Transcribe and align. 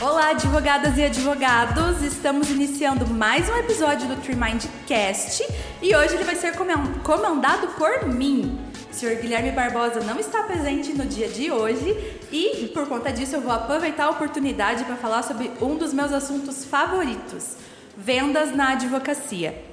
Olá, 0.00 0.30
advogadas 0.30 0.96
e 0.96 1.04
advogados! 1.04 2.02
Estamos 2.02 2.48
iniciando 2.48 3.06
mais 3.06 3.50
um 3.50 3.56
episódio 3.58 4.08
do 4.08 4.16
Trimind 4.16 4.64
Cast 4.86 5.46
e 5.82 5.94
hoje 5.94 6.14
ele 6.14 6.24
vai 6.24 6.36
ser 6.36 6.54
comandado 7.04 7.68
por 7.76 8.06
mim. 8.06 8.58
O 8.90 8.94
senhor 8.94 9.16
Guilherme 9.16 9.50
Barbosa 9.50 10.00
não 10.00 10.18
está 10.18 10.42
presente 10.44 10.94
no 10.94 11.04
dia 11.04 11.28
de 11.28 11.52
hoje 11.52 11.94
e, 12.32 12.68
por 12.72 12.88
conta 12.88 13.12
disso, 13.12 13.36
eu 13.36 13.42
vou 13.42 13.52
aproveitar 13.52 14.06
a 14.06 14.10
oportunidade 14.10 14.84
para 14.84 14.96
falar 14.96 15.22
sobre 15.22 15.50
um 15.60 15.76
dos 15.76 15.92
meus 15.92 16.14
assuntos 16.14 16.64
favoritos: 16.64 17.56
vendas 17.94 18.56
na 18.56 18.70
advocacia. 18.70 19.69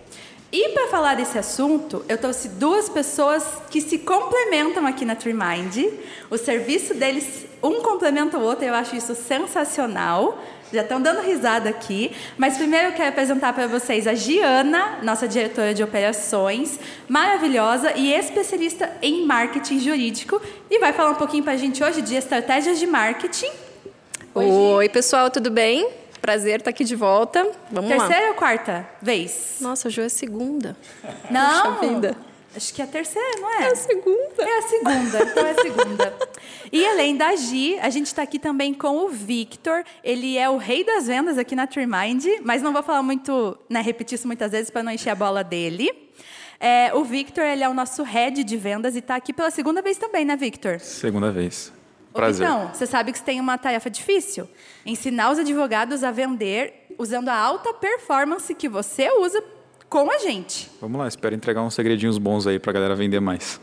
E 0.52 0.70
para 0.70 0.88
falar 0.88 1.16
desse 1.16 1.38
assunto, 1.38 2.06
eu 2.08 2.18
trouxe 2.18 2.48
duas 2.48 2.88
pessoas 2.88 3.44
que 3.70 3.82
se 3.82 3.98
complementam 3.98 4.86
aqui 4.88 5.04
na 5.04 5.14
TreeMind. 5.14 5.90
O 6.30 6.38
serviço 6.38 6.94
deles, 6.94 7.46
um 7.62 7.82
complementa 7.82 8.38
o 8.38 8.42
outro, 8.42 8.64
eu 8.64 8.74
acho 8.74 8.96
isso 8.96 9.14
sensacional. 9.14 10.42
Já 10.72 10.82
estão 10.82 11.02
dando 11.02 11.22
risada 11.22 11.70
aqui. 11.70 12.14
Mas 12.38 12.58
primeiro 12.58 12.88
eu 12.88 12.92
quero 12.94 13.10
apresentar 13.10 13.52
para 13.52 13.68
vocês 13.68 14.08
a 14.08 14.14
Giana, 14.14 15.00
nossa 15.04 15.28
diretora 15.28 15.74
de 15.74 15.84
operações, 15.84 16.80
maravilhosa 17.10 17.92
e 17.96 18.14
especialista 18.14 18.90
em 19.02 19.26
marketing 19.26 19.80
jurídico. 19.80 20.42
E 20.70 20.80
vai 20.80 20.94
falar 20.94 21.12
um 21.12 21.16
pouquinho 21.16 21.44
para 21.44 21.54
a 21.54 21.58
gente 21.58 21.84
hoje 21.84 22.02
de 22.02 22.16
estratégias 22.16 22.80
de 22.80 22.88
marketing. 22.88 23.52
Oi, 24.34 24.46
Oi 24.46 24.90
pessoal, 24.90 25.30
tudo 25.30 25.52
bem? 25.52 25.90
Prazer 26.28 26.60
estar 26.60 26.72
aqui 26.72 26.84
de 26.84 26.94
volta. 26.94 27.42
Vamos 27.72 27.90
terceira 27.90 27.96
lá. 27.96 28.08
Terceira 28.10 28.32
ou 28.32 28.36
quarta 28.36 28.90
vez? 29.02 29.60
Nossa, 29.62 29.88
hoje 29.88 30.02
é 30.02 30.10
segunda. 30.10 30.76
Não. 31.32 31.76
Puxa 31.76 31.88
vida. 31.88 32.18
Acho 32.54 32.74
que 32.74 32.82
é 32.82 32.84
a 32.84 32.88
terceira, 32.88 33.40
não 33.40 33.50
é? 33.50 33.64
É 33.64 33.72
a 33.72 33.76
segunda. 33.78 34.44
É 34.44 34.58
a 34.58 34.62
segunda, 34.64 35.24
então 35.24 35.48
é 35.48 35.52
a 35.52 35.56
segunda. 35.56 36.18
e 36.70 36.86
além 36.86 37.16
da 37.16 37.34
Gi, 37.34 37.80
a 37.80 37.90
gente 37.90 38.08
está 38.08 38.24
aqui 38.24 38.38
também 38.40 38.74
com 38.74 39.06
o 39.06 39.08
Victor. 39.08 39.86
Ele 40.04 40.38
é 40.38 40.50
o 40.50 40.58
rei 40.58 40.84
das 40.84 41.08
vendas 41.08 41.38
aqui 41.38 41.56
na 41.56 41.66
TreeMind, 41.66 42.26
mas 42.44 42.62
não 42.62 42.74
vou 42.74 42.84
falar 42.84 43.02
muito, 43.02 43.58
né, 43.70 43.80
repetir 43.80 44.16
isso 44.16 44.28
muitas 44.28 44.52
vezes 44.52 44.70
para 44.70 44.84
não 44.84 44.92
encher 44.92 45.12
a 45.12 45.16
bola 45.16 45.46
dele. 45.46 45.90
É, 46.60 46.94
o 46.94 47.06
Victor, 47.06 47.46
ele 47.46 47.64
é 47.64 47.70
o 47.70 47.74
nosso 47.74 48.04
head 48.04 48.44
de 48.44 48.58
vendas 48.58 48.98
e 48.98 49.00
está 49.00 49.16
aqui 49.16 49.32
pela 49.32 49.50
segunda 49.50 49.82
vez 49.82 49.98
também, 49.98 50.26
né, 50.26 50.36
Victor? 50.36 50.82
Segunda 50.82 51.32
vez. 51.32 51.72
Prazer. 52.18 52.46
Então, 52.46 52.70
você 52.74 52.86
sabe 52.86 53.12
que 53.12 53.18
você 53.18 53.24
tem 53.24 53.40
uma 53.40 53.58
tarefa 53.58 53.90
difícil: 53.90 54.48
ensinar 54.86 55.32
os 55.32 55.40
advogados 55.40 56.04
a 56.04 56.12
vender 56.12 56.88
usando 56.98 57.30
a 57.30 57.36
alta 57.36 57.74
performance 57.74 58.54
que 58.54 58.68
você 58.68 59.10
usa 59.12 59.44
com 59.90 60.12
a 60.12 60.18
gente. 60.18 60.70
Vamos 60.82 61.00
lá, 61.00 61.08
espero 61.08 61.34
entregar 61.34 61.62
uns 61.62 61.74
segredinhos 61.74 62.18
bons 62.18 62.46
aí 62.46 62.60
para 62.60 62.72
a 62.72 62.74
galera 62.74 62.96
vender 62.96 63.20
mais. 63.20 63.60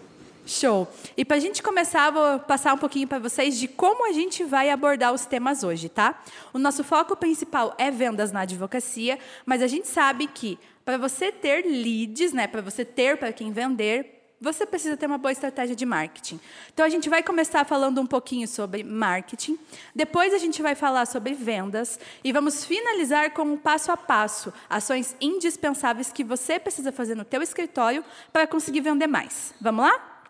Show. 0.46 0.86
E 1.16 1.24
para 1.24 1.38
a 1.38 1.41
gente 1.41 1.62
começar, 1.62 2.11
vou 2.11 2.38
passar 2.41 2.74
um 2.74 2.78
pouquinho 2.78 3.08
para 3.08 3.19
vocês 3.19 3.58
de 3.58 3.66
como 3.66 4.06
a 4.06 4.12
gente 4.12 4.44
vai 4.44 4.68
abordar 4.68 5.12
os 5.12 5.24
temas 5.24 5.64
hoje, 5.64 5.89
tá? 5.89 6.22
O 6.52 6.58
nosso 6.58 6.84
foco 6.84 7.16
principal 7.16 7.74
é 7.78 7.91
vendas 7.91 8.30
na 8.30 8.41
advocacia, 8.41 9.18
mas 9.46 9.62
a 9.62 9.66
gente 9.66 9.89
sabe 9.89 10.27
que 10.27 10.58
para 10.84 10.98
você 10.98 11.33
ter 11.33 11.64
leads, 11.64 12.34
né, 12.34 12.46
para 12.46 12.61
você 12.61 12.84
ter 12.84 13.16
para 13.16 13.33
quem 13.33 13.52
vender, 13.52 14.13
você 14.44 14.66
precisa 14.66 14.96
ter 14.96 15.06
uma 15.06 15.16
boa 15.16 15.32
estratégia 15.32 15.74
de 15.74 15.86
marketing. 15.86 16.38
Então, 16.72 16.84
a 16.84 16.88
gente 16.88 17.08
vai 17.08 17.22
começar 17.22 17.64
falando 17.64 18.00
um 18.00 18.06
pouquinho 18.06 18.46
sobre 18.46 18.84
marketing, 18.84 19.58
depois 19.94 20.34
a 20.34 20.38
gente 20.38 20.60
vai 20.60 20.74
falar 20.74 21.06
sobre 21.06 21.32
vendas 21.32 21.98
e 22.22 22.30
vamos 22.30 22.64
finalizar 22.64 23.32
com 23.32 23.42
um 23.42 23.56
passo 23.56 23.90
a 23.90 23.96
passo, 23.96 24.52
ações 24.68 25.16
indispensáveis 25.20 26.12
que 26.12 26.22
você 26.22 26.58
precisa 26.58 26.92
fazer 26.92 27.14
no 27.14 27.24
teu 27.24 27.42
escritório 27.42 28.04
para 28.32 28.46
conseguir 28.46 28.80
vender 28.80 29.06
mais. 29.06 29.54
Vamos 29.60 29.86
lá? 29.86 30.22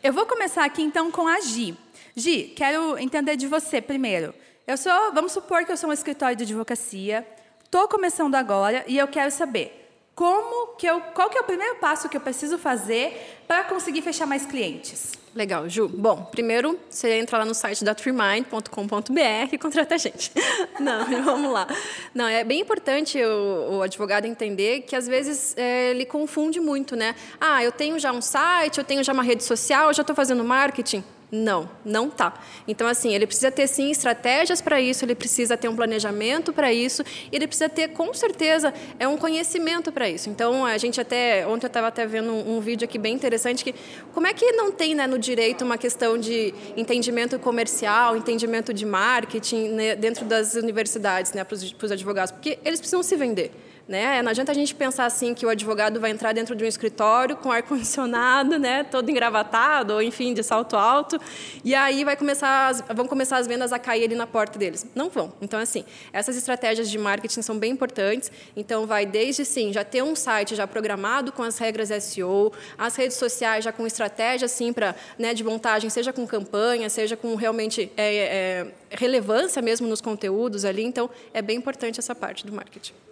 Eu 0.00 0.12
vou 0.12 0.24
começar 0.24 0.64
aqui 0.64 0.80
então 0.80 1.10
com 1.10 1.26
a 1.26 1.40
Gi. 1.40 1.76
Gi, 2.14 2.52
quero 2.56 2.96
entender 2.98 3.36
de 3.36 3.48
você 3.48 3.82
primeiro. 3.82 4.32
Eu 4.64 4.76
sou, 4.76 5.12
vamos 5.12 5.32
supor 5.32 5.64
que 5.64 5.72
eu 5.72 5.76
sou 5.76 5.90
um 5.90 5.92
escritório 5.92 6.36
de 6.36 6.44
advocacia, 6.44 7.26
estou 7.64 7.88
começando 7.88 8.36
agora 8.36 8.84
e 8.86 8.96
eu 8.96 9.08
quero 9.08 9.30
saber 9.30 9.77
como 10.18 10.74
que 10.76 10.84
eu, 10.84 11.00
qual 11.14 11.30
que 11.30 11.38
é 11.38 11.40
o 11.40 11.44
primeiro 11.44 11.76
passo 11.76 12.08
que 12.08 12.16
eu 12.16 12.20
preciso 12.20 12.58
fazer 12.58 13.38
para 13.46 13.62
conseguir 13.62 14.02
fechar 14.02 14.26
mais 14.26 14.44
clientes? 14.44 15.12
Legal, 15.32 15.68
Ju. 15.68 15.86
Bom, 15.86 16.24
primeiro 16.24 16.76
você 16.90 17.20
entra 17.20 17.38
lá 17.38 17.44
no 17.44 17.54
site 17.54 17.84
da 17.84 17.94
treemind.com.br 17.94 19.52
e 19.52 19.56
contrata 19.56 19.94
a 19.94 19.98
gente. 19.98 20.32
Não, 20.80 21.04
vamos 21.22 21.52
lá. 21.52 21.68
Não, 22.12 22.26
é 22.26 22.42
bem 22.42 22.62
importante 22.62 23.16
o, 23.22 23.76
o 23.76 23.82
advogado 23.82 24.24
entender 24.24 24.80
que 24.80 24.96
às 24.96 25.06
vezes 25.06 25.56
é, 25.56 25.90
ele 25.92 26.04
confunde 26.04 26.58
muito, 26.58 26.96
né? 26.96 27.14
Ah, 27.40 27.62
eu 27.62 27.70
tenho 27.70 27.96
já 27.96 28.10
um 28.10 28.20
site, 28.20 28.78
eu 28.78 28.84
tenho 28.84 29.04
já 29.04 29.12
uma 29.12 29.22
rede 29.22 29.44
social, 29.44 29.86
eu 29.86 29.94
já 29.94 30.00
estou 30.00 30.16
fazendo 30.16 30.42
marketing. 30.42 31.04
Não, 31.30 31.68
não 31.84 32.08
tá. 32.08 32.42
Então, 32.66 32.86
assim, 32.86 33.14
ele 33.14 33.26
precisa 33.26 33.50
ter 33.50 33.66
sim 33.66 33.90
estratégias 33.90 34.62
para 34.62 34.80
isso, 34.80 35.04
ele 35.04 35.14
precisa 35.14 35.58
ter 35.58 35.68
um 35.68 35.76
planejamento 35.76 36.54
para 36.54 36.72
isso, 36.72 37.04
ele 37.30 37.46
precisa 37.46 37.68
ter, 37.68 37.88
com 37.88 38.14
certeza, 38.14 38.72
é 38.98 39.06
um 39.06 39.18
conhecimento 39.18 39.92
para 39.92 40.08
isso. 40.08 40.30
Então, 40.30 40.64
a 40.64 40.78
gente 40.78 40.98
até, 40.98 41.46
ontem 41.46 41.66
eu 41.66 41.68
estava 41.68 41.88
até 41.88 42.06
vendo 42.06 42.32
um, 42.32 42.56
um, 42.56 42.60
vídeo 42.60 42.86
aqui 42.86 42.98
bem 42.98 43.14
interessante, 43.14 43.62
que 43.62 43.74
como 44.14 44.26
é 44.26 44.32
que 44.32 44.52
não 44.52 44.72
tem 44.72 44.94
né, 44.94 45.06
no 45.06 45.18
direito 45.18 45.66
uma 45.66 45.76
questão 45.76 46.16
de 46.16 46.54
entendimento 46.74 47.38
comercial, 47.38 48.16
entendimento 48.16 48.72
de 48.72 48.86
marketing 48.86 49.68
né, 49.68 49.96
dentro 49.96 50.24
das 50.24 50.54
universidades 50.54 51.32
né, 51.34 51.44
para 51.44 51.54
os 51.54 51.92
advogados? 51.92 52.32
Porque 52.32 52.58
eles 52.64 52.80
precisam 52.80 53.02
se 53.02 53.14
vender. 53.16 53.52
Né? 53.88 54.20
Não 54.20 54.28
adianta 54.28 54.52
a 54.52 54.54
gente 54.54 54.74
pensar 54.74 55.06
assim 55.06 55.32
que 55.32 55.46
o 55.46 55.48
advogado 55.48 55.98
vai 55.98 56.10
entrar 56.10 56.34
dentro 56.34 56.54
de 56.54 56.62
um 56.62 56.66
escritório 56.66 57.34
com 57.36 57.50
ar 57.50 57.62
condicionado, 57.62 58.58
né, 58.58 58.84
todo 58.84 59.10
engravatado 59.10 59.94
ou 59.94 60.02
enfim 60.02 60.34
de 60.34 60.42
salto 60.42 60.76
alto, 60.76 61.18
e 61.64 61.74
aí 61.74 62.04
vai 62.04 62.14
começar 62.14 62.68
as, 62.68 62.84
vão 62.94 63.08
começar 63.08 63.38
as 63.38 63.46
vendas 63.46 63.72
a 63.72 63.78
cair 63.78 64.04
ali 64.04 64.14
na 64.14 64.26
porta 64.26 64.58
deles. 64.58 64.86
Não 64.94 65.08
vão. 65.08 65.32
Então 65.40 65.58
assim, 65.58 65.86
essas 66.12 66.36
estratégias 66.36 66.90
de 66.90 66.98
marketing 66.98 67.40
são 67.40 67.58
bem 67.58 67.72
importantes. 67.72 68.30
Então 68.54 68.86
vai 68.86 69.06
desde 69.06 69.46
sim 69.46 69.72
já 69.72 69.82
ter 69.82 70.02
um 70.02 70.14
site 70.14 70.54
já 70.54 70.66
programado 70.66 71.32
com 71.32 71.42
as 71.42 71.56
regras 71.56 71.88
SEO, 72.04 72.52
as 72.76 72.94
redes 72.94 73.16
sociais 73.16 73.64
já 73.64 73.72
com 73.72 73.86
estratégia 73.86 74.44
assim 74.44 74.70
para 74.70 74.94
né, 75.18 75.32
de 75.32 75.42
montagem, 75.42 75.88
seja 75.88 76.12
com 76.12 76.26
campanha, 76.26 76.90
seja 76.90 77.16
com 77.16 77.34
realmente 77.36 77.90
é, 77.96 78.16
é, 78.16 78.66
relevância 78.90 79.62
mesmo 79.62 79.88
nos 79.88 80.02
conteúdos 80.02 80.66
ali. 80.66 80.84
Então 80.84 81.08
é 81.32 81.40
bem 81.40 81.56
importante 81.56 81.98
essa 81.98 82.14
parte 82.14 82.46
do 82.46 82.52
marketing. 82.52 83.07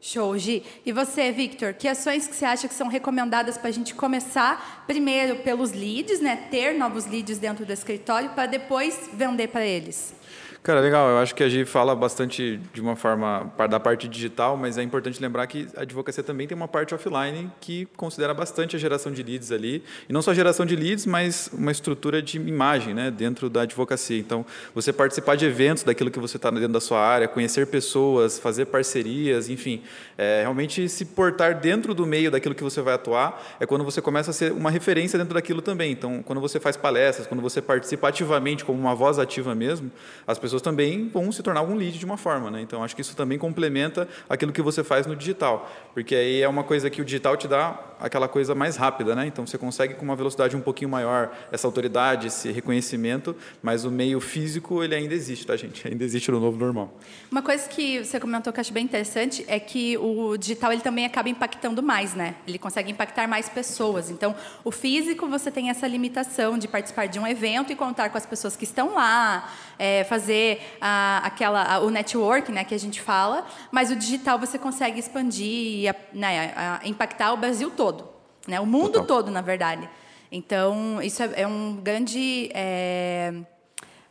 Show, 0.00 0.36
Gi. 0.38 0.62
E 0.84 0.92
você, 0.92 1.30
Victor, 1.30 1.74
que 1.74 1.86
ações 1.86 2.26
que 2.26 2.34
você 2.34 2.46
acha 2.46 2.66
que 2.66 2.72
são 2.72 2.88
recomendadas 2.88 3.58
para 3.58 3.68
a 3.68 3.72
gente 3.72 3.94
começar 3.94 4.84
primeiro 4.86 5.36
pelos 5.36 5.72
leads, 5.72 6.20
né? 6.20 6.48
Ter 6.50 6.74
novos 6.74 7.04
leads 7.06 7.38
dentro 7.38 7.66
do 7.66 7.72
escritório 7.72 8.30
para 8.30 8.46
depois 8.46 9.10
vender 9.12 9.48
para 9.48 9.64
eles? 9.64 10.14
Cara, 10.62 10.80
legal. 10.80 11.08
Eu 11.08 11.16
acho 11.16 11.34
que 11.34 11.42
a 11.42 11.48
Gi 11.48 11.64
fala 11.64 11.96
bastante 11.96 12.60
de 12.74 12.82
uma 12.82 12.94
forma 12.94 13.50
da 13.70 13.80
parte 13.80 14.06
digital, 14.06 14.58
mas 14.58 14.76
é 14.76 14.82
importante 14.82 15.18
lembrar 15.18 15.46
que 15.46 15.66
a 15.74 15.80
advocacia 15.80 16.22
também 16.22 16.46
tem 16.46 16.54
uma 16.54 16.68
parte 16.68 16.94
offline 16.94 17.50
que 17.62 17.86
considera 17.96 18.34
bastante 18.34 18.76
a 18.76 18.78
geração 18.78 19.10
de 19.10 19.22
leads 19.22 19.50
ali. 19.50 19.82
E 20.06 20.12
não 20.12 20.20
só 20.20 20.32
a 20.32 20.34
geração 20.34 20.66
de 20.66 20.76
leads, 20.76 21.06
mas 21.06 21.48
uma 21.54 21.72
estrutura 21.72 22.20
de 22.20 22.36
imagem 22.36 22.92
né, 22.92 23.10
dentro 23.10 23.48
da 23.48 23.62
advocacia. 23.62 24.18
Então, 24.18 24.44
você 24.74 24.92
participar 24.92 25.34
de 25.34 25.46
eventos 25.46 25.82
daquilo 25.82 26.10
que 26.10 26.18
você 26.18 26.36
está 26.36 26.50
dentro 26.50 26.68
da 26.68 26.80
sua 26.80 27.00
área, 27.00 27.26
conhecer 27.26 27.66
pessoas, 27.66 28.38
fazer 28.38 28.66
parcerias, 28.66 29.48
enfim, 29.48 29.82
é, 30.18 30.42
realmente 30.42 30.90
se 30.90 31.06
portar 31.06 31.58
dentro 31.58 31.94
do 31.94 32.06
meio 32.06 32.30
daquilo 32.30 32.54
que 32.54 32.62
você 32.62 32.82
vai 32.82 32.92
atuar 32.92 33.56
é 33.58 33.64
quando 33.64 33.82
você 33.82 34.02
começa 34.02 34.30
a 34.30 34.34
ser 34.34 34.52
uma 34.52 34.70
referência 34.70 35.18
dentro 35.18 35.32
daquilo 35.32 35.62
também. 35.62 35.90
Então, 35.90 36.22
quando 36.22 36.38
você 36.38 36.60
faz 36.60 36.76
palestras, 36.76 37.26
quando 37.26 37.40
você 37.40 37.62
participa 37.62 38.08
ativamente, 38.08 38.62
como 38.62 38.78
uma 38.78 38.94
voz 38.94 39.18
ativa 39.18 39.54
mesmo, 39.54 39.90
as 40.26 40.38
pessoas 40.38 40.49
pessoas 40.50 40.62
também 40.62 41.08
vão 41.08 41.30
se 41.30 41.42
tornar 41.42 41.60
algum 41.60 41.74
lead 41.74 41.98
de 41.98 42.04
uma 42.04 42.16
forma. 42.16 42.50
Né? 42.50 42.60
Então, 42.60 42.82
acho 42.82 42.94
que 42.94 43.00
isso 43.00 43.14
também 43.14 43.38
complementa 43.38 44.08
aquilo 44.28 44.52
que 44.52 44.60
você 44.60 44.82
faz 44.82 45.06
no 45.06 45.14
digital, 45.14 45.70
porque 45.94 46.14
aí 46.14 46.42
é 46.42 46.48
uma 46.48 46.64
coisa 46.64 46.90
que 46.90 47.00
o 47.00 47.04
digital 47.04 47.36
te 47.36 47.46
dá 47.46 47.78
aquela 48.00 48.26
coisa 48.26 48.54
mais 48.54 48.76
rápida. 48.76 49.14
Né? 49.14 49.26
Então, 49.26 49.46
você 49.46 49.56
consegue 49.56 49.94
com 49.94 50.04
uma 50.04 50.16
velocidade 50.16 50.56
um 50.56 50.60
pouquinho 50.60 50.90
maior 50.90 51.30
essa 51.52 51.66
autoridade, 51.66 52.26
esse 52.26 52.50
reconhecimento, 52.50 53.36
mas 53.62 53.84
o 53.84 53.90
meio 53.90 54.20
físico 54.20 54.82
ele 54.82 54.94
ainda 54.94 55.14
existe, 55.14 55.46
tá, 55.46 55.56
gente? 55.56 55.86
Ainda 55.86 56.02
existe 56.02 56.30
no 56.30 56.40
novo 56.40 56.58
normal. 56.58 56.98
Uma 57.30 57.42
coisa 57.42 57.68
que 57.68 58.04
você 58.04 58.18
comentou 58.18 58.52
que 58.52 58.58
eu 58.58 58.62
acho 58.62 58.72
bem 58.72 58.84
interessante 58.84 59.44
é 59.46 59.60
que 59.60 59.96
o 59.98 60.36
digital 60.36 60.72
ele 60.72 60.82
também 60.82 61.04
acaba 61.04 61.28
impactando 61.28 61.82
mais, 61.82 62.14
né? 62.14 62.34
Ele 62.46 62.58
consegue 62.58 62.90
impactar 62.90 63.28
mais 63.28 63.48
pessoas. 63.48 64.10
Então, 64.10 64.34
o 64.64 64.70
físico 64.70 65.28
você 65.28 65.50
tem 65.50 65.70
essa 65.70 65.86
limitação 65.86 66.58
de 66.58 66.66
participar 66.66 67.06
de 67.06 67.18
um 67.18 67.26
evento 67.26 67.72
e 67.72 67.76
contar 67.76 68.10
com 68.10 68.18
as 68.18 68.26
pessoas 68.26 68.56
que 68.56 68.64
estão 68.64 68.94
lá, 68.94 69.52
é, 69.78 70.04
fazer 70.04 70.39
a, 70.80 71.22
aquela, 71.24 71.62
a, 71.62 71.80
o 71.80 71.90
network 71.90 72.50
né, 72.52 72.64
que 72.64 72.74
a 72.74 72.78
gente 72.78 73.00
fala, 73.00 73.46
mas 73.70 73.90
o 73.90 73.96
digital 73.96 74.38
você 74.38 74.58
consegue 74.58 74.98
expandir 74.98 75.80
e 75.82 75.88
a, 75.88 75.94
né, 76.12 76.52
a, 76.56 76.80
impactar 76.84 77.32
o 77.32 77.36
Brasil 77.36 77.70
todo, 77.70 78.08
né, 78.46 78.60
o 78.60 78.66
mundo 78.66 78.92
Total. 78.92 79.06
todo, 79.06 79.30
na 79.30 79.40
verdade. 79.40 79.88
Então, 80.30 81.02
isso 81.02 81.22
é, 81.22 81.42
é 81.42 81.46
um 81.46 81.76
grande 81.76 82.50
é, 82.54 83.34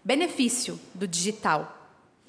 benefício 0.03 0.79
do 0.93 1.07
digital. 1.07 1.75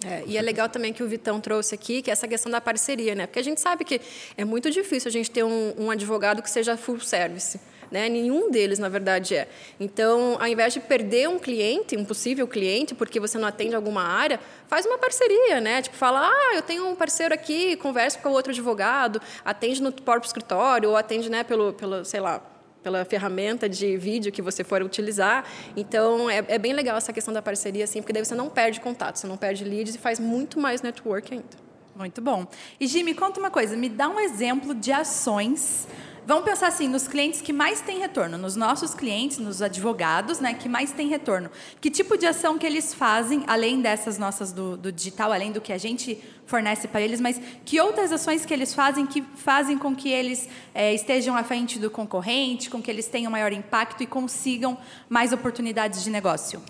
É, 0.05 0.23
e 0.27 0.39
é 0.39 0.43
legal 0.43 0.69
também 0.69 0.93
que 0.93 1.03
o 1.03 1.09
Vitão 1.09 1.41
trouxe 1.41 1.75
aqui, 1.75 2.01
que 2.01 2.11
é 2.11 2.13
essa 2.13 2.27
questão 2.27 2.51
da 2.51 2.61
parceria, 2.61 3.15
né? 3.15 3.27
Porque 3.27 3.39
a 3.39 3.45
gente 3.45 3.61
sabe 3.61 3.85
que 3.85 4.01
é 4.37 4.45
muito 4.45 4.71
difícil 4.71 5.09
a 5.09 5.13
gente 5.13 5.31
ter 5.31 5.45
um, 5.45 5.75
um 5.77 5.91
advogado 5.91 6.41
que 6.41 6.49
seja 6.49 6.77
full 6.77 7.01
service 7.01 7.61
Né? 7.91 8.09
Nenhum 8.09 8.51
deles, 8.51 8.79
na 8.79 8.89
verdade, 8.89 9.35
é. 9.35 9.49
Então, 9.79 10.37
ao 10.41 10.47
invés 10.47 10.73
de 10.73 10.81
perder 10.81 11.29
um 11.29 11.39
cliente, 11.39 11.97
um 11.97 12.05
possível 12.05 12.47
cliente, 12.47 12.95
porque 12.95 13.19
você 13.19 13.37
não 13.37 13.49
atende 13.49 13.75
alguma 13.75 14.03
área, 14.03 14.39
faz 14.69 14.87
uma 14.87 14.97
parceria, 14.97 15.61
né? 15.61 15.83
Tipo, 15.83 15.97
fala, 15.97 16.29
ah, 16.29 16.55
eu 16.55 16.63
tenho 16.63 16.87
um 16.87 16.95
parceiro 16.95 17.35
aqui, 17.35 17.77
conversa 17.77 18.19
com 18.19 18.29
o 18.29 18.33
outro 18.33 18.53
advogado, 18.53 19.21
atende 19.45 19.83
no 19.83 19.91
próprio 19.93 20.29
escritório, 20.29 20.91
ou 20.91 20.97
atende 20.97 21.29
né, 21.29 21.43
pelo, 21.43 21.73
pelo 21.73 22.05
sei 22.05 22.21
lá, 22.21 22.41
pela 22.83 23.05
ferramenta 23.05 23.69
de 23.69 23.97
vídeo 23.97 24.33
que 24.33 24.41
você 24.41 24.65
for 24.65 24.83
utilizar. 24.83 25.45
Então, 25.77 26.31
é, 26.31 26.45
é, 26.49 26.59
bem 26.59 26.73
legal 26.73 26.97
essa 26.97 27.13
questão 27.13 27.33
da 27.35 27.43
parceria, 27.43 27.85
assim, 27.85 28.01
porque 28.01 28.13
daí 28.13 28.25
você 28.25 28.35
não 28.35 28.49
perde 28.49 28.81
contato, 28.81 29.17
você 29.17 29.27
não 29.27 29.37
perde 29.37 29.65
leads 29.65 29.95
e 29.95 29.99
faz 29.99 30.19
muito 30.19 30.59
mais 30.59 30.83
network 30.83 31.35
ainda. 31.35 31.71
Muito 31.95 32.23
bom. 32.23 32.47
E, 32.79 33.03
me 33.03 33.15
conta 33.15 33.39
uma 33.39 33.51
coisa, 33.51 33.77
me 33.77 33.89
dá 33.89 34.09
um 34.09 34.19
exemplo 34.19 34.75
de 34.75 34.93
ações 34.93 35.87
Vamos 36.31 36.45
pensar 36.45 36.69
assim, 36.69 36.87
nos 36.87 37.09
clientes 37.09 37.43
que 37.43 37.53
mais 37.53 37.81
têm 37.81 37.99
retorno, 37.99 38.39
nos 38.39 38.55
nossos 38.55 38.95
clientes, 38.95 39.39
nos 39.39 39.61
advogados, 39.61 40.39
né, 40.39 40.55
que 40.55 40.69
mais 40.69 40.93
têm 40.93 41.09
retorno. 41.09 41.51
Que 41.81 41.91
tipo 41.91 42.17
de 42.17 42.25
ação 42.25 42.57
que 42.57 42.65
eles 42.65 42.95
fazem, 42.95 43.43
além 43.49 43.81
dessas 43.81 44.17
nossas 44.17 44.53
do, 44.53 44.77
do 44.77 44.93
digital, 44.93 45.33
além 45.33 45.51
do 45.51 45.61
que 45.61 45.73
a 45.73 45.77
gente 45.77 46.23
fornece 46.47 46.87
para 46.87 47.01
eles, 47.01 47.21
mas 47.21 47.41
que 47.65 47.81
outras 47.81 48.13
ações 48.13 48.47
que 48.47 48.55
eles 48.55 48.73
fazem 48.73 49.07
que 49.07 49.23
fazem 49.23 49.77
com 49.77 49.93
que 49.93 50.09
eles 50.09 50.49
é, 50.73 50.95
estejam 50.95 51.37
à 51.37 51.43
frente 51.43 51.81
do 51.81 51.91
concorrente, 51.91 52.71
com 52.71 52.81
que 52.81 52.93
eles 52.93 53.09
tenham 53.09 53.33
maior 53.33 53.53
impacto 53.53 54.01
e 54.05 54.07
consigam 54.07 54.79
mais 55.09 55.33
oportunidades 55.33 56.05
de 56.05 56.11
negócio? 56.11 56.63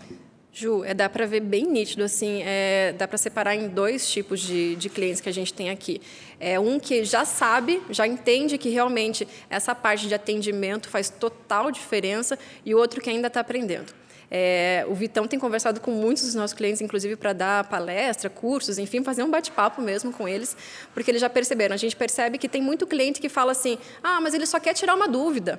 Ju, 0.61 0.85
é, 0.85 0.93
dá 0.93 1.09
para 1.09 1.25
ver 1.25 1.41
bem 1.41 1.65
nítido, 1.65 2.05
assim, 2.05 2.43
é, 2.45 2.95
dá 2.99 3.09
para 3.09 3.17
separar 3.17 3.55
em 3.55 3.69
dois 3.69 4.11
tipos 4.11 4.41
de, 4.41 4.77
de 4.77 4.91
clientes 4.91 5.21
que 5.21 5.29
a 5.29 5.33
gente 5.33 5.55
tem 5.55 5.71
aqui. 5.71 6.03
É 6.39 6.61
um 6.61 6.79
que 6.79 7.03
já 7.03 7.25
sabe, 7.25 7.81
já 7.89 8.07
entende 8.07 8.59
que 8.59 8.69
realmente 8.69 9.27
essa 9.49 9.75
parte 9.75 10.07
de 10.07 10.15
atendimento 10.15 10.89
faz 10.91 11.09
total 11.09 11.71
diferença 11.71 12.39
e 12.65 12.75
o 12.75 12.79
outro 12.79 13.01
que 13.01 13.09
ainda 13.09 13.29
está 13.29 13.41
aprendendo. 13.41 13.95
É, 14.31 14.85
o 14.87 14.95
Vitão 14.95 15.27
tem 15.27 15.39
conversado 15.39 15.81
com 15.81 15.91
muitos 15.91 16.25
dos 16.25 16.35
nossos 16.35 16.55
clientes, 16.55 16.83
inclusive 16.83 17.17
para 17.17 17.33
dar 17.33 17.65
palestra, 17.65 18.29
cursos, 18.29 18.79
enfim, 18.79 19.03
fazer 19.03 19.23
um 19.23 19.31
bate-papo 19.31 19.81
mesmo 19.81 20.13
com 20.13 20.29
eles, 20.29 20.57
porque 20.93 21.11
eles 21.11 21.23
já 21.23 21.31
perceberam. 21.31 21.75
A 21.75 21.79
gente 21.79 21.97
percebe 21.97 22.37
que 22.37 22.49
tem 22.49 22.61
muito 22.61 22.87
cliente 22.87 23.19
que 23.19 23.31
fala 23.31 23.53
assim: 23.53 23.79
ah, 24.03 24.21
mas 24.21 24.35
ele 24.35 24.47
só 24.47 24.61
quer 24.61 24.75
tirar 24.75 24.95
uma 24.95 25.09
dúvida. 25.09 25.59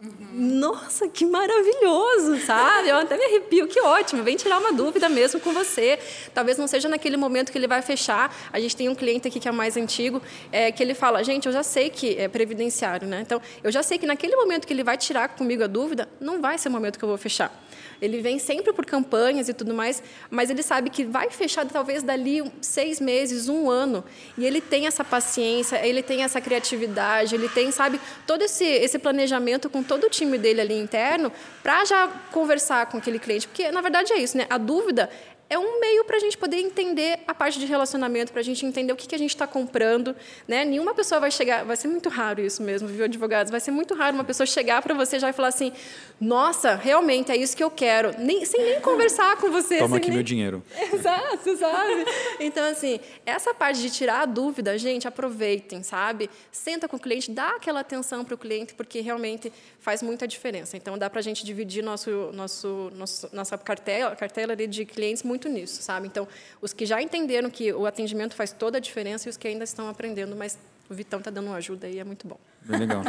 Uhum. 0.00 0.58
Nossa, 0.60 1.08
que 1.08 1.26
maravilhoso, 1.26 2.38
sabe? 2.46 2.88
Eu 2.88 2.96
até 2.98 3.16
me 3.16 3.24
arrepio, 3.24 3.66
que 3.66 3.80
ótimo. 3.80 4.22
Vem 4.22 4.36
tirar 4.36 4.58
uma 4.58 4.72
dúvida 4.72 5.08
mesmo 5.08 5.40
com 5.40 5.52
você. 5.52 5.98
Talvez 6.32 6.56
não 6.56 6.68
seja 6.68 6.88
naquele 6.88 7.16
momento 7.16 7.50
que 7.50 7.58
ele 7.58 7.66
vai 7.66 7.82
fechar. 7.82 8.32
A 8.52 8.60
gente 8.60 8.76
tem 8.76 8.88
um 8.88 8.94
cliente 8.94 9.26
aqui 9.26 9.40
que 9.40 9.48
é 9.48 9.52
mais 9.52 9.76
antigo, 9.76 10.22
é, 10.52 10.70
que 10.70 10.80
ele 10.80 10.94
fala: 10.94 11.24
gente, 11.24 11.46
eu 11.46 11.52
já 11.52 11.64
sei 11.64 11.90
que 11.90 12.16
é 12.16 12.28
previdenciário, 12.28 13.08
né? 13.08 13.20
Então, 13.22 13.42
eu 13.62 13.72
já 13.72 13.82
sei 13.82 13.98
que 13.98 14.06
naquele 14.06 14.36
momento 14.36 14.68
que 14.68 14.72
ele 14.72 14.84
vai 14.84 14.96
tirar 14.96 15.30
comigo 15.30 15.64
a 15.64 15.66
dúvida, 15.66 16.08
não 16.20 16.40
vai 16.40 16.56
ser 16.58 16.68
o 16.68 16.72
momento 16.72 16.96
que 16.96 17.04
eu 17.04 17.08
vou 17.08 17.18
fechar. 17.18 17.52
Ele 18.00 18.20
vem 18.20 18.38
sempre 18.38 18.72
por 18.72 18.86
campanhas 18.86 19.48
e 19.48 19.54
tudo 19.54 19.74
mais, 19.74 20.02
mas 20.30 20.50
ele 20.50 20.62
sabe 20.62 20.90
que 20.90 21.04
vai 21.04 21.30
fechar 21.30 21.66
talvez 21.66 22.02
dali 22.02 22.42
seis 22.60 23.00
meses, 23.00 23.48
um 23.48 23.68
ano. 23.70 24.04
E 24.36 24.46
ele 24.46 24.60
tem 24.60 24.86
essa 24.86 25.04
paciência, 25.04 25.84
ele 25.84 26.02
tem 26.02 26.22
essa 26.22 26.40
criatividade, 26.40 27.34
ele 27.34 27.48
tem, 27.48 27.70
sabe, 27.70 28.00
todo 28.26 28.42
esse, 28.42 28.64
esse 28.64 28.98
planejamento 28.98 29.68
com 29.68 29.82
todo 29.82 30.04
o 30.04 30.10
time 30.10 30.38
dele 30.38 30.60
ali 30.60 30.78
interno 30.78 31.32
para 31.62 31.84
já 31.84 32.08
conversar 32.30 32.86
com 32.86 32.98
aquele 32.98 33.18
cliente. 33.18 33.48
Porque, 33.48 33.70
na 33.70 33.80
verdade, 33.80 34.12
é 34.12 34.18
isso, 34.18 34.36
né? 34.36 34.46
A 34.48 34.58
dúvida 34.58 35.10
é 35.50 35.58
um 35.58 35.80
meio 35.80 36.04
para 36.04 36.16
a 36.16 36.20
gente 36.20 36.36
poder 36.36 36.58
entender 36.58 37.20
a 37.26 37.34
parte 37.34 37.58
de 37.58 37.64
relacionamento, 37.64 38.32
para 38.32 38.40
a 38.40 38.44
gente 38.44 38.66
entender 38.66 38.92
o 38.92 38.96
que, 38.96 39.06
que 39.06 39.14
a 39.14 39.18
gente 39.18 39.30
está 39.30 39.46
comprando. 39.46 40.14
Né? 40.46 40.64
Nenhuma 40.64 40.94
pessoa 40.94 41.20
vai 41.20 41.30
chegar, 41.30 41.64
vai 41.64 41.76
ser 41.76 41.88
muito 41.88 42.08
raro 42.08 42.40
isso 42.40 42.62
mesmo, 42.62 42.86
viu, 42.86 43.04
advogados? 43.04 43.50
Vai 43.50 43.60
ser 43.60 43.70
muito 43.70 43.94
raro 43.94 44.14
uma 44.14 44.24
pessoa 44.24 44.46
chegar 44.46 44.82
para 44.82 44.94
você 44.94 45.18
já 45.18 45.30
e 45.30 45.32
falar 45.32 45.48
assim: 45.48 45.72
nossa, 46.20 46.74
realmente 46.74 47.32
é 47.32 47.36
isso 47.36 47.56
que 47.56 47.64
eu 47.64 47.70
quero, 47.70 48.14
nem, 48.18 48.44
sem 48.44 48.62
nem 48.62 48.80
conversar 48.80 49.36
com 49.36 49.50
você. 49.50 49.78
Toma 49.78 49.96
aqui 49.96 50.08
nem... 50.08 50.16
meu 50.16 50.22
dinheiro. 50.22 50.62
Exato, 50.92 51.56
sabe? 51.56 52.04
Então, 52.40 52.64
assim, 52.70 53.00
essa 53.24 53.54
parte 53.54 53.80
de 53.80 53.90
tirar 53.90 54.20
a 54.20 54.26
dúvida, 54.26 54.76
gente, 54.76 55.08
aproveitem, 55.08 55.82
sabe? 55.82 56.28
Senta 56.52 56.86
com 56.86 56.96
o 56.96 57.00
cliente, 57.00 57.30
dá 57.30 57.50
aquela 57.50 57.80
atenção 57.80 58.24
para 58.24 58.34
o 58.34 58.38
cliente, 58.38 58.74
porque 58.74 59.00
realmente 59.00 59.52
faz 59.88 60.02
muita 60.02 60.28
diferença. 60.28 60.76
Então, 60.76 60.98
dá 60.98 61.08
para 61.08 61.20
a 61.20 61.22
gente 61.22 61.42
dividir 61.46 61.82
nosso, 61.82 62.30
nosso, 62.34 62.92
nosso, 62.94 63.26
nossa 63.32 63.56
cartela, 63.56 64.14
cartela 64.14 64.54
de 64.54 64.84
clientes 64.84 65.22
muito 65.22 65.48
nisso, 65.48 65.80
sabe? 65.80 66.06
Então, 66.06 66.28
os 66.60 66.74
que 66.74 66.84
já 66.84 67.00
entenderam 67.00 67.48
que 67.48 67.72
o 67.72 67.86
atendimento 67.86 68.34
faz 68.34 68.52
toda 68.52 68.76
a 68.76 68.80
diferença 68.82 69.26
e 69.26 69.30
os 69.30 69.38
que 69.38 69.48
ainda 69.48 69.64
estão 69.64 69.88
aprendendo, 69.88 70.36
mas 70.36 70.58
o 70.90 70.94
Vitão 70.94 71.20
está 71.20 71.30
dando 71.30 71.46
uma 71.46 71.56
ajuda 71.56 71.88
e 71.88 71.98
é 71.98 72.04
muito 72.04 72.28
bom. 72.28 72.38
Bem 72.62 72.80
legal. 72.80 73.02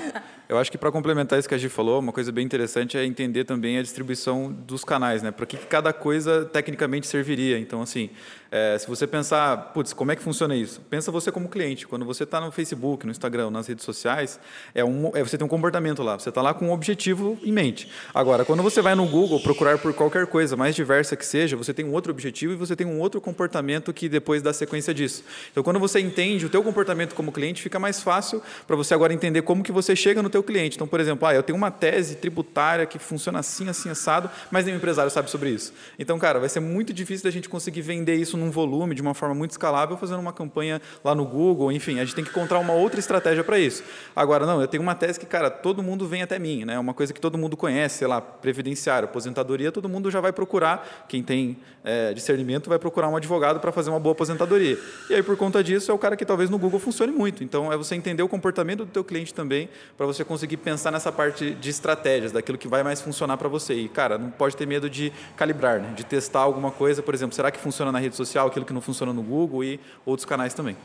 Eu 0.47 0.57
acho 0.57 0.71
que 0.71 0.77
para 0.77 0.89
complementar 0.89 1.37
isso 1.37 1.49
que 1.49 1.55
a 1.55 1.57
Gi 1.57 1.67
falou, 1.67 1.99
uma 1.99 2.13
coisa 2.13 2.31
bem 2.31 2.45
interessante 2.45 2.97
é 2.97 3.05
entender 3.05 3.43
também 3.43 3.77
a 3.77 3.81
distribuição 3.81 4.49
dos 4.49 4.85
canais, 4.85 5.21
né? 5.21 5.31
Para 5.31 5.45
que 5.45 5.57
cada 5.57 5.91
coisa 5.91 6.45
tecnicamente 6.45 7.07
serviria. 7.07 7.59
Então, 7.59 7.81
assim, 7.81 8.09
é, 8.51 8.77
se 8.79 8.87
você 8.87 9.05
pensar, 9.05 9.57
putz, 9.73 9.93
como 9.93 10.11
é 10.11 10.15
que 10.15 10.23
funciona 10.23 10.55
isso? 10.55 10.81
Pensa 10.89 11.11
você 11.11 11.31
como 11.31 11.47
cliente. 11.47 11.87
Quando 11.87 12.03
você 12.03 12.23
está 12.23 12.41
no 12.41 12.51
Facebook, 12.51 13.05
no 13.05 13.11
Instagram, 13.11 13.51
nas 13.51 13.67
redes 13.67 13.85
sociais, 13.85 14.39
é 14.73 14.83
um, 14.83 15.11
é, 15.13 15.23
você 15.23 15.37
tem 15.37 15.45
um 15.45 15.49
comportamento 15.49 16.01
lá. 16.01 16.17
Você 16.17 16.29
está 16.29 16.41
lá 16.41 16.53
com 16.53 16.67
um 16.67 16.71
objetivo 16.71 17.37
em 17.43 17.51
mente. 17.51 17.91
Agora, 18.13 18.43
quando 18.43 18.63
você 18.63 18.81
vai 18.81 18.95
no 18.95 19.05
Google 19.05 19.39
procurar 19.39 19.77
por 19.77 19.93
qualquer 19.93 20.25
coisa, 20.25 20.55
mais 20.57 20.75
diversa 20.75 21.15
que 21.15 21.25
seja, 21.25 21.55
você 21.55 21.73
tem 21.73 21.85
um 21.85 21.91
outro 21.91 22.11
objetivo 22.11 22.53
e 22.53 22.55
você 22.55 22.75
tem 22.75 22.87
um 22.87 22.99
outro 22.99 23.21
comportamento 23.21 23.93
que 23.93 24.09
depois 24.09 24.41
dá 24.41 24.51
sequência 24.51 24.93
disso. 24.95 25.23
Então, 25.51 25.61
quando 25.61 25.79
você 25.79 25.99
entende 25.99 26.45
o 26.45 26.49
teu 26.49 26.63
comportamento 26.63 27.13
como 27.13 27.31
cliente, 27.31 27.61
fica 27.61 27.77
mais 27.77 28.01
fácil 28.01 28.41
para 28.65 28.75
você 28.75 28.95
agora 28.95 29.13
entender 29.13 29.43
como 29.43 29.61
que 29.61 29.71
você 29.71 29.95
chega 29.95 30.23
no 30.23 30.29
teu 30.29 30.41
cliente. 30.41 30.75
Então, 30.75 30.87
por 30.87 30.99
exemplo, 30.99 31.27
ah, 31.27 31.35
eu 31.35 31.43
tenho 31.43 31.57
uma 31.57 31.69
tese 31.69 32.15
tributária 32.15 32.87
que 32.87 32.97
funciona 32.97 33.39
assim, 33.39 33.69
assim, 33.69 33.89
assado, 33.89 34.29
mas 34.49 34.65
nenhum 34.65 34.77
empresário 34.77 35.11
sabe 35.11 35.29
sobre 35.29 35.51
isso. 35.51 35.71
Então, 35.99 36.17
cara, 36.17 36.39
vai 36.39 36.49
ser 36.49 36.61
muito 36.61 36.91
difícil 36.91 37.23
da 37.23 37.31
gente 37.31 37.47
conseguir 37.47 37.81
vender 37.81 38.15
isso 38.15 38.38
num 38.39 38.50
volume, 38.50 38.95
de 38.95 39.01
uma 39.01 39.13
forma 39.13 39.36
muito 39.36 39.51
escalável, 39.51 39.97
fazendo 39.97 40.19
uma 40.19 40.33
campanha 40.33 40.81
lá 41.03 41.13
no 41.13 41.25
Google, 41.25 41.71
enfim, 41.71 42.00
a 42.00 42.06
gente 42.06 42.15
tem 42.15 42.24
que 42.24 42.30
encontrar 42.30 42.59
uma 42.59 42.74
outra 42.74 43.00
estratégia 43.00 43.44
para 43.44 43.59
isso. 43.59 43.83
Agora, 44.15 44.45
não, 44.45 44.62
eu 44.62 44.68
tenho 44.68 44.81
uma 44.81 44.95
tese 44.95 45.19
que, 45.19 45.25
cara, 45.25 45.50
todo 45.50 45.83
mundo 45.83 46.07
vem 46.07 46.21
até 46.21 46.39
mim, 46.39 46.65
né? 46.65 46.80
Uma 46.80 46.94
coisa 46.94 47.13
que 47.13 47.19
todo 47.19 47.38
mundo 47.38 47.56
conhece, 47.56 48.00
sei 48.00 48.07
lá, 48.07 48.21
previdenciário, 48.21 49.07
aposentadoria, 49.07 49.71
todo 49.71 49.88
mundo 49.88 50.09
já 50.09 50.19
vai 50.19 50.31
procurar, 50.31 51.06
quem 51.07 51.21
tem 51.21 51.57
é, 51.83 52.13
discernimento 52.13 52.69
vai 52.69 52.80
procurar 52.80 53.07
um 53.09 53.15
advogado 53.15 53.59
para 53.59 53.71
fazer 53.71 53.89
uma 53.89 54.00
boa 54.00 54.13
aposentadoria. 54.13 54.77
E 55.09 55.13
aí, 55.13 55.24
por 55.24 55.38
conta 55.38 55.63
disso, 55.63 55.92
é 55.92 55.94
o 55.94 55.97
cara 55.97 56.15
que 56.15 56.25
talvez 56.25 56.50
no 56.50 56.57
Google 56.57 56.80
funcione 56.80 57.12
muito. 57.12 57.44
Então, 57.44 57.71
é 57.71 57.77
você 57.77 57.95
entender 57.95 58.24
o 58.24 58.27
comportamento 58.27 58.80
do 58.80 58.92
teu 58.92 59.03
cliente 59.03 59.33
também, 59.33 59.69
para 59.97 60.06
você 60.06 60.24
conseguir 60.24 60.57
pensar 60.57 60.92
nessa 60.92 61.12
parte 61.12 61.51
de 61.51 61.69
estratégias, 61.69 62.31
daquilo 62.31 62.57
que 62.57 62.68
vai 62.68 62.83
mais 62.83 63.01
funcionar 63.01 63.38
para 63.38 63.47
você. 63.47 63.74
E, 63.74 63.89
cara, 63.89 64.18
não 64.18 64.31
pode 64.31 64.56
ter 64.56 64.65
medo 64.65 64.89
de 64.89 65.12
calibrar, 65.35 65.80
né? 65.80 65.94
de 65.95 66.03
testar 66.03 66.39
alguma 66.39 66.71
coisa, 66.71 67.02
por 67.02 67.13
exemplo, 67.13 67.35
será 67.35 67.52
que 67.52 67.59
funciona 67.59 67.92
na 67.92 67.99
rede 67.99 68.16
social, 68.16 68.29
aquilo 68.38 68.66
que 68.66 68.74
não 68.74 68.81
funciona 68.81 69.14
no 69.14 69.21
Google 69.21 69.64
e 69.64 69.80
outros 70.06 70.26
canais 70.26 70.54
também. 70.54 70.76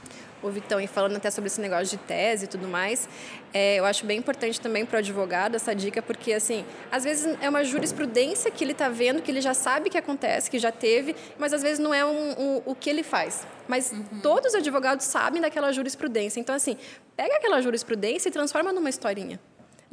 O 0.43 0.51
Vitão, 0.51 0.79
e 0.79 0.87
falando 0.87 1.17
até 1.17 1.31
sobre 1.31 1.49
esse 1.49 1.59
negócio 1.59 1.87
de 1.87 1.97
tese 1.97 2.45
e 2.45 2.49
tudo 2.49 2.69
mais, 2.69 3.09
é, 3.53 3.77
eu 3.77 3.87
acho 3.87 4.05
bem 4.05 4.19
importante 4.19 4.61
também 4.61 4.85
para 4.85 4.97
o 4.97 4.99
advogado 4.99 5.55
essa 5.55 5.75
dica, 5.75 6.03
porque, 6.03 6.35
assim, 6.35 6.67
às 6.93 7.03
vezes 7.03 7.39
é 7.41 7.49
uma 7.49 7.65
jurisprudência 7.65 8.51
que 8.51 8.63
ele 8.63 8.73
está 8.73 8.91
vendo, 8.91 9.23
que 9.23 9.31
ele 9.31 9.41
já 9.41 9.55
sabe 9.55 9.89
que 9.89 9.97
acontece, 9.97 10.51
que 10.51 10.59
já 10.59 10.71
teve, 10.71 11.17
mas 11.39 11.55
às 11.55 11.63
vezes 11.63 11.79
não 11.79 11.95
é 11.95 12.05
um, 12.05 12.33
um, 12.39 12.63
o 12.67 12.75
que 12.75 12.91
ele 12.91 13.03
faz. 13.03 13.47
Mas 13.67 13.91
uhum. 13.91 14.21
todos 14.23 14.53
os 14.53 14.55
advogados 14.57 15.07
sabem 15.07 15.41
daquela 15.41 15.73
jurisprudência. 15.73 16.39
Então, 16.39 16.55
assim, 16.55 16.77
pega 17.17 17.37
aquela 17.37 17.63
jurisprudência 17.63 18.29
e 18.29 18.33
transforma 18.33 18.71
numa 18.71 18.91
historinha 18.91 19.41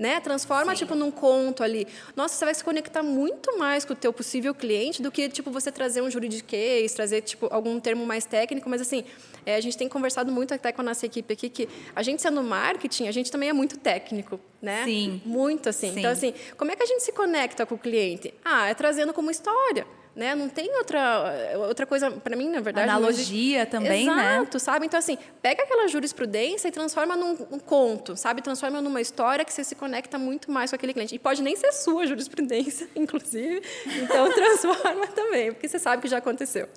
né? 0.02 0.20
Transforma 0.20 0.72
Sim. 0.72 0.80
tipo 0.80 0.96
num 0.96 1.12
conto 1.12 1.64
ali. 1.64 1.88
Nossa, 2.16 2.34
você 2.34 2.44
vai 2.44 2.56
se 2.56 2.64
conectar 2.64 3.04
muito 3.04 3.56
mais 3.60 3.86
com 3.86 3.94
o 3.94 3.96
teu 3.96 4.12
possível 4.12 4.52
cliente 4.52 5.00
do 5.00 5.12
que 5.12 5.30
tipo 5.30 5.52
você 5.52 5.72
trazer 5.72 6.02
um 6.02 6.10
juridiquês, 6.10 6.92
trazer 6.92 7.22
tipo 7.22 7.48
algum 7.52 7.80
termo 7.80 8.04
mais 8.04 8.26
técnico, 8.26 8.68
mas 8.68 8.82
assim, 8.82 9.06
é, 9.46 9.56
a 9.56 9.62
gente 9.62 9.78
tem 9.78 9.88
conversado 9.88 10.32
muito 10.32 10.56
até 10.56 10.72
com 10.72 10.82
a 10.82 10.84
nossa 10.84 11.06
equipe 11.06 11.32
aqui 11.32 11.50
que 11.50 11.70
a 11.96 12.02
gente 12.02 12.20
sendo 12.20 12.42
marketing, 12.42 13.08
a 13.08 13.12
gente 13.12 13.32
também 13.32 13.50
é 13.50 13.54
muito 13.54 13.78
técnico, 13.78 14.40
né? 14.60 14.84
Sim. 14.86 15.22
Muito 15.24 15.70
assim. 15.70 15.94
Sim. 15.94 16.00
Então 16.00 16.12
assim, 16.12 16.34
como 16.58 16.72
é 16.72 16.76
que 16.76 16.82
a 16.82 16.88
gente 16.88 17.04
se 17.04 17.12
conecta 17.12 17.64
com 17.64 17.76
o 17.76 17.78
cliente? 17.78 18.34
Ah, 18.44 18.70
é 18.70 18.74
trazendo 18.74 19.14
como 19.14 19.30
história. 19.30 19.86
Né? 20.14 20.36
Não 20.36 20.50
tem 20.50 20.76
outra, 20.76 21.56
outra 21.70 21.86
coisa, 21.86 22.12
para 22.12 22.36
mim, 22.36 22.50
na 22.50 22.60
verdade. 22.60 22.90
Analogia 22.90 23.66
também, 23.66 24.04
Exato, 24.04 24.18
né? 24.18 24.36
Exato, 24.36 24.60
sabe? 24.60 24.86
Então, 24.86 25.00
assim, 25.00 25.18
pega 25.42 25.64
aquela 25.64 25.88
jurisprudência 25.88 26.68
e 26.68 26.72
transforma 26.72 27.16
num 27.16 27.32
um 27.50 27.60
conto, 27.60 28.18
sabe? 28.18 28.42
Transforma 28.42 28.82
numa 28.82 29.00
história 29.00 29.46
que 29.46 29.54
você 29.54 29.64
se 29.64 29.74
conecta 29.74 30.20
muito 30.20 30.52
mais 30.52 30.70
com 30.70 30.76
aquele 30.76 30.94
cliente. 30.94 31.16
E 31.16 31.20
pode 31.20 31.42
nem 31.42 31.56
ser 31.56 31.72
sua 31.72 32.06
jurisprudência, 32.06 32.90
inclusive. 32.96 33.62
Então, 33.86 34.30
transforma 34.36 35.08
também, 35.08 35.54
porque 35.54 35.70
você 35.70 35.80
sabe 35.80 36.02
que 36.02 36.10
já 36.10 36.18
aconteceu. 36.18 36.68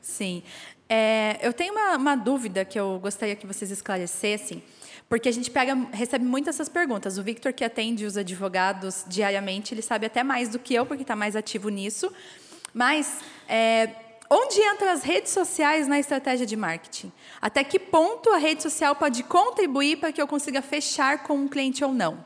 Sim. 0.00 0.44
É, 0.88 1.36
eu 1.42 1.52
tenho 1.52 1.72
uma, 1.72 1.96
uma 1.96 2.16
dúvida 2.16 2.64
que 2.64 2.78
eu 2.78 3.00
gostaria 3.00 3.34
que 3.34 3.46
vocês 3.46 3.72
esclarecessem. 3.72 4.62
Porque 5.08 5.28
a 5.28 5.32
gente 5.32 5.50
pega, 5.50 5.74
recebe 5.92 6.24
muitas 6.24 6.56
essas 6.56 6.68
perguntas. 6.68 7.16
O 7.18 7.22
Victor, 7.22 7.52
que 7.52 7.64
atende 7.64 8.04
os 8.04 8.16
advogados 8.16 9.04
diariamente, 9.08 9.72
ele 9.74 9.80
sabe 9.80 10.06
até 10.06 10.22
mais 10.22 10.50
do 10.50 10.58
que 10.58 10.74
eu, 10.74 10.84
porque 10.84 11.02
está 11.02 11.16
mais 11.16 11.34
ativo 11.34 11.70
nisso. 11.70 12.12
Mas 12.72 13.20
é, 13.48 13.90
onde 14.30 14.60
entram 14.60 14.90
as 14.90 15.02
redes 15.02 15.32
sociais 15.32 15.88
na 15.88 15.98
estratégia 15.98 16.46
de 16.46 16.56
marketing? 16.56 17.12
Até 17.40 17.64
que 17.64 17.78
ponto 17.78 18.30
a 18.30 18.38
rede 18.38 18.62
social 18.62 18.94
pode 18.94 19.22
contribuir 19.22 19.98
para 19.98 20.12
que 20.12 20.20
eu 20.20 20.26
consiga 20.26 20.62
fechar 20.62 21.22
com 21.22 21.34
um 21.34 21.48
cliente 21.48 21.84
ou 21.84 21.92
não? 21.92 22.24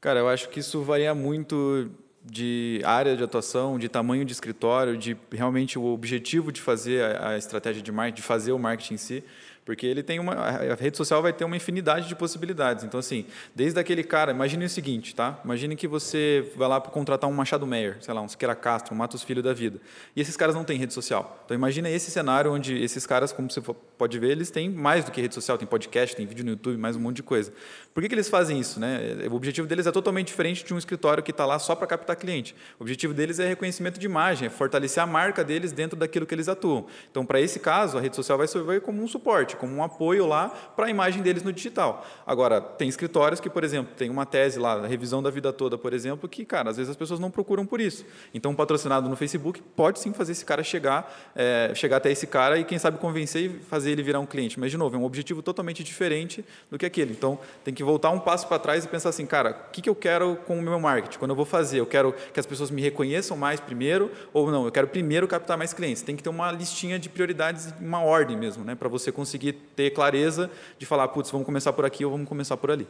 Cara, 0.00 0.20
eu 0.20 0.28
acho 0.28 0.48
que 0.48 0.60
isso 0.60 0.80
varia 0.82 1.12
muito 1.12 1.90
de 2.24 2.80
área 2.84 3.16
de 3.16 3.24
atuação, 3.24 3.78
de 3.78 3.88
tamanho 3.88 4.24
de 4.24 4.32
escritório, 4.32 4.96
de 4.96 5.16
realmente 5.32 5.78
o 5.78 5.84
objetivo 5.86 6.52
de 6.52 6.60
fazer 6.60 7.16
a 7.20 7.36
estratégia 7.36 7.82
de 7.82 7.90
marketing, 7.90 8.20
de 8.20 8.22
fazer 8.22 8.52
o 8.52 8.58
marketing 8.58 8.94
em 8.94 8.98
si. 8.98 9.24
Porque 9.68 9.86
ele 9.86 10.02
tem 10.02 10.18
uma. 10.18 10.32
A 10.32 10.74
rede 10.74 10.96
social 10.96 11.20
vai 11.20 11.30
ter 11.30 11.44
uma 11.44 11.54
infinidade 11.54 12.08
de 12.08 12.16
possibilidades. 12.16 12.84
Então, 12.84 12.98
assim, 12.98 13.26
desde 13.54 13.78
aquele 13.78 14.02
cara, 14.02 14.32
imagine 14.32 14.64
o 14.64 14.68
seguinte, 14.68 15.14
tá? 15.14 15.38
Imagine 15.44 15.76
que 15.76 15.86
você 15.86 16.50
vai 16.56 16.66
lá 16.66 16.80
para 16.80 16.90
contratar 16.90 17.28
um 17.28 17.34
Machado 17.34 17.66
Meyer, 17.66 17.98
sei 18.00 18.14
lá, 18.14 18.22
um 18.22 18.28
Siqueira 18.28 18.54
Castro, 18.54 18.94
um 18.94 18.96
Matos 18.96 19.22
Filho 19.22 19.42
da 19.42 19.52
vida. 19.52 19.78
E 20.16 20.22
esses 20.22 20.38
caras 20.38 20.54
não 20.54 20.64
têm 20.64 20.78
rede 20.78 20.94
social. 20.94 21.42
Então, 21.44 21.54
imagine 21.54 21.92
esse 21.92 22.10
cenário 22.10 22.50
onde 22.50 22.82
esses 22.82 23.04
caras, 23.04 23.30
como 23.30 23.50
você 23.50 23.60
pode 23.98 24.18
ver, 24.18 24.30
eles 24.30 24.50
têm 24.50 24.70
mais 24.70 25.04
do 25.04 25.10
que 25.10 25.20
rede 25.20 25.34
social, 25.34 25.58
tem 25.58 25.68
podcast, 25.68 26.16
tem 26.16 26.24
vídeo 26.24 26.46
no 26.46 26.52
YouTube, 26.52 26.78
mais 26.78 26.96
um 26.96 27.00
monte 27.00 27.16
de 27.16 27.22
coisa. 27.22 27.52
Por 27.92 28.00
que, 28.00 28.08
que 28.08 28.14
eles 28.14 28.30
fazem 28.30 28.58
isso? 28.58 28.80
Né? 28.80 29.28
O 29.30 29.34
objetivo 29.34 29.68
deles 29.68 29.86
é 29.86 29.92
totalmente 29.92 30.28
diferente 30.28 30.64
de 30.64 30.72
um 30.72 30.78
escritório 30.78 31.22
que 31.22 31.30
está 31.30 31.44
lá 31.44 31.58
só 31.58 31.74
para 31.74 31.86
captar 31.86 32.16
cliente. 32.16 32.56
O 32.78 32.84
objetivo 32.84 33.12
deles 33.12 33.38
é 33.38 33.46
reconhecimento 33.46 34.00
de 34.00 34.06
imagem, 34.06 34.46
é 34.46 34.50
fortalecer 34.50 35.02
a 35.02 35.06
marca 35.06 35.44
deles 35.44 35.72
dentro 35.72 35.94
daquilo 35.94 36.24
que 36.24 36.34
eles 36.34 36.48
atuam. 36.48 36.86
Então, 37.10 37.26
para 37.26 37.38
esse 37.38 37.60
caso, 37.60 37.98
a 37.98 38.00
rede 38.00 38.16
social 38.16 38.38
vai 38.38 38.48
servir 38.48 38.80
como 38.80 39.02
um 39.02 39.06
suporte 39.06 39.57
como 39.58 39.74
um 39.74 39.82
apoio 39.82 40.26
lá 40.26 40.48
para 40.48 40.86
a 40.86 40.90
imagem 40.90 41.22
deles 41.22 41.42
no 41.42 41.52
digital. 41.52 42.06
Agora, 42.26 42.60
tem 42.60 42.88
escritórios 42.88 43.40
que, 43.40 43.50
por 43.50 43.64
exemplo, 43.64 43.92
tem 43.96 44.08
uma 44.10 44.24
tese 44.24 44.58
lá, 44.58 44.86
revisão 44.86 45.22
da 45.22 45.30
vida 45.30 45.52
toda, 45.52 45.76
por 45.76 45.92
exemplo, 45.92 46.28
que, 46.28 46.44
cara, 46.44 46.70
às 46.70 46.76
vezes 46.76 46.90
as 46.90 46.96
pessoas 46.96 47.20
não 47.20 47.30
procuram 47.30 47.66
por 47.66 47.80
isso. 47.80 48.04
Então, 48.32 48.52
um 48.52 48.54
patrocinado 48.54 49.08
no 49.08 49.16
Facebook 49.16 49.60
pode 49.76 49.98
sim 49.98 50.12
fazer 50.12 50.32
esse 50.32 50.44
cara 50.44 50.62
chegar, 50.62 51.12
é, 51.34 51.72
chegar 51.74 51.98
até 51.98 52.10
esse 52.10 52.26
cara 52.26 52.58
e, 52.58 52.64
quem 52.64 52.78
sabe, 52.78 52.98
convencer 52.98 53.42
e 53.42 53.48
fazer 53.60 53.90
ele 53.90 54.02
virar 54.02 54.20
um 54.20 54.26
cliente. 54.26 54.58
Mas, 54.58 54.70
de 54.70 54.76
novo, 54.76 54.96
é 54.96 54.98
um 54.98 55.04
objetivo 55.04 55.42
totalmente 55.42 55.82
diferente 55.82 56.44
do 56.70 56.78
que 56.78 56.86
aquele. 56.86 57.12
Então, 57.12 57.38
tem 57.64 57.74
que 57.74 57.82
voltar 57.82 58.10
um 58.10 58.18
passo 58.18 58.46
para 58.46 58.58
trás 58.58 58.84
e 58.84 58.88
pensar 58.88 59.10
assim, 59.10 59.26
cara, 59.26 59.50
o 59.68 59.70
que, 59.70 59.82
que 59.82 59.90
eu 59.90 59.94
quero 59.94 60.36
com 60.46 60.58
o 60.58 60.62
meu 60.62 60.78
marketing? 60.78 61.18
Quando 61.18 61.30
eu 61.30 61.36
vou 61.36 61.44
fazer, 61.44 61.80
eu 61.80 61.86
quero 61.86 62.14
que 62.32 62.40
as 62.40 62.46
pessoas 62.46 62.70
me 62.70 62.82
reconheçam 62.82 63.36
mais 63.36 63.60
primeiro 63.60 64.10
ou 64.32 64.50
não? 64.50 64.64
Eu 64.64 64.72
quero 64.72 64.88
primeiro 64.88 65.26
captar 65.28 65.56
mais 65.56 65.72
clientes. 65.72 66.02
Tem 66.02 66.16
que 66.16 66.22
ter 66.22 66.30
uma 66.30 66.50
listinha 66.52 66.98
de 66.98 67.08
prioridades, 67.08 67.72
uma 67.80 68.02
ordem 68.02 68.36
mesmo, 68.36 68.64
né, 68.64 68.74
para 68.74 68.88
você 68.88 69.12
conseguir 69.12 69.37
ter 69.76 69.90
clareza 69.90 70.50
de 70.78 70.86
falar, 70.86 71.08
putz, 71.08 71.30
vamos 71.30 71.46
começar 71.46 71.72
por 71.72 71.84
aqui 71.84 72.04
ou 72.04 72.10
vamos 72.10 72.28
começar 72.28 72.56
por 72.56 72.70
ali. 72.70 72.86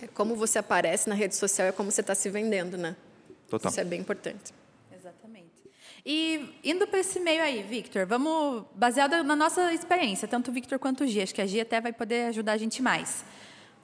É 0.00 0.06
como 0.06 0.34
você 0.36 0.58
aparece 0.58 1.08
na 1.08 1.14
rede 1.14 1.34
social, 1.34 1.68
é 1.68 1.72
como 1.72 1.90
você 1.90 2.00
está 2.00 2.14
se 2.14 2.28
vendendo, 2.28 2.76
né? 2.76 2.96
Total. 3.48 3.70
Isso 3.70 3.80
é 3.80 3.84
bem 3.84 4.00
importante. 4.00 4.52
Exatamente. 4.94 5.46
E 6.04 6.54
indo 6.62 6.86
para 6.86 7.00
esse 7.00 7.18
meio 7.20 7.42
aí, 7.42 7.62
Victor, 7.62 8.06
vamos 8.06 8.64
baseado 8.74 9.22
na 9.22 9.36
nossa 9.36 9.72
experiência, 9.72 10.26
tanto 10.28 10.50
o 10.50 10.54
Victor 10.54 10.78
quanto 10.78 11.04
o 11.04 11.06
Gia, 11.06 11.22
acho 11.22 11.34
que 11.34 11.42
a 11.42 11.46
Gia 11.46 11.62
até 11.62 11.80
vai 11.80 11.92
poder 11.92 12.26
ajudar 12.26 12.52
a 12.52 12.56
gente 12.56 12.80
mais. 12.80 13.24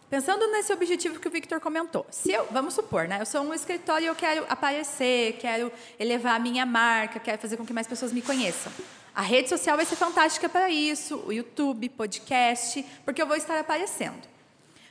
Pensando 0.08 0.46
nesse 0.52 0.70
objetivo 0.72 1.18
que 1.18 1.26
o 1.26 1.30
Victor 1.30 1.58
comentou, 1.58 2.04
se 2.10 2.30
eu, 2.30 2.46
vamos 2.50 2.74
supor, 2.74 3.08
né, 3.08 3.18
eu 3.20 3.24
sou 3.24 3.40
um 3.40 3.54
escritório 3.54 4.04
e 4.04 4.08
eu 4.08 4.14
quero 4.14 4.44
aparecer, 4.46 5.38
quero 5.38 5.72
elevar 5.98 6.36
a 6.36 6.38
minha 6.38 6.66
marca, 6.66 7.18
quero 7.18 7.40
fazer 7.40 7.56
com 7.56 7.64
que 7.64 7.72
mais 7.72 7.86
pessoas 7.86 8.12
me 8.12 8.20
conheçam. 8.20 8.70
A 9.14 9.22
rede 9.22 9.48
social 9.48 9.76
vai 9.76 9.84
ser 9.84 9.96
fantástica 9.96 10.48
para 10.48 10.70
isso, 10.70 11.22
o 11.26 11.32
YouTube, 11.32 11.88
podcast, 11.90 12.84
porque 13.04 13.20
eu 13.20 13.26
vou 13.26 13.36
estar 13.36 13.58
aparecendo. 13.58 14.26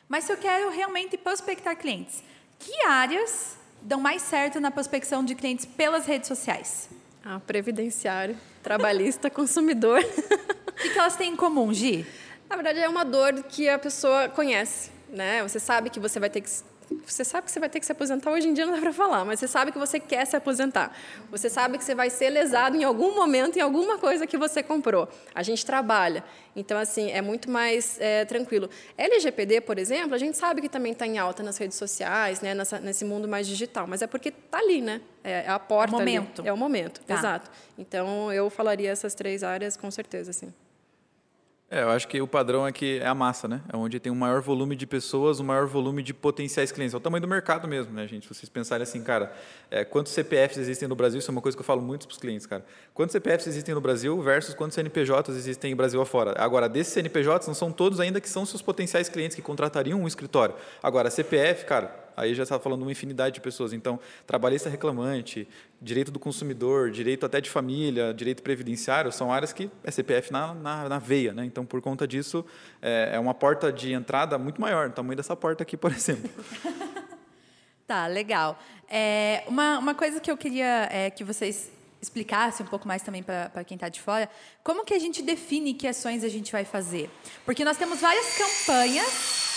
Mas 0.08 0.26
se 0.26 0.32
eu 0.32 0.38
quero 0.38 0.70
realmente 0.70 1.18
prospectar 1.18 1.76
clientes, 1.76 2.24
que 2.60 2.86
áreas 2.86 3.58
dão 3.82 4.00
mais 4.00 4.22
certo 4.22 4.60
na 4.60 4.70
prospecção 4.70 5.26
de 5.26 5.34
clientes 5.34 5.66
pelas 5.66 6.06
redes 6.06 6.28
sociais? 6.28 6.90
Ah, 7.26 7.40
previdenciário, 7.40 8.38
trabalhista, 8.62 9.30
consumidor. 9.32 10.00
O 10.00 10.72
que, 10.74 10.90
que 10.90 11.00
elas 11.00 11.16
têm 11.16 11.34
em 11.34 11.36
comum, 11.36 11.74
Gi? 11.74 12.06
Na 12.50 12.56
verdade, 12.56 12.80
é 12.80 12.90
uma 12.90 13.04
dor 13.04 13.44
que 13.44 13.68
a 13.70 13.80
pessoa 13.80 14.30
conhece 14.30 14.92
né? 15.12 15.44
Você 15.44 15.60
sabe 15.60 15.90
que 15.90 16.00
você 16.00 16.20
vai 16.20 16.30
ter 16.30 16.42
que 16.42 16.50
você 17.06 17.24
sabe 17.24 17.46
que 17.46 17.52
você 17.52 17.60
vai 17.60 17.70
ter 17.70 17.80
que 17.80 17.86
se 17.86 17.92
aposentar 17.92 18.32
hoje 18.32 18.48
em 18.48 18.54
dia 18.54 18.66
não 18.66 18.74
dá 18.74 18.80
para 18.80 18.94
falar, 18.94 19.24
mas 19.26 19.40
você 19.40 19.48
sabe 19.48 19.72
que 19.72 19.78
você 19.78 20.00
quer 20.00 20.26
se 20.26 20.36
aposentar. 20.36 20.96
Você 21.30 21.50
sabe 21.50 21.78
que 21.78 21.84
você 21.84 21.96
vai 21.96 22.10
ser 22.10 22.30
lesado 22.30 22.76
em 22.76 22.84
algum 22.84 23.16
momento 23.16 23.58
em 23.58 23.62
alguma 23.62 23.98
coisa 23.98 24.28
que 24.28 24.38
você 24.38 24.62
comprou. 24.62 25.08
A 25.34 25.44
gente 25.44 25.66
trabalha, 25.66 26.24
então 26.56 26.78
assim 26.78 27.10
é 27.12 27.22
muito 27.22 27.50
mais 27.50 28.00
é, 28.00 28.26
tranquilo. 28.26 28.70
LGPD, 28.98 29.62
por 29.62 29.78
exemplo, 29.78 30.14
a 30.14 30.18
gente 30.18 30.38
sabe 30.38 30.62
que 30.62 30.70
também 30.70 30.92
está 30.92 31.08
em 31.08 31.18
alta 31.18 31.42
nas 31.42 31.58
redes 31.58 31.78
sociais, 31.78 32.42
né? 32.42 32.54
Nessa, 32.54 32.80
nesse 32.80 33.06
mundo 33.06 33.28
mais 33.28 33.48
digital, 33.48 33.88
mas 33.88 34.02
é 34.02 34.08
porque 34.08 34.30
está 34.30 34.60
ali, 34.60 34.82
né? 34.82 35.02
É, 35.24 35.44
é 35.46 35.50
a 35.50 35.60
porta. 35.60 35.94
É 35.94 35.96
o 35.96 36.00
momento. 36.00 36.42
Ali. 36.42 36.50
É 36.50 36.54
o 36.54 36.58
momento, 36.58 37.02
tá. 37.02 37.14
exato. 37.14 37.50
Então 37.78 38.32
eu 38.32 38.50
falaria 38.50 38.92
essas 38.92 39.14
três 39.16 39.44
áreas 39.44 39.78
com 39.78 39.90
certeza, 39.90 40.34
sim. 40.34 40.54
É, 41.74 41.84
eu 41.84 41.90
acho 41.90 42.06
que 42.06 42.22
o 42.22 42.28
padrão 42.28 42.68
é 42.68 42.72
que 42.74 43.00
é 43.00 43.08
a 43.08 43.16
massa, 43.16 43.48
né? 43.48 43.62
É 43.72 43.78
onde 43.78 43.98
tem 43.98 44.12
um 44.12 44.16
maior 44.16 44.42
volume 44.42 44.76
de 44.76 44.86
pessoas, 44.86 45.40
um 45.40 45.46
maior 45.46 45.66
volume 45.66 46.04
de 46.04 46.14
potenciais 46.14 46.70
clientes. 46.70 46.94
É 46.94 46.98
o 46.98 47.00
tamanho 47.00 47.22
do 47.22 47.30
mercado 47.30 47.66
mesmo, 47.66 47.94
né, 47.94 48.06
gente? 48.06 48.28
Se 48.28 48.34
vocês 48.34 48.50
pensarem 48.50 48.84
assim, 48.84 49.02
cara, 49.02 49.32
é, 49.72 49.86
quantos 49.86 50.12
CPFs 50.12 50.58
existem 50.58 50.86
no 50.86 50.96
Brasil? 50.96 51.20
Isso 51.20 51.32
é 51.32 51.34
uma 51.34 51.40
coisa 51.42 51.56
que 51.58 51.62
eu 51.62 51.66
falo 51.66 51.82
muito 51.82 52.08
para 52.08 52.12
os 52.12 52.20
clientes, 52.20 52.46
cara. 52.46 52.66
Quantos 52.94 53.14
CPFs 53.14 53.48
existem 53.48 53.74
no 53.74 53.80
Brasil 53.80 54.22
versus 54.22 54.54
quantos 54.54 54.76
CNPJs 54.76 55.30
existem 55.30 55.72
no 55.72 55.78
Brasil 55.78 56.02
afora? 56.02 56.34
Agora, 56.38 56.68
desses 56.68 56.92
CNPJs, 56.92 57.48
não 57.48 57.54
são 57.54 57.72
todos 57.72 58.02
ainda 58.02 58.20
que 58.20 58.28
são 58.28 58.46
seus 58.46 58.62
potenciais 58.62 59.08
clientes 59.08 59.34
que 59.34 59.42
contratariam 59.42 60.02
um 60.02 60.08
escritório. 60.08 60.56
Agora, 60.84 61.10
CPF, 61.10 61.64
cara, 61.64 62.01
aí 62.16 62.34
já 62.34 62.44
está 62.44 62.60
falando 62.60 62.82
uma 62.84 62.92
infinidade 62.92 63.36
de 63.36 63.42
pessoas. 63.42 63.74
Então, 63.74 64.00
trabalhista 64.26 64.70
reclamante, 64.70 65.48
direito 65.82 66.12
do 66.12 66.20
consumidor, 66.20 66.92
direito 66.92 67.26
até 67.26 67.42
de 67.42 67.50
família, 67.50 68.14
direito 68.14 68.44
previdenciário, 68.44 69.12
são 69.12 69.32
áreas 69.32 69.52
que 69.54 69.70
é 69.84 69.92
CPF 69.92 70.32
na, 70.32 70.54
na, 70.54 70.90
na 70.90 71.00
veia. 71.00 71.34
Né? 71.34 71.46
Então, 71.46 71.66
por 71.66 71.82
conta 71.82 72.08
disso, 72.08 72.46
é, 72.82 73.12
é 73.14 73.20
uma 73.20 73.34
porta 73.34 73.72
de 73.72 73.94
entrada 73.94 74.38
muito 74.38 74.60
maior, 74.60 74.90
o 74.90 74.92
tamanho 74.92 75.18
dessa 75.18 75.36
porta 75.36 75.64
aqui, 75.64 75.76
por 75.76 75.92
exemplo. 75.92 76.30
tá, 77.88 78.08
legal. 78.08 78.60
É, 78.90 79.44
uma, 79.48 79.80
uma 79.80 79.96
coisa 79.96 80.20
que 80.20 80.30
eu 80.30 80.38
queria 80.38 80.90
é, 80.92 81.10
que 81.10 81.24
vocês 81.24 81.72
explicassem 82.02 82.66
um 82.66 82.70
pouco 82.70 82.88
mais 82.88 83.04
também 83.04 83.22
para 83.22 83.64
quem 83.64 83.76
está 83.76 83.88
de 83.88 84.02
fora, 84.02 84.28
como 84.64 84.84
que 84.84 84.94
a 84.94 85.00
gente 85.00 85.22
define 85.22 85.74
que 85.74 85.88
ações 85.88 86.24
a 86.24 86.30
gente 86.30 86.52
vai 86.52 86.66
fazer? 86.66 87.10
Porque 87.46 87.64
nós 87.64 87.78
temos 87.78 88.02
várias 88.02 88.38
campanhas 88.38 89.51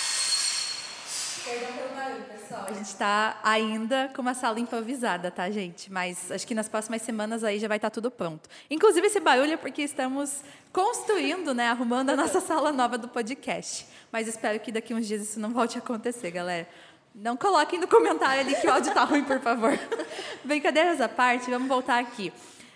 Pessoal. 1.45 2.65
A 2.67 2.73
gente 2.73 2.87
está 2.87 3.39
ainda 3.43 4.11
com 4.17 4.23
uma 4.23 4.33
sala 4.33 4.59
improvisada, 4.59 5.31
tá, 5.31 5.51
gente? 5.51 5.93
Mas 5.93 6.31
acho 6.31 6.47
que 6.47 6.55
nas 6.55 6.71
próximas 6.71 7.03
semanas 7.03 7.45
aí 7.45 7.59
já 7.59 7.69
vai 7.69 7.77
estar 7.77 7.91
tá 7.91 7.95
tudo 7.95 8.11
pronto. 8.11 8.49
Inclusive, 8.71 9.07
esse 9.07 9.21
barulho 9.21 9.53
é 9.53 9.57
porque 9.59 9.83
estamos 9.83 10.43
construindo, 10.73 11.55
né, 11.55 11.69
arrumando 11.69 12.11
a 12.11 12.17
nossa 12.17 12.41
sala 12.43 12.73
nova 12.73 12.97
do 12.97 13.09
podcast. 13.09 13.87
Mas 14.11 14.27
espero 14.27 14.59
que 14.59 14.73
daqui 14.73 14.95
uns 14.95 15.07
dias 15.07 15.21
isso 15.21 15.39
não 15.39 15.53
volte 15.53 15.77
a 15.77 15.81
acontecer, 15.81 16.31
galera. 16.31 16.67
Não 17.15 17.37
coloquem 17.37 17.79
no 17.79 17.87
comentário 17.87 18.41
ali 18.41 18.55
que 18.55 18.67
o 18.67 18.73
áudio 18.73 18.89
está 18.89 19.05
ruim, 19.05 19.23
por 19.23 19.39
favor. 19.41 19.79
Brincadeiras 20.43 20.99
à 21.01 21.09
parte, 21.09 21.51
vamos 21.51 21.69
voltar 21.69 21.99
aqui. 21.99 22.33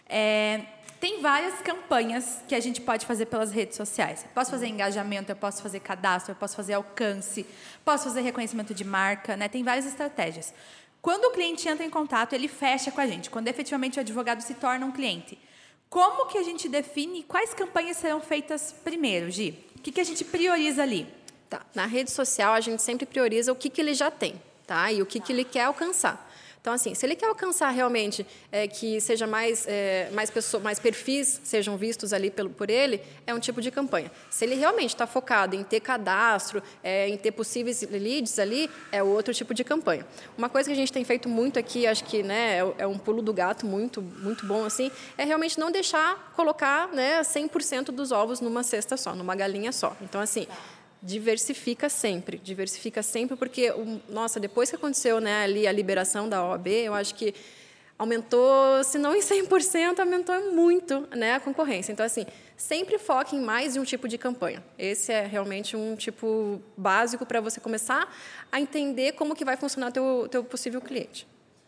É, 0.06 0.60
tem 1.00 1.20
várias 1.20 1.60
campanhas 1.60 2.42
que 2.48 2.54
a 2.54 2.60
gente 2.60 2.80
pode 2.80 3.06
fazer 3.06 3.26
pelas 3.26 3.52
redes 3.52 3.76
sociais. 3.76 4.24
Eu 4.24 4.30
posso 4.34 4.50
fazer 4.50 4.66
engajamento, 4.66 5.30
eu 5.30 5.36
posso 5.36 5.62
fazer 5.62 5.80
cadastro, 5.80 6.32
eu 6.32 6.36
posso 6.36 6.56
fazer 6.56 6.74
alcance, 6.74 7.46
posso 7.84 8.04
fazer 8.04 8.20
reconhecimento 8.22 8.74
de 8.74 8.84
marca, 8.84 9.36
né? 9.36 9.48
Tem 9.48 9.62
várias 9.62 9.86
estratégias. 9.86 10.52
Quando 11.00 11.26
o 11.26 11.30
cliente 11.30 11.68
entra 11.68 11.84
em 11.84 11.90
contato, 11.90 12.32
ele 12.32 12.48
fecha 12.48 12.90
com 12.90 13.00
a 13.00 13.06
gente. 13.06 13.30
Quando 13.30 13.48
efetivamente 13.48 13.98
o 13.98 14.00
advogado 14.00 14.40
se 14.40 14.54
torna 14.54 14.84
um 14.84 14.92
cliente. 14.92 15.38
Como 15.88 16.26
que 16.26 16.36
a 16.36 16.42
gente 16.42 16.68
define 16.68 17.22
quais 17.22 17.54
campanhas 17.54 17.96
serão 17.96 18.20
feitas 18.20 18.74
primeiro, 18.84 19.30
Gi? 19.30 19.64
O 19.76 19.80
que, 19.80 19.92
que 19.92 20.00
a 20.00 20.04
gente 20.04 20.24
prioriza 20.24 20.82
ali? 20.82 21.06
Tá. 21.48 21.62
Na 21.74 21.86
rede 21.86 22.10
social, 22.10 22.52
a 22.52 22.60
gente 22.60 22.82
sempre 22.82 23.06
prioriza 23.06 23.52
o 23.52 23.56
que, 23.56 23.70
que 23.70 23.80
ele 23.80 23.94
já 23.94 24.10
tem, 24.10 24.40
tá? 24.66 24.92
E 24.92 25.00
o 25.00 25.06
que, 25.06 25.18
que 25.18 25.32
ele 25.32 25.44
quer 25.44 25.62
alcançar. 25.62 26.27
Então, 26.60 26.72
assim, 26.72 26.94
se 26.94 27.06
ele 27.06 27.14
quer 27.14 27.26
alcançar 27.26 27.70
realmente 27.70 28.26
é, 28.50 28.66
que 28.66 29.00
seja 29.00 29.26
mais, 29.26 29.64
é, 29.68 30.10
mais, 30.12 30.30
pessoa, 30.30 30.62
mais 30.62 30.78
perfis 30.78 31.40
sejam 31.44 31.76
vistos 31.76 32.12
ali 32.12 32.30
pelo, 32.30 32.50
por 32.50 32.68
ele, 32.68 33.00
é 33.26 33.32
um 33.32 33.38
tipo 33.38 33.60
de 33.60 33.70
campanha. 33.70 34.10
Se 34.30 34.44
ele 34.44 34.54
realmente 34.54 34.90
está 34.90 35.06
focado 35.06 35.54
em 35.54 35.62
ter 35.62 35.80
cadastro, 35.80 36.62
é, 36.82 37.08
em 37.08 37.16
ter 37.16 37.32
possíveis 37.32 37.82
leads 37.82 38.38
ali, 38.38 38.68
é 38.90 39.02
outro 39.02 39.32
tipo 39.32 39.54
de 39.54 39.62
campanha. 39.64 40.06
Uma 40.36 40.48
coisa 40.48 40.68
que 40.68 40.72
a 40.72 40.76
gente 40.76 40.92
tem 40.92 41.04
feito 41.04 41.28
muito 41.28 41.58
aqui, 41.58 41.86
acho 41.86 42.04
que 42.04 42.22
né, 42.22 42.58
é, 42.58 42.74
é 42.78 42.86
um 42.86 42.98
pulo 42.98 43.22
do 43.22 43.32
gato 43.32 43.64
muito, 43.64 44.02
muito 44.02 44.44
bom, 44.44 44.64
assim, 44.64 44.90
é 45.16 45.24
realmente 45.24 45.58
não 45.58 45.70
deixar 45.70 46.32
colocar 46.34 46.88
né, 46.88 47.20
100% 47.20 47.86
dos 47.86 48.12
ovos 48.12 48.40
numa 48.40 48.62
cesta 48.62 48.96
só, 48.96 49.14
numa 49.14 49.34
galinha 49.34 49.72
só. 49.72 49.96
Então, 50.02 50.20
assim 50.20 50.46
diversifica 51.02 51.88
sempre, 51.88 52.38
diversifica 52.38 53.02
sempre, 53.02 53.36
porque, 53.36 53.72
nossa, 54.08 54.40
depois 54.40 54.70
que 54.70 54.76
aconteceu 54.76 55.20
né, 55.20 55.42
ali 55.42 55.66
a 55.66 55.72
liberação 55.72 56.28
da 56.28 56.44
OAB, 56.44 56.66
eu 56.68 56.94
acho 56.94 57.14
que 57.14 57.34
aumentou, 57.98 58.82
se 58.84 58.96
não 58.96 59.14
em 59.14 59.20
100%, 59.20 59.98
aumentou 59.98 60.52
muito 60.52 61.08
né, 61.16 61.34
a 61.34 61.40
concorrência. 61.40 61.90
Então, 61.90 62.06
assim, 62.06 62.24
sempre 62.56 62.96
foque 62.98 63.34
em 63.34 63.40
mais 63.40 63.74
de 63.74 63.80
um 63.80 63.84
tipo 63.84 64.06
de 64.06 64.16
campanha. 64.16 64.62
Esse 64.78 65.12
é 65.12 65.26
realmente 65.26 65.76
um 65.76 65.96
tipo 65.96 66.62
básico 66.76 67.26
para 67.26 67.40
você 67.40 67.60
começar 67.60 68.12
a 68.52 68.60
entender 68.60 69.12
como 69.12 69.34
que 69.34 69.44
vai 69.44 69.56
funcionar 69.56 69.88
o 69.88 69.92
teu, 69.92 70.28
teu 70.30 70.44
possível 70.44 70.80
cliente. 70.80 71.26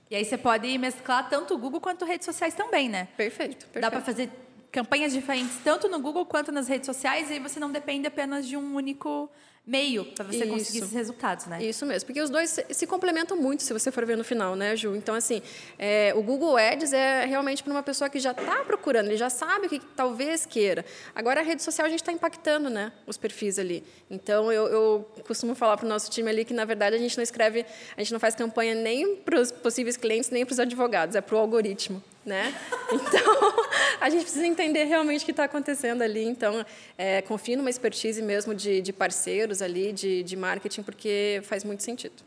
E 0.08 0.16
aí 0.16 0.24
você 0.24 0.36
pode 0.36 0.76
mesclar 0.78 1.28
tanto 1.28 1.54
o 1.54 1.58
Google 1.58 1.80
quanto 1.80 2.04
redes 2.04 2.24
sociais 2.24 2.54
também, 2.54 2.88
né? 2.88 3.08
Perfeito. 3.16 3.66
perfeito. 3.66 3.80
Dá 3.80 3.90
para 3.90 4.00
fazer 4.00 4.28
campanhas 4.70 5.12
diferentes 5.12 5.58
tanto 5.64 5.88
no 5.88 5.98
Google 5.98 6.24
quanto 6.24 6.52
nas 6.52 6.68
redes 6.68 6.86
sociais, 6.86 7.30
e 7.30 7.34
aí 7.34 7.38
você 7.38 7.58
não 7.58 7.70
depende 7.70 8.06
apenas 8.06 8.46
de 8.46 8.56
um 8.56 8.74
único 8.74 9.30
meio 9.66 10.04
para 10.06 10.24
você 10.24 10.38
Isso. 10.38 10.48
conseguir 10.48 10.78
esses 10.78 10.92
resultados, 10.92 11.46
né? 11.46 11.62
Isso 11.62 11.84
mesmo, 11.86 12.06
porque 12.06 12.20
os 12.20 12.30
dois 12.30 12.58
se, 12.70 12.86
complementam 12.86 13.36
muito, 13.36 13.62
se 13.62 13.72
você 13.72 13.92
for 13.92 14.04
ver 14.04 14.16
no 14.16 14.24
final, 14.24 14.56
né, 14.56 14.74
Ju? 14.74 14.96
Então, 14.96 15.14
assim, 15.14 15.42
é, 15.78 16.12
o 16.16 16.22
Google 16.22 16.56
Ads 16.56 16.92
é 16.92 17.24
realmente 17.26 17.62
para 17.62 17.72
uma 17.72 17.82
pessoa 17.82 18.08
que 18.10 18.18
já 18.18 18.32
está 18.32 18.64
procurando, 18.64 19.06
ele 19.06 19.16
já 19.16 19.30
sabe 19.30 19.66
o 19.66 19.68
que, 19.68 19.78
que 19.78 19.86
talvez 19.94 20.46
queira. 20.46 20.84
Agora, 21.14 21.40
a 21.40 21.42
rede 21.44 21.62
social, 21.62 21.86
a 21.86 21.90
gente 21.90 22.00
está 22.00 22.10
impactando, 22.10 22.70
né, 22.70 22.90
os 23.06 23.16
perfis 23.16 23.58
ali. 23.58 23.84
Então, 24.10 24.50
eu, 24.50 24.66
eu 24.66 25.10
costumo 25.24 25.54
falar 25.54 25.76
para 25.76 25.86
o 25.86 25.88
nosso 25.88 26.10
time 26.10 26.28
ali 26.28 26.44
que, 26.44 26.54
na 26.54 26.64
verdade, 26.64 26.96
a 26.96 26.98
gente 26.98 27.16
não 27.16 27.22
escreve, 27.22 27.64
a 27.96 28.00
gente 28.00 28.12
não 28.12 28.20
faz 28.20 28.34
campanha 28.34 28.74
nem 28.74 29.16
para 29.16 29.38
os 29.38 29.52
possíveis 29.52 29.96
clientes, 29.96 30.30
nem 30.30 30.44
para 30.44 30.52
os 30.52 30.58
advogados, 30.58 31.14
é 31.14 31.20
para 31.20 31.36
o 31.36 31.38
algoritmo. 31.38 32.02
Né? 32.30 32.54
Então, 32.92 33.54
a 34.00 34.08
gente 34.08 34.22
precisa 34.22 34.46
entender 34.46 34.84
realmente 34.84 35.22
o 35.22 35.24
que 35.24 35.32
está 35.32 35.44
acontecendo 35.44 36.02
ali. 36.02 36.24
Então, 36.24 36.64
é, 36.96 37.20
confie 37.22 37.56
numa 37.56 37.68
expertise 37.68 38.22
mesmo 38.22 38.54
de, 38.54 38.80
de 38.80 38.92
parceiros 38.92 39.60
ali, 39.60 39.92
de, 39.92 40.22
de 40.22 40.36
marketing, 40.36 40.84
porque 40.84 41.40
faz 41.42 41.64
muito 41.64 41.82
sentido. 41.82 42.22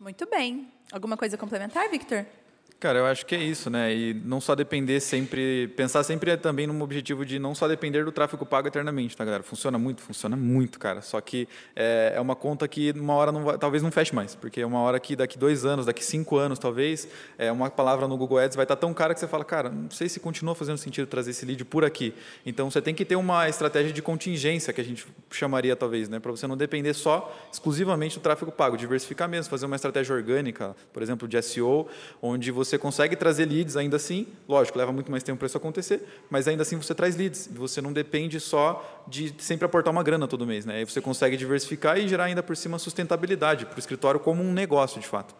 Muito 0.00 0.26
bem. 0.26 0.66
Alguma 0.90 1.14
coisa 1.14 1.36
complementar, 1.36 1.90
Victor? 1.90 2.24
Cara, 2.84 2.98
eu 2.98 3.06
acho 3.06 3.24
que 3.24 3.34
é 3.34 3.42
isso, 3.42 3.70
né? 3.70 3.94
E 3.94 4.12
não 4.12 4.42
só 4.42 4.54
depender 4.54 5.00
sempre, 5.00 5.68
pensar 5.68 6.04
sempre 6.04 6.36
também 6.36 6.66
num 6.66 6.82
objetivo 6.82 7.24
de 7.24 7.38
não 7.38 7.54
só 7.54 7.66
depender 7.66 8.04
do 8.04 8.12
tráfego 8.12 8.44
pago 8.44 8.68
eternamente, 8.68 9.16
tá, 9.16 9.24
galera? 9.24 9.42
Funciona 9.42 9.78
muito, 9.78 10.02
funciona 10.02 10.36
muito, 10.36 10.78
cara. 10.78 11.00
Só 11.00 11.18
que 11.18 11.48
é, 11.74 12.12
é 12.14 12.20
uma 12.20 12.36
conta 12.36 12.68
que 12.68 12.90
uma 12.90 13.14
hora 13.14 13.32
não 13.32 13.42
vai, 13.42 13.56
talvez 13.56 13.82
não 13.82 13.90
feche 13.90 14.14
mais, 14.14 14.34
porque 14.34 14.60
é 14.60 14.66
uma 14.66 14.80
hora 14.80 15.00
que 15.00 15.16
daqui 15.16 15.38
dois 15.38 15.64
anos, 15.64 15.86
daqui 15.86 16.04
cinco 16.04 16.36
anos, 16.36 16.58
talvez, 16.58 17.08
é 17.38 17.50
uma 17.50 17.70
palavra 17.70 18.06
no 18.06 18.18
Google 18.18 18.36
Ads 18.36 18.54
vai 18.54 18.66
estar 18.66 18.76
tão 18.76 18.92
cara 18.92 19.14
que 19.14 19.20
você 19.20 19.26
fala, 19.26 19.46
cara, 19.46 19.70
não 19.70 19.90
sei 19.90 20.06
se 20.10 20.20
continua 20.20 20.54
fazendo 20.54 20.76
sentido 20.76 21.06
trazer 21.06 21.30
esse 21.30 21.46
lead 21.46 21.64
por 21.64 21.86
aqui. 21.86 22.12
Então 22.44 22.70
você 22.70 22.82
tem 22.82 22.94
que 22.94 23.06
ter 23.06 23.16
uma 23.16 23.48
estratégia 23.48 23.94
de 23.94 24.02
contingência 24.02 24.74
que 24.74 24.80
a 24.82 24.84
gente 24.84 25.06
chamaria 25.30 25.74
talvez, 25.74 26.10
né? 26.10 26.20
Para 26.20 26.32
você 26.32 26.46
não 26.46 26.54
depender 26.54 26.92
só 26.92 27.34
exclusivamente 27.50 28.18
do 28.18 28.20
tráfego 28.20 28.52
pago, 28.52 28.76
diversificar 28.76 29.26
mesmo, 29.26 29.48
fazer 29.48 29.64
uma 29.64 29.76
estratégia 29.76 30.14
orgânica, 30.14 30.76
por 30.92 31.02
exemplo, 31.02 31.26
de 31.26 31.40
SEO, 31.40 31.88
onde 32.20 32.50
você 32.50 32.73
você 32.74 32.78
consegue 32.78 33.14
trazer 33.14 33.46
leads 33.46 33.76
ainda 33.76 33.96
assim, 33.96 34.26
lógico, 34.48 34.76
leva 34.76 34.92
muito 34.92 35.10
mais 35.10 35.22
tempo 35.22 35.38
para 35.38 35.46
isso 35.46 35.56
acontecer, 35.56 36.02
mas 36.28 36.48
ainda 36.48 36.62
assim 36.62 36.76
você 36.76 36.94
traz 36.94 37.16
leads. 37.16 37.48
Você 37.52 37.80
não 37.80 37.92
depende 37.92 38.40
só 38.40 39.04
de 39.06 39.34
sempre 39.38 39.64
aportar 39.64 39.92
uma 39.92 40.02
grana 40.02 40.26
todo 40.26 40.46
mês. 40.46 40.66
Né? 40.66 40.78
Aí 40.78 40.84
você 40.84 41.00
consegue 41.00 41.36
diversificar 41.36 41.98
e 41.98 42.08
gerar 42.08 42.24
ainda 42.24 42.42
por 42.42 42.56
cima 42.56 42.78
sustentabilidade 42.78 43.66
para 43.66 43.76
o 43.76 43.78
escritório 43.78 44.18
como 44.18 44.42
um 44.42 44.52
negócio, 44.52 45.00
de 45.00 45.06
fato. 45.06 45.34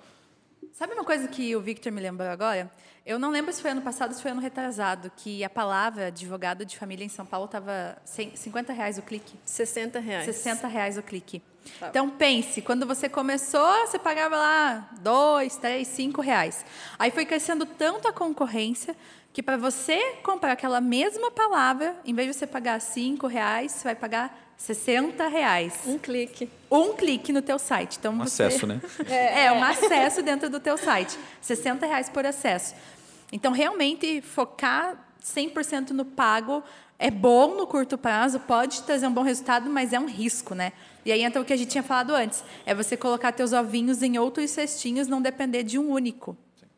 Sabe 0.72 0.94
uma 0.94 1.04
coisa 1.04 1.26
que 1.28 1.54
o 1.56 1.60
Victor 1.60 1.92
me 1.92 2.00
lembrou 2.00 2.28
agora? 2.28 2.70
Eu 3.04 3.18
não 3.18 3.30
lembro 3.30 3.52
se 3.52 3.60
foi 3.60 3.72
ano 3.72 3.82
passado 3.82 4.10
ou 4.10 4.16
se 4.16 4.22
foi 4.22 4.30
ano 4.30 4.40
retrasado, 4.40 5.10
que 5.16 5.44
a 5.44 5.50
palavra 5.50 6.06
advogado 6.06 6.64
de 6.64 6.78
família 6.78 7.04
em 7.04 7.08
São 7.08 7.26
Paulo 7.26 7.46
estava 7.46 7.96
50 8.04 8.72
reais 8.72 8.96
o 8.96 9.02
clique. 9.02 9.36
60 9.44 9.98
reais. 9.98 10.24
60 10.24 10.66
reais 10.68 10.98
o 10.98 11.02
clique. 11.02 11.42
Tá. 11.78 11.88
Então 11.88 12.11
pense, 12.11 12.62
quando 12.62 12.87
você 12.87 13.09
começou, 13.09 13.87
você 13.87 13.99
pagava 13.99 14.37
lá 14.37 14.90
dois, 15.00 15.56
três, 15.56 15.88
cinco 15.88 16.21
reais. 16.21 16.64
Aí 16.99 17.11
foi 17.11 17.25
crescendo 17.25 17.66
tanto 17.66 18.09
a 18.09 18.12
concorrência 18.12 18.97
que 19.33 19.42
para 19.42 19.56
você 19.56 20.16
comprar 20.23 20.52
aquela 20.52 20.80
mesma 20.80 21.30
palavra, 21.30 21.97
em 22.04 22.14
vez 22.14 22.28
de 22.28 22.35
você 22.35 22.47
pagar 22.47 22.80
cinco 22.80 23.26
reais, 23.26 23.73
você 23.73 23.85
vai 23.85 23.94
pagar 23.94 24.44
60 24.56 25.26
reais. 25.26 25.75
Um 25.87 25.99
clique. 25.99 26.49
Um 26.71 26.94
clique 26.94 27.33
no 27.33 27.42
teu 27.42 27.59
site. 27.59 27.99
Então, 27.99 28.12
um 28.12 28.18
você... 28.18 28.44
acesso, 28.44 28.66
né? 28.66 28.80
É, 29.09 29.47
é, 29.47 29.52
um 29.52 29.62
acesso 29.62 30.23
dentro 30.23 30.49
do 30.49 30.61
teu 30.61 30.78
site. 30.78 31.18
60 31.40 31.85
reais 31.87 32.09
por 32.09 32.25
acesso. 32.25 32.75
Então, 33.33 33.52
realmente, 33.52 34.21
focar 34.21 34.97
100% 35.23 35.90
no 35.90 36.04
pago 36.04 36.62
é 37.04 37.11
bom 37.11 37.54
no 37.54 37.66
curto 37.66 37.99
prazo, 37.99 38.40
pode 38.40 38.82
trazer 38.84 39.06
um 39.06 39.12
bom 39.12 39.20
resultado, 39.20 39.68
mas 39.68 39.92
é 39.92 40.00
um 40.00 40.06
risco, 40.06 40.54
né? 40.54 40.73
E 41.04 41.12
aí 41.12 41.23
entra 41.23 41.38
o 41.38 41.44
que 41.44 41.52
a 41.52 41.56
gente 41.56 41.68
tinha 41.68 41.82
falado 41.82 42.14
antes, 42.14 42.42
é 42.64 42.75
você 42.75 42.96
colocar 42.96 43.30
teus 43.30 43.52
ovinhos 43.52 44.02
em 44.02 44.16
outros 44.16 44.50
cestinhos, 44.52 45.06
não 45.06 45.20
depender 45.20 45.64
de 45.64 45.78
um 45.78 45.90
único. 45.90 46.34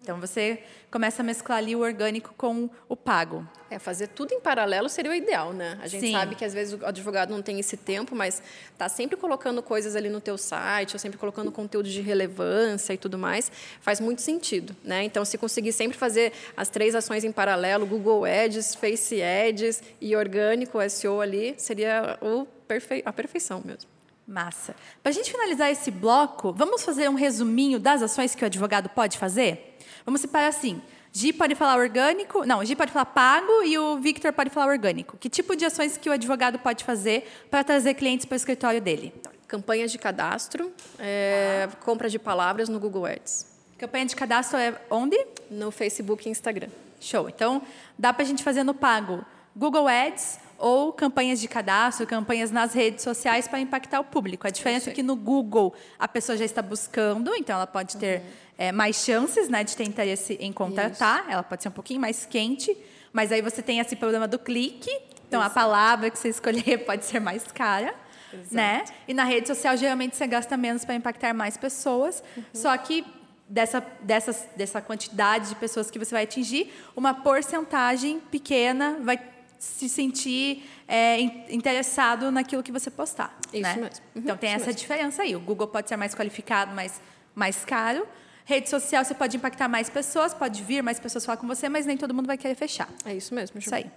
Então 0.07 0.21
você 0.21 0.61
começa 0.89 1.21
a 1.21 1.25
mesclar 1.25 1.59
ali 1.59 1.75
o 1.75 1.81
orgânico 1.81 2.33
com 2.37 2.71
o 2.89 2.95
pago. 2.95 3.45
É, 3.69 3.77
fazer 3.77 4.07
tudo 4.07 4.33
em 4.33 4.41
paralelo 4.41 4.89
seria 4.89 5.11
o 5.11 5.15
ideal, 5.15 5.53
né? 5.53 5.77
A 5.83 5.89
gente 5.89 6.07
Sim. 6.07 6.13
sabe 6.13 6.37
que 6.37 6.45
às 6.45 6.55
vezes 6.55 6.81
o 6.81 6.87
advogado 6.87 7.31
não 7.31 7.43
tem 7.43 7.59
esse 7.59 7.77
tempo, 7.77 8.15
mas 8.15 8.41
tá 8.79 8.89
sempre 8.89 9.17
colocando 9.17 9.61
coisas 9.65 9.97
ali 9.97 10.09
no 10.09 10.21
teu 10.21 10.39
site, 10.39 10.95
ou 10.95 11.01
sempre 11.01 11.19
colocando 11.19 11.51
conteúdo 11.51 11.89
de 11.89 12.01
relevância 12.01 12.93
e 12.93 12.97
tudo 12.97 13.19
mais, 13.19 13.51
faz 13.81 13.99
muito 13.99 14.23
sentido, 14.23 14.77
né? 14.85 15.03
Então, 15.03 15.25
se 15.25 15.37
conseguir 15.37 15.73
sempre 15.73 15.99
fazer 15.99 16.33
as 16.57 16.69
três 16.69 16.95
ações 16.95 17.25
em 17.25 17.33
paralelo, 17.33 17.85
Google 17.85 18.25
Ads, 18.25 18.77
Face 18.77 19.21
Ads 19.21 19.83
e 20.01 20.15
orgânico, 20.15 20.79
SEO 20.89 21.21
ali, 21.21 21.57
seria 21.59 22.17
o 22.23 22.47
perfe... 22.69 23.03
a 23.05 23.13
perfeição 23.13 23.61
mesmo. 23.65 23.91
Massa. 24.27 24.75
Para 25.03 25.11
a 25.11 25.13
gente 25.13 25.31
finalizar 25.31 25.71
esse 25.71 25.91
bloco, 25.91 26.53
vamos 26.53 26.85
fazer 26.85 27.09
um 27.09 27.15
resuminho 27.15 27.79
das 27.79 28.03
ações 28.03 28.35
que 28.35 28.43
o 28.43 28.47
advogado 28.47 28.89
pode 28.89 29.19
fazer? 29.19 29.76
Vamos 30.07 30.21
separar 30.21 30.47
assim. 30.47 30.81
Gi 31.13 31.33
pode 31.33 31.55
falar 31.55 31.77
orgânico, 31.77 32.45
não, 32.45 32.65
Gi 32.65 32.77
pode 32.77 32.93
falar 32.93 33.07
pago 33.07 33.63
e 33.65 33.77
o 33.79 33.99
Victor 33.99 34.33
pode 34.33 34.51
falar 34.51 34.71
orgânico. 34.71 35.17
Que 35.17 35.29
tipo 35.29 35.57
de 35.57 35.65
ações 35.65 35.97
que 35.97 36.09
o 36.09 36.13
advogado 36.13 36.59
pode 36.59 36.85
fazer 36.85 37.29
para 37.51 37.65
trazer 37.65 37.95
clientes 37.95 38.25
para 38.25 38.35
o 38.35 38.37
escritório 38.37 38.81
dele? 38.81 39.13
Campanhas 39.49 39.91
de 39.91 39.99
cadastro, 39.99 40.73
é, 40.99 41.69
ah. 41.69 41.77
compra 41.85 42.09
de 42.09 42.19
palavras 42.19 42.69
no 42.69 42.79
Google 42.79 43.07
Ads. 43.07 43.47
Campanha 43.79 44.07
de 44.07 44.15
cadastro 44.15 44.59
é 44.59 44.75
onde? 44.91 45.17
No 45.51 45.71
Facebook 45.71 46.29
e 46.29 46.31
Instagram. 46.31 46.69
Show. 47.01 47.29
Então, 47.29 47.63
dá 47.99 48.13
para 48.13 48.23
a 48.23 48.27
gente 48.27 48.45
fazer 48.45 48.63
no 48.63 48.75
pago 48.75 49.25
Google 49.57 49.89
Ads 49.89 50.39
ou 50.59 50.93
campanhas 50.93 51.41
de 51.41 51.49
cadastro, 51.49 52.07
campanhas 52.07 52.51
nas 52.51 52.73
redes 52.73 53.03
sociais 53.03 53.47
para 53.47 53.61
impactar 53.61 54.01
o 54.01 54.05
público. 54.05 54.47
A 54.47 54.51
diferença 54.51 54.91
é 54.91 54.93
que 54.93 55.03
no 55.03 55.17
Google 55.17 55.75
a 55.99 56.09
pessoa 56.09 56.37
já 56.37 56.45
está 56.45 56.63
buscando, 56.63 57.35
então 57.35 57.57
ela 57.57 57.67
pode 57.67 57.97
ter... 57.97 58.21
Uhum 58.21 58.47
é, 58.59 58.73
mais 58.73 58.97
chances 58.97 59.49
né, 59.49 59.63
de 59.63 59.77
ter 59.77 59.85
interesse 59.85 60.37
em 60.41 60.53
contratar. 60.53 61.21
Isso. 61.21 61.31
Ela 61.31 61.43
pode 61.43 61.63
ser 61.63 61.69
um 61.69 61.73
pouquinho 61.73 62.01
mais 62.01 62.25
quente, 62.25 62.77
mas 63.13 63.31
aí 63.33 63.43
você 63.43 63.63
tem 63.63 63.79
esse 63.79 63.97
problema 63.97 64.27
do 64.27 64.39
clique. 64.39 64.91
Então, 65.29 65.43
a 65.43 65.51
palavra 65.51 66.11
que 66.11 66.19
você 66.19 66.29
escolher 66.29 66.79
pode 66.87 67.05
ser 67.05 67.21
mais 67.21 67.45
cara. 67.45 67.95
Exato. 68.33 68.55
Né? 68.55 68.85
E 69.07 69.15
na 69.15 69.25
rede 69.25 69.49
social, 69.49 69.77
geralmente, 69.77 70.17
você 70.17 70.27
gasta 70.27 70.57
menos 70.57 70.85
para 70.85 70.95
impactar 70.95 71.35
mais 71.35 71.57
pessoas. 71.57 72.23
Uhum. 72.37 72.45
Só 72.53 72.77
que 72.77 73.05
dessa, 73.49 73.85
dessas, 74.01 74.49
dessa 74.57 74.81
quantidade 74.81 75.51
de 75.51 75.55
pessoas 75.57 75.91
que 75.91 75.99
você 75.99 76.15
vai 76.15 76.25
atingir, 76.25 76.73
uma 76.95 77.13
porcentagem 77.13 78.21
pequena 78.21 78.99
vai 79.01 79.19
se 79.59 79.89
sentir 79.89 80.65
é, 80.87 81.21
interessado 81.51 82.31
naquilo 82.31 82.63
que 82.63 82.73
você 82.73 82.91
postar. 82.91 83.37
Isso 83.53 83.63
né? 83.63 83.75
mesmo. 83.77 84.05
Uhum, 84.15 84.23
então 84.23 84.37
tem 84.37 84.51
essa 84.51 84.67
mesmo. 84.67 84.81
diferença 84.81 85.23
aí. 85.23 85.35
O 85.35 85.41
Google 85.41 85.69
pode 85.69 85.89
ser 85.89 85.97
mais 85.97 86.15
qualificado, 86.15 86.75
mas 86.75 87.01
mais 87.35 87.65
caro. 87.65 88.07
Rede 88.45 88.69
social, 88.69 89.05
você 89.05 89.15
pode 89.15 89.37
impactar 89.37 89.69
mais 89.69 89.91
pessoas, 89.91 90.33
pode 90.33 90.63
vir 90.63 90.83
mais 90.83 91.01
pessoas 91.01 91.27
falar 91.27 91.37
com 91.37 91.49
você, 91.49 91.69
mas 91.69 91.85
nem 91.85 91.97
todo 91.97 92.15
mundo 92.15 92.27
vai 92.27 92.39
querer 92.39 92.55
fechar. 92.55 92.89
É 93.05 93.13
isso 93.13 93.35
mesmo. 93.35 93.59
Isso 93.59 93.75
aí. 93.75 93.91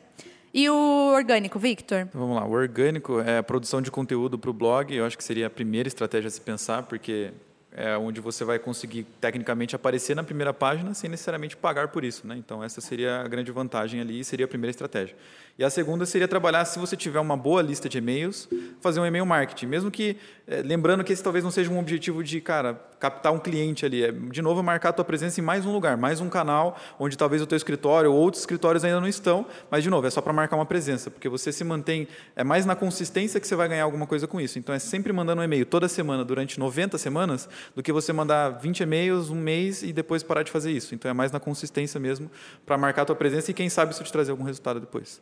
E 0.51 0.67
o 0.67 1.11
orgânico, 1.13 1.59
Victor? 1.59 1.99
Então, 1.99 2.19
vamos 2.19 2.35
lá. 2.35 2.45
O 2.45 2.51
orgânico 2.51 3.19
é 3.19 3.37
a 3.37 3.43
produção 3.43 3.81
de 3.81 3.91
conteúdo 3.91 4.39
para 4.39 4.49
o 4.49 4.53
blog. 4.53 4.95
Eu 4.95 5.05
acho 5.05 5.15
que 5.15 5.23
seria 5.23 5.45
a 5.45 5.49
primeira 5.49 5.87
estratégia 5.87 6.27
a 6.27 6.31
se 6.31 6.41
pensar, 6.41 6.83
porque 6.83 7.31
é 7.71 7.95
onde 7.97 8.19
você 8.19 8.43
vai 8.43 8.57
conseguir 8.57 9.05
tecnicamente 9.21 9.75
aparecer 9.75 10.15
na 10.15 10.23
primeira 10.23 10.53
página 10.53 10.93
sem 10.93 11.09
necessariamente 11.09 11.55
pagar 11.55 11.89
por 11.89 12.03
isso. 12.03 12.25
Né? 12.25 12.35
Então, 12.37 12.63
essa 12.63 12.81
seria 12.81 13.21
a 13.21 13.27
grande 13.27 13.51
vantagem 13.51 14.01
ali 14.01 14.19
e 14.19 14.23
seria 14.23 14.45
a 14.45 14.49
primeira 14.49 14.71
estratégia. 14.71 15.15
E 15.59 15.63
a 15.65 15.69
segunda 15.69 16.05
seria 16.05 16.25
trabalhar, 16.25 16.63
se 16.63 16.79
você 16.79 16.95
tiver 16.95 17.19
uma 17.19 17.35
boa 17.35 17.61
lista 17.61 17.89
de 17.89 17.97
e-mails, 17.97 18.47
fazer 18.79 19.01
um 19.01 19.05
e-mail 19.05 19.25
marketing. 19.25 19.65
Mesmo 19.65 19.91
que, 19.91 20.15
é, 20.47 20.61
lembrando 20.61 21.03
que 21.03 21.11
esse 21.11 21.21
talvez 21.21 21.43
não 21.43 21.51
seja 21.51 21.69
um 21.69 21.77
objetivo 21.77 22.23
de, 22.23 22.39
cara, 22.39 22.75
captar 22.97 23.33
um 23.33 23.37
cliente 23.37 23.85
ali. 23.85 24.05
É, 24.05 24.09
de 24.09 24.41
novo, 24.41 24.63
marcar 24.63 24.87
a 24.87 24.93
tua 24.93 25.03
presença 25.03 25.41
em 25.41 25.43
mais 25.43 25.65
um 25.65 25.73
lugar, 25.73 25.97
mais 25.97 26.21
um 26.21 26.29
canal, 26.29 26.79
onde 26.97 27.17
talvez 27.17 27.41
o 27.41 27.45
teu 27.45 27.57
escritório 27.57 28.09
ou 28.09 28.17
outros 28.17 28.41
escritórios 28.41 28.85
ainda 28.85 29.01
não 29.01 29.07
estão. 29.09 29.45
Mas, 29.69 29.83
de 29.83 29.89
novo, 29.89 30.07
é 30.07 30.09
só 30.09 30.21
para 30.21 30.31
marcar 30.31 30.55
uma 30.55 30.65
presença, 30.65 31.11
porque 31.11 31.27
você 31.27 31.51
se 31.51 31.65
mantém, 31.65 32.07
é 32.37 32.43
mais 32.45 32.65
na 32.65 32.73
consistência 32.73 33.37
que 33.37 33.45
você 33.45 33.53
vai 33.53 33.67
ganhar 33.67 33.83
alguma 33.83 34.07
coisa 34.07 34.25
com 34.27 34.39
isso. 34.39 34.57
Então, 34.57 34.73
é 34.73 34.79
sempre 34.79 35.11
mandando 35.11 35.41
um 35.41 35.43
e-mail 35.43 35.65
toda 35.65 35.89
semana, 35.89 36.23
durante 36.23 36.57
90 36.57 36.97
semanas, 36.97 37.49
do 37.75 37.83
que 37.83 37.91
você 37.91 38.13
mandar 38.13 38.51
20 38.61 38.79
e-mails 38.79 39.29
um 39.29 39.35
mês 39.35 39.83
e 39.83 39.91
depois 39.91 40.23
parar 40.23 40.43
de 40.43 40.51
fazer 40.51 40.71
isso. 40.71 40.95
Então, 40.95 41.11
é 41.11 41.13
mais 41.13 41.33
na 41.33 41.39
consistência 41.41 41.99
mesmo, 41.99 42.31
para 42.65 42.77
marcar 42.77 43.01
a 43.01 43.05
tua 43.05 43.15
presença 43.17 43.51
e, 43.51 43.53
quem 43.53 43.67
sabe, 43.67 43.91
isso 43.91 44.01
te 44.05 44.11
trazer 44.13 44.31
algum 44.31 44.45
resultado 44.45 44.79
depois. 44.79 45.19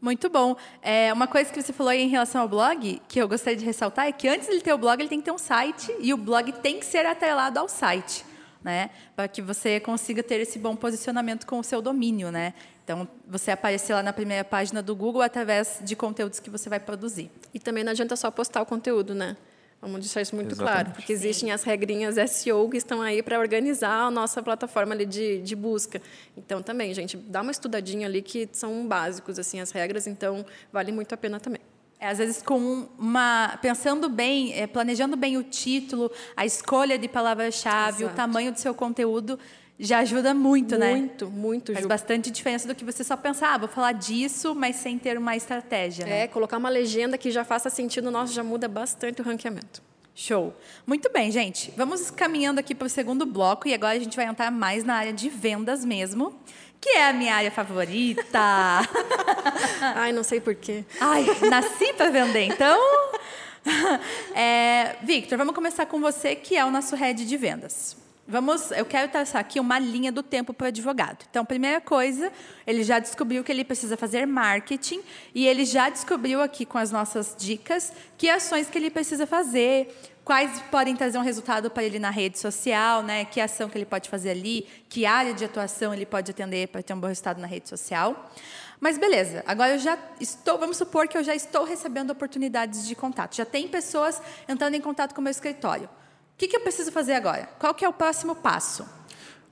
Muito 0.00 0.30
bom. 0.30 0.56
É, 0.80 1.12
uma 1.12 1.26
coisa 1.26 1.52
que 1.52 1.60
você 1.60 1.72
falou 1.72 1.90
aí 1.90 2.02
em 2.02 2.08
relação 2.08 2.42
ao 2.42 2.48
blog, 2.48 3.02
que 3.08 3.20
eu 3.20 3.26
gostaria 3.26 3.58
de 3.58 3.64
ressaltar, 3.64 4.06
é 4.06 4.12
que 4.12 4.28
antes 4.28 4.48
de 4.48 4.60
ter 4.60 4.72
o 4.72 4.78
blog, 4.78 5.00
ele 5.00 5.08
tem 5.08 5.18
que 5.18 5.24
ter 5.24 5.32
um 5.32 5.38
site 5.38 5.92
e 5.98 6.14
o 6.14 6.16
blog 6.16 6.52
tem 6.52 6.78
que 6.78 6.86
ser 6.86 7.04
atrelado 7.04 7.58
ao 7.58 7.68
site, 7.68 8.24
né? 8.62 8.90
Para 9.16 9.26
que 9.26 9.42
você 9.42 9.80
consiga 9.80 10.22
ter 10.22 10.40
esse 10.40 10.56
bom 10.56 10.76
posicionamento 10.76 11.46
com 11.46 11.58
o 11.58 11.64
seu 11.64 11.82
domínio, 11.82 12.30
né? 12.30 12.54
Então, 12.84 13.08
você 13.26 13.50
aparecer 13.50 13.92
lá 13.92 14.02
na 14.02 14.12
primeira 14.12 14.44
página 14.44 14.80
do 14.80 14.94
Google 14.94 15.20
através 15.20 15.80
de 15.82 15.96
conteúdos 15.96 16.38
que 16.38 16.48
você 16.48 16.68
vai 16.68 16.78
produzir. 16.78 17.30
E 17.52 17.58
também 17.58 17.82
não 17.82 17.90
adianta 17.90 18.14
só 18.14 18.30
postar 18.30 18.62
o 18.62 18.66
conteúdo, 18.66 19.14
né? 19.14 19.36
Vamos 19.80 20.00
deixar 20.00 20.20
isso 20.20 20.34
muito 20.34 20.52
Exatamente. 20.52 20.74
claro, 20.74 20.90
porque 20.96 21.12
existem 21.12 21.52
as 21.52 21.62
regrinhas 21.62 22.16
SEO 22.30 22.68
que 22.68 22.76
estão 22.76 23.00
aí 23.00 23.22
para 23.22 23.38
organizar 23.38 24.06
a 24.06 24.10
nossa 24.10 24.42
plataforma 24.42 24.92
ali 24.92 25.06
de, 25.06 25.40
de 25.40 25.54
busca. 25.54 26.02
Então, 26.36 26.60
também, 26.60 26.92
gente, 26.92 27.16
dá 27.16 27.42
uma 27.42 27.52
estudadinha 27.52 28.08
ali 28.08 28.20
que 28.20 28.48
são 28.52 28.86
básicos, 28.88 29.38
assim, 29.38 29.60
as 29.60 29.70
regras, 29.70 30.08
então 30.08 30.44
vale 30.72 30.90
muito 30.90 31.12
a 31.14 31.16
pena 31.16 31.38
também. 31.38 31.60
É, 32.00 32.08
às 32.08 32.18
vezes 32.18 32.42
com 32.42 32.88
uma 32.98 33.58
pensando 33.60 34.08
bem, 34.08 34.52
é, 34.52 34.66
planejando 34.66 35.16
bem 35.16 35.36
o 35.36 35.42
título, 35.42 36.10
a 36.36 36.46
escolha 36.46 36.96
de 36.96 37.08
palavra-chave, 37.08 38.04
o 38.04 38.10
tamanho 38.10 38.52
do 38.52 38.58
seu 38.58 38.72
conteúdo 38.72 39.38
já 39.78 39.98
ajuda 40.00 40.34
muito, 40.34 40.76
né? 40.76 40.94
Muito, 40.94 41.30
muito, 41.30 41.72
Faz 41.72 41.82
Ju. 41.82 41.88
bastante 41.88 42.30
diferença 42.30 42.66
do 42.66 42.74
que 42.74 42.84
você 42.84 43.04
só 43.04 43.16
pensar, 43.16 43.54
ah, 43.54 43.58
vou 43.58 43.68
falar 43.68 43.92
disso, 43.92 44.54
mas 44.54 44.76
sem 44.76 44.98
ter 44.98 45.16
uma 45.16 45.36
estratégia, 45.36 46.04
né? 46.04 46.22
É, 46.22 46.28
colocar 46.28 46.56
uma 46.56 46.68
legenda 46.68 47.16
que 47.16 47.30
já 47.30 47.44
faça 47.44 47.70
sentido, 47.70 48.10
nossa, 48.10 48.32
já 48.32 48.42
muda 48.42 48.66
bastante 48.66 49.20
o 49.20 49.24
ranqueamento. 49.24 49.80
Show. 50.14 50.52
Muito 50.84 51.08
bem, 51.12 51.30
gente. 51.30 51.72
Vamos 51.76 52.10
caminhando 52.10 52.58
aqui 52.58 52.74
para 52.74 52.86
o 52.86 52.90
segundo 52.90 53.24
bloco 53.24 53.68
e 53.68 53.74
agora 53.74 53.96
a 53.96 54.00
gente 54.00 54.16
vai 54.16 54.26
entrar 54.26 54.50
mais 54.50 54.82
na 54.82 54.94
área 54.94 55.12
de 55.12 55.28
vendas 55.28 55.84
mesmo, 55.84 56.34
que 56.80 56.90
é 56.90 57.08
a 57.08 57.12
minha 57.12 57.36
área 57.36 57.52
favorita. 57.52 58.28
Ai, 59.94 60.10
não 60.10 60.24
sei 60.24 60.40
porquê. 60.40 60.84
Ai, 61.00 61.24
nasci 61.48 61.92
para 61.92 62.10
vender, 62.10 62.42
então. 62.42 62.78
É, 64.34 64.96
Victor, 65.02 65.36
vamos 65.36 65.54
começar 65.54 65.84
com 65.84 66.00
você, 66.00 66.34
que 66.34 66.56
é 66.56 66.64
o 66.64 66.70
nosso 66.70 66.96
head 66.96 67.26
de 67.26 67.36
vendas. 67.36 67.96
Vamos, 68.30 68.70
eu 68.72 68.84
quero 68.84 69.10
traçar 69.10 69.40
aqui 69.40 69.58
uma 69.58 69.78
linha 69.78 70.12
do 70.12 70.22
tempo 70.22 70.52
para 70.52 70.66
o 70.66 70.68
advogado. 70.68 71.24
Então, 71.30 71.46
primeira 71.46 71.80
coisa, 71.80 72.30
ele 72.66 72.84
já 72.84 72.98
descobriu 72.98 73.42
que 73.42 73.50
ele 73.50 73.64
precisa 73.64 73.96
fazer 73.96 74.26
marketing 74.26 75.00
e 75.34 75.46
ele 75.46 75.64
já 75.64 75.88
descobriu 75.88 76.42
aqui 76.42 76.66
com 76.66 76.76
as 76.76 76.90
nossas 76.90 77.34
dicas 77.38 77.90
que 78.18 78.28
ações 78.28 78.68
que 78.68 78.76
ele 78.76 78.90
precisa 78.90 79.26
fazer, 79.26 79.98
quais 80.26 80.60
podem 80.70 80.94
trazer 80.94 81.16
um 81.16 81.22
resultado 81.22 81.70
para 81.70 81.82
ele 81.82 81.98
na 81.98 82.10
rede 82.10 82.38
social, 82.38 83.02
né? 83.02 83.24
Que 83.24 83.40
ação 83.40 83.66
que 83.66 83.78
ele 83.78 83.86
pode 83.86 84.10
fazer 84.10 84.28
ali, 84.28 84.68
que 84.90 85.06
área 85.06 85.32
de 85.32 85.46
atuação 85.46 85.94
ele 85.94 86.04
pode 86.04 86.30
atender 86.30 86.68
para 86.68 86.82
ter 86.82 86.92
um 86.92 87.00
bom 87.00 87.06
resultado 87.06 87.40
na 87.40 87.46
rede 87.46 87.66
social. 87.66 88.30
Mas 88.78 88.98
beleza, 88.98 89.42
agora 89.46 89.72
eu 89.72 89.78
já 89.78 89.98
estou, 90.20 90.58
vamos 90.58 90.76
supor 90.76 91.08
que 91.08 91.16
eu 91.16 91.24
já 91.24 91.34
estou 91.34 91.64
recebendo 91.64 92.10
oportunidades 92.10 92.86
de 92.86 92.94
contato. 92.94 93.36
Já 93.36 93.46
tem 93.46 93.66
pessoas 93.66 94.20
entrando 94.46 94.74
em 94.74 94.82
contato 94.82 95.14
com 95.14 95.22
o 95.22 95.24
meu 95.24 95.30
escritório. 95.30 95.88
O 96.38 96.40
que, 96.40 96.46
que 96.46 96.54
eu 96.54 96.60
preciso 96.60 96.92
fazer 96.92 97.14
agora? 97.14 97.48
Qual 97.58 97.74
que 97.74 97.84
é 97.84 97.88
o 97.88 97.92
próximo 97.92 98.36
passo? 98.36 98.86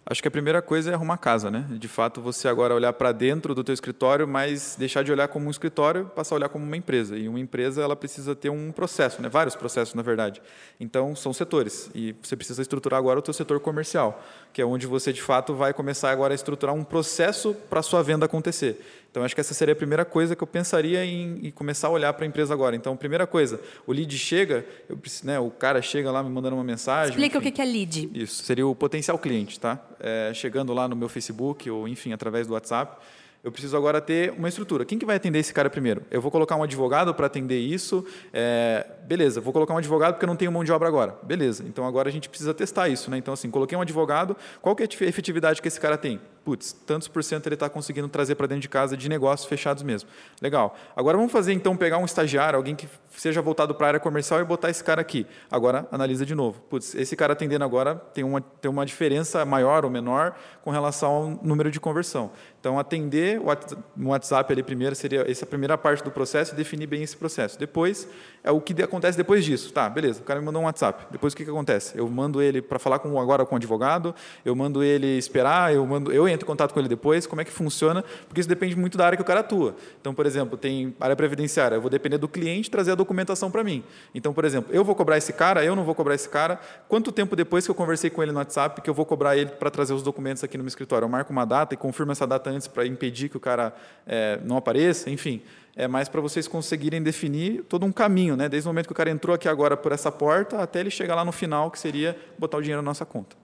Acho 0.09 0.23
que 0.23 0.29
a 0.29 0.31
primeira 0.31 0.63
coisa 0.63 0.93
é 0.93 0.95
arrumar 0.95 1.17
casa, 1.17 1.51
né? 1.51 1.67
De 1.69 1.89
fato, 1.89 2.21
você 2.21 2.47
agora 2.47 2.73
olhar 2.73 2.93
para 2.93 3.11
dentro 3.11 3.57
do 3.57 3.65
teu 3.65 3.73
escritório, 3.73 4.29
mas 4.29 4.77
deixar 4.79 5.03
de 5.03 5.11
olhar 5.11 5.27
como 5.27 5.49
um 5.49 5.51
escritório, 5.51 6.07
passar 6.15 6.37
a 6.37 6.39
olhar 6.39 6.49
como 6.49 6.65
uma 6.65 6.77
empresa. 6.77 7.19
E 7.19 7.29
uma 7.29 7.41
empresa, 7.41 7.83
ela 7.83 7.97
precisa 7.97 8.37
ter 8.37 8.51
um 8.51 8.71
processo, 8.71 9.21
né? 9.21 9.29
Vários 9.29 9.57
processos, 9.57 9.95
na 9.95 10.03
verdade. 10.03 10.41
Então, 10.79 11.17
são 11.17 11.33
setores. 11.33 11.91
E 11.93 12.15
você 12.23 12.37
precisa 12.37 12.63
estruturar 12.63 13.01
agora 13.01 13.19
o 13.19 13.23
teu 13.23 13.35
setor 13.35 13.59
comercial, 13.59 14.25
que 14.53 14.63
é 14.63 14.65
onde 14.65 14.87
você, 14.87 15.13
de 15.13 15.21
fato, 15.21 15.57
vai 15.57 15.75
começar 15.75 16.13
agora 16.13 16.33
a 16.33 16.37
estruturar 16.37 16.73
um 16.73 16.85
processo 16.85 17.53
para 17.69 17.81
a 17.81 17.83
sua 17.83 18.01
venda 18.01 18.27
acontecer. 18.27 19.06
Então, 19.17 19.25
acho 19.25 19.35
que 19.35 19.41
essa 19.41 19.55
seria 19.55 19.73
a 19.73 19.77
primeira 19.77 20.05
coisa 20.05 20.37
que 20.37 20.43
eu 20.43 20.47
pensaria 20.47 21.03
em, 21.03 21.47
em 21.47 21.51
começar 21.51 21.89
a 21.89 21.91
olhar 21.91 22.13
para 22.13 22.27
a 22.27 22.29
empresa 22.29 22.53
agora. 22.53 22.77
Então, 22.77 22.95
primeira 22.95 23.27
coisa, 23.27 23.59
o 23.87 23.93
lead 23.93 24.15
chega, 24.19 24.67
eu, 24.91 24.99
né, 25.25 25.39
o 25.41 25.51
cara 25.51 25.81
chega 25.81 26.11
lá 26.11 26.23
me 26.23 26.29
mandando 26.29 26.55
uma 26.55 26.63
mensagem. 26.63 27.15
Explica 27.15 27.39
o 27.39 27.41
enfim. 27.41 27.51
que 27.51 27.57
que 27.57 27.63
é 27.63 27.65
lead. 27.65 28.11
Isso, 28.13 28.45
seria 28.45 28.67
o 28.67 28.75
potencial 28.75 29.19
cliente, 29.19 29.59
tá? 29.59 29.83
É, 29.99 30.33
chegando 30.35 30.75
lá 30.75 30.87
no 30.87 30.95
meu 30.95 31.09
Facebook 31.09 31.71
ou, 31.71 31.89
enfim, 31.89 32.13
através 32.13 32.47
do 32.47 32.53
WhatsApp, 32.53 32.99
eu 33.47 33.53
preciso 33.53 33.77
agora 33.77 34.01
ter 34.01 34.33
uma 34.33 34.49
estrutura. 34.49 34.85
Quem 34.85 34.99
que 34.99 35.07
vai 35.07 35.15
atender 35.15 35.39
esse 35.39 35.55
cara 35.55 35.71
primeiro? 35.71 36.03
Eu 36.11 36.21
vou 36.21 36.33
colocar 36.33 36.57
um 36.57 36.65
advogado 36.65 37.15
para 37.15 37.27
atender 37.27 37.61
isso. 37.61 38.05
é, 38.33 38.85
beleza, 39.05 39.41
vou 39.41 39.53
colocar 39.53 39.73
um 39.73 39.79
advogado 39.79 40.15
porque 40.15 40.25
eu 40.25 40.27
não 40.27 40.35
tenho 40.35 40.51
mão 40.51 40.65
de 40.65 40.73
obra 40.73 40.89
agora. 40.89 41.17
Beleza, 41.23 41.65
então 41.65 41.87
agora 41.87 42.09
a 42.09 42.13
gente 42.13 42.29
precisa 42.29 42.53
testar 42.53 42.89
isso, 42.89 43.09
né? 43.09 43.19
Então, 43.19 43.33
assim, 43.33 43.49
coloquei 43.49 43.79
um 43.79 43.81
advogado, 43.81 44.37
qual 44.61 44.75
que 44.75 44.83
é 44.83 44.87
a 44.87 45.05
efetividade 45.05 45.63
que 45.63 45.69
esse 45.69 45.79
cara 45.79 45.97
tem? 45.97 46.21
Putz, 46.45 46.73
tantos 46.73 47.07
por 47.07 47.23
cento 47.23 47.47
ele 47.47 47.55
está 47.55 47.69
conseguindo 47.69 48.09
trazer 48.09 48.35
para 48.35 48.49
dentro 48.49 48.63
de 48.63 48.69
casa 48.69 48.97
de 48.97 49.09
negócios 49.09 49.49
fechados 49.49 49.85
mesmo. 49.85 50.09
Legal. 50.43 50.77
Agora 50.97 51.17
vamos 51.17 51.31
fazer, 51.31 51.53
então, 51.53 51.77
pegar 51.77 51.99
um 51.99 52.05
estagiário, 52.05 52.57
alguém 52.57 52.75
que 52.75 52.89
seja 53.17 53.41
voltado 53.41 53.75
para 53.75 53.87
a 53.87 53.89
área 53.89 54.01
comercial 54.01 54.41
e 54.41 54.45
botar 54.45 54.71
esse 54.71 54.83
cara 54.83 55.01
aqui. 55.01 55.27
Agora, 55.51 55.87
analisa 55.91 56.25
de 56.25 56.35
novo. 56.35 56.61
Putz, 56.69 56.95
esse 56.95 57.17
cara 57.17 57.33
atendendo 57.33 57.65
agora 57.65 57.95
tem 57.95 58.25
uma, 58.25 58.41
tem 58.41 58.71
uma 58.71 58.85
diferença 58.85 59.45
maior 59.45 59.85
ou 59.85 59.91
menor 59.91 60.37
com 60.63 60.71
relação 60.71 61.11
ao 61.11 61.31
número 61.43 61.71
de 61.71 61.81
conversão. 61.81 62.31
Então, 62.61 62.79
atender 62.79 63.41
o 63.41 64.09
WhatsApp 64.09 64.53
ali 64.53 64.63
primeiro 64.63 64.95
seria 64.95 65.31
essa 65.31 65.47
primeira 65.47 65.79
parte 65.79 66.03
do 66.03 66.11
processo 66.11 66.53
e 66.53 66.57
definir 66.57 66.87
bem 66.87 67.03
esse 67.03 67.17
processo. 67.17 67.59
Depois, 67.59 68.09
é 68.43 68.51
o 68.51 68.61
que 68.61 68.81
acontece 68.83 69.17
depois 69.17 69.45
disso. 69.45 69.73
Tá, 69.73 69.89
beleza, 69.89 70.21
o 70.21 70.25
cara 70.25 70.41
me 70.41 70.47
mandou 70.47 70.63
um 70.63 70.65
WhatsApp. 70.65 71.07
Depois, 71.11 71.33
o 71.33 71.37
que, 71.37 71.45
que 71.45 71.51
acontece? 71.51 71.97
Eu 71.97 72.09
mando 72.09 72.43
ele 72.43 72.61
para 72.61 72.79
falar 72.79 72.99
com, 72.99 73.21
agora 73.21 73.47
com 73.47 73.55
o 73.55 73.57
advogado, 73.57 74.15
eu 74.45 74.55
mando 74.55 74.83
ele 74.83 75.19
esperar, 75.19 75.73
eu, 75.73 75.87
mando, 75.87 76.13
eu 76.13 76.29
entro 76.29 76.45
em 76.45 76.49
contato 76.49 76.73
com 76.73 76.81
ele 76.81 76.89
depois, 76.89 77.27
como 77.27 77.41
é 77.41 77.45
que 77.45 77.53
funciona, 77.53 78.05
porque 78.27 78.41
isso 78.41 78.49
depende 78.49 78.77
muito 78.77 78.99
da 78.99 79.07
área 79.07 79.17
que 79.17 79.23
o 79.23 79.27
cara 79.27 79.41
atua. 79.41 79.77
Então, 80.01 80.13
por 80.13 80.27
exemplo, 80.27 80.59
tem 80.59 80.95
área 81.01 81.15
previdenciária, 81.15 81.77
eu 81.77 81.81
vou 81.81 81.91
depender 81.91 82.19
do 82.19 82.29
cliente 82.29 82.71
trazer 82.71 82.93
a 82.93 82.95
documentação 83.07 83.51
para 83.51 83.63
mim. 83.63 83.85
Então, 84.13 84.35
por 84.35 84.45
exemplo, 84.45 84.75
eu 84.75 84.85
vou 84.85 84.95
cobrar 84.95 85.17
esse 85.17 85.33
cara, 85.33 85.65
eu 85.65 85.77
não 85.77 85.85
vou 85.85 85.95
cobrar 85.95 86.15
esse 86.15 86.29
cara. 86.29 86.61
Quanto 86.89 87.13
tempo 87.13 87.37
depois 87.37 87.65
que 87.65 87.71
eu 87.71 87.75
conversei 87.75 88.11
com 88.11 88.23
ele 88.23 88.33
no 88.33 88.39
WhatsApp 88.39 88.81
que 88.83 88.91
eu 88.91 88.95
vou 88.95 89.07
cobrar 89.07 89.37
ele 89.37 89.51
para 89.51 89.71
trazer 89.71 89.95
os 89.95 90.03
documentos 90.03 90.43
aqui 90.43 90.59
no 90.59 90.65
meu 90.65 90.69
escritório? 90.69 91.07
Eu 91.07 91.09
marco 91.09 91.33
uma 91.33 91.45
data 91.45 91.75
e 91.75 91.77
confirmo 91.77 92.13
essa 92.13 92.27
data 92.27 92.51
antes 92.51 92.67
para 92.67 92.85
impedir 92.85 93.29
que 93.29 93.37
o 93.37 93.41
cara 93.41 93.73
eh, 94.07 94.41
não 94.45 94.57
apareça, 94.57 95.09
enfim. 95.09 95.41
É 95.77 95.87
mais 95.87 96.09
para 96.09 96.21
vocês 96.21 96.49
conseguirem 96.49 97.03
definir 97.03 97.63
todo 97.69 97.87
um 97.87 97.93
caminho, 97.93 98.35
né? 98.35 98.49
Desde 98.49 98.67
o 98.67 98.71
momento 98.71 98.87
que 98.87 98.93
o 98.93 98.97
cara 98.97 99.11
entrou 99.11 99.35
aqui 99.35 99.49
agora 99.49 99.77
por 99.77 99.93
essa 99.93 100.11
porta 100.11 100.61
até 100.61 100.81
ele 100.81 100.91
chegar 100.91 101.15
lá 101.15 101.25
no 101.25 101.33
final, 101.33 101.71
que 101.71 101.79
seria 101.79 102.19
botar 102.39 102.57
o 102.57 102.63
dinheiro 102.63 102.83
na 102.83 102.87
nossa 102.87 103.05
conta. 103.05 103.37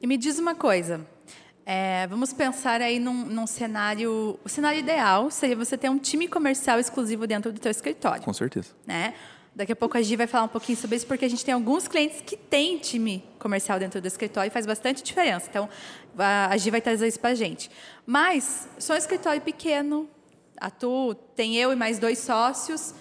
E 0.00 0.06
me 0.06 0.16
diz 0.16 0.38
uma 0.38 0.54
coisa. 0.54 1.06
É, 1.66 2.06
vamos 2.08 2.32
pensar 2.32 2.80
aí 2.80 2.98
num, 2.98 3.26
num 3.26 3.46
cenário. 3.46 4.38
O 4.44 4.48
cenário 4.48 4.78
ideal 4.78 5.30
seria 5.30 5.56
você 5.56 5.76
ter 5.76 5.88
um 5.88 5.98
time 5.98 6.26
comercial 6.26 6.78
exclusivo 6.78 7.26
dentro 7.26 7.52
do 7.52 7.60
teu 7.60 7.70
escritório. 7.70 8.22
Com 8.22 8.32
certeza. 8.32 8.70
né? 8.86 9.14
Daqui 9.54 9.72
a 9.72 9.76
pouco 9.76 9.98
a 9.98 10.02
Gi 10.02 10.16
vai 10.16 10.26
falar 10.26 10.44
um 10.44 10.48
pouquinho 10.48 10.78
sobre 10.78 10.96
isso, 10.96 11.06
porque 11.06 11.24
a 11.24 11.28
gente 11.28 11.44
tem 11.44 11.52
alguns 11.52 11.88
clientes 11.88 12.20
que 12.20 12.36
têm 12.36 12.78
time 12.78 13.24
comercial 13.38 13.78
dentro 13.78 14.00
do 14.00 14.06
escritório 14.06 14.48
e 14.48 14.50
faz 14.50 14.64
bastante 14.64 15.02
diferença. 15.02 15.46
Então, 15.50 15.68
a 16.16 16.52
a 16.52 16.56
Gi 16.56 16.70
vai 16.70 16.80
trazer 16.80 17.08
isso 17.08 17.18
para 17.18 17.30
a 17.30 17.34
gente. 17.34 17.70
Mas, 18.06 18.68
sou 18.78 18.94
um 18.94 18.98
escritório 18.98 19.40
pequeno, 19.40 20.08
atuo, 20.56 21.14
tem 21.14 21.56
eu 21.56 21.72
e 21.72 21.76
mais 21.76 21.98
dois 21.98 22.20
sócios. 22.20 22.94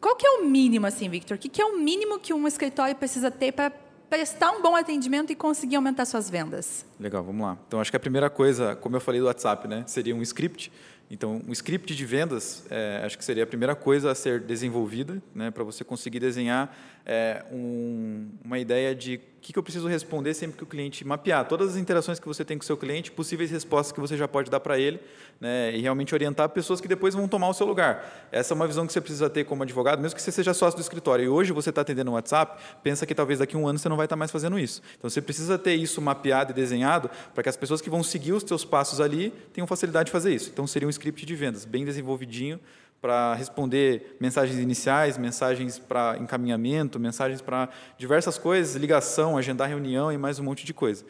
Qual 0.00 0.16
que 0.16 0.26
é 0.26 0.30
o 0.30 0.44
mínimo, 0.44 0.86
assim, 0.86 1.08
Victor? 1.08 1.36
O 1.36 1.40
que 1.40 1.48
que 1.48 1.62
é 1.62 1.64
o 1.64 1.78
mínimo 1.78 2.18
que 2.18 2.34
um 2.34 2.46
escritório 2.46 2.94
precisa 2.94 3.30
ter 3.30 3.52
para 3.52 3.72
prestar 4.08 4.50
um 4.52 4.62
bom 4.62 4.76
atendimento 4.76 5.32
e 5.32 5.36
conseguir 5.36 5.76
aumentar 5.76 6.04
suas 6.04 6.30
vendas? 6.30 6.86
Legal, 6.98 7.22
vamos 7.22 7.44
lá. 7.44 7.58
Então, 7.66 7.80
acho 7.80 7.90
que 7.90 7.96
a 7.96 8.00
primeira 8.00 8.30
coisa, 8.30 8.76
como 8.76 8.96
eu 8.96 9.00
falei 9.00 9.20
do 9.20 9.26
WhatsApp, 9.26 9.66
né, 9.66 9.84
seria 9.86 10.14
um 10.14 10.22
script. 10.22 10.72
Então, 11.10 11.40
um 11.46 11.52
script 11.52 11.94
de 11.94 12.04
vendas, 12.04 12.64
é, 12.68 13.02
acho 13.04 13.16
que 13.16 13.24
seria 13.24 13.44
a 13.44 13.46
primeira 13.46 13.74
coisa 13.76 14.10
a 14.10 14.14
ser 14.14 14.40
desenvolvida, 14.40 15.22
né, 15.34 15.50
para 15.50 15.62
você 15.62 15.84
conseguir 15.84 16.18
desenhar 16.18 16.76
é, 17.06 17.44
um- 17.52 18.28
uma 18.44 18.58
ideia 18.58 18.94
de 18.94 19.20
o 19.36 19.46
que, 19.46 19.52
que 19.52 19.58
eu 19.60 19.62
preciso 19.62 19.86
responder 19.86 20.34
sempre 20.34 20.56
que 20.56 20.64
o 20.64 20.66
cliente 20.66 21.06
mapear 21.06 21.46
todas 21.46 21.70
as 21.70 21.76
interações 21.76 22.18
que 22.18 22.26
você 22.26 22.44
tem 22.44 22.58
com 22.58 22.64
o 22.64 22.66
seu 22.66 22.76
cliente, 22.76 23.12
possíveis 23.12 23.48
respostas 23.48 23.92
que 23.92 24.00
você 24.00 24.16
já 24.16 24.26
pode 24.26 24.50
dar 24.50 24.58
para 24.58 24.76
ele, 24.76 24.98
né, 25.40 25.72
e 25.72 25.80
realmente 25.80 26.12
orientar 26.12 26.48
pessoas 26.48 26.80
que 26.80 26.88
depois 26.88 27.14
vão 27.14 27.28
tomar 27.28 27.48
o 27.48 27.54
seu 27.54 27.64
lugar. 27.64 28.28
Essa 28.32 28.54
é 28.54 28.56
uma 28.56 28.66
visão 28.66 28.84
que 28.88 28.92
você 28.92 29.00
precisa 29.00 29.30
ter 29.30 29.44
como 29.44 29.62
advogado, 29.62 30.02
mesmo 30.02 30.16
que 30.16 30.22
você 30.22 30.32
seja 30.32 30.52
sócio 30.52 30.76
do 30.76 30.82
escritório. 30.82 31.24
E 31.24 31.28
hoje 31.28 31.52
você 31.52 31.70
está 31.70 31.82
atendendo 31.82 32.10
no 32.10 32.16
WhatsApp, 32.16 32.60
pensa 32.82 33.06
que 33.06 33.14
talvez 33.14 33.38
daqui 33.38 33.54
a 33.54 33.58
um 33.60 33.68
ano 33.68 33.78
você 33.78 33.88
não 33.88 33.96
vai 33.96 34.06
estar 34.06 34.16
mais 34.16 34.32
fazendo 34.32 34.58
isso. 34.58 34.82
Então, 34.98 35.08
você 35.08 35.22
precisa 35.22 35.56
ter 35.56 35.76
isso 35.76 36.02
mapeado 36.02 36.50
e 36.50 36.54
desenhado 36.54 37.08
para 37.32 37.44
que 37.44 37.48
as 37.48 37.56
pessoas 37.56 37.80
que 37.80 37.88
vão 37.88 38.02
seguir 38.02 38.32
os 38.32 38.42
seus 38.42 38.64
passos 38.64 39.00
ali 39.00 39.32
tenham 39.52 39.66
facilidade 39.68 40.06
de 40.06 40.12
fazer 40.12 40.34
isso. 40.34 40.50
Então, 40.52 40.66
seria 40.66 40.88
um 40.88 40.90
script 40.90 41.24
de 41.24 41.34
vendas 41.36 41.64
bem 41.64 41.84
desenvolvidinho 41.84 42.58
para 43.00 43.34
responder 43.34 44.16
mensagens 44.20 44.58
iniciais, 44.58 45.18
mensagens 45.18 45.78
para 45.78 46.16
encaminhamento, 46.18 46.98
mensagens 46.98 47.40
para 47.40 47.68
diversas 47.98 48.38
coisas, 48.38 48.74
ligação, 48.76 49.36
agendar 49.36 49.68
reunião 49.68 50.12
e 50.12 50.18
mais 50.18 50.38
um 50.38 50.44
monte 50.44 50.64
de 50.64 50.74
coisa. 50.74 51.04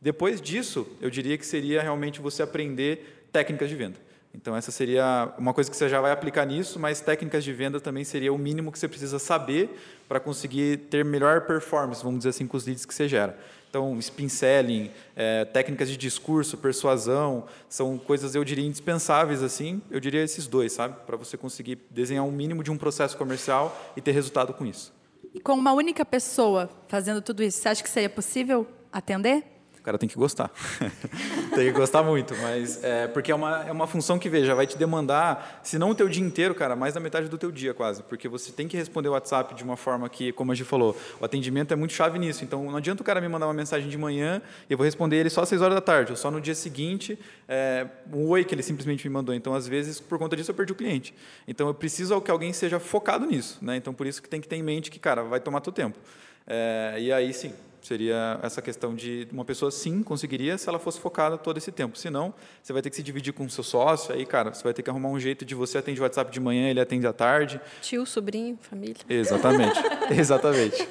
Depois 0.00 0.40
disso, 0.40 0.86
eu 1.00 1.10
diria 1.10 1.38
que 1.38 1.46
seria 1.46 1.82
realmente 1.82 2.20
você 2.20 2.42
aprender 2.42 3.26
técnicas 3.32 3.68
de 3.68 3.76
venda. 3.76 4.11
Então, 4.34 4.56
essa 4.56 4.70
seria 4.70 5.32
uma 5.36 5.52
coisa 5.52 5.70
que 5.70 5.76
você 5.76 5.88
já 5.88 6.00
vai 6.00 6.10
aplicar 6.10 6.46
nisso, 6.46 6.80
mas 6.80 7.00
técnicas 7.00 7.44
de 7.44 7.52
venda 7.52 7.80
também 7.80 8.02
seria 8.02 8.32
o 8.32 8.38
mínimo 8.38 8.72
que 8.72 8.78
você 8.78 8.88
precisa 8.88 9.18
saber 9.18 9.68
para 10.08 10.18
conseguir 10.18 10.78
ter 10.90 11.04
melhor 11.04 11.42
performance, 11.42 12.02
vamos 12.02 12.20
dizer 12.20 12.30
assim, 12.30 12.46
com 12.46 12.56
os 12.56 12.64
leads 12.64 12.86
que 12.86 12.94
você 12.94 13.06
gera. 13.08 13.38
Então, 13.68 13.98
spin 13.98 14.28
selling, 14.28 14.90
eh, 15.16 15.46
técnicas 15.46 15.88
de 15.88 15.96
discurso, 15.96 16.58
persuasão, 16.58 17.44
são 17.68 17.96
coisas, 17.96 18.34
eu 18.34 18.44
diria, 18.44 18.66
indispensáveis, 18.66 19.42
assim, 19.42 19.80
eu 19.90 19.98
diria 19.98 20.22
esses 20.22 20.46
dois, 20.46 20.72
sabe? 20.72 20.96
Para 21.06 21.16
você 21.16 21.36
conseguir 21.36 21.78
desenhar 21.90 22.24
um 22.24 22.30
mínimo 22.30 22.62
de 22.62 22.70
um 22.70 22.76
processo 22.76 23.16
comercial 23.16 23.92
e 23.96 24.00
ter 24.00 24.12
resultado 24.12 24.52
com 24.52 24.66
isso. 24.66 24.92
E 25.34 25.40
com 25.40 25.54
uma 25.54 25.72
única 25.72 26.04
pessoa 26.04 26.68
fazendo 26.86 27.22
tudo 27.22 27.42
isso, 27.42 27.58
você 27.58 27.68
acha 27.70 27.82
que 27.82 27.88
seria 27.88 28.10
possível 28.10 28.66
atender? 28.92 29.51
O 29.82 29.84
cara 29.84 29.98
tem 29.98 30.08
que 30.08 30.14
gostar. 30.14 30.48
tem 31.56 31.66
que 31.66 31.72
gostar 31.72 32.04
muito, 32.04 32.36
mas 32.36 32.82
é 32.84 33.08
porque 33.08 33.32
é 33.32 33.34
uma, 33.34 33.64
é 33.64 33.72
uma 33.72 33.88
função 33.88 34.16
que, 34.16 34.28
veja, 34.28 34.54
vai 34.54 34.64
te 34.64 34.78
demandar, 34.78 35.60
se 35.64 35.76
não 35.76 35.90
o 35.90 35.94
teu 35.94 36.08
dia 36.08 36.22
inteiro, 36.22 36.54
cara, 36.54 36.76
mais 36.76 36.94
da 36.94 37.00
metade 37.00 37.28
do 37.28 37.36
teu 37.36 37.50
dia 37.50 37.74
quase, 37.74 38.00
porque 38.04 38.28
você 38.28 38.52
tem 38.52 38.68
que 38.68 38.76
responder 38.76 39.08
o 39.08 39.12
WhatsApp 39.12 39.56
de 39.56 39.64
uma 39.64 39.76
forma 39.76 40.08
que, 40.08 40.30
como 40.30 40.52
a 40.52 40.54
gente 40.54 40.68
falou, 40.68 40.96
o 41.20 41.24
atendimento 41.24 41.72
é 41.72 41.76
muito 41.76 41.92
chave 41.94 42.16
nisso. 42.16 42.44
Então, 42.44 42.64
não 42.66 42.76
adianta 42.76 43.02
o 43.02 43.04
cara 43.04 43.20
me 43.20 43.26
mandar 43.26 43.48
uma 43.48 43.54
mensagem 43.54 43.88
de 43.88 43.98
manhã 43.98 44.40
e 44.70 44.72
eu 44.72 44.78
vou 44.78 44.84
responder 44.84 45.16
ele 45.16 45.28
só 45.28 45.42
às 45.42 45.48
6 45.48 45.60
horas 45.62 45.74
da 45.74 45.80
tarde, 45.80 46.12
ou 46.12 46.16
só 46.16 46.30
no 46.30 46.40
dia 46.40 46.54
seguinte, 46.54 47.18
é, 47.48 47.84
um 48.12 48.28
oi 48.28 48.44
que 48.44 48.54
ele 48.54 48.62
simplesmente 48.62 49.08
me 49.08 49.12
mandou. 49.12 49.34
Então, 49.34 49.52
às 49.52 49.66
vezes, 49.66 49.98
por 49.98 50.16
conta 50.16 50.36
disso, 50.36 50.52
eu 50.52 50.54
perdi 50.54 50.70
o 50.70 50.76
cliente. 50.76 51.12
Então, 51.48 51.66
eu 51.66 51.74
preciso 51.74 52.20
que 52.20 52.30
alguém 52.30 52.52
seja 52.52 52.78
focado 52.78 53.26
nisso, 53.26 53.58
né? 53.60 53.74
Então, 53.74 53.92
por 53.92 54.06
isso 54.06 54.22
que 54.22 54.28
tem 54.28 54.40
que 54.40 54.46
ter 54.46 54.54
em 54.54 54.62
mente 54.62 54.92
que, 54.92 55.00
cara, 55.00 55.24
vai 55.24 55.40
tomar 55.40 55.60
teu 55.60 55.72
tempo. 55.72 55.98
É, 56.46 56.98
e 57.00 57.12
aí, 57.12 57.34
sim, 57.34 57.52
seria 57.86 58.38
essa 58.42 58.62
questão 58.62 58.94
de 58.94 59.26
uma 59.32 59.44
pessoa 59.44 59.70
sim 59.70 60.02
conseguiria 60.02 60.56
se 60.56 60.68
ela 60.68 60.78
fosse 60.78 61.00
focada 61.00 61.36
todo 61.36 61.58
esse 61.58 61.72
tempo. 61.72 61.98
Se 61.98 62.10
não, 62.10 62.32
você 62.62 62.72
vai 62.72 62.82
ter 62.82 62.90
que 62.90 62.96
se 62.96 63.02
dividir 63.02 63.32
com 63.32 63.44
o 63.44 63.50
seu 63.50 63.64
sócio, 63.64 64.14
aí, 64.14 64.24
cara, 64.24 64.52
você 64.52 64.62
vai 64.62 64.72
ter 64.72 64.82
que 64.82 64.90
arrumar 64.90 65.08
um 65.08 65.18
jeito 65.18 65.44
de 65.44 65.54
você 65.54 65.78
atender 65.78 66.00
o 66.00 66.02
WhatsApp 66.02 66.30
de 66.30 66.40
manhã, 66.40 66.68
ele 66.68 66.80
atende 66.80 67.06
à 67.06 67.12
tarde. 67.12 67.60
Tio, 67.80 68.06
sobrinho, 68.06 68.58
família. 68.60 68.96
Exatamente. 69.08 69.80
Exatamente. 70.10 70.88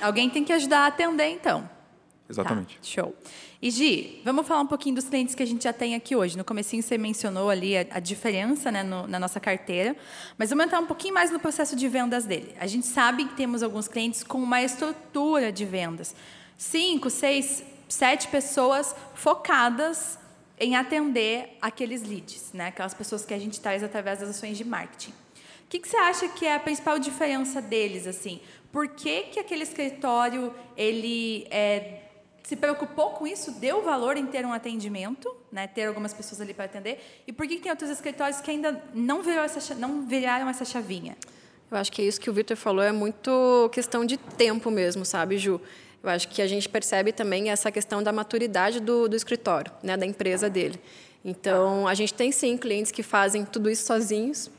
Alguém 0.00 0.30
tem 0.30 0.44
que 0.44 0.52
ajudar 0.52 0.80
a 0.80 0.86
atender, 0.86 1.28
então. 1.28 1.68
Exatamente. 2.30 2.76
Tá, 2.76 2.82
show. 2.82 3.14
E 3.60 3.70
Gi, 3.70 4.22
vamos 4.24 4.46
falar 4.46 4.60
um 4.60 4.66
pouquinho 4.66 4.94
dos 4.94 5.08
clientes 5.08 5.34
que 5.34 5.42
a 5.42 5.46
gente 5.46 5.64
já 5.64 5.72
tem 5.72 5.94
aqui 5.94 6.14
hoje. 6.14 6.38
No 6.38 6.44
comecinho 6.44 6.82
você 6.82 6.96
mencionou 6.96 7.50
ali 7.50 7.76
a, 7.76 7.84
a 7.90 8.00
diferença 8.00 8.70
né, 8.70 8.82
no, 8.82 9.06
na 9.06 9.18
nossa 9.18 9.40
carteira, 9.40 9.96
mas 10.38 10.48
vamos 10.48 10.64
entrar 10.64 10.78
um 10.78 10.86
pouquinho 10.86 11.12
mais 11.12 11.30
no 11.30 11.40
processo 11.40 11.74
de 11.74 11.88
vendas 11.88 12.24
dele. 12.24 12.54
A 12.58 12.66
gente 12.66 12.86
sabe 12.86 13.24
que 13.24 13.34
temos 13.34 13.62
alguns 13.62 13.88
clientes 13.88 14.22
com 14.22 14.38
uma 14.38 14.62
estrutura 14.62 15.50
de 15.50 15.64
vendas. 15.64 16.14
Cinco, 16.56 17.10
seis, 17.10 17.64
sete 17.88 18.28
pessoas 18.28 18.94
focadas 19.14 20.18
em 20.58 20.76
atender 20.76 21.56
aqueles 21.60 22.02
leads, 22.02 22.52
né? 22.52 22.68
aquelas 22.68 22.94
pessoas 22.94 23.24
que 23.24 23.34
a 23.34 23.38
gente 23.38 23.60
traz 23.60 23.82
através 23.82 24.20
das 24.20 24.30
ações 24.30 24.56
de 24.56 24.64
marketing. 24.64 25.10
O 25.10 25.70
que, 25.70 25.78
que 25.78 25.88
você 25.88 25.96
acha 25.96 26.28
que 26.28 26.46
é 26.46 26.54
a 26.54 26.60
principal 26.60 26.98
diferença 26.98 27.60
deles? 27.60 28.06
assim? 28.06 28.40
Por 28.72 28.88
que, 28.88 29.22
que 29.24 29.40
aquele 29.40 29.62
escritório 29.64 30.54
ele 30.76 31.46
é, 31.50 31.99
se 32.42 32.56
preocupou 32.56 33.10
com 33.10 33.26
isso, 33.26 33.52
deu 33.52 33.82
valor 33.82 34.16
em 34.16 34.26
ter 34.26 34.44
um 34.44 34.52
atendimento, 34.52 35.34
né, 35.52 35.66
ter 35.66 35.84
algumas 35.84 36.12
pessoas 36.12 36.40
ali 36.40 36.54
para 36.54 36.64
atender, 36.64 36.98
e 37.26 37.32
por 37.32 37.46
que, 37.46 37.58
tem 37.58 37.70
outros 37.70 37.90
escritórios 37.90 38.40
que 38.40 38.50
ainda 38.50 38.82
não, 38.94 39.20
essa, 39.28 39.74
não 39.74 40.06
viraram 40.06 40.48
essa 40.48 40.64
chavinha? 40.64 41.16
Eu 41.70 41.76
acho 41.76 41.92
que 41.92 42.02
é 42.02 42.04
isso 42.04 42.20
que 42.20 42.28
o 42.28 42.32
Victor 42.32 42.56
falou, 42.56 42.82
é 42.82 42.92
muito 42.92 43.70
questão 43.72 44.04
de 44.04 44.16
tempo 44.16 44.70
mesmo, 44.70 45.04
sabe, 45.04 45.38
Ju? 45.38 45.60
Eu 46.02 46.10
acho 46.10 46.28
que 46.28 46.40
a 46.40 46.46
gente 46.46 46.68
percebe 46.68 47.12
também 47.12 47.50
essa 47.50 47.70
questão 47.70 48.02
da 48.02 48.12
maturidade 48.12 48.80
do, 48.80 49.08
do 49.08 49.14
escritório, 49.14 49.70
né, 49.82 49.96
da 49.96 50.06
empresa 50.06 50.48
dele. 50.48 50.80
Então, 51.24 51.86
a 51.86 51.94
gente 51.94 52.14
tem 52.14 52.32
sim 52.32 52.56
clientes 52.56 52.90
que 52.90 53.02
fazem 53.02 53.44
tudo 53.44 53.70
isso 53.70 53.84
sozinhos, 53.84 54.50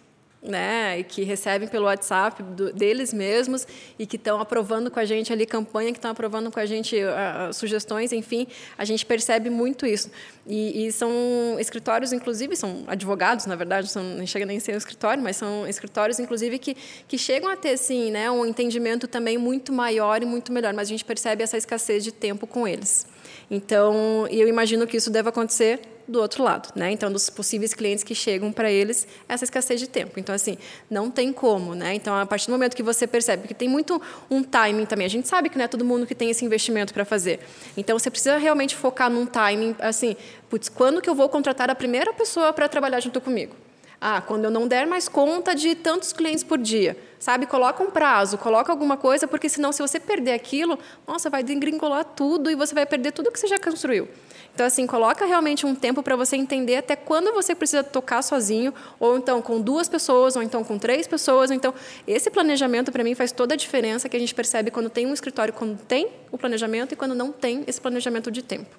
né, 0.41 0.99
e 0.99 1.03
que 1.03 1.23
recebem 1.23 1.67
pelo 1.67 1.85
WhatsApp 1.85 2.41
do, 2.41 2.73
deles 2.73 3.13
mesmos 3.13 3.67
e 3.99 4.07
que 4.07 4.15
estão 4.15 4.41
aprovando 4.41 4.89
com 4.89 4.99
a 4.99 5.05
gente 5.05 5.31
ali 5.31 5.45
campanha, 5.45 5.91
que 5.91 5.99
estão 5.99 6.09
aprovando 6.09 6.51
com 6.51 6.59
a 6.59 6.65
gente 6.65 6.95
uh, 6.95 7.53
sugestões, 7.53 8.11
enfim, 8.11 8.47
a 8.75 8.83
gente 8.83 9.05
percebe 9.05 9.51
muito 9.51 9.85
isso. 9.85 10.09
E, 10.47 10.87
e, 10.87 10.91
são 10.91 11.11
escritórios, 11.59 12.11
inclusive, 12.11 12.55
são 12.55 12.83
advogados, 12.87 13.45
na 13.45 13.55
verdade, 13.55 13.91
são, 13.91 14.01
não 14.01 14.25
chega 14.25 14.45
nem 14.45 14.57
a 14.57 14.59
ser 14.59 14.73
um 14.73 14.77
escritório, 14.77 15.21
mas 15.21 15.35
são 15.35 15.67
escritórios, 15.67 16.19
inclusive, 16.19 16.57
que, 16.57 16.75
que 17.07 17.17
chegam 17.19 17.47
a 17.47 17.55
ter, 17.55 17.77
sim, 17.77 18.09
né, 18.09 18.31
um 18.31 18.43
entendimento 18.43 19.07
também 19.07 19.37
muito 19.37 19.71
maior 19.71 20.23
e 20.23 20.25
muito 20.25 20.51
melhor, 20.51 20.73
mas 20.73 20.87
a 20.87 20.89
gente 20.89 21.05
percebe 21.05 21.43
essa 21.43 21.55
escassez 21.55 22.03
de 22.03 22.11
tempo 22.11 22.47
com 22.47 22.67
eles. 22.67 23.05
Então, 23.49 24.25
eu 24.31 24.47
imagino 24.47 24.87
que 24.87 24.97
isso 24.97 25.11
deve 25.11 25.29
acontecer 25.29 25.81
do 26.11 26.21
outro 26.21 26.43
lado, 26.43 26.69
né? 26.75 26.91
Então, 26.91 27.11
dos 27.11 27.29
possíveis 27.29 27.73
clientes 27.73 28.03
que 28.03 28.13
chegam 28.13 28.51
para 28.51 28.69
eles, 28.69 29.07
essa 29.27 29.43
escassez 29.43 29.79
de 29.79 29.87
tempo. 29.87 30.19
Então, 30.19 30.35
assim, 30.35 30.57
não 30.89 31.09
tem 31.09 31.31
como, 31.31 31.73
né? 31.73 31.95
Então, 31.95 32.13
a 32.15 32.25
partir 32.25 32.47
do 32.47 32.51
momento 32.51 32.75
que 32.75 32.83
você 32.83 33.07
percebe 33.07 33.47
que 33.47 33.53
tem 33.53 33.69
muito 33.69 34.01
um 34.29 34.43
timing 34.43 34.85
também, 34.85 35.05
a 35.05 35.09
gente 35.09 35.27
sabe 35.27 35.49
que 35.49 35.57
não 35.57 35.65
é 35.65 35.67
todo 35.67 35.85
mundo 35.85 36.05
que 36.05 36.13
tem 36.13 36.29
esse 36.29 36.45
investimento 36.45 36.93
para 36.93 37.05
fazer. 37.05 37.39
Então, 37.75 37.97
você 37.97 38.11
precisa 38.11 38.37
realmente 38.37 38.75
focar 38.75 39.09
num 39.09 39.25
timing, 39.25 39.75
assim, 39.79 40.15
putz, 40.49 40.69
quando 40.69 41.01
que 41.01 41.09
eu 41.09 41.15
vou 41.15 41.29
contratar 41.29 41.69
a 41.69 41.75
primeira 41.75 42.13
pessoa 42.13 42.51
para 42.53 42.67
trabalhar 42.67 42.99
junto 42.99 43.19
comigo? 43.21 43.55
Ah, 44.03 44.19
quando 44.19 44.45
eu 44.45 44.51
não 44.51 44.67
der 44.67 44.87
mais 44.87 45.07
conta 45.07 45.53
de 45.53 45.75
tantos 45.75 46.11
clientes 46.11 46.43
por 46.43 46.57
dia, 46.57 46.97
sabe? 47.19 47.45
Coloca 47.45 47.83
um 47.83 47.91
prazo, 47.91 48.35
coloca 48.35 48.71
alguma 48.71 48.97
coisa, 48.97 49.27
porque 49.27 49.47
senão, 49.47 49.71
se 49.71 49.79
você 49.79 49.99
perder 49.99 50.33
aquilo, 50.33 50.79
nossa, 51.07 51.29
vai 51.29 51.43
degringolar 51.43 52.03
tudo 52.03 52.49
e 52.49 52.55
você 52.55 52.73
vai 52.73 52.85
perder 52.85 53.11
tudo 53.11 53.31
que 53.31 53.39
você 53.39 53.45
já 53.45 53.59
construiu. 53.59 54.07
Então, 54.53 54.65
assim, 54.65 54.85
coloca 54.85 55.25
realmente 55.25 55.65
um 55.65 55.73
tempo 55.73 56.03
para 56.03 56.15
você 56.15 56.35
entender 56.35 56.75
até 56.77 56.95
quando 56.95 57.33
você 57.33 57.55
precisa 57.55 57.83
tocar 57.83 58.21
sozinho, 58.21 58.73
ou 58.99 59.17
então 59.17 59.41
com 59.41 59.61
duas 59.61 59.87
pessoas, 59.87 60.35
ou 60.35 60.43
então 60.43 60.63
com 60.63 60.77
três 60.77 61.07
pessoas. 61.07 61.51
Então, 61.51 61.73
esse 62.05 62.29
planejamento, 62.29 62.91
para 62.91 63.03
mim, 63.03 63.15
faz 63.15 63.31
toda 63.31 63.53
a 63.53 63.57
diferença 63.57 64.09
que 64.09 64.17
a 64.17 64.19
gente 64.19 64.35
percebe 64.35 64.69
quando 64.69 64.89
tem 64.89 65.07
um 65.07 65.13
escritório, 65.13 65.53
quando 65.53 65.79
tem 65.79 66.09
o 66.31 66.37
planejamento 66.37 66.93
e 66.93 66.95
quando 66.95 67.15
não 67.15 67.31
tem 67.31 67.63
esse 67.65 67.79
planejamento 67.79 68.29
de 68.29 68.41
tempo. 68.41 68.75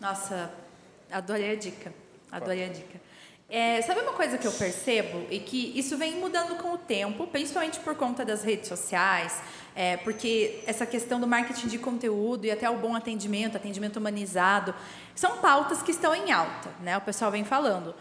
Nossa, 0.00 0.50
adorei 1.10 1.52
a 1.52 1.54
dica. 1.54 1.92
Adorei 2.32 2.64
a 2.64 2.68
dica. 2.68 3.00
É, 3.52 3.82
sabe 3.82 4.00
uma 4.00 4.12
coisa 4.12 4.38
que 4.38 4.46
eu 4.46 4.52
percebo 4.52 5.26
e 5.28 5.40
que 5.40 5.76
isso 5.76 5.98
vem 5.98 6.14
mudando 6.14 6.54
com 6.54 6.72
o 6.72 6.78
tempo, 6.78 7.26
principalmente 7.26 7.80
por 7.80 7.96
conta 7.96 8.24
das 8.24 8.44
redes 8.44 8.68
sociais, 8.68 9.42
é, 9.74 9.96
porque 9.98 10.62
essa 10.66 10.84
questão 10.84 11.20
do 11.20 11.26
marketing 11.26 11.68
de 11.68 11.78
conteúdo 11.78 12.44
e 12.44 12.50
até 12.50 12.68
o 12.68 12.76
bom 12.76 12.94
atendimento, 12.94 13.56
atendimento 13.56 13.96
humanizado, 13.98 14.74
são 15.14 15.38
pautas 15.38 15.82
que 15.82 15.90
estão 15.90 16.14
em 16.14 16.32
alta, 16.32 16.70
né? 16.82 16.96
O 16.96 17.00
pessoal 17.00 17.30
vem 17.30 17.44
falando. 17.44 17.94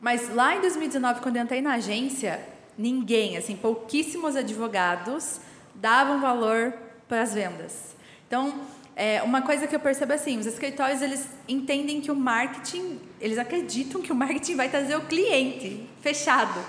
Mas 0.00 0.32
lá 0.34 0.54
em 0.56 0.60
2019, 0.60 1.20
quando 1.20 1.36
eu 1.36 1.42
entrei 1.42 1.62
na 1.62 1.74
agência, 1.74 2.40
ninguém, 2.76 3.36
assim, 3.36 3.56
pouquíssimos 3.56 4.36
advogados 4.36 5.40
davam 5.74 6.20
valor 6.20 6.74
para 7.08 7.22
as 7.22 7.34
vendas. 7.34 7.96
Então, 8.26 8.60
é, 8.96 9.22
uma 9.22 9.42
coisa 9.42 9.66
que 9.66 9.74
eu 9.74 9.80
percebo 9.80 10.12
é 10.12 10.14
assim, 10.14 10.38
os 10.38 10.46
escritórios 10.46 11.02
eles 11.02 11.28
entendem 11.48 12.00
que 12.00 12.12
o 12.12 12.14
marketing, 12.14 13.00
eles 13.20 13.38
acreditam 13.38 14.00
que 14.00 14.12
o 14.12 14.14
marketing 14.14 14.54
vai 14.54 14.68
trazer 14.68 14.94
o 14.96 15.00
cliente 15.00 15.88
fechado. 16.00 16.60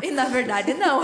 e 0.00 0.10
na 0.12 0.26
verdade 0.26 0.72
não. 0.74 1.02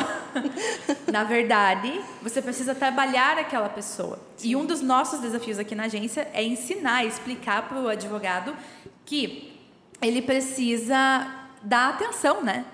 na 1.10 1.24
verdade, 1.24 2.00
você 2.22 2.40
precisa 2.40 2.72
trabalhar 2.72 3.36
aquela 3.36 3.68
pessoa. 3.68 4.20
Sim. 4.36 4.50
E 4.50 4.56
um 4.56 4.64
dos 4.64 4.80
nossos 4.80 5.20
desafios 5.20 5.58
aqui 5.58 5.74
na 5.74 5.84
agência 5.84 6.28
é 6.32 6.44
ensinar, 6.44 7.04
explicar 7.04 7.68
para 7.68 7.80
o 7.80 7.88
advogado 7.88 8.54
que 9.04 9.52
ele 10.00 10.22
precisa 10.22 11.26
dar 11.62 11.90
atenção, 11.90 12.44
né? 12.44 12.64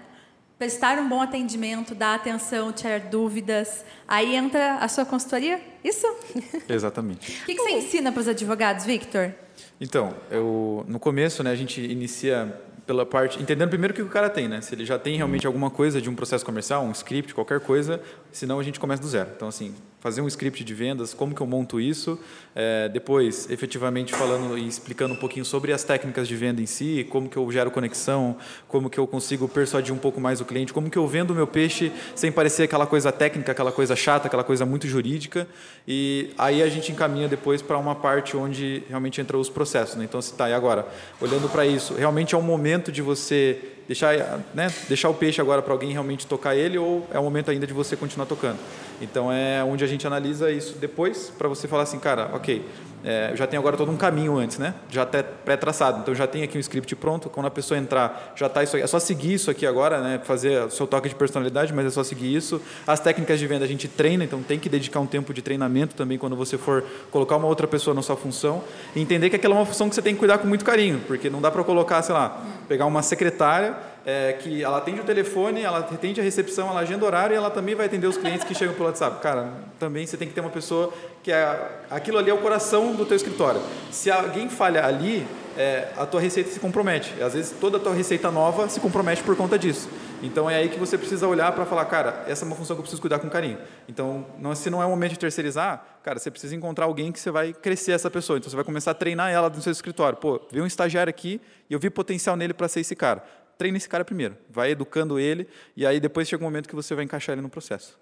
Prestar 0.65 0.99
um 0.99 1.07
bom 1.07 1.21
atendimento, 1.21 1.95
dar 1.95 2.15
atenção, 2.15 2.73
tirar 2.73 2.99
dúvidas. 2.99 3.85
Aí 4.09 4.35
entra 4.35 4.77
a 4.77 4.89
sua 4.89 5.05
consultoria? 5.05 5.61
Isso? 5.85 6.07
Exatamente. 6.67 7.43
O 7.43 7.45
que, 7.45 7.55
que 7.55 7.61
você 7.61 7.73
ensina 7.73 8.11
para 8.11 8.21
os 8.21 8.29
advogados, 8.29 8.87
Victor? 8.87 9.35
Então, 9.79 10.15
eu, 10.31 10.83
no 10.89 10.99
começo, 10.99 11.43
né, 11.43 11.51
a 11.51 11.55
gente 11.55 11.83
inicia 11.83 12.59
pela 12.87 13.05
parte 13.05 13.43
entendendo 13.43 13.69
primeiro 13.69 13.93
o 13.93 13.95
que 13.95 14.01
o 14.01 14.09
cara 14.09 14.31
tem, 14.31 14.49
né? 14.49 14.63
Se 14.63 14.75
ele 14.75 14.87
já 14.87 14.99
tem 14.99 15.19
realmente 15.19 15.47
alguma 15.47 15.69
coisa 15.69 16.01
de 16.01 16.09
um 16.09 16.15
processo 16.15 16.47
comercial, 16.47 16.83
um 16.83 16.93
script, 16.93 17.35
qualquer 17.35 17.61
coisa, 17.61 18.01
senão 18.33 18.59
a 18.59 18.63
gente 18.63 18.81
começa 18.81 19.03
do 19.03 19.09
zero. 19.09 19.33
Então, 19.37 19.49
assim, 19.49 19.75
fazer 20.05 20.21
um 20.21 20.29
script 20.29 20.63
de 20.63 20.75
vendas, 20.75 21.15
como 21.15 21.35
que 21.35 21.41
eu 21.41 21.47
monto 21.47 21.81
isso, 21.81 22.21
é, 22.55 22.91
depois, 22.91 23.49
efetivamente 23.49 24.13
falando 24.13 24.59
e 24.59 24.69
explicando 24.69 25.15
um 25.15 25.17
pouquinho 25.17 25.47
sobre 25.47 25.73
as 25.73 25.83
técnicas 25.83 26.29
de 26.29 26.37
venda 26.37 26.61
em 26.61 26.67
si, 26.67 27.07
como 27.09 27.27
que 27.27 27.39
eu 27.39 27.51
gero 27.51 27.71
conexão, 27.71 28.37
como 28.69 28.91
que 28.91 29.01
eu 29.01 29.07
consigo 29.07 29.49
persuadir 29.49 29.95
um 29.95 29.99
pouco 29.99 30.21
mais 30.21 30.43
o 30.43 30.45
cliente, 30.45 30.75
como 30.75 30.91
que 30.91 30.99
eu 30.99 31.09
vendo 31.09 31.31
o 31.31 31.35
meu 31.35 31.47
peixe 31.47 31.91
sem 32.15 32.31
parecer 32.31 32.65
aquela 32.65 32.87
coisa 32.87 33.11
técnica, 33.11 33.53
aquela 33.53 33.73
coisa 33.73 33.97
chata, 33.97 34.27
aquela 34.27 34.45
coisa 34.45 34.67
muito 34.67 34.87
jurídica, 34.87 35.49
e 35.89 36.35
aí 36.37 36.63
a 36.63 36.69
gente 36.69 36.93
encaminha 36.93 37.27
depois 37.27 37.63
para 37.63 37.79
uma 37.79 37.95
parte 37.95 38.37
onde 38.37 38.83
realmente 38.91 39.23
entra 39.23 39.39
os 39.39 39.49
processos. 39.49 39.97
Né? 39.97 40.05
Então, 40.05 40.21
se 40.21 40.35
tá, 40.35 40.51
e 40.51 40.53
agora, 40.53 40.87
olhando 41.19 41.49
para 41.49 41.65
isso, 41.65 41.95
realmente 41.95 42.35
é 42.35 42.39
o 42.39 42.43
momento 42.43 42.93
de 42.93 43.01
você 43.01 43.74
deixar, 43.87 44.41
né, 44.55 44.73
deixar 44.89 45.09
o 45.09 45.15
peixe 45.15 45.41
agora 45.41 45.63
para 45.63 45.73
alguém 45.73 45.93
realmente 45.93 46.27
tocar 46.27 46.55
ele 46.55 46.79
ou 46.79 47.07
é 47.13 47.19
o 47.19 47.23
momento 47.23 47.51
ainda 47.51 47.67
de 47.67 47.73
você 47.73 47.97
continuar 47.97 48.27
tocando? 48.27 48.59
Então 49.01 49.31
é 49.31 49.63
onde 49.65 49.85
a 49.85 49.87
gente 49.87 50.07
analisa 50.07 50.51
isso 50.51 50.79
depois 50.79 51.33
para 51.37 51.49
você 51.49 51.69
falar 51.69 51.83
assim, 51.83 51.99
cara, 51.99 52.31
ok, 52.33 52.65
é, 53.05 53.33
eu 53.33 53.37
já 53.37 53.47
tenho 53.47 53.61
agora 53.61 53.77
todo 53.77 53.93
um 53.93 53.99
caminho 53.99 54.39
antes, 54.39 54.59
né? 54.59 54.75
Já 54.89 55.03
até 55.03 55.23
pré-traçado. 55.23 56.01
Então 56.01 56.15
já 56.15 56.27
tem 56.27 56.43
aqui 56.43 56.57
um 56.57 56.61
script 56.61 56.97
pronto. 56.97 57.29
Quando 57.29 57.45
a 57.45 57.51
pessoa 57.51 57.77
entrar, 57.77 58.33
já 58.35 58.47
está 58.47 58.63
isso 58.63 58.77
aqui. 58.77 58.83
É 58.83 58.87
só 58.87 58.99
seguir 58.99 59.35
isso 59.35 59.51
aqui 59.51 59.67
agora, 59.67 60.01
né? 60.01 60.21
Fazer 60.25 60.65
o 60.65 60.71
seu 60.71 60.87
toque 60.87 61.11
de 61.11 61.15
personalidade, 61.15 61.71
mas 61.75 61.85
é 61.85 61.91
só 61.91 62.03
seguir 62.03 62.35
isso. 62.35 62.63
As 62.87 63.01
técnicas 63.01 63.39
de 63.39 63.47
venda 63.47 63.65
a 63.65 63.69
gente 63.69 63.87
treina, 63.89 64.25
então 64.25 64.43
tem 64.43 64.59
que 64.59 64.71
dedicar 64.71 65.01
um 65.01 65.07
tempo 65.07 65.35
de 65.35 65.43
treinamento 65.43 65.95
também 65.95 66.17
quando 66.17 66.35
você 66.35 66.57
for 66.57 66.83
colocar 67.11 67.37
uma 67.37 67.47
outra 67.47 67.67
pessoa 67.67 67.95
na 67.95 68.01
sua 68.01 68.17
função. 68.17 68.65
E 68.97 69.01
entender 69.03 69.29
que 69.29 69.37
aquela 69.37 69.55
é 69.55 69.59
uma 69.59 69.67
função 69.67 69.91
que 69.91 69.95
você 69.95 70.03
tem 70.03 70.15
que 70.15 70.19
cuidar 70.19 70.39
com 70.39 70.47
muito 70.47 70.65
carinho, 70.65 71.03
porque 71.07 71.29
não 71.29 71.43
dá 71.43 71.51
para 71.51 71.63
colocar, 71.63 72.01
sei 72.01 72.15
lá, 72.15 72.43
pegar 72.67 72.87
uma 72.87 73.03
secretária 73.03 73.77
é, 74.07 74.35
que 74.35 74.63
ela 74.63 74.79
atende 74.79 75.01
o 75.01 75.05
telefone, 75.05 75.63
ela 75.63 75.79
atende 75.79 76.21
a 76.21 76.25
recepção, 76.25 76.69
ela 76.69 76.81
agenda 76.81 77.05
horário 77.05 77.35
e 77.35 77.37
ela 77.37 77.51
também 77.51 77.75
vai 77.75 77.87
atender 77.87 78.07
os 78.07 78.17
clientes 78.17 78.45
que 78.45 78.55
chegam 78.55 78.75
pelo 78.75 78.87
WhatsApp. 78.87 79.21
Cara, 79.21 79.53
também 79.79 80.07
você 80.07 80.17
tem 80.17 80.29
que 80.29 80.35
ter 80.35 80.41
uma 80.41 80.51
pessoa 80.51 80.93
que 81.23 81.33
é 81.33 81.71
aquilo 81.91 82.19
ali 82.19 82.31
é 82.31 82.35
o 82.35 82.39
coração 82.39 82.95
do 82.95 83.07
teu 83.07 83.17
escritório. 83.17 83.61
Se 83.91 84.11
alguém 84.11 84.49
falha 84.51 84.85
ali, 84.85 85.27
é, 85.57 85.89
a 85.97 86.05
tua 86.05 86.21
receita 86.21 86.51
se 86.51 86.61
compromete. 86.61 87.23
Às 87.23 87.35
vezes 87.35 87.55
toda 87.59 87.79
a 87.79 87.81
tua 87.81 87.95
receita 87.95 88.31
nova 88.31 88.69
se 88.69 88.81
compromete 88.81 89.23
por 89.23 89.37
conta 89.37 89.59
disso. 89.59 89.89
Então 90.23 90.49
é 90.49 90.57
aí 90.57 90.69
que 90.69 90.79
você 90.79 90.97
precisa 90.97 91.27
olhar 91.27 91.53
para 91.53 91.65
falar, 91.67 91.85
cara, 91.87 92.25
essa 92.27 92.45
é 92.45 92.47
uma 92.47 92.57
função 92.57 92.75
que 92.75 92.81
eu 92.81 92.83
preciso 92.83 93.01
cuidar 93.01 93.19
com 93.19 93.29
carinho. 93.29 93.59
Então, 93.89 94.25
não, 94.39 94.55
se 94.55 94.71
não 94.71 94.83
é 94.83 94.87
o 94.87 94.91
momento 94.91 95.13
de 95.13 95.19
terceirizar, 95.19 95.85
cara, 96.03 96.19
você 96.19 96.31
precisa 96.31 96.55
encontrar 96.55 96.87
alguém 96.87 97.13
que 97.13 97.21
você 97.21 97.31
vai 97.31 97.53
crescer 97.53 97.93
essa 97.93 98.11
pessoa. 98.11 98.39
Então 98.39 98.49
você 98.51 98.57
vai 98.57 98.65
começar 98.65 98.93
a 98.93 98.95
treinar 98.95 99.31
ela 99.31 99.49
no 99.49 99.61
seu 99.61 99.73
escritório. 99.73 100.19
Pô, 100.19 100.41
vi 100.51 100.61
um 100.61 100.67
estagiário 100.67 101.11
aqui 101.11 101.41
e 101.69 101.75
eu 101.75 101.79
vi 101.79 101.91
potencial 101.91 102.37
nele 102.37 102.55
para 102.55 102.69
ser 102.69 102.81
esse 102.81 102.97
cara. 102.97 103.23
Treina 103.57 103.77
esse 103.77 103.89
cara 103.89 104.05
primeiro, 104.05 104.37
vai 104.51 104.71
educando 104.71 105.19
ele 105.19 105.47
e 105.77 105.87
aí 105.87 106.01
depois 106.01 106.29
chega 106.29 106.43
um 106.43 106.47
momento 106.47 106.69
que 106.69 106.75
você 106.75 106.95
vai 106.95 107.05
encaixar 107.05 107.35
ele 107.35 107.43
no 107.43 107.49
processo. 107.49 107.99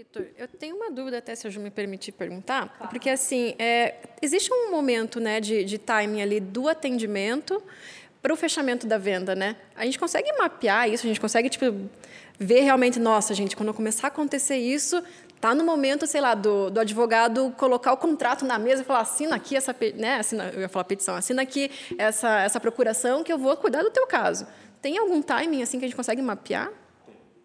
Vitor, 0.00 0.26
eu 0.38 0.48
tenho 0.48 0.76
uma 0.76 0.90
dúvida 0.90 1.18
até 1.18 1.34
se 1.34 1.46
a 1.46 1.50
Ju 1.50 1.60
me 1.60 1.70
permitir 1.70 2.12
perguntar, 2.12 2.68
claro. 2.68 2.90
porque 2.90 3.10
assim, 3.10 3.54
é, 3.58 3.96
existe 4.22 4.50
um 4.50 4.70
momento 4.70 5.20
né, 5.20 5.40
de, 5.40 5.62
de 5.62 5.76
timing 5.76 6.22
ali 6.22 6.40
do 6.40 6.68
atendimento 6.68 7.62
para 8.22 8.32
o 8.32 8.36
fechamento 8.36 8.86
da 8.86 8.96
venda, 8.96 9.34
né? 9.34 9.56
A 9.76 9.84
gente 9.84 9.98
consegue 9.98 10.32
mapear 10.38 10.88
isso, 10.88 11.06
a 11.06 11.08
gente 11.08 11.20
consegue 11.20 11.50
tipo 11.50 11.66
ver 12.38 12.60
realmente, 12.60 12.98
nossa, 12.98 13.34
gente, 13.34 13.54
quando 13.54 13.74
começar 13.74 14.06
a 14.06 14.08
acontecer 14.08 14.56
isso, 14.56 15.02
tá 15.38 15.54
no 15.54 15.64
momento, 15.64 16.06
sei 16.06 16.22
lá, 16.22 16.34
do, 16.34 16.70
do 16.70 16.80
advogado 16.80 17.54
colocar 17.58 17.92
o 17.92 17.96
contrato 17.98 18.44
na 18.46 18.58
mesa 18.58 18.80
e 18.80 18.84
falar, 18.84 19.00
assina 19.00 19.36
aqui 19.36 19.54
essa, 19.54 19.76
né, 19.94 20.16
assina, 20.16 20.50
eu 20.54 20.60
ia 20.60 20.68
falar 20.68 20.84
petição, 20.84 21.14
assina 21.14 21.42
aqui 21.42 21.70
essa 21.98 22.40
essa 22.40 22.58
procuração 22.58 23.22
que 23.22 23.30
eu 23.30 23.38
vou 23.38 23.54
cuidar 23.56 23.82
do 23.82 23.90
teu 23.90 24.06
caso. 24.06 24.46
Tem 24.80 24.98
algum 24.98 25.20
timing 25.22 25.62
assim 25.62 25.78
que 25.78 25.84
a 25.84 25.88
gente 25.88 25.96
consegue 25.96 26.22
mapear? 26.22 26.70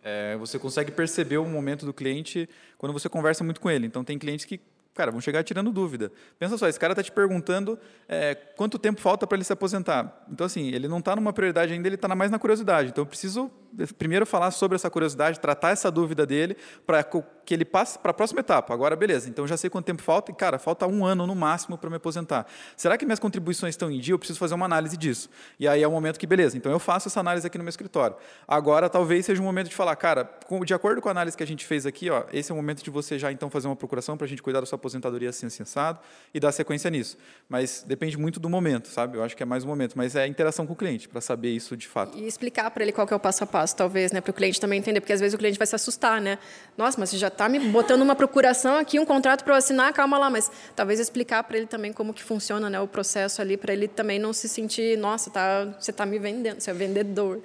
É, 0.03 0.37
você 0.37 0.59
consegue 0.59 0.91
perceber 0.91 1.37
o 1.37 1.45
momento 1.45 1.85
do 1.85 1.93
cliente 1.93 2.47
quando 2.77 2.93
você 2.93 3.09
conversa 3.09 3.43
muito 3.43 3.59
com 3.59 3.69
ele. 3.69 3.87
Então 3.87 4.03
tem 4.03 4.17
clientes 4.17 4.45
que 4.45 4.61
cara, 4.95 5.11
vão 5.11 5.19
chegar 5.19 5.43
tirando 5.43 5.71
dúvida. 5.71 6.11
Pensa 6.39 6.57
só, 6.57 6.67
esse 6.67 6.79
cara 6.79 6.93
está 6.93 7.03
te 7.03 7.11
perguntando 7.11 7.77
é, 8.07 8.33
quanto 8.33 8.79
tempo 8.79 9.01
falta 9.01 9.27
para 9.27 9.35
ele 9.35 9.43
se 9.43 9.51
aposentar. 9.51 10.25
Então, 10.31 10.45
assim, 10.45 10.69
ele 10.69 10.87
não 10.87 10.99
está 10.99 11.15
numa 11.15 11.33
prioridade 11.33 11.73
ainda, 11.73 11.87
ele 11.87 11.95
está 11.95 12.07
mais 12.15 12.31
na 12.31 12.39
curiosidade. 12.39 12.89
Então, 12.89 13.01
eu 13.01 13.05
preciso 13.05 13.51
primeiro 13.97 14.25
falar 14.25 14.51
sobre 14.51 14.75
essa 14.75 14.89
curiosidade, 14.89 15.39
tratar 15.39 15.71
essa 15.71 15.91
dúvida 15.91 16.25
dele, 16.25 16.57
para 16.85 17.03
que 17.03 17.53
ele 17.53 17.65
passe 17.65 17.99
para 17.99 18.11
a 18.11 18.13
próxima 18.13 18.39
etapa. 18.39 18.73
Agora, 18.73 18.95
beleza, 18.95 19.29
então 19.29 19.47
já 19.47 19.55
sei 19.55 19.69
quanto 19.69 19.85
tempo 19.85 20.01
falta, 20.01 20.31
e, 20.31 20.35
cara, 20.35 20.57
falta 20.57 20.87
um 20.87 21.05
ano 21.05 21.27
no 21.27 21.35
máximo 21.35 21.77
para 21.77 21.89
me 21.89 21.97
aposentar. 21.97 22.47
Será 22.75 22.97
que 22.97 23.05
minhas 23.05 23.19
contribuições 23.19 23.73
estão 23.73 23.91
em 23.91 23.99
dia? 23.99 24.13
Eu 24.13 24.19
preciso 24.19 24.39
fazer 24.39 24.55
uma 24.55 24.65
análise 24.65 24.97
disso. 24.97 25.29
E 25.59 25.67
aí 25.67 25.83
é 25.83 25.87
o 25.87 25.91
momento 25.91 26.19
que, 26.19 26.25
beleza, 26.25 26.57
então 26.57 26.71
eu 26.71 26.79
faço 26.79 27.07
essa 27.07 27.19
análise 27.19 27.45
aqui 27.45 27.57
no 27.57 27.63
meu 27.63 27.69
escritório. 27.69 28.15
Agora, 28.47 28.89
talvez 28.89 29.25
seja 29.25 29.41
o 29.41 29.45
momento 29.45 29.69
de 29.69 29.75
falar, 29.75 29.95
cara, 29.95 30.29
de 30.65 30.73
acordo 30.73 31.01
com 31.01 31.07
a 31.07 31.11
análise 31.11 31.37
que 31.37 31.43
a 31.43 31.47
gente 31.47 31.65
fez 31.65 31.85
aqui, 31.85 32.09
ó, 32.09 32.23
esse 32.33 32.51
é 32.51 32.53
o 32.53 32.55
momento 32.55 32.83
de 32.83 32.89
você 32.89 33.19
já 33.19 33.31
então 33.31 33.49
fazer 33.49 33.67
uma 33.67 33.75
procuração 33.75 34.17
para 34.17 34.25
a 34.25 34.27
gente 34.27 34.41
cuidar 34.41 34.59
da 34.59 34.65
sua 34.65 34.75
aposentadoria 34.75 35.29
assim, 35.29 35.49
sensado 35.49 35.99
e 36.33 36.39
dar 36.39 36.51
sequência 36.51 36.89
nisso. 36.89 37.17
Mas 37.47 37.83
depende 37.87 38.17
muito 38.17 38.39
do 38.39 38.49
momento, 38.49 38.87
sabe? 38.87 39.17
Eu 39.17 39.23
acho 39.23 39.35
que 39.35 39.43
é 39.43 39.45
mais 39.45 39.63
o 39.63 39.67
momento, 39.67 39.95
mas 39.95 40.15
é 40.15 40.23
a 40.23 40.27
interação 40.27 40.65
com 40.65 40.73
o 40.73 40.75
cliente 40.75 41.07
para 41.07 41.21
saber 41.21 41.49
isso 41.49 41.75
de 41.77 41.87
fato. 41.87 42.17
E 42.17 42.27
explicar 42.27 42.69
para 42.71 42.83
ele 42.83 42.91
qual 42.91 43.07
é 43.09 43.15
o 43.15 43.19
passo 43.19 43.43
a 43.43 43.47
passo, 43.47 43.64
talvez, 43.73 44.11
né, 44.11 44.21
para 44.21 44.31
o 44.31 44.33
cliente 44.33 44.59
também 44.59 44.79
entender, 44.79 44.99
porque 44.99 45.13
às 45.13 45.19
vezes 45.19 45.33
o 45.33 45.37
cliente 45.37 45.57
vai 45.57 45.65
se 45.65 45.75
assustar, 45.75 46.21
né? 46.21 46.37
Nossa, 46.77 46.99
mas 46.99 47.09
você 47.09 47.17
já 47.17 47.29
está 47.29 47.47
me 47.47 47.59
botando 47.59 48.01
uma 48.01 48.15
procuração 48.15 48.77
aqui, 48.77 48.99
um 48.99 49.05
contrato 49.05 49.43
para 49.43 49.53
eu 49.53 49.57
assinar, 49.57 49.93
calma 49.93 50.17
lá, 50.17 50.29
mas 50.29 50.51
talvez 50.75 50.99
explicar 50.99 51.43
para 51.43 51.57
ele 51.57 51.67
também 51.67 51.93
como 51.93 52.13
que 52.13 52.23
funciona, 52.23 52.69
né, 52.69 52.79
o 52.79 52.87
processo 52.87 53.41
ali, 53.41 53.57
para 53.57 53.73
ele 53.73 53.87
também 53.87 54.19
não 54.19 54.33
se 54.33 54.47
sentir, 54.47 54.97
nossa, 54.97 55.29
tá, 55.29 55.65
você 55.79 55.91
está 55.91 56.05
me 56.05 56.19
vendendo, 56.19 56.59
você 56.59 56.71
é 56.71 56.73
vendedor. 56.73 57.41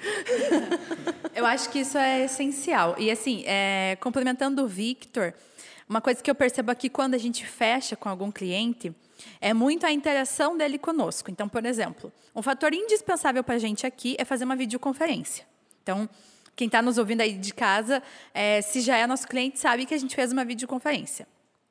Eu 1.35 1.47
acho 1.47 1.71
que 1.71 1.81
isso 1.81 1.97
é 1.97 2.25
essencial. 2.25 2.97
E 2.99 3.11
assim, 3.11 3.45
é, 3.47 3.97
complementando 4.01 4.63
o 4.63 4.67
Victor, 4.67 5.33
uma 5.89 6.01
coisa 6.01 6.23
que 6.23 6.31
eu 6.31 6.35
percebo 6.35 6.71
aqui 6.71 6.89
quando 6.89 7.15
a 7.15 7.19
gente 7.19 7.45
fecha 7.45 7.97
com 7.97 8.09
algum 8.09 8.31
cliente 8.31 8.95
é 9.41 9.53
muito 9.53 9.85
a 9.85 9.93
interação 9.93 10.57
dele 10.57 10.79
conosco. 10.79 11.31
Então, 11.31 11.49
por 11.49 11.65
exemplo, 11.65 12.13
um 12.35 12.43
fator 12.43 12.73
indispensável 12.73 13.43
para 13.43 13.57
a 13.57 13.59
gente 13.59 13.87
aqui 13.87 14.15
é 14.19 14.25
fazer 14.25 14.45
uma 14.45 14.57
videoconferência. 14.57 15.50
Então, 15.91 16.09
quem 16.55 16.67
está 16.67 16.81
nos 16.81 16.99
ouvindo 16.99 17.21
aí 17.21 17.33
de 17.33 17.53
casa, 17.53 18.01
é, 18.33 18.63
se 18.63 18.81
já 18.81 18.97
é 18.97 19.07
nosso 19.09 19.27
cliente, 19.27 19.59
sabe 19.59 19.85
que 19.85 19.93
a 19.93 19.99
gente 19.99 20.15
fez 20.15 20.31
uma 20.31 20.45
videoconferência. 20.45 21.27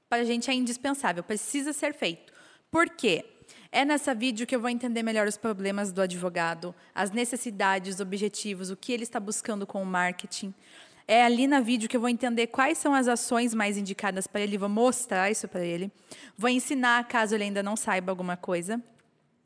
Para 0.09 0.23
a 0.23 0.25
gente 0.25 0.51
é 0.51 0.53
indispensável, 0.53 1.23
precisa 1.23 1.71
ser 1.71 1.93
feito. 1.93 2.33
Por 2.69 2.89
quê? 2.89 3.23
É 3.71 3.85
nessa 3.85 4.13
vídeo 4.13 4.45
que 4.45 4.53
eu 4.53 4.59
vou 4.59 4.69
entender 4.69 5.03
melhor 5.03 5.25
os 5.25 5.37
problemas 5.37 5.93
do 5.93 6.01
advogado, 6.01 6.75
as 6.93 7.11
necessidades, 7.11 7.95
os 7.95 8.01
objetivos, 8.01 8.69
o 8.69 8.75
que 8.75 8.91
ele 8.91 9.03
está 9.03 9.21
buscando 9.21 9.65
com 9.65 9.81
o 9.81 9.85
marketing. 9.85 10.53
É 11.07 11.23
ali 11.23 11.47
na 11.47 11.61
vídeo 11.61 11.87
que 11.87 11.95
eu 11.95 12.01
vou 12.01 12.09
entender 12.09 12.47
quais 12.47 12.77
são 12.77 12.93
as 12.93 13.07
ações 13.07 13.53
mais 13.53 13.77
indicadas 13.77 14.27
para 14.27 14.41
ele, 14.41 14.57
vou 14.57 14.67
mostrar 14.67 15.31
isso 15.31 15.47
para 15.47 15.63
ele. 15.63 15.89
Vou 16.37 16.49
ensinar 16.49 17.07
caso 17.07 17.35
ele 17.35 17.45
ainda 17.45 17.63
não 17.63 17.77
saiba 17.77 18.11
alguma 18.11 18.35
coisa. 18.35 18.81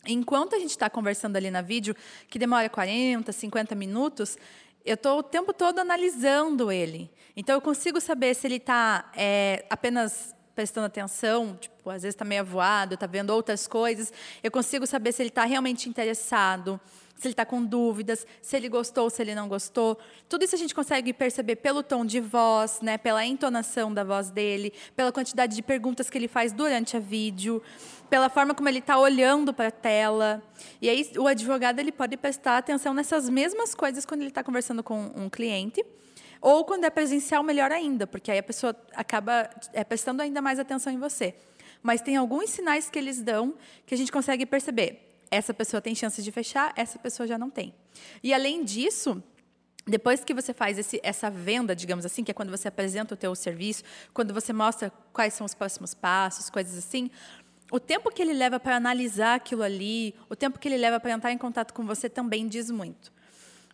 Enquanto 0.06 0.56
a 0.56 0.60
gente 0.60 0.72
está 0.72 0.89
conversando 0.89 1.38
ali 1.38 1.50
na 1.50 1.62
vídeo, 1.62 1.96
que 2.30 2.38
demora 2.38 2.70
40, 2.70 3.32
50 3.32 3.76
minutos, 3.76 4.38
eu 4.86 4.96
estou 4.96 5.20
o 5.20 5.24
tempo 5.24 5.54
todo 5.54 5.80
analisando 5.80 6.72
ele. 6.72 7.10
Então, 7.36 7.56
eu 7.56 7.62
consigo 7.62 8.02
saber 8.02 8.36
se 8.36 8.46
ele 8.46 8.58
está 8.58 9.10
é, 9.16 9.66
apenas 9.70 10.36
prestando 10.54 10.86
atenção, 10.86 11.58
tipo, 11.60 11.89
às 11.89 12.04
vezes 12.04 12.13
está 12.13 12.26
meio 12.26 12.42
avoado, 12.42 12.94
está 12.94 13.08
vendo 13.08 13.32
outras 13.32 13.68
coisas. 13.68 14.13
Eu 14.44 14.52
consigo 14.52 14.86
saber 14.86 15.12
se 15.12 15.22
ele 15.22 15.30
está 15.30 15.46
realmente 15.46 15.89
interessado, 15.89 16.80
se 17.16 17.28
ele 17.28 17.34
está 17.34 17.46
com 17.46 17.63
dúvidas, 17.63 18.28
se 18.42 18.56
ele 18.56 18.70
gostou, 18.70 19.10
se 19.10 19.22
ele 19.22 19.34
não 19.34 19.48
gostou. 19.48 19.98
Tudo 20.28 20.44
isso 20.44 20.56
a 20.56 20.58
gente 20.58 20.76
consegue 20.76 21.13
perceber 21.13 21.56
pelo 21.58 21.82
tom 21.82 22.06
de 22.06 22.20
voz, 22.20 22.82
né, 22.82 22.98
pela 22.98 23.26
entonação 23.26 23.94
da 23.94 24.04
voz 24.04 24.30
dele, 24.30 24.74
pela 24.96 25.12
quantidade 25.12 25.56
de 25.56 25.62
perguntas 25.62 26.10
que 26.10 26.18
ele 26.18 26.28
faz 26.28 26.52
durante 26.52 26.98
a 26.98 27.00
vídeo, 27.00 27.63
pela 28.13 28.30
forma 28.30 28.54
como 28.54 28.69
ele 28.69 28.78
está 28.78 28.95
olhando 28.99 29.52
para 29.52 29.69
a 29.69 29.71
tela. 29.71 30.39
E 30.80 30.88
aí 30.88 31.12
o 31.17 31.26
advogado 31.26 31.80
ele 31.80 31.91
pode 31.91 32.15
prestar 32.15 32.60
atenção 32.60 32.93
nessas 32.93 33.28
mesmas 33.28 33.73
coisas 33.73 34.06
quando 34.06 34.21
ele 34.21 34.30
está 34.30 34.43
conversando 34.43 34.84
com 34.84 35.12
um 35.15 35.28
cliente 35.28 35.84
ou 36.39 36.63
quando 36.63 36.84
é 36.84 36.91
presencial, 36.91 37.41
melhor 37.41 37.71
ainda, 37.71 38.06
porque 38.06 38.30
aí 38.30 38.38
a 38.38 38.43
pessoa 38.43 38.76
acaba 38.93 39.49
é, 39.73 39.84
prestando 39.84 40.21
ainda 40.21 40.43
mais 40.43 40.60
atenção 40.60 40.93
em 40.93 40.99
você. 40.99 41.34
Mas 41.82 42.02
tem 42.02 42.15
alguns 42.15 42.52
sinais 42.52 42.88
que 42.88 42.99
eles 42.99 43.19
dão 43.19 43.56
que 43.84 43.95
a 43.95 43.97
gente 43.97 44.12
consegue 44.12 44.45
perceber. 44.45 45.10
Essa 45.32 45.52
pessoa 45.52 45.82
tem 45.82 45.95
chances 45.95 46.23
de 46.23 46.32
fechar, 46.32 46.71
essa 46.76 46.99
pessoa 46.99 47.26
já 47.26 47.39
não 47.39 47.49
tem. 47.49 47.73
E 48.21 48.32
além 48.32 48.63
disso, 48.63 49.23
depois 49.86 50.23
que 50.23 50.34
você 50.34 50.54
faz 50.54 50.78
esse, 50.78 50.99
essa 51.04 51.30
venda, 51.30 51.76
digamos 51.76 52.06
assim, 52.06 52.23
que 52.23 52.32
é 52.32 52.34
quando 52.34 52.49
você 52.49 52.69
apresenta 52.69 53.15
o 53.15 53.17
teu 53.17 53.36
serviço, 53.36 53.84
quando 54.13 54.34
você 54.34 54.54
mostra 54.54 54.89
quais 55.12 55.34
são 55.34 55.45
os 55.45 55.54
próximos 55.54 55.93
passos, 55.93 56.49
coisas 56.49 56.78
assim, 56.78 57.12
o 57.74 57.80
tempo 57.80 58.12
que 58.12 58.22
ele 58.22 58.34
leva 58.34 58.60
para 58.60 58.76
analisar 58.76 59.34
aquilo 59.34 59.64
ali, 59.64 60.14
o 60.30 60.36
tempo 60.36 60.60
que 60.60 60.68
ele 60.68 60.78
leva 60.78 61.00
para 61.00 61.10
entrar 61.10 61.32
em 61.32 61.40
contato 61.40 61.74
com 61.74 61.84
você 61.84 62.08
também 62.08 62.48
diz 62.48 62.70
muito. 62.70 63.12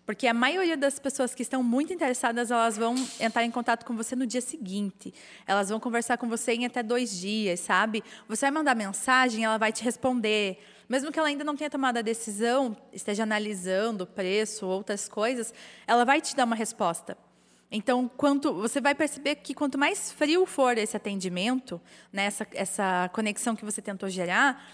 Porque 0.06 0.26
a 0.26 0.34
maioria 0.34 0.78
das 0.78 0.98
pessoas 0.98 1.36
que 1.36 1.42
estão 1.42 1.62
muito 1.62 1.92
interessadas, 1.92 2.50
elas 2.50 2.78
vão 2.78 2.96
entrar 3.20 3.44
em 3.44 3.52
contato 3.52 3.86
com 3.86 3.98
você 3.98 4.16
no 4.16 4.26
dia 4.26 4.40
seguinte. 4.40 5.14
Elas 5.46 5.68
vão 5.68 5.82
conversar 5.82 6.18
com 6.18 6.30
você 6.30 6.54
em 6.54 6.66
até 6.66 6.82
dois 6.82 7.20
dias, 7.20 7.60
sabe? 7.60 8.02
Você 8.30 8.46
vai 8.46 8.52
mandar 8.52 8.74
mensagem, 8.74 9.44
ela 9.44 9.58
vai 9.58 9.74
te 9.74 9.84
responder. 9.84 10.60
Mesmo 10.88 11.12
que 11.12 11.20
ela 11.20 11.28
ainda 11.28 11.44
não 11.44 11.58
tenha 11.58 11.70
tomado 11.70 11.98
a 11.98 12.02
decisão, 12.02 12.78
esteja 12.94 13.24
analisando 13.24 14.06
o 14.06 14.08
preço, 14.08 14.66
outras 14.66 15.10
coisas, 15.10 15.54
ela 15.86 16.06
vai 16.06 16.22
te 16.22 16.38
dar 16.38 16.46
uma 16.46 16.56
resposta. 16.56 17.18
Então, 17.72 18.10
quanto, 18.18 18.54
você 18.54 18.82
vai 18.82 18.96
perceber 18.96 19.36
que 19.36 19.54
quanto 19.54 19.78
mais 19.78 20.12
frio 20.12 20.46
for 20.46 20.78
esse 20.78 20.98
atendimento, 20.98 21.80
né, 22.12 22.26
essa, 22.26 22.48
essa 22.54 23.10
conexão 23.14 23.56
que 23.56 23.64
você 23.64 23.80
tentou 23.82 24.10
gerar, 24.10 24.66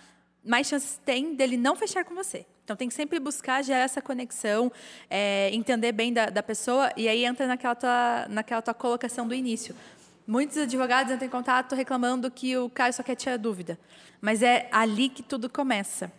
mais 0.44 0.68
chances 0.68 1.00
tem 1.04 1.36
dele 1.36 1.58
não 1.58 1.76
fechar 1.76 2.06
com 2.06 2.16
você. 2.16 2.46
Então, 2.64 2.76
tem 2.76 2.88
que 2.88 2.94
sempre 2.94 3.20
buscar 3.20 3.62
gerar 3.64 3.84
essa 3.84 4.02
conexão, 4.02 4.72
é, 5.10 5.50
entender 5.54 5.92
bem 5.92 6.14
da, 6.14 6.28
da, 6.28 6.42
pessoa, 6.42 6.90
e 6.96 7.10
aí 7.10 7.26
entra 7.26 7.46
naquela 7.46 7.76
tua, 7.76 8.28
naquela 8.30 8.62
tua 8.62 8.74
colocação 8.74 9.28
do 9.28 9.36
início. 9.36 9.76
Muitos 10.26 10.58
advogados 10.58 11.12
entram 11.14 11.28
em 11.28 11.30
contato 11.32 11.76
reclamando 11.76 12.32
que 12.32 12.58
o 12.58 12.70
cara 12.70 12.92
só 12.94 13.04
quer 13.04 13.16
tirar 13.16 13.38
dúvida, 13.38 13.78
mas 14.22 14.42
é 14.42 14.70
ali 14.72 15.10
que 15.10 15.22
tudo 15.22 15.50
começa. 15.50 16.12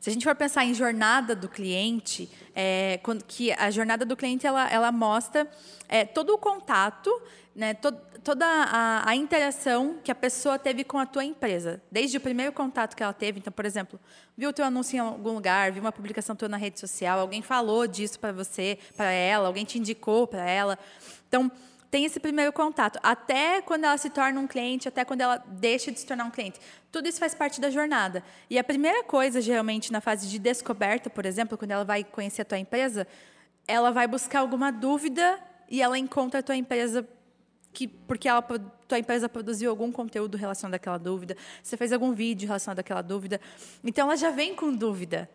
Se 0.00 0.10
a 0.10 0.12
gente 0.12 0.24
for 0.24 0.34
pensar 0.34 0.64
em 0.64 0.74
jornada 0.74 1.34
do 1.34 1.48
cliente, 1.48 2.30
é, 2.54 2.98
quando, 3.02 3.24
que 3.24 3.52
a 3.52 3.70
jornada 3.70 4.04
do 4.04 4.16
cliente 4.16 4.46
ela, 4.46 4.68
ela 4.70 4.92
mostra 4.92 5.48
é, 5.88 6.04
todo 6.04 6.34
o 6.34 6.38
contato, 6.38 7.10
né, 7.54 7.74
to, 7.74 7.92
toda 8.22 8.46
a, 8.46 9.10
a, 9.10 9.16
interação 9.16 9.98
que 10.04 10.10
a 10.10 10.14
pessoa 10.14 10.58
teve 10.58 10.84
com 10.84 10.98
a 10.98 11.06
tua 11.06 11.24
empresa, 11.24 11.82
desde 11.90 12.16
o 12.16 12.20
primeiro 12.20 12.52
contato 12.52 12.94
que 12.94 13.02
ela 13.02 13.12
teve. 13.12 13.38
Então, 13.38 13.52
por 13.52 13.64
exemplo, 13.64 13.98
viu 14.36 14.50
o 14.50 14.52
teu 14.52 14.64
anúncio 14.64 14.96
em 14.96 15.00
algum 15.00 15.32
lugar, 15.32 15.72
viu 15.72 15.82
uma 15.82 15.92
publicação 15.92 16.36
tua 16.36 16.48
na 16.48 16.56
rede 16.56 16.78
social, 16.78 17.18
alguém 17.18 17.42
falou 17.42 17.86
disso 17.86 18.20
para 18.20 18.32
você, 18.32 18.78
para 18.96 19.10
ela, 19.10 19.48
alguém 19.48 19.64
te 19.64 19.78
indicou 19.78 20.26
para 20.26 20.48
ela. 20.48 20.78
Então, 21.26 21.50
tem 21.90 22.04
esse 22.04 22.20
primeiro 22.20 22.52
contato, 22.52 22.98
até 23.02 23.62
quando 23.62 23.84
ela 23.84 23.96
se 23.96 24.10
torna 24.10 24.38
um 24.38 24.46
cliente, 24.46 24.88
até 24.88 25.04
quando 25.04 25.22
ela 25.22 25.42
deixa 25.46 25.90
de 25.90 25.98
se 25.98 26.06
tornar 26.06 26.24
um 26.24 26.30
cliente. 26.30 26.60
Tudo 26.92 27.08
isso 27.08 27.18
faz 27.18 27.34
parte 27.34 27.60
da 27.60 27.70
jornada. 27.70 28.22
E 28.50 28.58
a 28.58 28.64
primeira 28.64 29.02
coisa, 29.04 29.40
geralmente, 29.40 29.90
na 29.90 30.00
fase 30.00 30.28
de 30.28 30.38
descoberta, 30.38 31.08
por 31.08 31.24
exemplo, 31.24 31.56
quando 31.56 31.70
ela 31.70 31.84
vai 31.84 32.04
conhecer 32.04 32.42
a 32.42 32.44
tua 32.44 32.58
empresa, 32.58 33.06
ela 33.66 33.90
vai 33.90 34.06
buscar 34.06 34.40
alguma 34.40 34.70
dúvida 34.70 35.38
e 35.68 35.80
ela 35.80 35.98
encontra 35.98 36.40
a 36.40 36.42
tua 36.42 36.56
empresa 36.56 37.06
que 37.72 37.86
porque 37.86 38.28
ela 38.28 38.42
tua 38.42 38.98
empresa 38.98 39.28
produziu 39.28 39.68
algum 39.70 39.92
conteúdo 39.92 40.36
relacionado 40.38 40.74
àquela 40.74 40.98
dúvida, 40.98 41.36
você 41.62 41.76
fez 41.76 41.92
algum 41.92 42.12
vídeo 42.12 42.46
relacionado 42.46 42.78
àquela 42.78 43.02
dúvida. 43.02 43.38
Então 43.84 44.06
ela 44.06 44.16
já 44.16 44.30
vem 44.30 44.54
com 44.54 44.74
dúvida. 44.74 45.28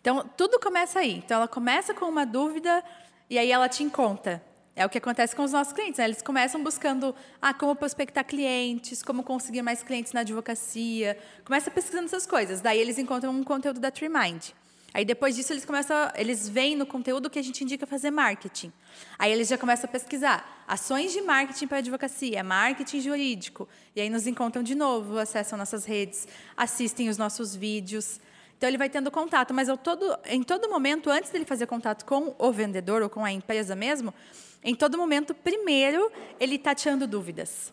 Então 0.00 0.28
tudo 0.36 0.58
começa 0.58 0.98
aí. 0.98 1.18
Então 1.18 1.36
ela 1.36 1.48
começa 1.48 1.94
com 1.94 2.06
uma 2.06 2.26
dúvida 2.26 2.82
e 3.30 3.38
aí 3.38 3.50
ela 3.52 3.68
te 3.68 3.84
encontra. 3.84 4.42
É 4.78 4.86
o 4.86 4.88
que 4.88 4.98
acontece 4.98 5.34
com 5.34 5.42
os 5.42 5.50
nossos 5.50 5.72
clientes. 5.72 5.98
Né? 5.98 6.04
Eles 6.04 6.22
começam 6.22 6.62
buscando 6.62 7.12
ah, 7.42 7.52
como 7.52 7.74
prospectar 7.74 8.24
clientes, 8.24 9.02
como 9.02 9.24
conseguir 9.24 9.60
mais 9.60 9.82
clientes 9.82 10.12
na 10.12 10.20
advocacia. 10.20 11.18
Começa 11.44 11.68
pesquisando 11.68 12.04
essas 12.04 12.24
coisas. 12.24 12.60
Daí 12.60 12.78
eles 12.78 12.96
encontram 12.96 13.32
um 13.32 13.42
conteúdo 13.42 13.80
da 13.80 13.90
TreeMind. 13.90 14.52
Aí 14.94 15.04
depois 15.04 15.34
disso 15.34 15.52
eles 15.52 15.64
começam, 15.64 15.96
eles 16.14 16.48
veem 16.48 16.76
no 16.76 16.86
conteúdo 16.86 17.28
que 17.28 17.40
a 17.40 17.42
gente 17.42 17.64
indica 17.64 17.88
fazer 17.88 18.12
marketing. 18.12 18.72
Aí 19.18 19.32
eles 19.32 19.48
já 19.48 19.58
começam 19.58 19.90
a 19.90 19.92
pesquisar 19.92 20.64
ações 20.68 21.12
de 21.12 21.22
marketing 21.22 21.66
para 21.66 21.78
advocacia, 21.78 22.44
marketing 22.44 23.00
jurídico. 23.00 23.68
E 23.96 24.00
aí 24.00 24.08
nos 24.08 24.28
encontram 24.28 24.62
de 24.62 24.76
novo, 24.76 25.18
acessam 25.18 25.58
nossas 25.58 25.84
redes, 25.84 26.28
assistem 26.56 27.08
os 27.08 27.18
nossos 27.18 27.52
vídeos. 27.52 28.20
Então 28.56 28.68
ele 28.68 28.78
vai 28.78 28.88
tendo 28.88 29.10
contato, 29.10 29.52
mas 29.52 29.68
todo, 29.82 30.16
em 30.26 30.44
todo 30.44 30.68
momento, 30.68 31.10
antes 31.10 31.32
dele 31.32 31.44
fazer 31.44 31.66
contato 31.66 32.04
com 32.04 32.36
o 32.38 32.52
vendedor 32.52 33.02
ou 33.02 33.10
com 33.10 33.24
a 33.24 33.32
empresa 33.32 33.74
mesmo, 33.76 34.14
em 34.62 34.74
todo 34.74 34.98
momento, 34.98 35.34
primeiro 35.34 36.10
ele 36.38 36.56
está 36.56 36.74
tirando 36.74 37.06
dúvidas. 37.06 37.72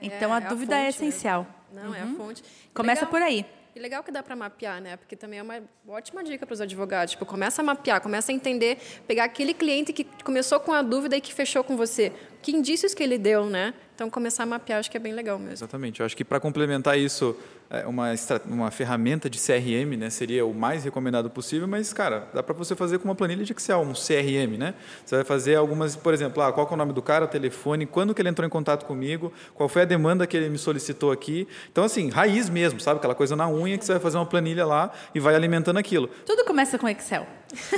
É, 0.00 0.06
então 0.06 0.32
a 0.32 0.38
é 0.38 0.40
dúvida 0.40 0.76
a 0.76 0.80
é 0.80 0.88
essencial. 0.88 1.46
Mesmo. 1.72 1.84
Não, 1.84 1.90
uhum. 1.90 1.96
é 1.96 2.00
a 2.00 2.04
uhum. 2.04 2.16
fonte. 2.16 2.44
Começa 2.74 3.02
Legal. 3.02 3.10
por 3.10 3.22
aí. 3.22 3.46
E 3.74 3.80
legal 3.80 4.02
que 4.02 4.12
dá 4.12 4.22
para 4.22 4.36
mapear, 4.36 4.82
né? 4.82 4.98
Porque 4.98 5.16
também 5.16 5.38
é 5.38 5.42
uma 5.42 5.62
ótima 5.88 6.22
dica 6.22 6.44
para 6.44 6.52
os 6.52 6.60
advogados. 6.60 7.12
Tipo, 7.12 7.24
começa 7.24 7.62
a 7.62 7.64
mapear, 7.64 8.02
começa 8.02 8.30
a 8.30 8.34
entender, 8.34 8.76
pegar 9.06 9.24
aquele 9.24 9.54
cliente 9.54 9.94
que 9.94 10.04
começou 10.22 10.60
com 10.60 10.74
a 10.74 10.82
dúvida 10.82 11.16
e 11.16 11.22
que 11.22 11.32
fechou 11.32 11.64
com 11.64 11.74
você. 11.74 12.12
Que 12.42 12.52
indícios 12.52 12.92
que 12.92 13.02
ele 13.02 13.16
deu, 13.16 13.46
né? 13.46 13.72
Então, 13.94 14.10
começar 14.10 14.42
a 14.42 14.46
mapear, 14.46 14.78
acho 14.78 14.90
que 14.90 14.96
é 14.98 15.00
bem 15.00 15.14
legal 15.14 15.38
mesmo. 15.38 15.54
Exatamente. 15.54 16.00
Eu 16.00 16.06
acho 16.06 16.14
que 16.14 16.22
para 16.22 16.38
complementar 16.38 16.98
isso, 16.98 17.34
é, 17.34 17.61
uma, 17.86 18.12
uma 18.46 18.70
ferramenta 18.70 19.30
de 19.30 19.38
CRM 19.38 19.96
né, 19.96 20.10
seria 20.10 20.44
o 20.44 20.52
mais 20.52 20.84
recomendado 20.84 21.30
possível, 21.30 21.66
mas, 21.66 21.92
cara, 21.92 22.28
dá 22.34 22.42
para 22.42 22.54
você 22.54 22.76
fazer 22.76 22.98
com 22.98 23.06
uma 23.06 23.14
planilha 23.14 23.44
de 23.44 23.52
Excel, 23.52 23.80
um 23.80 23.92
CRM, 23.92 24.58
né? 24.58 24.74
Você 25.04 25.16
vai 25.16 25.24
fazer 25.24 25.56
algumas, 25.56 25.96
por 25.96 26.12
exemplo, 26.12 26.42
ah, 26.42 26.52
qual 26.52 26.68
é 26.70 26.74
o 26.74 26.76
nome 26.76 26.92
do 26.92 27.00
cara, 27.00 27.24
o 27.24 27.28
telefone, 27.28 27.86
quando 27.86 28.14
que 28.14 28.20
ele 28.20 28.28
entrou 28.28 28.46
em 28.46 28.50
contato 28.50 28.84
comigo, 28.84 29.32
qual 29.54 29.68
foi 29.68 29.82
a 29.82 29.84
demanda 29.86 30.26
que 30.26 30.36
ele 30.36 30.50
me 30.50 30.58
solicitou 30.58 31.10
aqui. 31.10 31.48
Então, 31.70 31.84
assim, 31.84 32.10
raiz 32.10 32.50
mesmo, 32.50 32.78
sabe? 32.78 32.98
Aquela 32.98 33.14
coisa 33.14 33.34
na 33.34 33.48
unha 33.48 33.78
que 33.78 33.84
você 33.84 33.92
vai 33.92 34.00
fazer 34.00 34.18
uma 34.18 34.26
planilha 34.26 34.66
lá 34.66 34.92
e 35.14 35.20
vai 35.20 35.34
alimentando 35.34 35.78
aquilo. 35.78 36.08
Tudo 36.26 36.44
começa 36.44 36.78
com 36.78 36.88
Excel. 36.88 37.26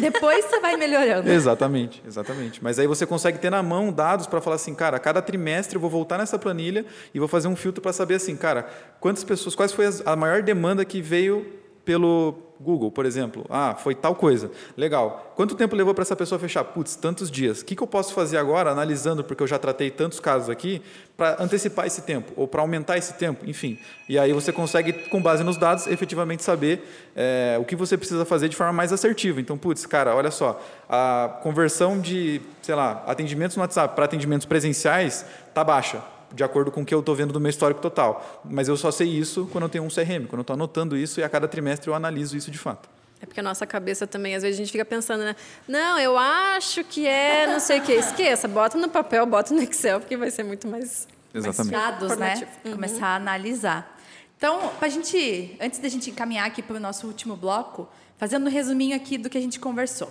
Depois 0.01 0.45
você 0.45 0.61
vai 0.61 0.77
melhorando. 0.77 1.29
exatamente, 1.31 2.03
exatamente. 2.07 2.63
Mas 2.63 2.79
aí 2.79 2.87
você 2.87 3.05
consegue 3.05 3.39
ter 3.39 3.51
na 3.51 3.63
mão 3.63 3.93
dados 3.93 4.27
para 4.27 4.41
falar 4.41 4.57
assim, 4.57 4.75
cara, 4.75 4.97
a 4.97 5.01
cada 5.01 5.21
trimestre 5.21 5.77
eu 5.77 5.81
vou 5.81 5.91
voltar 5.91 6.19
nessa 6.19 6.39
planilha 6.39 6.87
e 7.13 7.19
vou 7.19 7.29
fazer 7.29 7.49
um 7.49 7.57
filtro 7.57 7.83
para 7.83 7.93
saber 7.93 8.15
assim, 8.15 8.37
cara, 8.37 8.69
quantas 9.01 9.25
pessoas, 9.25 9.55
quais 9.55 9.73
foi 9.93 10.13
a 10.13 10.17
maior 10.17 10.43
demanda 10.43 10.85
que 10.85 11.01
veio 11.01 11.47
pelo 11.85 12.45
Google, 12.61 12.91
por 12.91 13.05
exemplo. 13.05 13.45
Ah, 13.51 13.75
foi 13.75 13.95
tal 13.95 14.15
coisa. 14.15 14.51
Legal. 14.77 15.33
Quanto 15.37 15.55
tempo 15.55 15.77
levou 15.77 15.93
para 15.93 16.03
essa 16.03 16.17
pessoa 16.17 16.39
fechar? 16.39 16.65
Putz, 16.65 16.97
tantos 16.97 17.31
dias. 17.31 17.61
O 17.61 17.65
que, 17.65 17.77
que 17.77 17.83
eu 17.83 17.87
posso 17.87 18.15
fazer 18.15 18.39
agora, 18.39 18.71
analisando, 18.71 19.23
porque 19.23 19.43
eu 19.43 19.47
já 19.47 19.59
tratei 19.59 19.91
tantos 19.91 20.19
casos 20.19 20.49
aqui, 20.49 20.81
para 21.17 21.43
antecipar 21.43 21.87
esse 21.87 22.03
tempo 22.03 22.33
ou 22.37 22.49
para 22.49 22.63
aumentar 22.63 22.97
esse 22.97 23.15
tempo? 23.15 23.45
Enfim. 23.49 23.79
E 24.09 24.19
aí 24.19 24.33
você 24.33 24.53
consegue, 24.53 24.93
com 24.93 25.21
base 25.21 25.45
nos 25.45 25.57
dados, 25.57 25.87
efetivamente 25.87 26.43
saber 26.43 26.83
é, 27.15 27.57
o 27.61 27.65
que 27.65 27.77
você 27.77 27.99
precisa 27.99 28.25
fazer 28.25 28.49
de 28.49 28.57
forma 28.57 28.73
mais 28.73 28.93
assertiva. 28.93 29.41
Então, 29.41 29.59
putz, 29.59 29.85
cara, 29.85 30.15
olha 30.15 30.31
só, 30.31 30.61
a 30.89 31.39
conversão 31.43 32.01
de, 32.01 32.41
sei 32.63 32.75
lá, 32.75 33.05
atendimentos 33.07 33.57
no 33.57 33.63
WhatsApp 33.63 33.95
para 33.95 34.05
atendimentos 34.07 34.47
presenciais 34.47 35.27
está 35.49 35.63
baixa 35.63 36.03
de 36.35 36.43
acordo 36.45 36.71
com 36.71 36.83
o 36.83 36.85
que 36.85 36.95
eu 36.95 37.01
estou 37.01 37.15
vendo 37.15 37.33
do 37.33 37.41
meu 37.41 37.51
histórico 37.51 37.81
total. 37.81 38.43
Mas 38.45 38.69
eu 38.69 38.77
só 38.77 38.91
sei 38.91 39.09
isso 39.09 39.49
quando 39.53 39.65
eu 39.65 39.69
tenho 39.69 39.85
um 39.85 39.89
CRM, 39.89 40.27
quando 40.27 40.39
eu 40.39 40.43
estou 40.43 40.55
anotando 40.55 40.97
isso 40.97 41.21
e 41.21 41.23
a 41.23 41.29
cada 41.29 41.47
trimestre 41.47 41.89
eu 41.89 41.95
analiso 41.95 42.37
isso 42.37 42.51
de 42.51 42.59
fato. 42.59 42.89
É 43.21 43.27
porque 43.27 43.41
a 43.41 43.43
nossa 43.43 43.67
cabeça 43.67 44.07
também, 44.07 44.35
às 44.35 44.43
vezes 44.43 44.59
a 44.59 44.63
gente 44.63 44.73
fica 44.73 44.85
pensando, 44.85 45.25
né? 45.25 45.35
Não, 45.67 45.99
eu 45.99 46.19
acho 46.19 46.85
que 46.85 47.07
é 47.07 47.47
não 47.47 47.59
sei 47.59 47.79
o 47.79 47.83
que. 47.83 47.93
Esqueça, 47.93 48.47
bota 48.47 48.77
no 48.77 48.89
papel, 48.89 49.25
bota 49.25 49.55
no 49.55 49.63
Excel, 49.63 50.01
porque 50.01 50.17
vai 50.17 50.31
ser 50.31 50.43
muito 50.43 50.69
mais. 50.69 51.09
Exatamente. 51.33 51.75
Mais 51.75 51.99
dados, 51.99 52.17
né? 52.19 52.47
Uhum. 52.65 52.73
Começar 52.73 53.07
a 53.07 53.17
analisar. 53.17 53.99
Então, 54.37 54.69
para 54.79 54.89
a 54.89 54.91
gente, 54.91 55.57
antes 55.61 55.79
da 55.79 55.89
gente 55.89 56.11
encaminhar 56.11 56.47
aqui 56.47 56.63
para 56.63 56.77
o 56.77 56.81
nosso 56.81 57.07
último 57.07 57.35
bloco, 57.35 57.89
fazendo 58.19 58.47
um 58.47 58.51
resuminho 58.51 58.95
aqui 58.95 59.17
do 59.17 59.31
que 59.31 59.39
a 59.39 59.41
gente 59.41 59.59
conversou. 59.59 60.11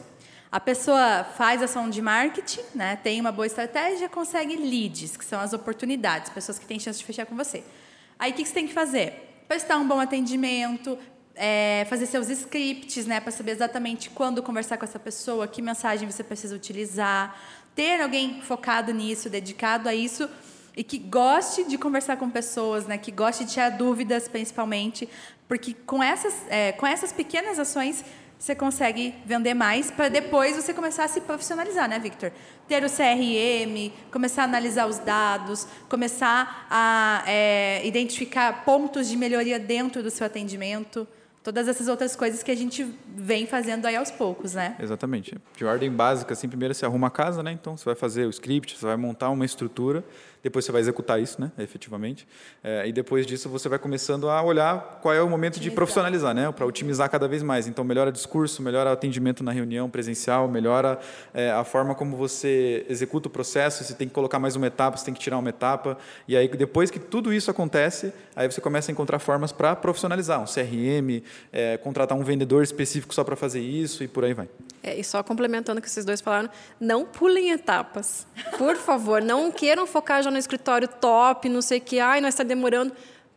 A 0.53 0.59
pessoa 0.59 1.23
faz 1.23 1.63
ação 1.63 1.89
de 1.89 1.99
marketing, 1.99 2.61
né, 2.75 2.95
tem 2.95 3.19
uma 3.19 3.31
boa 3.31 3.47
estratégia, 3.47 4.07
consegue 4.07 4.55
leads, 4.55 5.17
que 5.17 5.25
são 5.25 5.39
as 5.39 5.51
oportunidades, 5.51 6.29
pessoas 6.29 6.59
que 6.59 6.65
têm 6.67 6.79
chance 6.79 6.99
de 6.99 7.05
fechar 7.05 7.25
com 7.25 7.35
você. 7.35 7.63
Aí 8.19 8.31
o 8.31 8.35
que 8.35 8.45
você 8.45 8.53
tem 8.53 8.67
que 8.67 8.73
fazer? 8.73 9.43
Prestar 9.47 9.79
um 9.79 9.87
bom 9.87 9.99
atendimento, 9.99 10.95
é, 11.33 11.87
fazer 11.89 12.05
seus 12.05 12.29
scripts, 12.29 13.07
né, 13.07 13.19
para 13.19 13.31
saber 13.31 13.53
exatamente 13.53 14.11
quando 14.11 14.43
conversar 14.43 14.77
com 14.77 14.85
essa 14.85 14.99
pessoa, 14.99 15.47
que 15.47 15.59
mensagem 15.59 16.07
você 16.07 16.23
precisa 16.23 16.55
utilizar, 16.55 17.35
ter 17.73 17.99
alguém 17.99 18.39
focado 18.43 18.93
nisso, 18.93 19.31
dedicado 19.31 19.89
a 19.89 19.95
isso 19.95 20.29
e 20.77 20.83
que 20.83 20.99
goste 20.99 21.63
de 21.63 21.79
conversar 21.79 22.17
com 22.17 22.29
pessoas, 22.29 22.85
né, 22.85 22.99
que 22.99 23.09
goste 23.09 23.43
de 23.43 23.53
tirar 23.53 23.71
dúvidas, 23.71 24.27
principalmente, 24.27 25.09
porque 25.47 25.73
com 25.73 26.03
essas, 26.03 26.35
é, 26.47 26.73
com 26.73 26.85
essas 26.85 27.11
pequenas 27.11 27.57
ações 27.57 28.05
você 28.43 28.53
consegue 28.53 29.15
vender 29.25 29.53
mais 29.53 29.89
para 29.89 30.09
depois 30.09 30.57
você 30.57 30.73
começar 30.73 31.05
a 31.05 31.07
se 31.07 31.21
profissionalizar, 31.21 31.87
né, 31.87 31.97
Victor? 31.97 32.29
Ter 32.67 32.83
o 32.83 32.89
CRM, 32.89 33.89
começar 34.11 34.41
a 34.41 34.45
analisar 34.45 34.85
os 34.85 34.99
dados, 34.99 35.65
começar 35.87 36.67
a 36.69 37.23
é, 37.25 37.87
identificar 37.87 38.65
pontos 38.65 39.07
de 39.07 39.15
melhoria 39.15 39.57
dentro 39.57 40.03
do 40.03 40.11
seu 40.11 40.27
atendimento. 40.27 41.07
Todas 41.41 41.69
essas 41.69 41.87
outras 41.87 42.17
coisas 42.17 42.43
que 42.43 42.51
a 42.51 42.55
gente 42.55 42.85
vem 43.15 43.47
fazendo 43.47 43.85
aí 43.85 43.95
aos 43.95 44.11
poucos, 44.11 44.55
né? 44.55 44.75
Exatamente. 44.77 45.37
De 45.55 45.63
ordem 45.63 45.89
básica, 45.89 46.33
assim, 46.33 46.49
primeiro 46.49 46.73
você 46.73 46.85
arruma 46.85 47.07
a 47.07 47.11
casa, 47.11 47.41
né? 47.41 47.53
Então 47.53 47.77
você 47.77 47.85
vai 47.85 47.95
fazer 47.95 48.25
o 48.25 48.29
script, 48.29 48.77
você 48.77 48.85
vai 48.85 48.97
montar 48.97 49.29
uma 49.29 49.45
estrutura 49.45 50.03
depois 50.43 50.65
você 50.65 50.71
vai 50.73 50.81
executar 50.81 51.21
isso, 51.21 51.39
né, 51.39 51.51
efetivamente. 51.57 52.27
É, 52.61 52.85
e 52.85 52.91
depois 52.91 53.25
disso 53.25 53.47
você 53.47 53.69
vai 53.69 53.79
começando 53.79 54.29
a 54.29 54.43
olhar 54.43 54.99
qual 55.01 55.13
é 55.13 55.21
o 55.21 55.29
momento 55.29 55.53
otimizar. 55.53 55.71
de 55.71 55.75
profissionalizar, 55.75 56.35
né, 56.35 56.51
para 56.51 56.65
otimizar 56.65 57.09
cada 57.09 57.27
vez 57.29 57.41
mais. 57.41 57.65
Então 57.65 57.85
melhora 57.85 58.11
discurso, 58.11 58.61
melhora 58.61 58.91
atendimento 58.91 59.41
na 59.41 59.53
reunião 59.53 59.89
presencial, 59.89 60.49
melhora 60.49 60.99
é, 61.33 61.49
a 61.49 61.63
forma 61.63 61.95
como 61.95 62.17
você 62.17 62.85
executa 62.89 63.29
o 63.29 63.31
processo. 63.31 63.83
Você 63.85 63.93
tem 63.93 64.07
que 64.07 64.13
colocar 64.13 64.37
mais 64.37 64.57
uma 64.57 64.67
etapa, 64.67 64.97
você 64.97 65.05
tem 65.05 65.13
que 65.13 65.19
tirar 65.21 65.37
uma 65.37 65.49
etapa. 65.49 65.97
E 66.27 66.35
aí 66.35 66.49
depois 66.49 66.91
que 66.91 66.99
tudo 66.99 67.31
isso 67.31 67.49
acontece, 67.49 68.11
aí 68.35 68.51
você 68.51 68.59
começa 68.59 68.91
a 68.91 68.93
encontrar 68.93 69.19
formas 69.19 69.53
para 69.53 69.73
profissionalizar, 69.77 70.41
um 70.41 70.45
CRM, 70.45 71.23
é, 71.53 71.77
contratar 71.77 72.17
um 72.17 72.23
vendedor 72.23 72.63
específico 72.63 73.13
só 73.13 73.23
para 73.23 73.37
fazer 73.37 73.61
isso 73.61 74.03
e 74.03 74.09
por 74.09 74.25
aí 74.25 74.33
vai. 74.33 74.49
É, 74.83 74.99
e 74.99 75.03
só 75.03 75.23
complementando 75.23 75.79
o 75.79 75.81
que 75.81 75.89
vocês 75.89 76.05
dois 76.05 76.19
falaram, 76.19 76.49
não 76.77 77.05
pulem 77.05 77.51
etapas. 77.51 78.27
Por 78.57 78.75
favor, 78.75 79.21
não 79.21 79.49
queiram 79.49 79.87
focar 79.87 80.21
já 80.21 80.29
no 80.33 80.39
escritório 80.39 80.87
top, 80.87 81.47
não 81.47 81.61
sei 81.61 81.77
o 81.77 81.81
que, 81.81 81.99
ai, 81.99 82.19
nós 82.19 82.33
está 82.33 82.43
demorando 82.43 82.91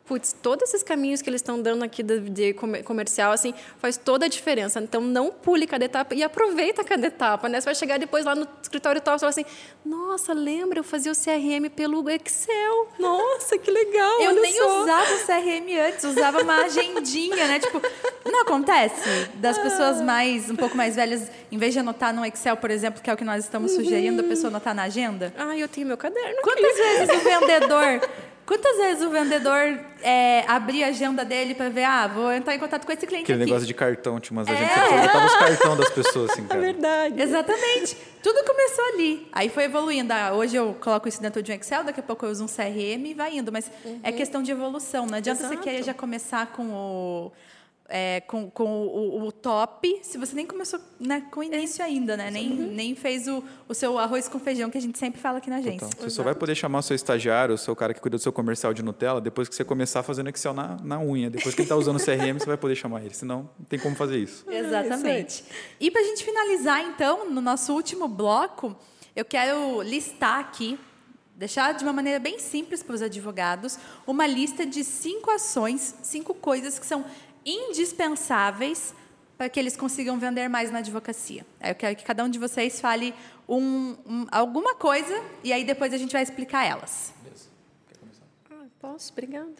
putz, 0.06 0.34
todos 0.40 0.68
esses 0.68 0.82
caminhos 0.82 1.20
que 1.20 1.28
eles 1.28 1.40
estão 1.40 1.60
dando 1.60 1.82
aqui 1.82 2.02
de, 2.02 2.20
de, 2.20 2.54
comercial, 2.54 3.32
assim, 3.32 3.52
faz 3.78 3.96
toda 3.96 4.26
a 4.26 4.28
diferença. 4.28 4.80
Então, 4.80 5.00
não 5.00 5.30
pule 5.30 5.66
cada 5.66 5.84
etapa 5.84 6.14
e 6.14 6.22
aproveita 6.22 6.84
cada 6.84 7.06
etapa, 7.06 7.48
né? 7.48 7.60
Você 7.60 7.64
vai 7.64 7.74
chegar 7.74 7.98
depois 7.98 8.24
lá 8.24 8.34
no 8.34 8.46
escritório 8.62 9.00
e 9.00 9.04
falar 9.04 9.30
assim, 9.30 9.44
nossa, 9.84 10.32
lembra, 10.32 10.78
eu 10.78 10.84
fazia 10.84 11.10
o 11.10 11.14
CRM 11.14 11.68
pelo 11.74 12.08
Excel. 12.08 12.88
Nossa, 12.98 13.58
que 13.58 13.70
legal, 13.70 14.20
Eu 14.20 14.40
nem 14.40 14.54
só. 14.54 14.82
usava 14.82 15.14
o 15.14 15.26
CRM 15.26 15.88
antes, 15.88 16.04
usava 16.04 16.42
uma 16.42 16.64
agendinha, 16.64 17.48
né? 17.48 17.58
Tipo, 17.58 17.82
não 18.24 18.42
acontece 18.42 19.28
das 19.34 19.58
pessoas 19.58 20.00
mais, 20.00 20.48
um 20.50 20.56
pouco 20.56 20.76
mais 20.76 20.96
velhas, 20.96 21.30
em 21.50 21.58
vez 21.58 21.72
de 21.72 21.80
anotar 21.80 22.14
no 22.14 22.24
Excel, 22.24 22.56
por 22.56 22.70
exemplo, 22.70 23.02
que 23.02 23.10
é 23.10 23.12
o 23.12 23.16
que 23.16 23.24
nós 23.24 23.44
estamos 23.44 23.72
sugerindo, 23.72 24.20
uhum. 24.20 24.26
a 24.26 24.28
pessoa 24.28 24.50
anotar 24.50 24.74
na 24.74 24.84
agenda? 24.84 25.32
Ah, 25.36 25.56
eu 25.56 25.68
tenho 25.68 25.86
meu 25.86 25.96
caderno. 25.96 26.40
Quantas 26.42 26.76
vezes 26.76 27.08
o 27.08 27.18
vendedor 27.18 28.00
Quantas 28.46 28.76
vezes 28.76 29.02
o 29.02 29.10
vendedor 29.10 29.80
é, 30.02 30.44
abria 30.46 30.86
a 30.86 30.88
agenda 30.90 31.24
dele 31.24 31.52
para 31.52 31.68
ver, 31.68 31.82
ah, 31.82 32.06
vou 32.06 32.32
entrar 32.32 32.54
em 32.54 32.58
contato 32.60 32.86
com 32.86 32.92
esse 32.92 33.04
cliente 33.04 33.24
Aquele 33.24 33.42
aqui. 33.42 33.50
negócio 33.50 33.66
de 33.66 33.74
cartão, 33.74 34.20
tinha 34.20 34.38
umas 34.38 34.46
é. 34.46 34.52
agendas 34.52 34.72
que 34.72 35.06
botava 35.06 35.26
os 35.26 35.34
cartões 35.34 35.78
das 35.78 35.90
pessoas, 35.90 36.30
assim, 36.30 36.44
cara. 36.46 36.60
É 36.60 36.72
verdade. 36.72 37.20
Exatamente. 37.20 37.96
Tudo 38.22 38.44
começou 38.44 38.84
ali. 38.94 39.28
Aí 39.32 39.48
foi 39.48 39.64
evoluindo. 39.64 40.12
Ah, 40.12 40.32
hoje 40.32 40.54
eu 40.54 40.76
coloco 40.80 41.08
isso 41.08 41.20
dentro 41.20 41.42
de 41.42 41.50
um 41.50 41.54
Excel, 41.56 41.82
daqui 41.82 41.98
a 41.98 42.02
pouco 42.04 42.24
eu 42.24 42.30
uso 42.30 42.44
um 42.44 42.46
CRM 42.46 43.04
e 43.04 43.14
vai 43.14 43.36
indo. 43.36 43.50
Mas 43.50 43.68
é 43.68 43.88
uhum. 43.88 44.00
é 44.04 44.12
questão 44.12 44.40
de 44.40 44.52
evolução. 44.52 45.06
Não 45.06 45.18
adianta 45.18 45.40
Exato. 45.40 45.56
você 45.56 45.60
querer 45.60 45.82
já 45.82 45.92
começar 45.92 46.46
com 46.46 46.70
o 46.70 47.32
é, 47.88 48.20
com, 48.22 48.50
com 48.50 48.86
o, 48.86 49.26
o, 49.26 49.32
top, 49.32 50.00
se 50.02 50.18
você 50.18 50.34
nem 50.34 50.46
começou 50.46 50.80
né, 50.98 51.22
com 51.30 51.40
o 51.40 51.42
início 51.42 51.84
ainda, 51.84 52.16
né? 52.16 52.30
Nem, 52.30 52.50
uhum. 52.50 52.72
nem 52.72 52.94
fez 52.94 53.28
o, 53.28 53.42
o 53.68 53.74
seu 53.74 53.98
arroz 53.98 54.28
com 54.28 54.38
feijão 54.38 54.70
que 54.70 54.78
a 54.78 54.80
gente 54.80 54.98
sempre 54.98 55.20
fala 55.20 55.38
aqui 55.38 55.48
na 55.48 55.56
agência. 55.56 55.88
Você 55.98 56.10
só 56.10 56.22
vai 56.22 56.34
poder 56.34 56.54
chamar 56.54 56.80
o 56.80 56.82
seu 56.82 56.96
estagiário, 56.96 57.54
o 57.54 57.58
seu 57.58 57.76
cara 57.76 57.94
que 57.94 58.00
cuida 58.00 58.16
do 58.16 58.20
seu 58.20 58.32
comercial 58.32 58.74
de 58.74 58.82
Nutella, 58.82 59.20
depois 59.20 59.48
que 59.48 59.54
você 59.54 59.64
começar 59.64 60.02
fazendo 60.02 60.28
Excel 60.28 60.52
na, 60.52 60.76
na 60.82 61.00
unha. 61.00 61.30
Depois 61.30 61.54
que 61.54 61.60
ele 61.60 61.66
está 61.66 61.76
usando 61.76 61.96
o 61.96 62.04
CRM, 62.04 62.38
você 62.38 62.46
vai 62.46 62.56
poder 62.56 62.74
chamar 62.74 63.04
ele. 63.04 63.14
Senão, 63.14 63.48
não 63.58 63.66
tem 63.66 63.78
como 63.78 63.94
fazer 63.94 64.18
isso. 64.18 64.44
Exatamente. 64.50 65.44
e 65.80 65.90
para 65.90 66.00
a 66.00 66.04
gente 66.04 66.24
finalizar, 66.24 66.80
então, 66.80 67.30
no 67.30 67.40
nosso 67.40 67.72
último 67.72 68.08
bloco, 68.08 68.76
eu 69.14 69.24
quero 69.24 69.82
listar 69.82 70.40
aqui 70.40 70.78
deixar 71.36 71.72
de 71.72 71.84
uma 71.84 71.92
maneira 71.92 72.18
bem 72.18 72.38
simples 72.38 72.82
para 72.82 72.94
os 72.94 73.02
advogados 73.02 73.78
uma 74.06 74.26
lista 74.26 74.64
de 74.64 74.82
cinco 74.82 75.30
ações, 75.30 75.94
cinco 76.02 76.32
coisas 76.32 76.78
que 76.78 76.86
são 76.86 77.04
indispensáveis 77.46 78.92
para 79.38 79.48
que 79.48 79.60
eles 79.60 79.76
consigam 79.76 80.18
vender 80.18 80.48
mais 80.48 80.70
na 80.70 80.78
advocacia. 80.78 81.46
Eu 81.62 81.74
quero 81.74 81.94
que 81.94 82.04
cada 82.04 82.24
um 82.24 82.28
de 82.28 82.38
vocês 82.38 82.80
fale 82.80 83.14
um, 83.48 83.94
um, 84.06 84.26
alguma 84.32 84.74
coisa 84.74 85.22
e 85.44 85.52
aí 85.52 85.62
depois 85.62 85.92
a 85.92 85.98
gente 85.98 86.12
vai 86.12 86.22
explicar 86.22 86.64
elas. 86.64 87.14
Beleza. 87.22 87.48
Quer 87.88 87.98
começar? 87.98 88.24
Ah, 88.50 88.66
posso? 88.80 89.12
Obrigada. 89.12 89.52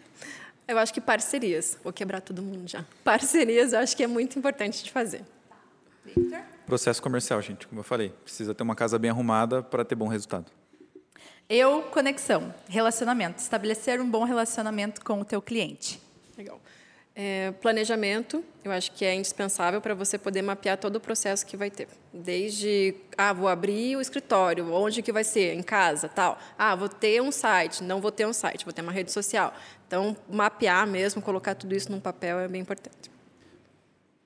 Eu 0.67 0.77
acho 0.77 0.93
que 0.93 0.99
parcerias. 0.99 1.77
Vou 1.83 1.93
quebrar 1.93 2.21
todo 2.21 2.41
mundo 2.41 2.67
já. 2.67 2.83
Parcerias 3.03 3.71
eu 3.71 3.79
acho 3.79 3.95
que 3.95 4.03
é 4.03 4.07
muito 4.07 4.37
importante 4.37 4.83
de 4.83 4.91
fazer. 4.91 5.23
Victor? 6.03 6.41
Processo 6.65 7.01
comercial, 7.01 7.41
gente, 7.41 7.65
como 7.67 7.79
eu 7.79 7.83
falei. 7.83 8.09
Precisa 8.23 8.53
ter 8.53 8.63
uma 8.63 8.75
casa 8.75 8.99
bem 8.99 9.09
arrumada 9.09 9.63
para 9.63 9.85
ter 9.85 9.95
bom 9.95 10.07
resultado. 10.07 10.51
Eu, 11.47 11.83
conexão, 11.83 12.53
relacionamento. 12.67 13.39
Estabelecer 13.39 14.01
um 14.01 14.09
bom 14.09 14.25
relacionamento 14.25 15.03
com 15.05 15.21
o 15.21 15.25
teu 15.25 15.41
cliente. 15.41 16.01
É, 17.19 17.51
planejamento, 17.63 18.45
eu 18.63 18.71
acho 18.71 18.91
que 18.91 19.03
é 19.03 19.15
indispensável 19.15 19.81
para 19.81 19.95
você 19.95 20.19
poder 20.19 20.43
mapear 20.43 20.77
todo 20.77 20.97
o 20.97 20.99
processo 20.99 21.43
que 21.43 21.57
vai 21.57 21.71
ter. 21.71 21.87
Desde, 22.13 22.93
ah, 23.17 23.33
vou 23.33 23.47
abrir 23.47 23.95
o 23.95 24.01
escritório, 24.01 24.71
onde 24.71 25.01
que 25.01 25.11
vai 25.11 25.23
ser? 25.23 25.55
Em 25.55 25.63
casa, 25.63 26.07
tal. 26.07 26.37
Ah, 26.55 26.75
vou 26.75 26.87
ter 26.87 27.19
um 27.19 27.31
site, 27.31 27.83
não 27.83 27.99
vou 27.99 28.11
ter 28.11 28.27
um 28.27 28.33
site, 28.33 28.63
vou 28.63 28.71
ter 28.71 28.83
uma 28.83 28.91
rede 28.91 29.11
social. 29.11 29.51
Então, 29.87 30.15
mapear 30.29 30.85
mesmo, 30.85 31.19
colocar 31.19 31.55
tudo 31.55 31.73
isso 31.73 31.91
num 31.91 31.99
papel 31.99 32.37
é 32.37 32.47
bem 32.47 32.61
importante. 32.61 33.09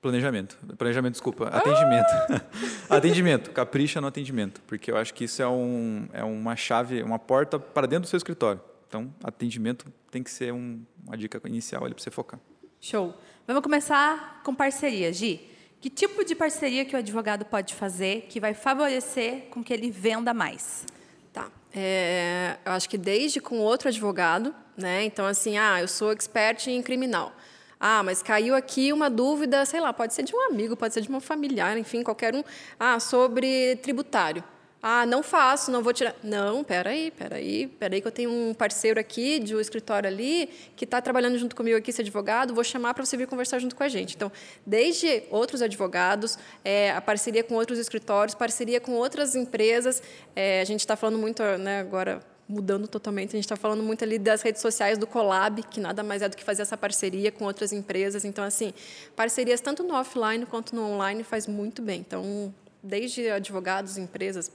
Planejamento. 0.02 0.58
Planejamento, 0.76 1.12
desculpa. 1.12 1.48
Atendimento. 1.48 2.10
Ah! 2.28 2.42
atendimento. 2.98 3.52
Capricha 3.52 4.02
no 4.02 4.06
atendimento. 4.06 4.60
Porque 4.66 4.90
eu 4.90 4.98
acho 4.98 5.14
que 5.14 5.24
isso 5.24 5.40
é, 5.40 5.48
um, 5.48 6.06
é 6.12 6.22
uma 6.22 6.56
chave, 6.56 7.02
uma 7.02 7.18
porta 7.18 7.58
para 7.58 7.86
dentro 7.86 8.02
do 8.02 8.08
seu 8.08 8.18
escritório. 8.18 8.60
Então, 8.86 9.10
atendimento 9.24 9.86
tem 10.10 10.22
que 10.22 10.30
ser 10.30 10.52
um, 10.52 10.82
uma 11.06 11.16
dica 11.16 11.40
inicial 11.46 11.86
ali 11.86 11.94
para 11.94 12.04
você 12.04 12.10
focar. 12.10 12.38
Show. 12.84 13.14
Vamos 13.46 13.62
começar 13.62 14.40
com 14.42 14.52
parceria, 14.52 15.12
Gi. 15.12 15.48
Que 15.80 15.88
tipo 15.88 16.24
de 16.24 16.34
parceria 16.34 16.84
que 16.84 16.96
o 16.96 16.98
advogado 16.98 17.44
pode 17.44 17.76
fazer 17.76 18.26
que 18.28 18.40
vai 18.40 18.54
favorecer 18.54 19.42
com 19.52 19.62
que 19.62 19.72
ele 19.72 19.88
venda 19.88 20.34
mais? 20.34 20.84
Tá. 21.32 21.48
É, 21.72 22.56
eu 22.66 22.72
acho 22.72 22.88
que 22.88 22.98
desde 22.98 23.40
com 23.40 23.60
outro 23.60 23.86
advogado, 23.86 24.52
né? 24.76 25.04
Então, 25.04 25.24
assim, 25.24 25.56
ah, 25.56 25.80
eu 25.80 25.86
sou 25.86 26.10
expert 26.10 26.66
em 26.66 26.82
criminal. 26.82 27.32
Ah, 27.78 28.02
mas 28.02 28.20
caiu 28.20 28.52
aqui 28.52 28.92
uma 28.92 29.08
dúvida, 29.08 29.64
sei 29.64 29.80
lá, 29.80 29.92
pode 29.92 30.12
ser 30.12 30.24
de 30.24 30.34
um 30.34 30.40
amigo, 30.48 30.76
pode 30.76 30.92
ser 30.92 31.02
de 31.02 31.08
uma 31.08 31.20
familiar, 31.20 31.78
enfim, 31.78 32.02
qualquer 32.02 32.34
um. 32.34 32.42
Ah, 32.80 32.98
sobre 32.98 33.76
tributário. 33.76 34.42
Ah, 34.84 35.06
não 35.06 35.22
faço, 35.22 35.70
não 35.70 35.80
vou 35.80 35.92
tirar. 35.92 36.12
Não, 36.24 36.64
peraí, 36.64 37.12
peraí, 37.12 37.68
peraí, 37.68 38.00
que 38.00 38.08
eu 38.08 38.10
tenho 38.10 38.30
um 38.32 38.52
parceiro 38.52 38.98
aqui 38.98 39.38
de 39.38 39.54
um 39.54 39.60
escritório 39.60 40.08
ali 40.08 40.50
que 40.74 40.84
está 40.84 41.00
trabalhando 41.00 41.38
junto 41.38 41.54
comigo 41.54 41.78
aqui, 41.78 41.90
esse 41.90 42.00
advogado, 42.00 42.52
vou 42.52 42.64
chamar 42.64 42.92
para 42.92 43.04
você 43.04 43.16
vir 43.16 43.28
conversar 43.28 43.60
junto 43.60 43.76
com 43.76 43.84
a 43.84 43.88
gente. 43.88 44.16
Então, 44.16 44.32
desde 44.66 45.22
outros 45.30 45.62
advogados, 45.62 46.36
é, 46.64 46.90
a 46.90 47.00
parceria 47.00 47.44
com 47.44 47.54
outros 47.54 47.78
escritórios, 47.78 48.34
parceria 48.34 48.80
com 48.80 48.94
outras 48.94 49.36
empresas. 49.36 50.02
É, 50.34 50.60
a 50.60 50.64
gente 50.64 50.80
está 50.80 50.96
falando 50.96 51.16
muito 51.16 51.44
né, 51.58 51.78
agora 51.78 52.20
mudando 52.48 52.88
totalmente. 52.88 53.28
A 53.28 53.36
gente 53.36 53.44
está 53.44 53.54
falando 53.54 53.84
muito 53.84 54.02
ali 54.02 54.18
das 54.18 54.42
redes 54.42 54.60
sociais 54.60 54.98
do 54.98 55.06
Colab, 55.06 55.62
que 55.62 55.78
nada 55.78 56.02
mais 56.02 56.22
é 56.22 56.28
do 56.28 56.36
que 56.36 56.42
fazer 56.42 56.62
essa 56.62 56.76
parceria 56.76 57.30
com 57.30 57.44
outras 57.44 57.72
empresas. 57.72 58.24
Então, 58.24 58.42
assim, 58.42 58.74
parcerias 59.14 59.60
tanto 59.60 59.84
no 59.84 59.94
offline 59.94 60.44
quanto 60.44 60.74
no 60.74 60.82
online 60.82 61.22
faz 61.22 61.46
muito 61.46 61.80
bem. 61.80 62.00
Então, 62.00 62.52
desde 62.82 63.30
advogados, 63.30 63.96
empresas, 63.96 64.50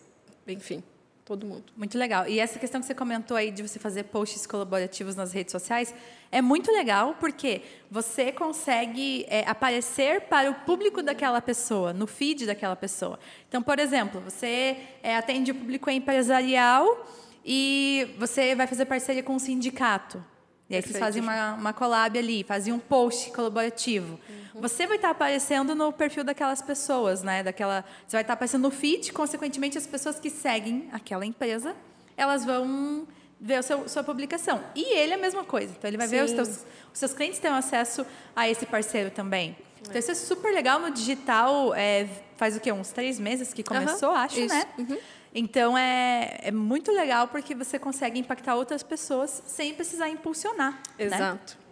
enfim, 0.47 0.83
todo 1.27 1.45
mundo. 1.45 1.65
Muito 1.75 1.97
legal. 1.97 2.27
E 2.27 2.39
essa 2.39 2.57
questão 2.57 2.79
que 2.79 2.87
você 2.87 2.95
comentou 2.95 3.35
aí 3.35 3.51
de 3.51 3.61
você 3.61 3.77
fazer 3.77 4.03
posts 4.03 4.47
colaborativos 4.47 5.15
nas 5.15 5.33
redes 5.33 5.51
sociais 5.51 5.93
é 6.31 6.41
muito 6.41 6.71
legal 6.71 7.15
porque 7.19 7.61
você 7.91 8.31
consegue 8.31 9.25
é, 9.27 9.43
aparecer 9.47 10.21
para 10.21 10.49
o 10.49 10.55
público 10.55 11.03
daquela 11.03 11.41
pessoa, 11.41 11.91
no 11.91 12.07
feed 12.07 12.45
daquela 12.45 12.75
pessoa. 12.75 13.19
Então, 13.49 13.61
por 13.61 13.77
exemplo, 13.77 14.21
você 14.21 14.77
é, 15.03 15.17
atende 15.17 15.51
o 15.51 15.55
público 15.55 15.89
empresarial 15.89 17.05
e 17.45 18.15
você 18.17 18.55
vai 18.55 18.67
fazer 18.67 18.85
parceria 18.85 19.23
com 19.23 19.35
um 19.35 19.39
sindicato. 19.39 20.23
E 20.69 20.75
aí 20.75 20.81
Perfeito. 20.81 20.87
vocês 20.87 20.99
fazem 20.99 21.21
uma, 21.21 21.53
uma 21.53 21.73
collab 21.73 22.17
ali, 22.19 22.43
fazem 22.43 22.73
um 22.73 22.79
post 22.79 23.31
colaborativo. 23.31 24.19
Uhum. 24.29 24.61
Você 24.61 24.85
vai 24.85 24.97
estar 24.97 25.11
aparecendo 25.11 25.73
no 25.73 25.93
perfil 25.93 26.25
daquelas 26.25 26.61
pessoas, 26.61 27.23
né? 27.23 27.41
Daquela, 27.41 27.85
você 28.05 28.17
vai 28.17 28.21
estar 28.21 28.33
aparecendo 28.33 28.63
no 28.63 28.71
feed, 28.71 29.13
consequentemente 29.13 29.77
as 29.77 29.87
pessoas 29.87 30.19
que 30.19 30.29
seguem 30.29 30.89
aquela 30.91 31.25
empresa, 31.25 31.73
elas 32.17 32.43
vão 32.43 33.07
ver 33.39 33.55
a 33.55 33.87
sua 33.87 34.03
publicação. 34.03 34.61
E 34.75 34.97
ele 34.97 35.13
é 35.13 35.15
a 35.15 35.19
mesma 35.19 35.43
coisa. 35.43 35.73
Então 35.77 35.89
ele 35.89 35.97
vai 35.97 36.07
Sim. 36.07 36.17
ver 36.17 36.23
os, 36.25 36.31
teus, 36.33 36.65
os 36.91 36.99
seus 36.99 37.13
clientes 37.13 37.39
têm 37.39 37.51
acesso 37.51 38.05
a 38.35 38.49
esse 38.49 38.65
parceiro 38.65 39.09
também. 39.09 39.55
É. 39.85 39.89
Então 39.89 39.99
isso 39.99 40.11
é 40.11 40.15
super 40.15 40.53
legal 40.53 40.79
no 40.79 40.91
digital. 40.91 41.73
É, 41.75 42.09
faz 42.35 42.57
o 42.57 42.59
quê? 42.59 42.71
Uns 42.73 42.89
três 42.91 43.19
meses 43.19 43.53
que 43.53 43.63
começou, 43.63 44.09
uhum. 44.09 44.15
acho, 44.15 44.39
isso. 44.39 44.53
né? 44.53 44.65
Uhum. 44.77 44.97
Então 45.39 45.77
é, 45.77 46.39
é 46.41 46.51
muito 46.51 46.91
legal 46.91 47.27
porque 47.27 47.53
você 47.53 47.77
consegue 47.77 48.19
impactar 48.19 48.55
outras 48.55 48.81
pessoas 48.81 49.43
sem 49.45 49.71
precisar 49.71 50.09
impulsionar. 50.09 50.81
Né? 50.97 51.05
Exato. 51.05 51.55
Né? 51.59 51.63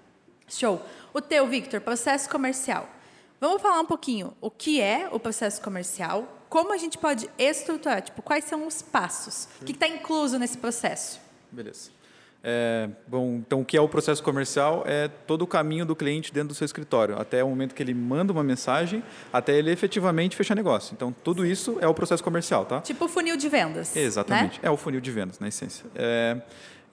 Show. 0.48 0.80
O 1.12 1.20
teu, 1.20 1.48
Victor, 1.48 1.82
processo 1.82 2.30
comercial. 2.30 2.88
Vamos 3.42 3.60
falar 3.64 3.80
um 3.80 3.86
pouquinho 3.86 4.38
o 4.40 4.52
que 4.52 4.80
é 4.80 5.10
o 5.12 5.20
processo 5.20 5.60
comercial, 5.64 6.46
como 6.48 6.72
a 6.72 6.78
gente 6.78 7.00
pode 7.00 7.28
estruturar, 7.40 8.04
tipo, 8.04 8.22
quais 8.22 8.46
são 8.46 8.68
os 8.68 8.84
passos, 8.84 9.48
o 9.60 9.66
que 9.66 9.72
está 9.72 9.88
incluso 9.88 10.38
nesse 10.38 10.60
processo. 10.60 11.20
Beleza. 11.52 11.90
É, 12.48 12.88
bom, 13.08 13.38
então 13.38 13.62
o 13.62 13.66
que 13.66 13.76
é 13.76 13.82
o 13.82 13.90
processo 13.90 14.22
comercial 14.22 14.84
é 14.86 15.08
todo 15.08 15.42
o 15.42 15.48
caminho 15.48 15.84
do 15.84 15.96
cliente 15.96 16.32
dentro 16.32 16.50
do 16.50 16.54
seu 16.54 16.64
escritório, 16.64 17.20
até 17.20 17.44
o 17.44 17.50
momento 17.50 17.74
que 17.74 17.82
ele 17.82 17.96
manda 17.96 18.32
uma 18.32 18.44
mensagem, 18.44 19.04
até 19.34 19.58
ele 19.58 19.72
efetivamente 19.72 20.36
fechar 20.36 20.54
negócio. 20.54 20.94
Então 20.94 21.12
tudo 21.24 21.44
isso 21.44 21.80
é 21.82 21.88
o 21.88 21.94
processo 21.94 22.24
comercial, 22.24 22.64
tá? 22.64 22.82
Tipo 22.82 23.06
o 23.06 23.08
funil 23.08 23.36
de 23.36 23.50
vendas. 23.50 23.96
Exatamente, 23.96 24.62
né? 24.62 24.68
é 24.68 24.70
o 24.70 24.78
funil 24.78 25.02
de 25.02 25.10
vendas, 25.10 25.40
na 25.40 25.48
essência. 25.48 25.88
É, 25.96 26.38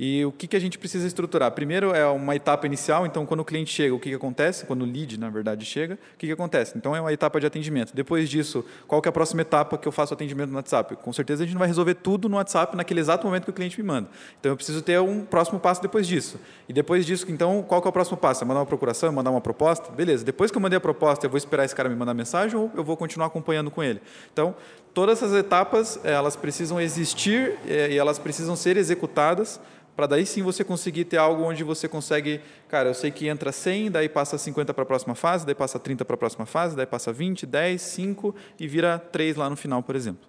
e 0.05 0.25
o 0.25 0.33
que, 0.33 0.49
que 0.49 0.57
a 0.57 0.59
gente 0.59 0.81
precisa 0.81 1.07
estruturar? 1.07 1.53
Primeiro 1.53 1.95
é 1.95 2.05
uma 2.09 2.35
etapa 2.35 2.67
inicial, 2.67 3.07
então 3.07 3.25
quando 3.25 3.39
o 3.39 3.45
cliente 3.45 3.73
chega, 3.73 3.95
o 3.95 4.01
que, 4.01 4.09
que 4.09 4.17
acontece? 4.17 4.67
Quando 4.67 4.83
o 4.83 4.85
lead, 4.85 5.17
na 5.17 5.31
verdade, 5.31 5.65
chega, 5.65 5.95
o 5.95 6.19
que, 6.19 6.27
que 6.27 6.33
acontece? 6.33 6.77
Então 6.77 6.97
é 6.97 7.01
uma 7.01 7.13
etapa 7.13 7.39
de 7.39 7.47
atendimento. 7.47 7.95
Depois 7.95 8.29
disso, 8.29 8.65
qual 8.89 9.01
que 9.01 9.07
é 9.07 9.11
a 9.11 9.13
próxima 9.13 9.43
etapa 9.43 9.79
que 9.79 9.87
eu 9.87 9.93
faço 9.93 10.13
atendimento 10.13 10.51
no 10.51 10.57
WhatsApp? 10.57 10.97
Com 10.97 11.13
certeza 11.13 11.45
a 11.45 11.47
gente 11.47 11.55
não 11.55 11.61
vai 11.61 11.69
resolver 11.69 11.95
tudo 11.95 12.29
no 12.29 12.35
WhatsApp 12.35 12.77
naquele 12.77 12.99
exato 12.99 13.25
momento 13.25 13.45
que 13.45 13.51
o 13.51 13.53
cliente 13.53 13.81
me 13.81 13.87
manda. 13.87 14.09
Então 14.41 14.51
eu 14.51 14.57
preciso 14.57 14.83
ter 14.83 15.01
um 15.01 15.25
próximo 15.25 15.61
passo 15.61 15.81
depois 15.81 16.05
disso. 16.05 16.37
E 16.69 16.73
depois 16.73 17.07
disso, 17.07 17.25
então, 17.29 17.63
qual 17.63 17.81
que 17.81 17.87
é 17.87 17.91
o 17.91 17.93
próximo 17.93 18.17
passo? 18.17 18.43
É 18.43 18.45
mandar 18.45 18.59
uma 18.59 18.67
procuração, 18.67 19.13
mandar 19.13 19.31
uma 19.31 19.41
proposta? 19.41 19.93
Beleza. 19.93 20.25
Depois 20.25 20.51
que 20.51 20.57
eu 20.57 20.61
mandei 20.61 20.79
a 20.79 20.81
proposta, 20.81 21.27
eu 21.27 21.31
vou 21.31 21.39
esperar 21.39 21.65
esse 21.65 21.77
cara 21.77 21.89
me 21.89 21.95
mandar 21.95 22.13
mensagem 22.13 22.59
ou 22.59 22.73
eu 22.75 22.83
vou 22.83 22.97
continuar 22.97 23.29
acompanhando 23.29 23.71
com 23.71 23.81
ele? 23.81 24.01
Então, 24.33 24.53
todas 24.95 25.23
essas 25.23 25.35
etapas, 25.35 25.99
elas 26.05 26.37
precisam 26.37 26.81
existir 26.81 27.59
eh, 27.67 27.93
e 27.93 27.99
elas 27.99 28.19
precisam 28.19 28.57
ser 28.57 28.77
executadas 28.77 29.61
para 29.95 30.07
daí 30.07 30.25
sim 30.25 30.43
você 30.43 30.65
conseguir 30.65 31.05
ter 31.05 31.19
algo 31.19 31.43
onde 31.43 31.63
você 31.63 31.87
consegue, 31.87 32.41
cara, 32.69 32.89
eu 32.89 32.95
sei 32.95 33.11
que 33.11 33.29
entra 33.29 33.53
100, 33.53 33.91
daí 33.91 34.09
passa 34.09 34.39
50 34.39 34.73
para 34.73 34.83
a 34.83 34.87
próxima 34.87 35.15
fase, 35.15 35.45
daí 35.45 35.55
passa 35.55 35.79
30 35.79 36.05
para 36.05 36.15
a 36.15 36.19
próxima 36.19 36.47
fase, 36.47 36.75
daí 36.75 36.87
passa 36.87 37.13
20, 37.13 37.45
10, 37.45 37.81
5 37.81 38.35
e 38.59 38.67
vira 38.67 38.99
3 38.99 39.37
lá 39.37 39.51
no 39.51 39.57
final, 39.57 39.83
por 39.83 39.95
exemplo. 39.95 40.29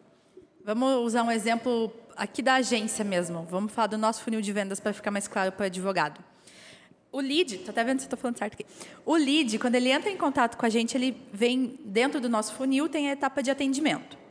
Vamos 0.65 0.95
usar 1.05 1.23
um 1.23 1.31
exemplo 1.31 1.93
aqui 2.15 2.41
da 2.41 2.55
agência 2.55 3.03
mesmo. 3.03 3.47
Vamos 3.49 3.71
falar 3.71 3.87
do 3.87 3.97
nosso 3.97 4.21
funil 4.23 4.41
de 4.41 4.51
vendas 4.51 4.79
para 4.79 4.93
ficar 4.93 5.11
mais 5.11 5.27
claro 5.27 5.51
para 5.51 5.63
o 5.63 5.65
advogado. 5.65 6.21
O 7.11 7.19
lead, 7.19 7.55
estou 7.55 7.71
até 7.71 7.83
vendo 7.83 7.99
se 7.99 8.05
estou 8.05 8.17
falando 8.17 8.37
certo 8.37 8.53
aqui. 8.53 8.65
O 9.05 9.15
lead, 9.15 9.59
quando 9.59 9.75
ele 9.75 9.91
entra 9.91 10.09
em 10.09 10.17
contato 10.17 10.57
com 10.57 10.65
a 10.65 10.69
gente, 10.69 10.97
ele 10.97 11.15
vem 11.31 11.79
dentro 11.85 12.19
do 12.19 12.27
nosso 12.27 12.53
funil, 12.55 12.89
tem 12.89 13.09
a 13.09 13.13
etapa 13.13 13.43
de 13.43 13.51
atendimento 13.51 14.22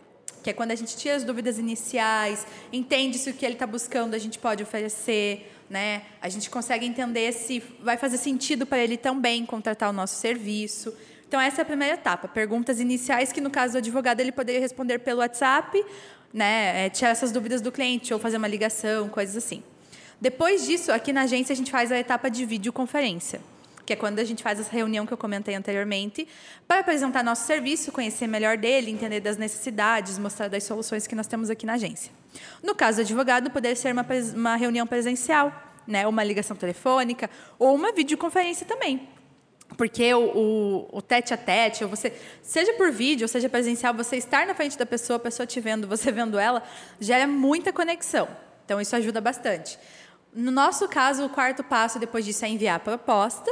que 0.42 0.50
é 0.50 0.52
quando 0.52 0.72
a 0.72 0.74
gente 0.74 0.96
tira 0.96 1.14
as 1.14 1.24
dúvidas 1.24 1.58
iniciais, 1.58 2.46
entende 2.72 3.18
se 3.18 3.30
o 3.30 3.34
que 3.34 3.44
ele 3.44 3.54
está 3.54 3.66
buscando 3.66 4.14
a 4.14 4.18
gente 4.18 4.38
pode 4.38 4.62
oferecer, 4.62 5.50
né? 5.70 6.02
A 6.20 6.28
gente 6.28 6.50
consegue 6.50 6.84
entender 6.84 7.32
se 7.32 7.62
vai 7.80 7.96
fazer 7.96 8.18
sentido 8.18 8.66
para 8.66 8.78
ele 8.78 8.96
também 8.96 9.46
contratar 9.46 9.88
o 9.88 9.92
nosso 9.92 10.16
serviço. 10.16 10.92
Então 11.26 11.40
essa 11.40 11.60
é 11.60 11.62
a 11.62 11.64
primeira 11.64 11.94
etapa, 11.94 12.28
perguntas 12.28 12.80
iniciais 12.80 13.32
que 13.32 13.40
no 13.40 13.50
caso 13.50 13.74
do 13.74 13.78
advogado 13.78 14.20
ele 14.20 14.32
poderia 14.32 14.60
responder 14.60 14.98
pelo 14.98 15.20
WhatsApp, 15.20 15.82
né? 16.32 16.86
É, 16.86 16.90
tirar 16.90 17.10
essas 17.10 17.30
dúvidas 17.30 17.60
do 17.60 17.70
cliente 17.70 18.12
ou 18.12 18.18
fazer 18.18 18.36
uma 18.36 18.48
ligação, 18.48 19.08
coisas 19.08 19.36
assim. 19.36 19.62
Depois 20.20 20.66
disso, 20.66 20.92
aqui 20.92 21.12
na 21.12 21.22
agência 21.22 21.52
a 21.52 21.56
gente 21.56 21.70
faz 21.70 21.90
a 21.90 21.98
etapa 21.98 22.30
de 22.30 22.44
videoconferência, 22.44 23.40
que 23.92 23.94
é 23.94 23.96
quando 23.96 24.18
a 24.18 24.24
gente 24.24 24.42
faz 24.42 24.58
essa 24.58 24.72
reunião 24.72 25.06
que 25.06 25.12
eu 25.12 25.18
comentei 25.18 25.54
anteriormente, 25.54 26.26
para 26.66 26.80
apresentar 26.80 27.22
nosso 27.22 27.46
serviço, 27.46 27.92
conhecer 27.92 28.26
melhor 28.26 28.56
dele, 28.56 28.90
entender 28.90 29.20
das 29.20 29.36
necessidades, 29.36 30.18
mostrar 30.18 30.48
das 30.48 30.64
soluções 30.64 31.06
que 31.06 31.14
nós 31.14 31.26
temos 31.26 31.50
aqui 31.50 31.66
na 31.66 31.74
agência. 31.74 32.10
No 32.62 32.74
caso 32.74 32.98
do 32.98 33.00
advogado, 33.02 33.50
poderia 33.50 33.76
ser 33.76 33.92
uma, 33.92 34.06
uma 34.34 34.56
reunião 34.56 34.86
presencial, 34.86 35.52
né, 35.86 36.06
uma 36.06 36.24
ligação 36.24 36.56
telefônica 36.56 37.28
ou 37.58 37.74
uma 37.74 37.92
videoconferência 37.92 38.66
também. 38.66 39.08
Porque 39.76 40.12
o, 40.14 40.20
o, 40.20 40.98
o, 40.98 41.02
tete 41.02 41.34
a 41.34 41.36
tete, 41.36 41.84
ou 41.84 41.90
você, 41.90 42.12
seja 42.42 42.72
por 42.74 42.90
vídeo, 42.90 43.28
seja 43.28 43.48
presencial, 43.48 43.92
você 43.92 44.16
estar 44.16 44.46
na 44.46 44.54
frente 44.54 44.78
da 44.78 44.86
pessoa, 44.86 45.18
a 45.18 45.20
pessoa 45.20 45.46
te 45.46 45.60
vendo, 45.60 45.86
você 45.86 46.10
vendo 46.10 46.38
ela, 46.38 46.62
gera 46.98 47.26
muita 47.26 47.72
conexão. 47.72 48.28
Então, 48.64 48.80
isso 48.80 48.94
ajuda 48.96 49.20
bastante. 49.20 49.78
No 50.34 50.50
nosso 50.50 50.88
caso, 50.88 51.26
o 51.26 51.28
quarto 51.28 51.62
passo 51.62 51.98
depois 51.98 52.24
disso 52.24 52.44
é 52.44 52.48
enviar 52.48 52.76
a 52.76 52.80
proposta. 52.80 53.50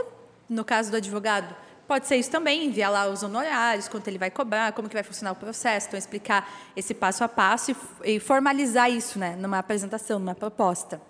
No 0.50 0.64
caso 0.64 0.90
do 0.90 0.96
advogado, 0.96 1.54
pode 1.86 2.08
ser 2.08 2.16
isso 2.16 2.30
também, 2.30 2.66
enviar 2.66 2.90
lá 2.90 3.08
os 3.08 3.22
honorários, 3.22 3.86
quanto 3.88 4.08
ele 4.08 4.18
vai 4.18 4.30
cobrar, 4.30 4.72
como 4.72 4.88
que 4.88 4.94
vai 4.94 5.04
funcionar 5.04 5.30
o 5.30 5.36
processo, 5.36 5.86
então 5.86 5.96
explicar 5.96 6.48
esse 6.74 6.92
passo 6.92 7.22
a 7.22 7.28
passo 7.28 7.70
e, 8.04 8.16
e 8.16 8.20
formalizar 8.20 8.90
isso 8.90 9.16
né, 9.16 9.36
numa 9.36 9.58
apresentação, 9.58 10.18
numa 10.18 10.34
proposta. 10.34 11.00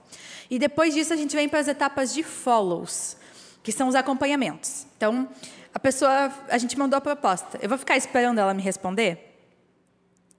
E 0.50 0.58
depois 0.58 0.92
disso, 0.92 1.12
a 1.14 1.16
gente 1.16 1.34
vem 1.34 1.48
para 1.48 1.58
as 1.58 1.68
etapas 1.68 2.12
de 2.12 2.22
follows 2.22 3.16
que 3.62 3.72
são 3.72 3.88
os 3.88 3.94
acompanhamentos. 3.94 4.86
Então, 4.96 5.28
a 5.72 5.78
pessoa, 5.78 6.32
a 6.48 6.58
gente 6.58 6.78
mandou 6.78 6.96
a 6.98 7.00
proposta. 7.00 7.58
Eu 7.62 7.68
vou 7.68 7.78
ficar 7.78 7.96
esperando 7.96 8.38
ela 8.38 8.52
me 8.52 8.62
responder? 8.62 9.38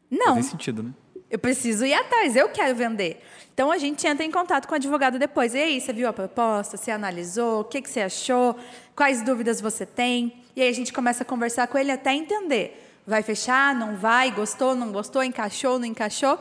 Não. 0.10 0.36
Faz 0.36 0.48
sentido, 0.48 0.84
né? 0.84 0.94
Eu 1.30 1.40
preciso 1.40 1.86
ir 1.86 1.94
atrás, 1.94 2.36
eu 2.36 2.50
quero 2.50 2.76
vender. 2.76 3.24
Então 3.54 3.72
a 3.72 3.78
gente 3.78 4.06
entra 4.06 4.26
em 4.26 4.32
contato 4.32 4.68
com 4.68 4.74
o 4.74 4.76
advogado 4.76 5.18
depois. 5.18 5.54
E 5.54 5.60
aí, 5.60 5.80
você 5.80 5.94
viu 5.94 6.10
a 6.10 6.14
proposta? 6.14 6.76
Você 6.76 6.92
analisou? 6.92 7.62
O 7.62 7.64
que, 7.64 7.82
que 7.82 7.90
você 7.90 8.02
achou? 8.02 8.58
Quais 9.02 9.24
dúvidas 9.24 9.60
você 9.60 9.84
tem? 9.84 10.44
E 10.56 10.62
aí 10.62 10.70
a 10.70 10.72
gente 10.72 10.94
começa 10.94 11.24
a 11.24 11.26
conversar 11.26 11.66
com 11.66 11.76
ele 11.76 11.92
até 11.92 12.14
entender. 12.14 13.00
Vai 13.08 13.24
fechar? 13.24 13.74
Não 13.74 13.96
vai? 13.96 14.30
Gostou? 14.30 14.76
Não 14.76 14.92
gostou? 14.92 15.24
Encaixou? 15.24 15.80
Não 15.80 15.88
encaixou? 15.88 16.36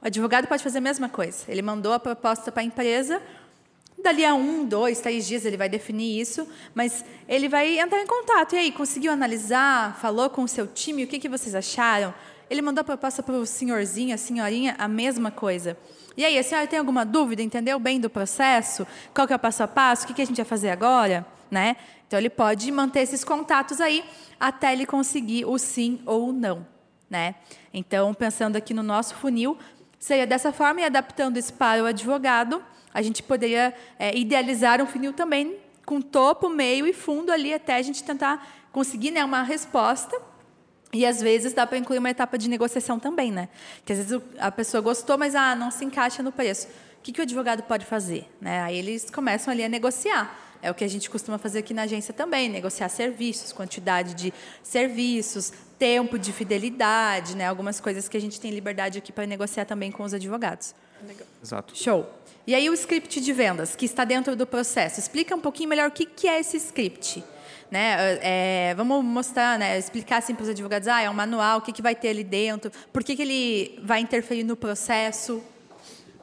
O 0.00 0.06
advogado 0.06 0.46
pode 0.46 0.62
fazer 0.62 0.78
a 0.78 0.80
mesma 0.80 1.08
coisa. 1.08 1.38
Ele 1.48 1.60
mandou 1.60 1.92
a 1.92 1.98
proposta 1.98 2.52
para 2.52 2.62
a 2.62 2.64
empresa, 2.64 3.20
Dali 4.00 4.24
a 4.24 4.32
um, 4.32 4.64
dois, 4.64 5.00
três 5.00 5.26
dias 5.26 5.44
ele 5.44 5.56
vai 5.56 5.68
definir 5.68 6.20
isso, 6.20 6.46
mas 6.72 7.04
ele 7.28 7.48
vai 7.48 7.80
entrar 7.80 8.00
em 8.00 8.06
contato. 8.06 8.54
E 8.54 8.58
aí, 8.58 8.70
conseguiu 8.70 9.10
analisar? 9.10 9.98
Falou 10.00 10.30
com 10.30 10.44
o 10.44 10.48
seu 10.48 10.68
time? 10.68 11.02
O 11.02 11.08
que, 11.08 11.18
que 11.18 11.28
vocês 11.28 11.52
acharam? 11.52 12.14
Ele 12.48 12.62
mandou 12.62 12.82
a 12.82 12.84
proposta 12.84 13.24
para 13.24 13.34
o 13.34 13.44
senhorzinho, 13.44 14.14
a 14.14 14.18
senhorinha, 14.18 14.76
a 14.78 14.86
mesma 14.86 15.32
coisa. 15.32 15.76
E 16.16 16.24
aí, 16.24 16.38
a 16.38 16.44
senhora 16.44 16.68
tem 16.68 16.78
alguma 16.78 17.04
dúvida? 17.04 17.42
Entendeu 17.42 17.76
bem 17.80 17.98
do 17.98 18.08
processo? 18.08 18.86
Qual 19.12 19.26
que 19.26 19.32
é 19.32 19.36
o 19.36 19.38
passo 19.40 19.64
a 19.64 19.66
passo? 19.66 20.04
O 20.04 20.06
que, 20.06 20.14
que 20.14 20.22
a 20.22 20.24
gente 20.24 20.36
vai 20.36 20.44
fazer 20.44 20.70
agora? 20.70 21.33
Né? 21.54 21.76
Então, 22.04 22.18
ele 22.18 22.28
pode 22.28 22.68
manter 22.72 23.02
esses 23.02 23.22
contatos 23.22 23.80
aí 23.80 24.04
até 24.40 24.72
ele 24.72 24.84
conseguir 24.84 25.44
o 25.44 25.56
sim 25.56 26.00
ou 26.04 26.30
o 26.30 26.32
não. 26.32 26.66
Né? 27.08 27.36
Então, 27.72 28.12
pensando 28.12 28.56
aqui 28.56 28.74
no 28.74 28.82
nosso 28.82 29.14
funil, 29.14 29.56
seria 30.00 30.26
dessa 30.26 30.52
forma 30.52 30.80
e 30.80 30.84
adaptando 30.84 31.38
isso 31.38 31.52
para 31.52 31.80
o 31.80 31.86
advogado, 31.86 32.60
a 32.92 33.00
gente 33.00 33.22
poderia 33.22 33.72
é, 34.00 34.18
idealizar 34.18 34.82
um 34.82 34.86
funil 34.86 35.12
também 35.12 35.56
com 35.86 36.00
topo, 36.00 36.48
meio 36.48 36.88
e 36.88 36.92
fundo 36.92 37.30
ali 37.30 37.54
até 37.54 37.76
a 37.76 37.82
gente 37.82 38.02
tentar 38.02 38.66
conseguir 38.72 39.12
né, 39.12 39.24
uma 39.24 39.44
resposta. 39.44 40.20
E 40.92 41.06
às 41.06 41.20
vezes 41.20 41.52
dá 41.52 41.64
para 41.64 41.78
incluir 41.78 41.98
uma 41.98 42.10
etapa 42.10 42.36
de 42.36 42.48
negociação 42.48 42.98
também, 42.98 43.30
né? 43.30 43.48
Que 43.84 43.92
às 43.92 43.98
vezes 44.00 44.20
a 44.40 44.50
pessoa 44.50 44.80
gostou, 44.80 45.16
mas 45.16 45.36
ah, 45.36 45.54
não 45.54 45.70
se 45.70 45.84
encaixa 45.84 46.20
no 46.20 46.32
preço. 46.32 46.66
O 46.98 47.02
que, 47.04 47.12
que 47.12 47.20
o 47.20 47.22
advogado 47.22 47.62
pode 47.62 47.86
fazer? 47.86 48.28
Né? 48.40 48.60
Aí 48.60 48.76
eles 48.76 49.08
começam 49.08 49.52
ali 49.52 49.62
a 49.62 49.68
negociar. 49.68 50.43
É 50.64 50.70
o 50.70 50.74
que 50.74 50.82
a 50.82 50.88
gente 50.88 51.10
costuma 51.10 51.36
fazer 51.36 51.58
aqui 51.58 51.74
na 51.74 51.82
agência 51.82 52.14
também, 52.14 52.48
negociar 52.48 52.88
serviços, 52.88 53.52
quantidade 53.52 54.14
de 54.14 54.32
serviços, 54.62 55.52
tempo 55.78 56.18
de 56.18 56.32
fidelidade, 56.32 57.36
né? 57.36 57.46
Algumas 57.46 57.80
coisas 57.80 58.08
que 58.08 58.16
a 58.16 58.20
gente 58.20 58.40
tem 58.40 58.50
liberdade 58.50 58.96
aqui 58.96 59.12
para 59.12 59.26
negociar 59.26 59.66
também 59.66 59.92
com 59.92 60.02
os 60.02 60.14
advogados. 60.14 60.74
Legal. 61.06 61.26
Exato. 61.42 61.76
Show. 61.76 62.10
E 62.46 62.54
aí 62.54 62.70
o 62.70 62.72
script 62.72 63.20
de 63.20 63.30
vendas, 63.30 63.76
que 63.76 63.84
está 63.84 64.06
dentro 64.06 64.34
do 64.34 64.46
processo. 64.46 64.98
Explica 64.98 65.36
um 65.36 65.40
pouquinho 65.40 65.68
melhor 65.68 65.90
o 65.90 65.92
que, 65.92 66.06
que 66.06 66.26
é 66.26 66.40
esse 66.40 66.56
script. 66.56 67.22
Né? 67.70 68.18
É, 68.22 68.74
vamos 68.74 69.04
mostrar, 69.04 69.58
né? 69.58 69.78
explicar 69.78 70.16
assim 70.16 70.34
para 70.34 70.44
os 70.44 70.48
advogados, 70.48 70.88
ah, 70.88 71.02
é 71.02 71.10
um 71.10 71.14
manual, 71.14 71.58
o 71.58 71.60
que, 71.60 71.72
que 71.72 71.82
vai 71.82 71.94
ter 71.94 72.08
ali 72.08 72.24
dentro, 72.24 72.72
por 72.90 73.04
que, 73.04 73.14
que 73.14 73.20
ele 73.20 73.78
vai 73.82 74.00
interferir 74.00 74.44
no 74.44 74.56
processo. 74.56 75.44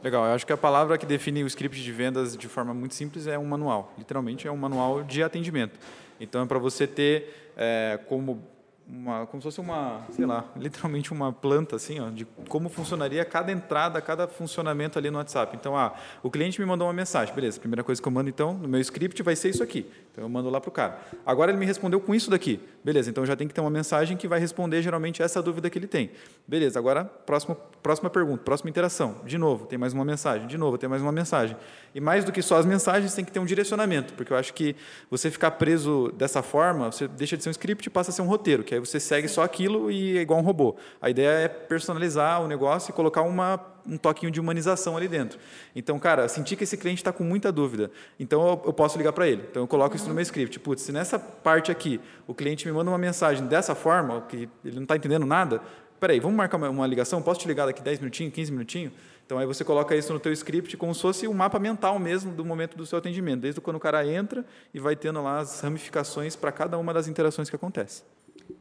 Legal, 0.03 0.25
eu 0.25 0.33
acho 0.33 0.45
que 0.45 0.53
a 0.53 0.57
palavra 0.57 0.97
que 0.97 1.05
define 1.05 1.43
o 1.43 1.47
script 1.47 1.81
de 1.81 1.91
vendas 1.91 2.35
de 2.35 2.47
forma 2.47 2.73
muito 2.73 2.95
simples 2.95 3.27
é 3.27 3.37
um 3.37 3.45
manual. 3.45 3.93
Literalmente 3.97 4.47
é 4.47 4.51
um 4.51 4.57
manual 4.57 5.03
de 5.03 5.21
atendimento. 5.21 5.79
Então 6.19 6.43
é 6.43 6.45
para 6.45 6.57
você 6.57 6.87
ter 6.87 7.51
é, 7.55 7.99
como 8.07 8.41
uma, 8.87 9.25
como 9.25 9.41
se 9.41 9.45
fosse 9.45 9.61
uma, 9.61 10.01
sei 10.11 10.25
lá, 10.25 10.45
literalmente 10.55 11.13
uma 11.13 11.31
planta 11.31 11.77
assim, 11.77 11.99
ó, 11.99 12.09
de 12.09 12.25
como 12.49 12.67
funcionaria 12.67 13.23
cada 13.23 13.51
entrada, 13.51 14.01
cada 14.01 14.27
funcionamento 14.27 14.99
ali 14.99 15.09
no 15.09 15.17
WhatsApp. 15.17 15.55
Então, 15.55 15.77
ah, 15.77 15.93
o 16.21 16.29
cliente 16.29 16.59
me 16.59 16.65
mandou 16.65 16.87
uma 16.87 16.93
mensagem, 16.93 17.33
beleza? 17.33 17.59
Primeira 17.59 17.83
coisa 17.83 18.01
que 18.01 18.07
eu 18.07 18.11
mando 18.11 18.29
então 18.29 18.53
no 18.53 18.67
meu 18.67 18.81
script 18.81 19.21
vai 19.23 19.35
ser 19.35 19.49
isso 19.49 19.63
aqui. 19.63 19.89
Então 20.11 20.23
eu 20.23 20.29
mando 20.29 20.49
lá 20.49 20.59
para 20.59 20.69
o 20.69 20.71
cara. 20.71 20.99
Agora 21.25 21.51
ele 21.51 21.59
me 21.59 21.65
respondeu 21.65 21.99
com 21.99 22.13
isso 22.13 22.29
daqui, 22.29 22.59
beleza? 22.83 23.09
Então 23.09 23.25
já 23.25 23.35
tem 23.35 23.47
que 23.47 23.53
ter 23.53 23.61
uma 23.61 23.69
mensagem 23.69 24.17
que 24.17 24.27
vai 24.27 24.39
responder 24.39 24.81
geralmente 24.81 25.23
essa 25.23 25.41
dúvida 25.41 25.69
que 25.69 25.77
ele 25.77 25.87
tem. 25.87 26.11
Beleza? 26.47 26.77
Agora 26.77 27.05
próxima 27.05 27.55
próxima 27.81 28.09
pergunta, 28.09 28.43
próxima 28.43 28.69
interação. 28.69 29.17
De 29.25 29.37
novo, 29.37 29.65
tem 29.65 29.77
mais 29.77 29.93
uma 29.93 30.05
mensagem. 30.05 30.47
De 30.47 30.57
novo, 30.57 30.77
tem 30.77 30.89
mais 30.89 31.01
uma 31.01 31.11
mensagem. 31.11 31.55
E 31.93 31.99
mais 31.99 32.23
do 32.23 32.31
que 32.31 32.41
só 32.41 32.57
as 32.57 32.65
mensagens, 32.65 33.13
tem 33.13 33.25
que 33.25 33.31
ter 33.31 33.39
um 33.39 33.45
direcionamento, 33.45 34.13
porque 34.13 34.31
eu 34.31 34.37
acho 34.37 34.53
que 34.53 34.75
você 35.09 35.29
ficar 35.29 35.51
preso 35.51 36.11
dessa 36.15 36.41
forma, 36.41 36.91
você 36.91 37.07
deixa 37.07 37.35
de 37.35 37.43
ser 37.43 37.49
um 37.49 37.51
script 37.51 37.85
e 37.85 37.89
passa 37.89 38.11
a 38.11 38.13
ser 38.13 38.21
um 38.21 38.27
roteiro, 38.27 38.63
que 38.63 38.73
aí 38.73 38.79
você 38.79 38.99
segue 38.99 39.27
só 39.27 39.43
aquilo 39.43 39.91
e 39.91 40.17
é 40.17 40.21
igual 40.21 40.39
um 40.39 40.43
robô. 40.43 40.75
A 41.01 41.09
ideia 41.09 41.29
é 41.29 41.47
personalizar 41.47 42.41
o 42.41 42.47
negócio 42.47 42.91
e 42.91 42.93
colocar 42.93 43.23
uma, 43.23 43.59
um 43.85 43.97
toquinho 43.97 44.31
de 44.31 44.39
humanização 44.39 44.95
ali 44.95 45.07
dentro. 45.07 45.39
Então, 45.75 45.97
cara, 45.99 46.27
senti 46.27 46.55
que 46.55 46.63
esse 46.63 46.77
cliente 46.77 47.01
está 47.01 47.11
com 47.11 47.23
muita 47.23 47.51
dúvida, 47.51 47.91
então 48.19 48.41
eu, 48.41 48.61
eu 48.65 48.73
posso 48.73 48.97
ligar 48.97 49.13
para 49.13 49.27
ele. 49.27 49.43
Então, 49.49 49.63
eu 49.63 49.67
coloco 49.67 49.95
isso 49.95 50.07
no 50.07 50.13
meu 50.13 50.21
script. 50.21 50.59
Putz, 50.59 50.81
se 50.83 50.91
nessa 50.91 51.17
parte 51.19 51.71
aqui 51.71 51.99
o 52.27 52.33
cliente 52.33 52.65
me 52.67 52.73
manda 52.73 52.91
uma 52.91 52.97
mensagem 52.97 53.45
dessa 53.45 53.75
forma, 53.75 54.21
que 54.21 54.49
ele 54.63 54.75
não 54.75 54.83
está 54.83 54.95
entendendo 54.95 55.25
nada, 55.25 55.61
peraí, 55.99 56.19
vamos 56.19 56.35
marcar 56.35 56.57
uma, 56.57 56.69
uma, 56.69 56.87
ligação? 56.87 57.21
Posso 57.21 57.39
te 57.39 57.47
ligar 57.47 57.67
daqui 57.67 57.81
10 57.81 57.99
minutinhos, 57.99 58.33
15 58.33 58.51
minutinhos? 58.51 58.93
Então 59.23 59.37
aí 59.37 59.45
você 59.45 59.63
coloca 59.63 59.95
isso 59.95 60.11
no 60.11 60.19
teu 60.19 60.33
script 60.33 60.75
como 60.75 60.93
se 60.93 61.01
fosse 61.01 61.27
um 61.27 61.33
mapa 61.33 61.59
mental 61.59 61.97
mesmo 61.99 62.33
do 62.33 62.43
momento 62.43 62.75
do 62.75 62.85
seu 62.85 62.97
atendimento, 62.97 63.41
desde 63.41 63.61
quando 63.61 63.77
o 63.77 63.79
cara 63.79 64.05
entra 64.05 64.43
e 64.73 64.79
vai 64.79 64.95
tendo 64.95 65.21
lá 65.21 65.39
as 65.39 65.61
ramificações 65.61 66.35
para 66.35 66.51
cada 66.51 66.77
uma 66.77 66.93
das 66.93 67.07
interações 67.07 67.49
que 67.49 67.55
acontece. 67.55 68.03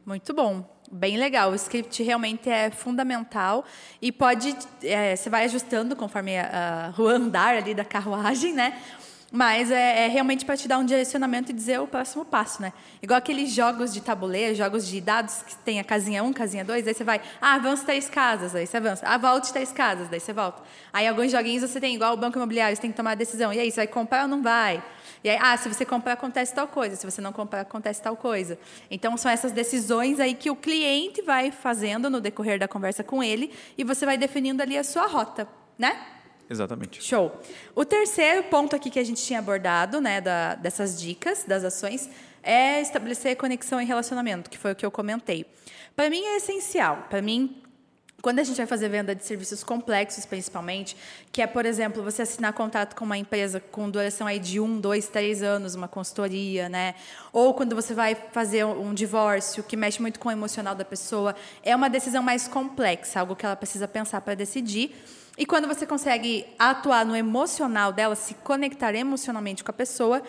Muito 0.05 0.33
bom, 0.33 0.65
bem 0.91 1.17
legal. 1.17 1.51
O 1.51 1.55
script 1.55 2.03
realmente 2.03 2.49
é 2.49 2.69
fundamental 2.69 3.63
e 4.01 4.11
pode, 4.11 4.55
é, 4.83 5.15
você 5.15 5.29
vai 5.29 5.45
ajustando 5.45 5.95
conforme 5.95 6.37
a, 6.37 6.93
a, 6.97 7.01
o 7.01 7.07
andar 7.07 7.55
ali 7.55 7.73
da 7.73 7.85
carruagem, 7.85 8.53
né? 8.53 8.81
Mas 9.31 9.71
é, 9.71 10.05
é 10.05 10.07
realmente 10.09 10.43
para 10.43 10.57
te 10.57 10.67
dar 10.67 10.77
um 10.77 10.83
direcionamento 10.83 11.51
e 11.51 11.53
dizer 11.53 11.79
o 11.79 11.87
próximo 11.87 12.25
passo, 12.25 12.61
né? 12.61 12.73
Igual 13.01 13.17
aqueles 13.17 13.49
jogos 13.49 13.93
de 13.93 14.01
tabuleiro, 14.01 14.53
jogos 14.53 14.85
de 14.85 14.99
dados 14.99 15.41
que 15.43 15.55
tem 15.55 15.79
a 15.79 15.85
casinha 15.85 16.21
1, 16.21 16.33
casinha 16.33 16.65
2, 16.65 16.85
aí 16.85 16.93
você 16.93 17.03
vai, 17.05 17.21
ah, 17.39 17.53
avança 17.53 17.85
três 17.85 18.09
casas, 18.09 18.53
aí 18.53 18.67
você 18.67 18.75
avança. 18.75 19.07
Ah, 19.07 19.17
volte 19.17 19.53
três 19.53 19.71
casas, 19.71 20.09
daí 20.09 20.19
você 20.19 20.33
volta. 20.33 20.61
Aí 20.91 21.07
alguns 21.07 21.31
joguinhos 21.31 21.61
você 21.61 21.79
tem, 21.79 21.95
igual 21.95 22.13
o 22.13 22.17
banco 22.17 22.37
imobiliário, 22.37 22.75
você 22.75 22.81
tem 22.81 22.91
que 22.91 22.97
tomar 22.97 23.11
a 23.11 23.15
decisão. 23.15 23.53
E 23.53 23.59
aí, 23.59 23.71
você 23.71 23.77
vai 23.77 23.87
comprar 23.87 24.23
ou 24.23 24.27
não 24.27 24.43
vai? 24.43 24.83
E 25.23 25.29
aí, 25.29 25.37
ah, 25.41 25.55
se 25.55 25.69
você 25.69 25.85
comprar, 25.85 26.13
acontece 26.13 26.53
tal 26.53 26.67
coisa. 26.67 26.97
Se 26.97 27.09
você 27.09 27.21
não 27.21 27.31
comprar, 27.31 27.61
acontece 27.61 28.01
tal 28.01 28.17
coisa. 28.17 28.59
Então, 28.89 29.15
são 29.15 29.31
essas 29.31 29.53
decisões 29.53 30.19
aí 30.19 30.33
que 30.33 30.51
o 30.51 30.57
cliente 30.57 31.21
vai 31.21 31.51
fazendo 31.51 32.09
no 32.09 32.19
decorrer 32.19 32.59
da 32.59 32.67
conversa 32.67 33.01
com 33.01 33.23
ele 33.23 33.53
e 33.77 33.83
você 33.85 34.05
vai 34.05 34.17
definindo 34.17 34.61
ali 34.61 34.77
a 34.77 34.83
sua 34.83 35.07
rota, 35.07 35.47
né? 35.79 35.97
Exatamente. 36.51 37.01
Show. 37.01 37.31
O 37.73 37.85
terceiro 37.85 38.43
ponto 38.43 38.75
aqui 38.75 38.89
que 38.89 38.99
a 38.99 39.03
gente 39.05 39.23
tinha 39.23 39.39
abordado, 39.39 40.01
né, 40.01 40.19
da, 40.19 40.55
dessas 40.55 40.99
dicas, 40.99 41.45
das 41.45 41.63
ações, 41.63 42.09
é 42.43 42.81
estabelecer 42.81 43.37
conexão 43.37 43.79
em 43.79 43.85
relacionamento, 43.85 44.49
que 44.49 44.57
foi 44.57 44.73
o 44.73 44.75
que 44.75 44.85
eu 44.85 44.91
comentei. 44.91 45.45
Para 45.95 46.09
mim 46.09 46.21
é 46.25 46.35
essencial. 46.35 47.05
Para 47.09 47.21
mim, 47.21 47.61
quando 48.21 48.39
a 48.39 48.43
gente 48.43 48.57
vai 48.57 48.65
fazer 48.65 48.89
venda 48.89 49.15
de 49.15 49.23
serviços 49.23 49.63
complexos, 49.63 50.25
principalmente, 50.25 50.97
que 51.31 51.41
é, 51.41 51.47
por 51.47 51.65
exemplo, 51.65 52.03
você 52.03 52.23
assinar 52.23 52.51
contato 52.51 52.95
com 52.95 53.05
uma 53.05 53.17
empresa 53.17 53.59
com 53.59 53.89
duração 53.89 54.27
aí 54.27 54.37
de 54.37 54.59
um, 54.59 54.77
dois, 54.77 55.07
três 55.07 55.41
anos, 55.41 55.73
uma 55.73 55.87
consultoria, 55.87 56.67
né? 56.67 56.95
Ou 57.31 57.53
quando 57.53 57.75
você 57.75 57.93
vai 57.93 58.13
fazer 58.13 58.65
um 58.65 58.93
divórcio, 58.93 59.63
que 59.63 59.77
mexe 59.77 60.01
muito 60.01 60.19
com 60.19 60.27
o 60.27 60.31
emocional 60.31 60.75
da 60.75 60.83
pessoa, 60.83 61.33
é 61.63 61.73
uma 61.73 61.89
decisão 61.89 62.21
mais 62.21 62.47
complexa, 62.47 63.21
algo 63.21 63.35
que 63.37 63.45
ela 63.45 63.55
precisa 63.55 63.87
pensar 63.87 64.19
para 64.19 64.35
decidir. 64.35 64.93
E 65.37 65.45
quando 65.45 65.67
você 65.67 65.85
consegue 65.85 66.45
atuar 66.59 67.05
no 67.05 67.15
emocional 67.15 67.91
dela, 67.93 68.15
se 68.15 68.33
conectar 68.35 68.93
emocionalmente 68.93 69.63
com 69.63 69.71
a 69.71 69.73
pessoa, 69.73 70.21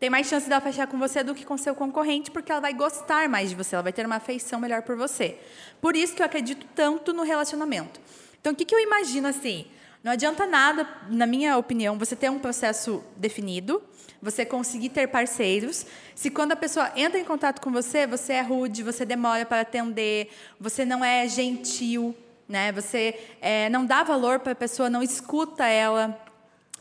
tem 0.00 0.08
mais 0.10 0.26
chance 0.26 0.48
dela 0.48 0.60
fechar 0.60 0.86
com 0.86 0.98
você 0.98 1.22
do 1.22 1.34
que 1.34 1.44
com 1.44 1.56
seu 1.56 1.74
concorrente, 1.74 2.30
porque 2.30 2.50
ela 2.50 2.60
vai 2.60 2.72
gostar 2.72 3.28
mais 3.28 3.50
de 3.50 3.54
você, 3.54 3.74
ela 3.74 3.82
vai 3.82 3.92
ter 3.92 4.06
uma 4.06 4.16
afeição 4.16 4.58
melhor 4.58 4.82
por 4.82 4.96
você. 4.96 5.38
Por 5.80 5.94
isso 5.94 6.14
que 6.14 6.22
eu 6.22 6.26
acredito 6.26 6.66
tanto 6.74 7.12
no 7.12 7.22
relacionamento. 7.22 8.00
Então, 8.40 8.52
o 8.52 8.56
que, 8.56 8.64
que 8.64 8.74
eu 8.74 8.80
imagino 8.80 9.28
assim? 9.28 9.66
Não 10.02 10.12
adianta 10.12 10.46
nada, 10.46 10.88
na 11.10 11.26
minha 11.26 11.58
opinião, 11.58 11.98
você 11.98 12.16
ter 12.16 12.30
um 12.30 12.38
processo 12.38 13.04
definido, 13.16 13.82
você 14.22 14.46
conseguir 14.46 14.88
ter 14.88 15.06
parceiros, 15.08 15.84
se 16.14 16.30
quando 16.30 16.52
a 16.52 16.56
pessoa 16.56 16.90
entra 16.96 17.20
em 17.20 17.24
contato 17.24 17.60
com 17.60 17.70
você, 17.70 18.06
você 18.06 18.32
é 18.32 18.40
rude, 18.40 18.82
você 18.82 19.04
demora 19.04 19.44
para 19.44 19.60
atender, 19.60 20.30
você 20.58 20.86
não 20.86 21.04
é 21.04 21.28
gentil, 21.28 22.16
né? 22.50 22.72
Você 22.72 23.18
é, 23.40 23.70
não 23.70 23.86
dá 23.86 24.02
valor 24.02 24.40
para 24.40 24.52
a 24.52 24.56
pessoa, 24.56 24.90
não 24.90 25.02
escuta 25.02 25.66
ela. 25.66 26.20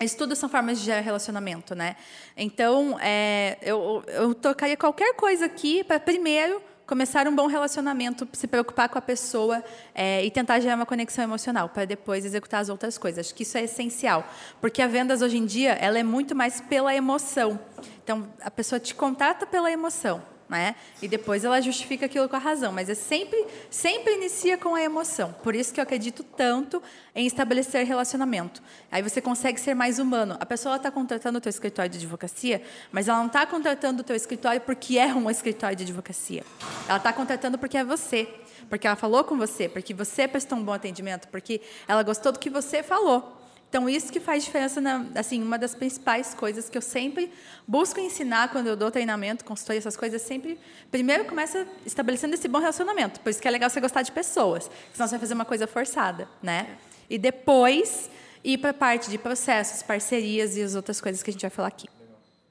Isso 0.01 0.17
tudo 0.17 0.35
são 0.35 0.49
formas 0.49 0.79
de 0.79 0.91
relacionamento, 0.91 1.75
né? 1.75 1.95
Então, 2.35 2.97
é, 2.99 3.57
eu, 3.61 4.03
eu 4.07 4.33
tocaria 4.33 4.75
qualquer 4.75 5.13
coisa 5.13 5.45
aqui 5.45 5.83
para 5.83 5.99
primeiro 5.99 6.61
começar 6.87 7.27
um 7.27 7.35
bom 7.35 7.45
relacionamento, 7.45 8.27
se 8.33 8.47
preocupar 8.47 8.89
com 8.89 8.97
a 8.97 9.01
pessoa 9.01 9.63
é, 9.93 10.25
e 10.25 10.31
tentar 10.31 10.59
gerar 10.59 10.75
uma 10.75 10.87
conexão 10.87 11.23
emocional 11.23 11.69
para 11.69 11.85
depois 11.85 12.25
executar 12.25 12.61
as 12.61 12.69
outras 12.69 12.97
coisas. 12.97 13.27
Acho 13.27 13.35
que 13.35 13.43
isso 13.43 13.59
é 13.59 13.65
essencial, 13.65 14.27
porque 14.59 14.81
a 14.81 14.87
vendas 14.87 15.21
hoje 15.21 15.37
em 15.37 15.45
dia 15.45 15.73
ela 15.73 15.99
é 15.99 16.03
muito 16.03 16.33
mais 16.33 16.59
pela 16.61 16.95
emoção. 16.95 17.59
Então 18.03 18.27
a 18.41 18.49
pessoa 18.49 18.79
te 18.79 18.95
contrata 18.95 19.45
pela 19.45 19.71
emoção 19.71 20.23
né? 20.49 20.75
E 21.01 21.07
depois 21.07 21.45
ela 21.45 21.61
justifica 21.61 22.07
aquilo 22.07 22.27
com 22.27 22.35
a 22.35 22.39
razão, 22.39 22.71
mas 22.71 22.89
é 22.89 22.95
sempre, 22.95 23.45
sempre 23.69 24.15
inicia 24.15 24.57
com 24.57 24.73
a 24.73 24.81
emoção. 24.81 25.31
Por 25.43 25.55
isso 25.55 25.71
que 25.71 25.79
eu 25.79 25.83
acredito 25.83 26.23
tanto 26.23 26.81
em 27.13 27.27
estabelecer 27.27 27.85
relacionamento. 27.85 28.61
Aí 28.91 29.03
você 29.03 29.21
consegue 29.21 29.59
ser 29.59 29.75
mais 29.75 29.99
humano. 29.99 30.35
A 30.39 30.45
pessoa 30.45 30.77
está 30.77 30.89
contratando 30.89 31.37
o 31.37 31.41
teu 31.41 31.49
escritório 31.49 31.91
de 31.91 31.99
advocacia, 31.99 32.63
mas 32.91 33.07
ela 33.07 33.19
não 33.19 33.27
está 33.27 33.45
contratando 33.45 34.01
o 34.01 34.03
teu 34.03 34.15
escritório 34.15 34.59
porque 34.61 34.97
é 34.97 35.13
um 35.13 35.29
escritório 35.29 35.75
de 35.77 35.83
advocacia. 35.83 36.43
Ela 36.87 36.97
está 36.97 37.13
contratando 37.13 37.57
porque 37.59 37.77
é 37.77 37.83
você, 37.83 38.27
porque 38.69 38.87
ela 38.87 38.95
falou 38.95 39.23
com 39.23 39.37
você, 39.37 39.69
porque 39.69 39.93
você 39.93 40.27
prestou 40.27 40.57
um 40.57 40.63
bom 40.63 40.73
atendimento, 40.73 41.27
porque 41.27 41.61
ela 41.87 42.01
gostou 42.01 42.31
do 42.31 42.39
que 42.39 42.49
você 42.49 42.81
falou. 42.81 43.38
Então, 43.69 43.87
isso 43.87 44.11
que 44.11 44.19
faz 44.19 44.43
diferença, 44.43 44.81
na, 44.81 45.05
assim, 45.13 45.43
uma 45.43 45.57
das 45.57 45.75
principais 45.75 46.33
coisas 46.33 46.67
que 46.67 46.75
eu 46.77 46.81
sempre 46.81 47.31
busco 47.67 47.99
ensinar 47.99 48.49
quando 48.49 48.65
eu 48.65 48.75
dou 48.75 48.89
treinamento, 48.89 49.45
consultoria, 49.45 49.77
essas 49.77 49.95
coisas, 49.95 50.23
sempre, 50.23 50.59
primeiro 50.89 51.25
começa 51.25 51.67
estabelecendo 51.85 52.33
esse 52.33 52.47
bom 52.47 52.57
relacionamento. 52.57 53.19
Por 53.19 53.29
isso 53.29 53.39
que 53.39 53.47
é 53.47 53.51
legal 53.51 53.69
você 53.69 53.79
gostar 53.79 54.01
de 54.01 54.11
pessoas, 54.11 54.69
senão 54.91 55.07
você 55.07 55.11
vai 55.11 55.19
fazer 55.19 55.33
uma 55.35 55.45
coisa 55.45 55.67
forçada, 55.67 56.27
né? 56.41 56.77
E 57.07 57.19
depois 57.19 58.09
ir 58.43 58.57
para 58.57 58.71
a 58.71 58.73
parte 58.73 59.07
de 59.07 59.19
processos, 59.19 59.83
parcerias 59.83 60.57
e 60.57 60.63
as 60.63 60.73
outras 60.73 60.99
coisas 60.99 61.21
que 61.21 61.29
a 61.29 61.33
gente 61.33 61.41
vai 61.41 61.51
falar 61.51 61.67
aqui. 61.67 61.87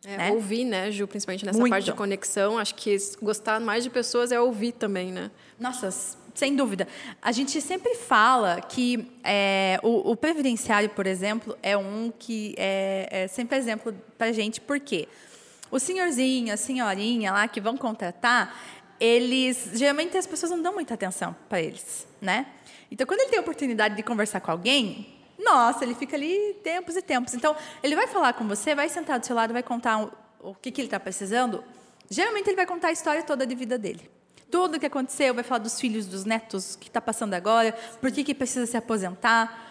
É, 0.04 0.16
né? 0.16 0.30
Ouvir, 0.30 0.64
né, 0.64 0.92
Ju, 0.92 1.08
principalmente 1.08 1.44
nessa 1.44 1.58
Muito. 1.58 1.72
parte 1.72 1.84
de 1.84 1.92
conexão. 1.92 2.56
Acho 2.58 2.74
que 2.76 2.96
gostar 3.20 3.58
mais 3.60 3.82
de 3.82 3.90
pessoas 3.90 4.30
é 4.30 4.40
ouvir 4.40 4.72
também, 4.72 5.10
né? 5.10 5.30
Nossa, 5.58 6.16
sem 6.39 6.55
dúvida. 6.55 6.86
A 7.20 7.32
gente 7.32 7.61
sempre 7.61 7.97
fala 7.97 8.61
que 8.61 9.11
é, 9.24 9.80
o, 9.82 10.12
o, 10.12 10.16
previdenciário, 10.16 10.89
por 10.91 11.07
exemplo, 11.07 11.59
é 11.62 11.76
um 11.76 12.12
que 12.16 12.55
é, 12.57 13.09
é 13.11 13.28
sempre 13.28 13.59
exemplo 13.59 13.93
para 14.16 14.32
gente, 14.32 14.61
por 14.61 14.78
quê? 14.78 15.09
O 15.70 15.78
senhorzinho, 15.80 16.55
a 16.55 16.57
senhorinha 16.57 17.32
lá 17.32 17.49
que 17.49 17.61
vão 17.61 17.76
contratar, 17.76 18.57
eles 19.01 19.72
geralmente 19.74 20.16
as 20.16 20.26
pessoas 20.26 20.51
não 20.53 20.62
dão 20.62 20.72
muita 20.72 20.95
atenção 20.95 21.34
para 21.49 21.61
eles, 21.61 22.07
né? 22.20 22.47
Então, 22.91 23.07
quando 23.07 23.20
ele 23.20 23.30
tem 23.30 23.39
a 23.39 23.43
oportunidade 23.43 23.97
de 23.97 24.03
conversar 24.03 24.41
com 24.41 24.51
alguém, 24.51 25.14
nossa, 25.39 25.84
ele 25.84 25.95
fica 25.95 26.16
ali 26.16 26.55
tempos 26.62 26.97
e 26.97 27.03
tempos. 27.03 27.34
Então, 27.34 27.55
ele 27.82 27.95
vai 27.95 28.07
falar 28.07 28.32
com 28.32 28.47
você, 28.49 28.74
vai 28.74 28.89
sentar 28.89 29.18
do 29.18 29.26
seu 29.26 29.36
lado, 29.36 29.53
vai 29.53 29.62
contar 29.62 30.03
o, 30.03 30.12
o 30.41 30.55
que, 30.55 30.70
que 30.70 30.80
ele 30.80 30.86
está 30.86 30.99
precisando. 30.99 31.62
Geralmente, 32.09 32.49
ele 32.49 32.57
vai 32.57 32.66
contar 32.66 32.89
a 32.89 32.93
história 32.93 33.22
toda 33.22 33.47
de 33.47 33.55
vida 33.55 33.76
dele 33.76 34.17
tudo 34.51 34.76
o 34.76 34.80
que 34.80 34.86
aconteceu, 34.86 35.34
vai 35.34 35.44
falar 35.44 35.59
dos 35.59 35.80
filhos, 35.80 36.07
dos 36.07 36.24
netos, 36.24 36.74
o 36.74 36.78
que 36.78 36.88
está 36.88 37.01
passando 37.01 37.34
agora, 37.34 37.72
por 38.01 38.11
que, 38.11 38.24
que 38.24 38.34
precisa 38.34 38.66
se 38.66 38.76
aposentar. 38.76 39.66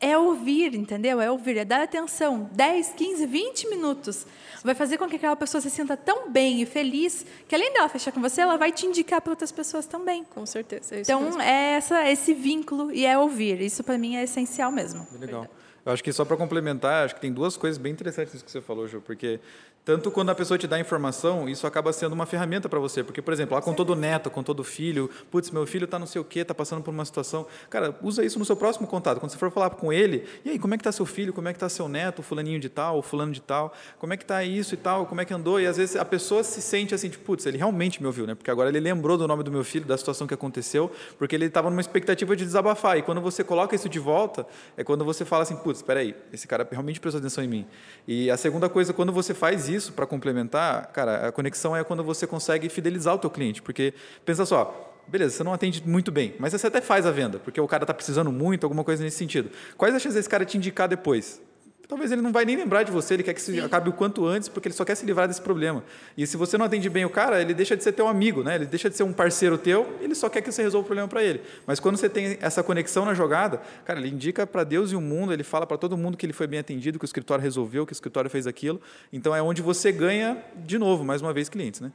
É 0.00 0.18
ouvir, 0.18 0.74
entendeu? 0.74 1.20
É 1.20 1.30
ouvir, 1.30 1.56
é 1.56 1.64
dar 1.64 1.80
atenção. 1.80 2.50
10, 2.52 2.88
15, 2.96 3.24
20 3.24 3.68
minutos. 3.68 4.26
Vai 4.64 4.74
fazer 4.74 4.98
com 4.98 5.08
que 5.08 5.14
aquela 5.14 5.36
pessoa 5.36 5.60
se 5.60 5.70
sinta 5.70 5.96
tão 5.96 6.28
bem 6.28 6.60
e 6.60 6.66
feliz 6.66 7.24
que, 7.46 7.54
além 7.54 7.72
dela 7.72 7.88
fechar 7.88 8.10
com 8.10 8.20
você, 8.20 8.40
ela 8.40 8.56
vai 8.56 8.72
te 8.72 8.84
indicar 8.84 9.20
para 9.20 9.30
outras 9.30 9.52
pessoas 9.52 9.86
também. 9.86 10.24
Com 10.24 10.44
certeza. 10.44 10.96
É 10.96 11.00
então, 11.02 11.20
mesmo. 11.20 11.40
é 11.40 11.74
essa, 11.74 12.10
esse 12.10 12.34
vínculo 12.34 12.90
e 12.90 13.06
é 13.06 13.16
ouvir. 13.16 13.60
Isso, 13.60 13.84
para 13.84 13.96
mim, 13.96 14.16
é 14.16 14.24
essencial 14.24 14.72
mesmo. 14.72 15.06
Legal. 15.20 15.46
Eu 15.84 15.92
acho 15.92 16.02
que 16.02 16.12
só 16.12 16.24
para 16.24 16.36
complementar, 16.36 17.04
acho 17.04 17.14
que 17.16 17.20
tem 17.20 17.32
duas 17.32 17.56
coisas 17.56 17.76
bem 17.76 17.92
interessantes 17.92 18.40
que 18.40 18.50
você 18.50 18.60
falou, 18.60 18.86
Ju, 18.86 19.00
porque 19.00 19.40
tanto 19.84 20.12
quando 20.12 20.30
a 20.30 20.34
pessoa 20.34 20.56
te 20.56 20.68
dá 20.68 20.78
informação, 20.78 21.48
isso 21.48 21.66
acaba 21.66 21.92
sendo 21.92 22.12
uma 22.12 22.24
ferramenta 22.24 22.68
para 22.68 22.78
você. 22.78 23.02
Porque, 23.02 23.20
por 23.20 23.32
exemplo, 23.32 23.56
lá 23.56 23.60
com 23.60 23.74
todo 23.74 23.96
neto, 23.96 24.30
com 24.30 24.40
todo 24.40 24.62
filho, 24.62 25.10
putz, 25.28 25.50
meu 25.50 25.66
filho 25.66 25.86
está 25.86 25.98
não 25.98 26.06
sei 26.06 26.20
o 26.20 26.24
quê, 26.24 26.40
está 26.40 26.54
passando 26.54 26.82
por 26.82 26.92
uma 26.92 27.04
situação. 27.04 27.46
Cara, 27.68 27.96
usa 28.00 28.24
isso 28.24 28.38
no 28.38 28.44
seu 28.44 28.54
próximo 28.54 28.86
contato. 28.86 29.18
Quando 29.18 29.32
você 29.32 29.38
for 29.38 29.50
falar 29.50 29.70
com 29.70 29.92
ele, 29.92 30.24
e 30.44 30.50
aí, 30.50 30.58
como 30.58 30.74
é 30.74 30.76
que 30.76 30.82
está 30.82 30.92
seu 30.92 31.04
filho? 31.04 31.32
Como 31.32 31.48
é 31.48 31.52
que 31.52 31.56
está 31.56 31.68
seu 31.68 31.88
neto, 31.88 32.22
fulaninho 32.22 32.60
de 32.60 32.68
tal, 32.68 33.02
fulano 33.02 33.32
de 33.32 33.40
tal? 33.40 33.74
Como 33.98 34.12
é 34.12 34.16
que 34.16 34.22
está 34.22 34.44
isso 34.44 34.74
e 34.74 34.76
tal? 34.76 35.04
Como 35.06 35.20
é 35.20 35.24
que 35.24 35.34
andou? 35.34 35.60
E 35.60 35.66
às 35.66 35.76
vezes 35.76 35.96
a 35.96 36.04
pessoa 36.04 36.44
se 36.44 36.62
sente 36.62 36.94
assim, 36.94 37.08
tipo, 37.08 37.24
putz, 37.24 37.44
ele 37.46 37.58
realmente 37.58 38.00
me 38.00 38.06
ouviu, 38.06 38.24
né? 38.24 38.36
Porque 38.36 38.52
agora 38.52 38.68
ele 38.68 38.78
lembrou 38.78 39.18
do 39.18 39.26
nome 39.26 39.42
do 39.42 39.50
meu 39.50 39.64
filho, 39.64 39.84
da 39.84 39.96
situação 39.96 40.28
que 40.28 40.34
aconteceu, 40.34 40.92
porque 41.18 41.34
ele 41.34 41.46
estava 41.46 41.68
numa 41.68 41.80
expectativa 41.80 42.36
de 42.36 42.44
desabafar. 42.44 42.98
E 42.98 43.02
quando 43.02 43.20
você 43.20 43.42
coloca 43.42 43.74
isso 43.74 43.88
de 43.88 43.98
volta, 43.98 44.46
é 44.76 44.84
quando 44.84 45.04
você 45.04 45.24
fala 45.24 45.42
assim, 45.42 45.56
putz, 45.56 45.80
espera 45.80 45.98
aí, 45.98 46.14
esse 46.32 46.46
cara 46.46 46.66
realmente 46.70 47.00
prestou 47.00 47.18
atenção 47.18 47.42
em 47.42 47.48
mim. 47.48 47.66
E 48.06 48.30
a 48.30 48.36
segunda 48.36 48.68
coisa, 48.68 48.92
quando 48.92 49.12
você 49.12 49.34
faz 49.34 49.68
isso 49.68 49.71
para 49.92 50.06
complementar 50.06 50.86
cara, 50.92 51.28
a 51.28 51.32
conexão 51.32 51.76
é 51.76 51.84
quando 51.84 52.02
você 52.04 52.26
consegue 52.26 52.68
fidelizar 52.68 53.14
o 53.14 53.18
teu 53.18 53.30
cliente, 53.30 53.62
porque 53.62 53.94
pensa 54.24 54.44
só, 54.44 54.94
beleza, 55.06 55.36
você 55.36 55.44
não 55.44 55.52
atende 55.52 55.82
muito 55.86 56.10
bem, 56.10 56.34
mas 56.38 56.52
você 56.52 56.66
até 56.66 56.80
faz 56.80 57.06
a 57.06 57.10
venda, 57.10 57.38
porque 57.38 57.60
o 57.60 57.68
cara 57.68 57.84
está 57.84 57.94
precisando 57.94 58.30
muito, 58.30 58.64
alguma 58.64 58.84
coisa 58.84 59.02
nesse 59.02 59.16
sentido. 59.16 59.50
Quais 59.76 59.94
as 59.94 60.02
chances 60.02 60.16
desse 60.16 60.28
cara 60.28 60.44
te 60.44 60.56
indicar 60.56 60.88
depois? 60.88 61.40
Talvez 61.88 62.10
ele 62.10 62.22
não 62.22 62.32
vai 62.32 62.44
nem 62.44 62.56
lembrar 62.56 62.82
de 62.82 62.90
você, 62.90 63.14
ele 63.14 63.22
quer 63.22 63.34
que 63.34 63.40
isso 63.40 63.64
acabe 63.64 63.88
o 63.88 63.92
quanto 63.92 64.24
antes, 64.24 64.48
porque 64.48 64.68
ele 64.68 64.74
só 64.74 64.84
quer 64.84 64.94
se 64.94 65.04
livrar 65.04 65.28
desse 65.28 65.40
problema. 65.40 65.84
E 66.16 66.26
se 66.26 66.36
você 66.36 66.56
não 66.56 66.66
atende 66.66 66.88
bem 66.88 67.04
o 67.04 67.10
cara, 67.10 67.40
ele 67.40 67.54
deixa 67.54 67.76
de 67.76 67.82
ser 67.82 67.92
teu 67.92 68.08
amigo, 68.08 68.42
né? 68.42 68.54
ele 68.54 68.66
deixa 68.66 68.88
de 68.88 68.96
ser 68.96 69.02
um 69.02 69.12
parceiro 69.12 69.58
teu, 69.58 69.98
ele 70.00 70.14
só 70.14 70.28
quer 70.28 70.40
que 70.40 70.50
você 70.50 70.62
resolva 70.62 70.84
o 70.84 70.86
problema 70.86 71.08
para 71.08 71.22
ele. 71.22 71.42
Mas 71.66 71.80
quando 71.80 71.96
você 71.96 72.08
tem 72.08 72.38
essa 72.40 72.62
conexão 72.62 73.04
na 73.04 73.14
jogada, 73.14 73.60
cara, 73.84 73.98
ele 73.98 74.08
indica 74.08 74.46
para 74.46 74.64
Deus 74.64 74.92
e 74.92 74.96
o 74.96 75.00
mundo, 75.00 75.32
ele 75.32 75.44
fala 75.44 75.66
para 75.66 75.76
todo 75.76 75.96
mundo 75.96 76.16
que 76.16 76.26
ele 76.26 76.32
foi 76.32 76.46
bem 76.46 76.58
atendido, 76.58 76.98
que 76.98 77.04
o 77.04 77.06
escritório 77.06 77.42
resolveu, 77.42 77.86
que 77.86 77.92
o 77.92 77.94
escritório 77.94 78.30
fez 78.30 78.46
aquilo. 78.46 78.80
Então 79.12 79.34
é 79.34 79.42
onde 79.42 79.62
você 79.62 79.92
ganha, 79.92 80.42
de 80.56 80.78
novo, 80.78 81.04
mais 81.04 81.20
uma 81.20 81.32
vez, 81.32 81.48
clientes. 81.48 81.80
Né? 81.80 81.92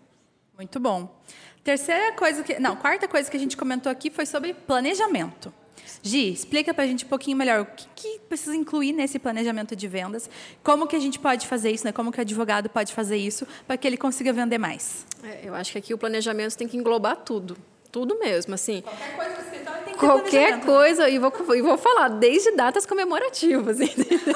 Muito 0.57 0.79
bom. 0.79 1.21
Terceira 1.63 2.13
coisa 2.13 2.43
que. 2.43 2.59
Não, 2.59 2.75
quarta 2.75 3.07
coisa 3.07 3.29
que 3.29 3.35
a 3.35 3.39
gente 3.39 3.57
comentou 3.57 3.91
aqui 3.91 4.09
foi 4.09 4.25
sobre 4.25 4.53
planejamento. 4.53 5.53
Gi, 6.01 6.31
explica 6.31 6.73
para 6.73 6.83
a 6.83 6.87
gente 6.87 7.05
um 7.05 7.07
pouquinho 7.07 7.37
melhor 7.37 7.61
o 7.61 7.65
que, 7.65 7.87
que, 7.95 8.19
precisa 8.27 8.55
incluir 8.55 8.93
nesse 8.93 9.19
planejamento 9.19 9.75
de 9.75 9.87
vendas, 9.87 10.29
como 10.63 10.87
que 10.87 10.95
a 10.95 10.99
gente 10.99 11.19
pode 11.19 11.47
fazer 11.47 11.71
isso, 11.71 11.85
né? 11.85 11.91
como 11.91 12.11
que 12.11 12.19
o 12.19 12.21
advogado 12.21 12.69
pode 12.69 12.93
fazer 12.93 13.17
isso 13.17 13.47
para 13.65 13.77
que 13.77 13.87
ele 13.87 13.97
consiga 13.97 14.31
vender 14.31 14.57
mais. 14.57 15.05
É, 15.23 15.41
eu 15.43 15.55
acho 15.55 15.71
que 15.71 15.77
aqui 15.77 15.93
o 15.93 15.97
planejamento 15.97 16.57
tem 16.57 16.67
que 16.67 16.77
englobar 16.77 17.17
tudo, 17.17 17.57
tudo 17.91 18.17
mesmo, 18.19 18.53
assim. 18.53 18.81
Qualquer 18.81 19.15
coisa 19.15 19.33
que 19.33 19.43
você 19.43 19.49
tem 19.85 19.93
que 19.93 19.99
Qualquer 19.99 20.61
coisa, 20.61 21.09
e 21.09 21.17
vou, 21.17 21.33
e 21.55 21.61
vou 21.61 21.77
falar, 21.77 22.09
desde 22.09 22.51
datas 22.51 22.85
comemorativas, 22.85 23.79
entendeu? 23.81 24.35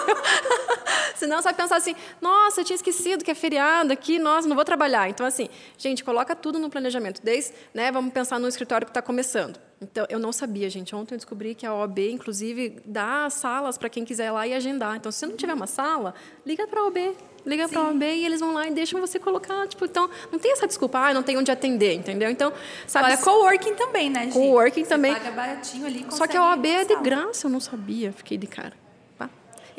Senão 1.16 1.38
você 1.38 1.44
vai 1.44 1.54
pensar 1.54 1.76
assim, 1.76 1.96
nossa, 2.20 2.62
eu 2.62 2.66
tinha 2.66 2.76
esquecido 2.76 3.24
que 3.24 3.30
é 3.30 3.36
feriado 3.36 3.94
aqui, 3.94 4.18
nossa, 4.18 4.48
não 4.48 4.56
vou 4.56 4.66
trabalhar. 4.66 5.08
Então, 5.08 5.26
assim, 5.26 5.50
gente, 5.78 6.04
coloca 6.04 6.36
tudo 6.36 6.58
no 6.58 6.70
planejamento. 6.70 7.22
Desde, 7.24 7.54
né, 7.74 7.92
vamos 7.92 8.12
pensar 8.12 8.39
no 8.39 8.48
escritório 8.48 8.86
que 8.88 8.92
está 8.92 9.02
começando. 9.04 9.60
Então, 9.82 10.05
eu 10.09 10.19
não 10.19 10.32
sabia, 10.32 10.69
gente. 10.69 10.95
Ontem 10.95 11.15
eu 11.15 11.17
descobri 11.17 11.55
que 11.55 11.65
a 11.65 11.73
OAB, 11.73 11.99
inclusive, 12.11 12.79
dá 12.86 13.27
salas 13.32 13.79
para 13.79 13.89
quem 13.89 14.05
quiser 14.05 14.27
ir 14.27 14.32
lá 14.32 14.45
e 14.45 14.53
agendar. 14.53 14.95
Então, 14.95 15.11
se 15.11 15.17
você 15.19 15.25
não 15.25 15.36
tiver 15.36 15.53
uma 15.53 15.65
sala, 15.65 16.13
liga 16.45 16.67
para 16.67 16.82
a 16.82 16.84
OAB. 16.86 17.15
Liga 17.43 17.67
para 17.67 17.79
a 17.79 17.88
OAB 17.88 18.03
e 18.03 18.25
eles 18.25 18.39
vão 18.39 18.53
lá 18.53 18.67
e 18.67 18.71
deixam 18.71 19.01
você 19.01 19.17
colocar. 19.17 19.67
Tipo, 19.67 19.86
então, 19.86 20.07
não 20.32 20.38
tem 20.38 20.51
essa 20.51 20.67
desculpa, 20.67 20.99
ah, 20.99 21.13
não 21.13 21.23
tem 21.23 21.36
onde 21.36 21.49
atender, 21.49 21.93
entendeu? 21.93 22.29
Então, 22.29 22.53
sabe. 22.86 23.07
Olha, 23.07 23.17
coworking 23.17 23.73
também, 23.73 24.11
né, 24.11 24.25
gente? 24.25 24.34
Coworking 24.34 24.86
também. 24.86 25.13
Paga 25.13 25.32
baratinho 25.32 25.88
ali, 25.88 26.05
Só 26.11 26.27
que 26.27 26.38
a 26.38 26.43
OAB 26.43 26.65
é 26.67 26.86
de 26.86 26.95
graça, 26.97 27.47
eu 27.47 27.51
não 27.51 27.59
sabia, 27.59 28.11
fiquei 28.11 28.38
de 28.38 28.45
cara. 28.45 28.73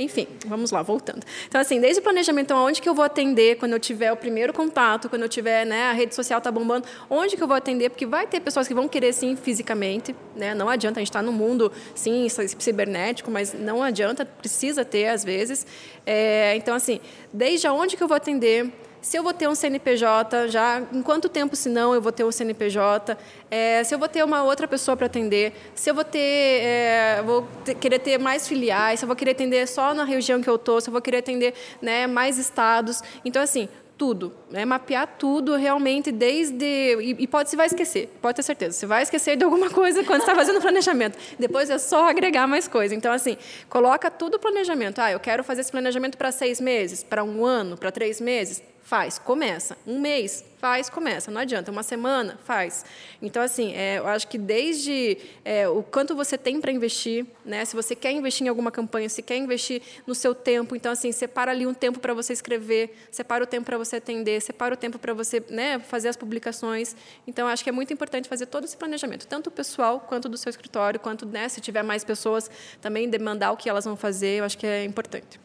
Enfim, 0.02 0.26
vamos 0.46 0.70
lá, 0.70 0.82
voltando. 0.82 1.22
Então, 1.46 1.60
assim, 1.60 1.80
desde 1.80 2.00
o 2.00 2.02
planejamento, 2.02 2.46
então, 2.46 2.64
onde 2.64 2.82
que 2.82 2.88
eu 2.88 2.94
vou 2.94 3.04
atender 3.04 3.56
quando 3.56 3.72
eu 3.72 3.80
tiver 3.80 4.12
o 4.12 4.16
primeiro 4.16 4.52
contato, 4.52 5.08
quando 5.08 5.22
eu 5.22 5.28
tiver, 5.28 5.64
né, 5.64 5.84
a 5.84 5.92
rede 5.92 6.14
social 6.14 6.38
está 6.38 6.50
bombando, 6.50 6.86
onde 7.08 7.36
que 7.36 7.42
eu 7.42 7.48
vou 7.48 7.56
atender? 7.56 7.90
Porque 7.90 8.06
vai 8.06 8.26
ter 8.26 8.40
pessoas 8.40 8.66
que 8.66 8.74
vão 8.74 8.88
querer, 8.88 9.12
sim, 9.12 9.36
fisicamente, 9.36 10.14
né? 10.34 10.54
Não 10.54 10.68
adianta, 10.68 10.98
a 10.98 11.00
gente 11.00 11.10
está 11.10 11.22
no 11.22 11.32
mundo, 11.32 11.72
sim, 11.94 12.26
cibernético, 12.58 13.30
mas 13.30 13.52
não 13.52 13.82
adianta, 13.82 14.24
precisa 14.24 14.84
ter, 14.84 15.06
às 15.06 15.24
vezes. 15.24 15.66
É, 16.04 16.54
então, 16.56 16.74
assim, 16.74 17.00
desde 17.32 17.68
onde 17.68 17.96
que 17.96 18.02
eu 18.02 18.08
vou 18.08 18.16
atender, 18.16 18.72
se 19.02 19.18
eu 19.18 19.22
vou 19.22 19.34
ter 19.34 19.48
um 19.48 19.54
CNPJ, 19.54 20.48
já 20.48 20.80
em 20.92 21.02
quanto 21.02 21.28
tempo, 21.28 21.56
se 21.56 21.68
não, 21.68 21.92
eu 21.92 22.00
vou 22.00 22.12
ter 22.12 22.24
um 22.24 22.30
CNPJ, 22.30 23.18
é, 23.50 23.82
se 23.82 23.92
eu 23.92 23.98
vou 23.98 24.08
ter 24.08 24.24
uma 24.24 24.44
outra 24.44 24.68
pessoa 24.68 24.96
para 24.96 25.06
atender, 25.06 25.52
se 25.74 25.90
eu 25.90 25.94
vou 25.94 26.04
ter, 26.04 26.18
é, 26.20 27.22
vou 27.26 27.46
ter, 27.64 27.74
querer 27.74 27.98
ter 27.98 28.16
mais 28.18 28.46
filiais, 28.46 29.00
se 29.00 29.04
eu 29.04 29.08
vou 29.08 29.16
querer 29.16 29.32
atender 29.32 29.66
só 29.66 29.92
na 29.92 30.04
região 30.04 30.40
que 30.40 30.48
eu 30.48 30.54
estou, 30.54 30.80
se 30.80 30.88
eu 30.88 30.92
vou 30.92 31.02
querer 31.02 31.18
atender 31.18 31.52
né, 31.82 32.06
mais 32.06 32.38
estados. 32.38 33.02
Então, 33.24 33.42
assim, 33.42 33.68
tudo, 33.98 34.32
né? 34.50 34.64
mapear 34.64 35.06
tudo 35.18 35.54
realmente 35.54 36.10
desde 36.10 36.64
e, 36.64 37.16
e 37.20 37.26
pode 37.26 37.50
se 37.50 37.56
vai 37.56 37.66
esquecer, 37.66 38.08
pode 38.20 38.36
ter 38.36 38.42
certeza, 38.42 38.76
você 38.76 38.86
vai 38.86 39.02
esquecer 39.02 39.36
de 39.36 39.44
alguma 39.44 39.70
coisa 39.70 40.02
quando 40.06 40.20
está 40.20 40.34
fazendo 40.34 40.58
o 40.58 40.60
planejamento. 40.60 41.18
Depois 41.38 41.70
é 41.70 41.78
só 41.78 42.08
agregar 42.08 42.46
mais 42.46 42.66
coisa. 42.66 42.94
Então 42.94 43.12
assim, 43.12 43.36
coloca 43.68 44.10
tudo 44.10 44.36
o 44.36 44.38
planejamento. 44.40 45.00
Ah, 45.00 45.12
eu 45.12 45.20
quero 45.20 45.44
fazer 45.44 45.60
esse 45.60 45.70
planejamento 45.70 46.16
para 46.16 46.32
seis 46.32 46.60
meses, 46.60 47.04
para 47.04 47.22
um 47.22 47.44
ano, 47.44 47.76
para 47.76 47.92
três 47.92 48.20
meses. 48.20 48.62
Faz, 48.92 49.18
começa. 49.18 49.74
Um 49.86 49.98
mês, 49.98 50.44
faz, 50.58 50.90
começa. 50.90 51.30
Não 51.30 51.40
adianta. 51.40 51.72
Uma 51.72 51.82
semana, 51.82 52.38
faz. 52.44 52.84
Então, 53.22 53.42
assim, 53.42 53.72
é, 53.72 53.98
eu 53.98 54.06
acho 54.06 54.28
que 54.28 54.36
desde 54.36 55.16
é, 55.46 55.66
o 55.66 55.82
quanto 55.82 56.14
você 56.14 56.36
tem 56.36 56.60
para 56.60 56.70
investir, 56.70 57.24
né? 57.42 57.64
Se 57.64 57.74
você 57.74 57.96
quer 57.96 58.12
investir 58.12 58.44
em 58.44 58.50
alguma 58.50 58.70
campanha, 58.70 59.08
se 59.08 59.22
quer 59.22 59.38
investir 59.38 59.80
no 60.06 60.14
seu 60.14 60.34
tempo, 60.34 60.76
então, 60.76 60.92
assim, 60.92 61.10
separa 61.10 61.52
ali 61.52 61.66
um 61.66 61.72
tempo 61.72 62.00
para 62.00 62.12
você 62.12 62.34
escrever, 62.34 62.94
separa 63.10 63.42
o 63.42 63.46
tempo 63.46 63.64
para 63.64 63.78
você 63.78 63.96
atender, 63.96 64.42
separa 64.42 64.74
o 64.74 64.76
tempo 64.76 64.98
para 64.98 65.14
você 65.14 65.42
né, 65.48 65.78
fazer 65.78 66.08
as 66.08 66.16
publicações. 66.18 66.94
Então, 67.26 67.48
acho 67.48 67.64
que 67.64 67.70
é 67.70 67.72
muito 67.72 67.94
importante 67.94 68.28
fazer 68.28 68.44
todo 68.44 68.64
esse 68.64 68.76
planejamento, 68.76 69.26
tanto 69.26 69.50
pessoal 69.50 70.00
quanto 70.00 70.28
do 70.28 70.36
seu 70.36 70.50
escritório, 70.50 71.00
quanto, 71.00 71.24
né, 71.24 71.48
se 71.48 71.62
tiver 71.62 71.82
mais 71.82 72.04
pessoas, 72.04 72.50
também 72.78 73.08
demandar 73.08 73.52
o 73.52 73.56
que 73.56 73.70
elas 73.70 73.86
vão 73.86 73.96
fazer, 73.96 74.40
eu 74.40 74.44
acho 74.44 74.58
que 74.58 74.66
é 74.66 74.84
importante. 74.84 75.40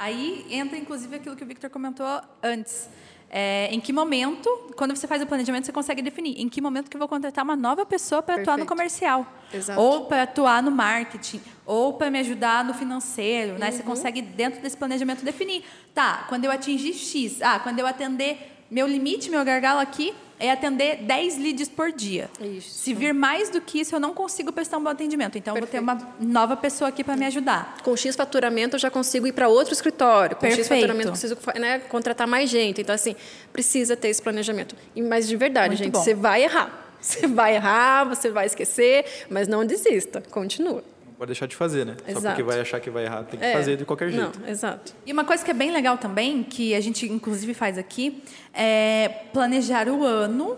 Aí 0.00 0.46
entra, 0.48 0.78
inclusive, 0.78 1.14
aquilo 1.14 1.36
que 1.36 1.44
o 1.44 1.46
Victor 1.46 1.68
comentou 1.68 2.06
antes. 2.42 2.88
É, 3.28 3.68
em 3.70 3.78
que 3.78 3.92
momento, 3.92 4.48
quando 4.74 4.96
você 4.96 5.06
faz 5.06 5.20
o 5.20 5.26
planejamento, 5.26 5.66
você 5.66 5.72
consegue 5.72 6.00
definir 6.00 6.40
em 6.40 6.48
que 6.48 6.58
momento 6.58 6.88
que 6.88 6.96
eu 6.96 6.98
vou 6.98 7.06
contratar 7.06 7.44
uma 7.44 7.54
nova 7.54 7.84
pessoa 7.84 8.22
para 8.22 8.40
atuar 8.40 8.56
no 8.56 8.64
comercial, 8.64 9.26
Exato. 9.52 9.78
ou 9.78 10.06
para 10.06 10.22
atuar 10.22 10.62
no 10.62 10.70
marketing, 10.70 11.42
ou 11.66 11.92
para 11.92 12.10
me 12.10 12.18
ajudar 12.18 12.64
no 12.64 12.72
financeiro, 12.72 13.58
né? 13.58 13.70
Você 13.70 13.80
uhum. 13.80 13.88
consegue 13.88 14.22
dentro 14.22 14.62
desse 14.62 14.76
planejamento 14.76 15.22
definir, 15.22 15.62
tá? 15.94 16.24
Quando 16.30 16.46
eu 16.46 16.50
atingir 16.50 16.94
X, 16.94 17.42
ah, 17.42 17.60
quando 17.60 17.78
eu 17.78 17.86
atender 17.86 18.49
meu 18.70 18.86
limite, 18.86 19.30
meu 19.30 19.44
gargalo 19.44 19.80
aqui 19.80 20.14
é 20.40 20.50
atender 20.50 20.96
10 21.02 21.38
leads 21.38 21.68
por 21.68 21.92
dia. 21.92 22.30
Isso. 22.40 22.70
Se 22.70 22.94
vir 22.94 23.12
mais 23.12 23.50
do 23.50 23.60
que 23.60 23.80
isso, 23.80 23.94
eu 23.94 24.00
não 24.00 24.14
consigo 24.14 24.50
prestar 24.50 24.78
um 24.78 24.82
bom 24.82 24.88
atendimento. 24.88 25.36
Então, 25.36 25.52
Perfeito. 25.52 25.84
vou 25.84 25.96
ter 25.96 26.02
uma 26.02 26.14
nova 26.18 26.56
pessoa 26.56 26.88
aqui 26.88 27.04
para 27.04 27.14
me 27.14 27.26
ajudar. 27.26 27.76
Com 27.82 27.94
X 27.94 28.16
faturamento, 28.16 28.76
eu 28.76 28.80
já 28.80 28.90
consigo 28.90 29.26
ir 29.26 29.32
para 29.32 29.48
outro 29.48 29.74
escritório. 29.74 30.36
Com 30.36 30.40
Perfeito. 30.40 30.66
X 30.66 30.68
faturamento, 30.68 31.08
eu 31.08 31.12
preciso 31.12 31.36
né, 31.56 31.80
contratar 31.80 32.26
mais 32.26 32.48
gente. 32.48 32.80
Então, 32.80 32.94
assim, 32.94 33.14
precisa 33.52 33.94
ter 33.96 34.08
esse 34.08 34.22
planejamento. 34.22 34.74
Mas, 34.96 35.28
de 35.28 35.36
verdade, 35.36 35.74
Muito 35.74 35.84
gente, 35.84 35.92
bom. 35.92 36.02
você 36.02 36.14
vai 36.14 36.42
errar. 36.42 36.86
Você 37.00 37.26
vai 37.26 37.54
errar, 37.54 38.04
você 38.04 38.28
vai 38.28 38.44
esquecer, 38.44 39.06
mas 39.30 39.48
não 39.48 39.64
desista. 39.64 40.22
Continua 40.30 40.84
pode 41.20 41.28
deixar 41.28 41.44
de 41.44 41.54
fazer, 41.54 41.84
né? 41.84 41.96
Exato. 42.06 42.22
Só 42.22 42.28
porque 42.30 42.42
vai 42.42 42.60
achar 42.60 42.80
que 42.80 42.88
vai 42.88 43.04
errar, 43.04 43.24
tem 43.24 43.38
que 43.38 43.44
é. 43.44 43.52
fazer 43.52 43.76
de 43.76 43.84
qualquer 43.84 44.10
jeito. 44.10 44.40
Não, 44.40 44.48
exato. 44.48 44.94
E 45.04 45.12
uma 45.12 45.22
coisa 45.22 45.44
que 45.44 45.50
é 45.50 45.54
bem 45.54 45.70
legal 45.70 45.98
também, 45.98 46.42
que 46.42 46.74
a 46.74 46.80
gente 46.80 47.04
inclusive 47.12 47.52
faz 47.52 47.76
aqui, 47.76 48.22
é 48.54 49.08
planejar 49.30 49.86
o 49.88 50.02
ano 50.02 50.56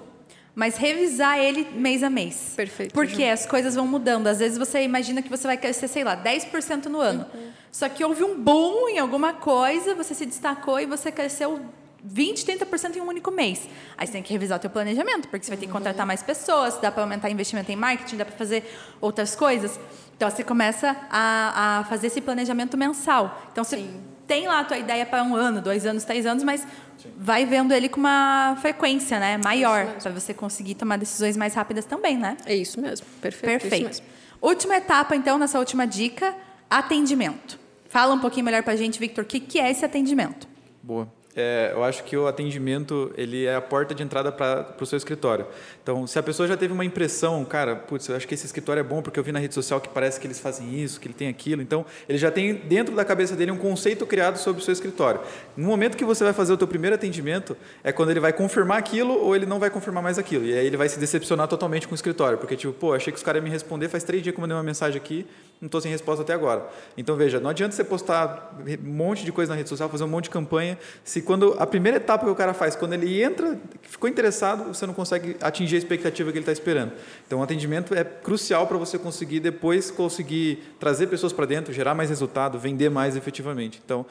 mas 0.54 0.76
revisar 0.76 1.38
ele 1.38 1.66
mês 1.74 2.02
a 2.02 2.10
mês. 2.10 2.52
Perfeito. 2.54 2.92
Porque 2.92 3.24
as 3.24 3.46
coisas 3.46 3.74
vão 3.74 3.86
mudando. 3.86 4.26
Às 4.26 4.38
vezes 4.38 4.58
você 4.58 4.82
imagina 4.82 5.22
que 5.22 5.30
você 5.30 5.46
vai 5.46 5.56
crescer, 5.56 5.88
sei 5.88 6.04
lá, 6.04 6.14
10% 6.14 6.86
no 6.86 7.00
ano. 7.00 7.24
Uhum. 7.32 7.50
Só 7.72 7.88
que 7.88 8.04
houve 8.04 8.22
um 8.22 8.38
boom 8.38 8.86
em 8.90 8.98
alguma 8.98 9.32
coisa, 9.32 9.94
você 9.94 10.14
se 10.14 10.26
destacou 10.26 10.78
e 10.78 10.84
você 10.84 11.10
cresceu 11.10 11.58
20, 12.04 12.44
30% 12.44 12.96
em 12.96 13.00
um 13.00 13.08
único 13.08 13.30
mês. 13.30 13.68
Aí 13.96 14.06
você 14.06 14.12
tem 14.12 14.22
que 14.22 14.32
revisar 14.32 14.58
o 14.58 14.60
teu 14.60 14.68
planejamento, 14.68 15.28
porque 15.28 15.44
você 15.44 15.50
vai 15.50 15.58
ter 15.58 15.66
que 15.66 15.72
contratar 15.72 16.06
mais 16.06 16.22
pessoas, 16.22 16.78
dá 16.78 16.90
para 16.90 17.02
aumentar 17.02 17.30
investimento 17.30 17.70
em 17.70 17.76
marketing, 17.76 18.16
dá 18.16 18.24
para 18.24 18.36
fazer 18.36 18.64
outras 19.00 19.36
coisas. 19.36 19.78
Então 20.16 20.30
você 20.30 20.44
começa 20.44 20.96
a, 21.10 21.78
a 21.80 21.84
fazer 21.84 22.08
esse 22.08 22.20
planejamento 22.20 22.76
mensal. 22.76 23.42
Então 23.50 23.64
você 23.64 23.76
Sim. 23.76 24.00
tem 24.26 24.46
lá 24.46 24.60
a 24.60 24.64
tua 24.64 24.78
ideia 24.78 25.04
para 25.04 25.22
um 25.22 25.34
ano, 25.34 25.60
dois 25.60 25.84
anos, 25.84 26.04
três 26.04 26.26
anos, 26.26 26.44
mas 26.44 26.66
Sim. 26.96 27.10
vai 27.16 27.44
vendo 27.44 27.72
ele 27.72 27.88
com 27.88 28.00
uma 28.00 28.56
frequência, 28.60 29.18
né, 29.18 29.38
maior, 29.38 29.86
para 30.00 30.12
você 30.12 30.32
conseguir 30.32 30.74
tomar 30.74 30.96
decisões 30.96 31.36
mais 31.36 31.54
rápidas 31.54 31.84
também, 31.84 32.16
né? 32.16 32.36
É 32.46 32.54
isso 32.54 32.80
mesmo. 32.80 33.06
Perfeito. 33.20 33.62
Perfeito. 33.62 33.86
Mesmo. 33.86 34.06
Última 34.40 34.76
etapa, 34.76 35.14
então, 35.14 35.38
nessa 35.38 35.58
última 35.58 35.86
dica, 35.86 36.34
atendimento. 36.68 37.60
Fala 37.88 38.14
um 38.14 38.18
pouquinho 38.18 38.44
melhor 38.44 38.62
para 38.62 38.72
a 38.72 38.76
gente, 38.76 38.98
Victor, 38.98 39.22
o 39.22 39.26
que, 39.26 39.38
que 39.38 39.58
é 39.60 39.70
esse 39.70 39.84
atendimento? 39.84 40.48
Boa. 40.82 41.06
É, 41.34 41.70
eu 41.72 41.82
acho 41.82 42.04
que 42.04 42.16
o 42.16 42.26
atendimento 42.26 43.12
ele 43.16 43.46
é 43.46 43.54
a 43.54 43.60
porta 43.60 43.94
de 43.94 44.02
entrada 44.02 44.30
para 44.30 44.76
o 44.78 44.84
seu 44.84 44.98
escritório. 44.98 45.46
Então, 45.82 46.06
se 46.06 46.16
a 46.16 46.22
pessoa 46.22 46.46
já 46.46 46.56
teve 46.56 46.72
uma 46.72 46.84
impressão, 46.84 47.44
cara, 47.44 47.74
putz, 47.74 48.08
eu 48.08 48.14
acho 48.14 48.28
que 48.28 48.34
esse 48.34 48.46
escritório 48.46 48.78
é 48.78 48.84
bom 48.84 49.02
porque 49.02 49.18
eu 49.18 49.24
vi 49.24 49.32
na 49.32 49.40
rede 49.40 49.52
social 49.52 49.80
que 49.80 49.88
parece 49.88 50.20
que 50.20 50.26
eles 50.28 50.38
fazem 50.38 50.80
isso, 50.80 51.00
que 51.00 51.08
ele 51.08 51.14
tem 51.14 51.26
aquilo. 51.26 51.60
Então, 51.60 51.84
ele 52.08 52.18
já 52.18 52.30
tem 52.30 52.54
dentro 52.54 52.94
da 52.94 53.04
cabeça 53.04 53.34
dele 53.34 53.50
um 53.50 53.56
conceito 53.56 54.06
criado 54.06 54.36
sobre 54.36 54.62
o 54.62 54.64
seu 54.64 54.72
escritório. 54.72 55.20
No 55.56 55.66
momento 55.66 55.96
que 55.96 56.04
você 56.04 56.22
vai 56.22 56.32
fazer 56.32 56.52
o 56.52 56.56
teu 56.56 56.68
primeiro 56.68 56.94
atendimento, 56.94 57.56
é 57.82 57.90
quando 57.90 58.10
ele 58.10 58.20
vai 58.20 58.32
confirmar 58.32 58.78
aquilo 58.78 59.12
ou 59.12 59.34
ele 59.34 59.44
não 59.44 59.58
vai 59.58 59.70
confirmar 59.70 60.04
mais 60.04 60.20
aquilo. 60.20 60.44
E 60.44 60.54
aí 60.56 60.64
ele 60.64 60.76
vai 60.76 60.88
se 60.88 61.00
decepcionar 61.00 61.48
totalmente 61.48 61.88
com 61.88 61.94
o 61.94 61.96
escritório, 61.96 62.38
porque 62.38 62.54
tipo, 62.54 62.72
pô, 62.72 62.94
achei 62.94 63.12
que 63.12 63.16
os 63.16 63.24
caras 63.24 63.40
iam 63.40 63.44
me 63.44 63.50
responder, 63.50 63.88
faz 63.88 64.04
três 64.04 64.22
dias 64.22 64.32
que 64.32 64.38
eu 64.38 64.42
mandei 64.42 64.56
uma 64.56 64.62
mensagem 64.62 64.96
aqui, 64.96 65.26
não 65.60 65.66
estou 65.66 65.80
sem 65.80 65.90
resposta 65.90 66.22
até 66.22 66.32
agora. 66.32 66.64
Então, 66.96 67.16
veja, 67.16 67.40
não 67.40 67.50
adianta 67.50 67.74
você 67.74 67.82
postar 67.82 68.54
um 68.60 68.88
monte 68.88 69.24
de 69.24 69.32
coisa 69.32 69.50
na 69.50 69.56
rede 69.56 69.68
social, 69.68 69.88
fazer 69.88 70.04
um 70.04 70.08
monte 70.08 70.24
de 70.24 70.30
campanha, 70.30 70.78
se 71.02 71.22
quando 71.22 71.56
a 71.58 71.66
primeira 71.66 71.96
etapa 71.96 72.24
que 72.24 72.30
o 72.30 72.34
cara 72.36 72.54
faz, 72.54 72.76
quando 72.76 72.92
ele 72.92 73.20
entra, 73.20 73.58
ficou 73.82 74.08
interessado, 74.08 74.72
você 74.72 74.86
não 74.86 74.94
consegue 74.94 75.36
atingir 75.40 75.71
a 75.76 75.78
expectativa 75.78 76.30
que 76.30 76.38
ele 76.38 76.42
está 76.42 76.52
esperando. 76.52 76.92
Então, 77.26 77.40
o 77.40 77.42
atendimento 77.42 77.94
é 77.94 78.04
crucial 78.04 78.66
para 78.66 78.78
você 78.78 78.98
conseguir 78.98 79.40
depois 79.40 79.90
conseguir 79.90 80.62
trazer 80.78 81.06
pessoas 81.06 81.32
para 81.32 81.46
dentro, 81.46 81.72
gerar 81.72 81.94
mais 81.94 82.10
resultado, 82.10 82.58
vender 82.58 82.90
mais 82.90 83.16
efetivamente. 83.16 83.80
Então, 83.84 84.06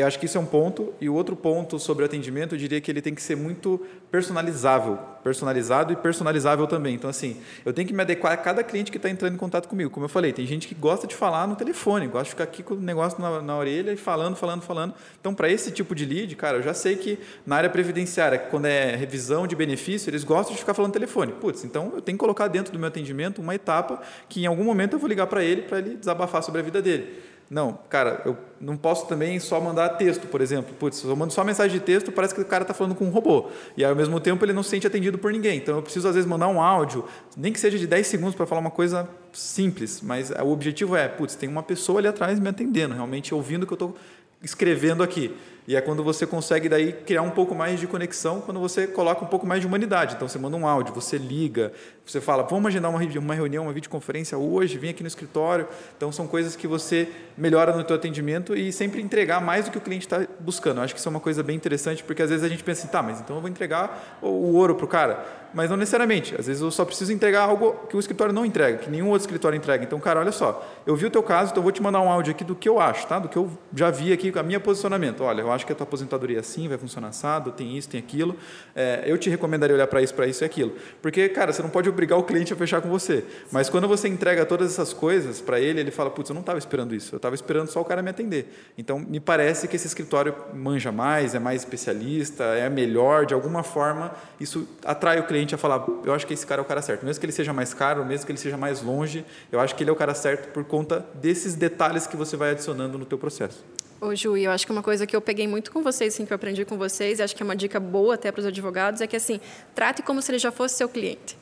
eu 0.00 0.06
acho 0.06 0.18
que 0.18 0.26
isso 0.26 0.38
é 0.38 0.40
um 0.40 0.46
ponto. 0.46 0.92
E 1.00 1.08
o 1.08 1.14
outro 1.14 1.34
ponto 1.34 1.78
sobre 1.78 2.04
atendimento, 2.04 2.54
eu 2.54 2.58
diria 2.58 2.80
que 2.80 2.90
ele 2.90 3.02
tem 3.02 3.14
que 3.14 3.22
ser 3.22 3.36
muito 3.36 3.84
personalizável. 4.10 4.98
Personalizado 5.22 5.92
e 5.92 5.96
personalizável 5.96 6.66
também. 6.66 6.94
Então, 6.94 7.10
assim, 7.10 7.36
eu 7.64 7.72
tenho 7.72 7.86
que 7.86 7.94
me 7.94 8.02
adequar 8.02 8.32
a 8.32 8.36
cada 8.36 8.62
cliente 8.62 8.90
que 8.90 8.96
está 8.96 9.10
entrando 9.10 9.34
em 9.34 9.36
contato 9.36 9.68
comigo. 9.68 9.90
Como 9.90 10.04
eu 10.04 10.08
falei, 10.08 10.32
tem 10.32 10.46
gente 10.46 10.68
que 10.68 10.74
gosta 10.74 11.06
de 11.06 11.14
falar 11.14 11.46
no 11.46 11.56
telefone, 11.56 12.06
gosta 12.06 12.24
de 12.24 12.30
ficar 12.30 12.44
aqui 12.44 12.62
com 12.62 12.74
o 12.74 12.80
negócio 12.80 13.20
na, 13.20 13.42
na 13.42 13.56
orelha 13.56 13.92
e 13.92 13.96
falando, 13.96 14.36
falando, 14.36 14.62
falando. 14.62 14.94
Então, 15.20 15.34
para 15.34 15.50
esse 15.50 15.70
tipo 15.70 15.94
de 15.94 16.04
lead, 16.04 16.34
cara, 16.36 16.58
eu 16.58 16.62
já 16.62 16.74
sei 16.74 16.96
que 16.96 17.18
na 17.46 17.56
área 17.56 17.70
previdenciária, 17.70 18.38
quando 18.38 18.66
é 18.66 18.96
revisão 18.96 19.46
de 19.46 19.56
benefício, 19.56 20.10
eles 20.10 20.24
gostam 20.24 20.54
de 20.54 20.60
ficar 20.60 20.74
falando 20.74 20.92
telefone. 20.92 21.32
Putz, 21.32 21.64
então 21.64 21.92
eu 21.94 22.02
tenho 22.02 22.16
que 22.16 22.20
colocar 22.20 22.48
dentro 22.48 22.72
do 22.72 22.78
meu 22.78 22.88
atendimento 22.88 23.40
uma 23.40 23.54
etapa 23.54 24.00
que 24.28 24.42
em 24.42 24.46
algum 24.46 24.64
momento 24.64 24.94
eu 24.94 24.98
vou 24.98 25.08
ligar 25.08 25.26
para 25.26 25.42
ele 25.42 25.62
para 25.62 25.78
ele 25.78 25.96
desabafar 25.96 26.42
sobre 26.42 26.60
a 26.60 26.64
vida 26.64 26.80
dele. 26.80 27.28
Não, 27.50 27.78
cara, 27.88 28.20
eu 28.26 28.36
não 28.60 28.76
posso 28.76 29.06
também 29.06 29.40
só 29.40 29.58
mandar 29.58 29.88
texto, 29.90 30.26
por 30.26 30.42
exemplo. 30.42 30.74
Putz, 30.74 31.02
eu 31.02 31.16
mando 31.16 31.32
só 31.32 31.42
mensagem 31.42 31.78
de 31.78 31.84
texto, 31.84 32.12
parece 32.12 32.34
que 32.34 32.40
o 32.42 32.44
cara 32.44 32.62
está 32.62 32.74
falando 32.74 32.94
com 32.94 33.06
um 33.06 33.10
robô. 33.10 33.48
E 33.74 33.82
ao 33.82 33.96
mesmo 33.96 34.20
tempo 34.20 34.44
ele 34.44 34.52
não 34.52 34.62
se 34.62 34.70
sente 34.70 34.86
atendido 34.86 35.16
por 35.16 35.32
ninguém. 35.32 35.56
Então 35.56 35.76
eu 35.76 35.82
preciso, 35.82 36.06
às 36.08 36.14
vezes, 36.14 36.28
mandar 36.28 36.48
um 36.48 36.60
áudio, 36.60 37.06
nem 37.36 37.50
que 37.50 37.58
seja 37.58 37.78
de 37.78 37.86
10 37.86 38.06
segundos 38.06 38.34
para 38.34 38.44
falar 38.46 38.60
uma 38.60 38.70
coisa 38.70 39.08
simples. 39.32 40.02
Mas 40.02 40.30
o 40.30 40.48
objetivo 40.48 40.94
é, 40.94 41.08
putz, 41.08 41.34
tem 41.36 41.48
uma 41.48 41.62
pessoa 41.62 42.00
ali 42.00 42.08
atrás 42.08 42.38
me 42.38 42.48
atendendo, 42.48 42.94
realmente 42.94 43.34
ouvindo 43.34 43.62
o 43.62 43.66
que 43.66 43.72
eu 43.72 43.76
estou 43.76 43.96
escrevendo 44.42 45.02
aqui. 45.02 45.34
E 45.68 45.76
é 45.76 45.82
quando 45.82 46.02
você 46.02 46.26
consegue 46.26 46.66
daí 46.66 46.94
criar 46.94 47.20
um 47.20 47.28
pouco 47.28 47.54
mais 47.54 47.78
de 47.78 47.86
conexão, 47.86 48.40
quando 48.40 48.58
você 48.58 48.86
coloca 48.86 49.22
um 49.22 49.28
pouco 49.28 49.46
mais 49.46 49.60
de 49.60 49.66
humanidade. 49.66 50.14
Então 50.14 50.26
você 50.26 50.38
manda 50.38 50.56
um 50.56 50.66
áudio, 50.66 50.94
você 50.94 51.18
liga, 51.18 51.74
você 52.06 52.22
fala, 52.22 52.42
vamos 52.42 52.68
agendar 52.68 52.90
uma 52.90 53.34
reunião, 53.34 53.64
uma 53.64 53.72
videoconferência 53.74 54.38
hoje, 54.38 54.78
vem 54.78 54.88
aqui 54.88 55.02
no 55.02 55.08
escritório. 55.08 55.68
Então 55.94 56.10
são 56.10 56.26
coisas 56.26 56.56
que 56.56 56.66
você 56.66 57.06
melhora 57.36 57.76
no 57.76 57.84
teu 57.84 57.96
atendimento 57.96 58.56
e 58.56 58.72
sempre 58.72 59.02
entregar 59.02 59.42
mais 59.42 59.66
do 59.66 59.70
que 59.70 59.76
o 59.76 59.80
cliente 59.82 60.06
está 60.06 60.26
buscando. 60.40 60.78
Eu 60.78 60.84
acho 60.84 60.94
que 60.94 61.00
isso 61.00 61.08
é 61.08 61.10
uma 61.10 61.20
coisa 61.20 61.42
bem 61.42 61.54
interessante, 61.54 62.02
porque 62.02 62.22
às 62.22 62.30
vezes 62.30 62.42
a 62.42 62.48
gente 62.48 62.64
pensa 62.64 62.84
assim, 62.84 62.90
tá, 62.90 63.02
mas 63.02 63.20
então 63.20 63.36
eu 63.36 63.42
vou 63.42 63.50
entregar 63.50 64.18
o 64.22 64.54
ouro 64.54 64.74
para 64.74 64.86
o 64.86 64.88
cara. 64.88 65.22
Mas 65.52 65.70
não 65.70 65.76
necessariamente. 65.76 66.34
Às 66.38 66.46
vezes 66.46 66.62
eu 66.62 66.70
só 66.70 66.84
preciso 66.84 67.12
entregar 67.12 67.42
algo 67.42 67.72
que 67.88 67.96
o 67.96 68.00
escritório 68.00 68.32
não 68.32 68.44
entrega, 68.44 68.78
que 68.78 68.90
nenhum 68.90 69.08
outro 69.08 69.22
escritório 69.22 69.56
entrega. 69.56 69.84
Então, 69.84 69.98
cara, 69.98 70.20
olha 70.20 70.32
só, 70.32 70.66
eu 70.86 70.94
vi 70.96 71.06
o 71.06 71.10
teu 71.10 71.22
caso, 71.22 71.50
então 71.50 71.60
eu 71.60 71.62
vou 71.62 71.72
te 71.72 71.82
mandar 71.82 72.00
um 72.00 72.10
áudio 72.10 72.30
aqui 72.32 72.44
do 72.44 72.54
que 72.54 72.68
eu 72.68 72.80
acho, 72.80 73.06
tá? 73.06 73.18
Do 73.18 73.28
que 73.28 73.36
eu 73.36 73.50
já 73.74 73.90
vi 73.90 74.12
aqui, 74.12 74.30
com 74.30 74.38
a 74.38 74.42
minha 74.42 74.60
posicionamento. 74.60 75.22
Olha, 75.22 75.40
eu 75.40 75.50
acho 75.50 75.57
que 75.66 75.72
a 75.72 75.74
tua 75.74 75.84
aposentadoria 75.84 76.38
é 76.38 76.40
assim, 76.40 76.68
vai 76.68 76.78
funcionar 76.78 77.08
assado, 77.08 77.52
tem 77.52 77.76
isso, 77.76 77.88
tem 77.88 78.00
aquilo. 78.00 78.36
É, 78.74 79.04
eu 79.06 79.16
te 79.18 79.30
recomendaria 79.30 79.74
olhar 79.74 79.86
para 79.86 80.02
isso, 80.02 80.14
para 80.14 80.26
isso 80.26 80.44
e 80.44 80.46
aquilo. 80.46 80.72
Porque, 81.02 81.28
cara, 81.28 81.52
você 81.52 81.62
não 81.62 81.70
pode 81.70 81.88
obrigar 81.88 82.18
o 82.18 82.22
cliente 82.22 82.52
a 82.52 82.56
fechar 82.56 82.80
com 82.80 82.88
você. 82.88 83.24
Mas 83.50 83.68
quando 83.68 83.88
você 83.88 84.08
entrega 84.08 84.44
todas 84.44 84.72
essas 84.72 84.92
coisas 84.92 85.40
para 85.40 85.60
ele, 85.60 85.80
ele 85.80 85.90
fala, 85.90 86.10
putz, 86.10 86.30
eu 86.30 86.34
não 86.34 86.40
estava 86.40 86.58
esperando 86.58 86.94
isso, 86.94 87.14
eu 87.14 87.18
estava 87.18 87.34
esperando 87.34 87.68
só 87.68 87.80
o 87.80 87.84
cara 87.84 88.02
me 88.02 88.10
atender. 88.10 88.72
Então, 88.76 88.98
me 88.98 89.20
parece 89.20 89.68
que 89.68 89.76
esse 89.76 89.86
escritório 89.86 90.34
manja 90.54 90.92
mais, 90.92 91.34
é 91.34 91.38
mais 91.38 91.62
especialista, 91.62 92.44
é 92.44 92.68
melhor, 92.68 93.26
de 93.26 93.34
alguma 93.34 93.62
forma, 93.62 94.12
isso 94.40 94.68
atrai 94.84 95.18
o 95.20 95.24
cliente 95.24 95.54
a 95.54 95.58
falar, 95.58 95.86
eu 96.04 96.12
acho 96.12 96.26
que 96.26 96.34
esse 96.34 96.46
cara 96.46 96.60
é 96.60 96.64
o 96.64 96.66
cara 96.66 96.82
certo. 96.82 97.04
Mesmo 97.04 97.20
que 97.20 97.26
ele 97.26 97.32
seja 97.32 97.52
mais 97.52 97.74
caro, 97.74 98.04
mesmo 98.04 98.26
que 98.26 98.32
ele 98.32 98.38
seja 98.38 98.56
mais 98.56 98.82
longe, 98.82 99.24
eu 99.50 99.60
acho 99.60 99.74
que 99.74 99.82
ele 99.82 99.90
é 99.90 99.92
o 99.92 99.96
cara 99.96 100.14
certo 100.14 100.52
por 100.52 100.64
conta 100.64 101.06
desses 101.14 101.54
detalhes 101.54 102.06
que 102.06 102.16
você 102.16 102.36
vai 102.36 102.50
adicionando 102.50 102.98
no 102.98 103.04
teu 103.04 103.18
processo. 103.18 103.64
Ô, 104.00 104.14
Ju, 104.14 104.36
eu 104.36 104.50
acho 104.50 104.64
que 104.64 104.72
uma 104.72 104.82
coisa 104.82 105.06
que 105.06 105.16
eu 105.16 105.20
peguei 105.20 105.48
muito 105.48 105.72
com 105.72 105.82
vocês, 105.82 106.14
assim, 106.14 106.24
que 106.24 106.32
eu 106.32 106.36
aprendi 106.36 106.64
com 106.64 106.78
vocês, 106.78 107.18
e 107.18 107.22
acho 107.22 107.34
que 107.34 107.42
é 107.42 107.44
uma 107.44 107.56
dica 107.56 107.80
boa 107.80 108.14
até 108.14 108.30
para 108.30 108.40
os 108.40 108.46
advogados, 108.46 109.00
é 109.00 109.06
que, 109.06 109.16
assim, 109.16 109.40
trate 109.74 110.02
como 110.02 110.22
se 110.22 110.30
ele 110.30 110.38
já 110.38 110.52
fosse 110.52 110.76
seu 110.76 110.88
cliente. 110.88 111.36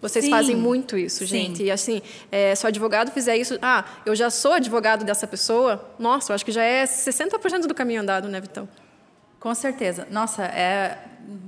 Vocês 0.00 0.26
sim, 0.26 0.30
fazem 0.30 0.54
muito 0.54 0.96
isso, 0.96 1.24
gente. 1.24 1.58
Sim. 1.58 1.64
E 1.64 1.70
assim, 1.70 2.02
é, 2.30 2.54
se 2.54 2.64
o 2.64 2.68
advogado 2.68 3.10
fizer 3.10 3.36
isso, 3.36 3.58
ah, 3.62 3.84
eu 4.04 4.14
já 4.14 4.28
sou 4.28 4.52
advogado 4.52 5.04
dessa 5.04 5.26
pessoa, 5.26 5.90
nossa, 5.98 6.32
eu 6.32 6.34
acho 6.34 6.44
que 6.44 6.52
já 6.52 6.62
é 6.62 6.84
60% 6.84 7.66
do 7.66 7.74
caminho 7.74 8.02
andado, 8.02 8.28
né, 8.28 8.40
Vitão? 8.40 8.68
Com 9.40 9.54
certeza. 9.54 10.06
Nossa, 10.10 10.44
é 10.44 10.98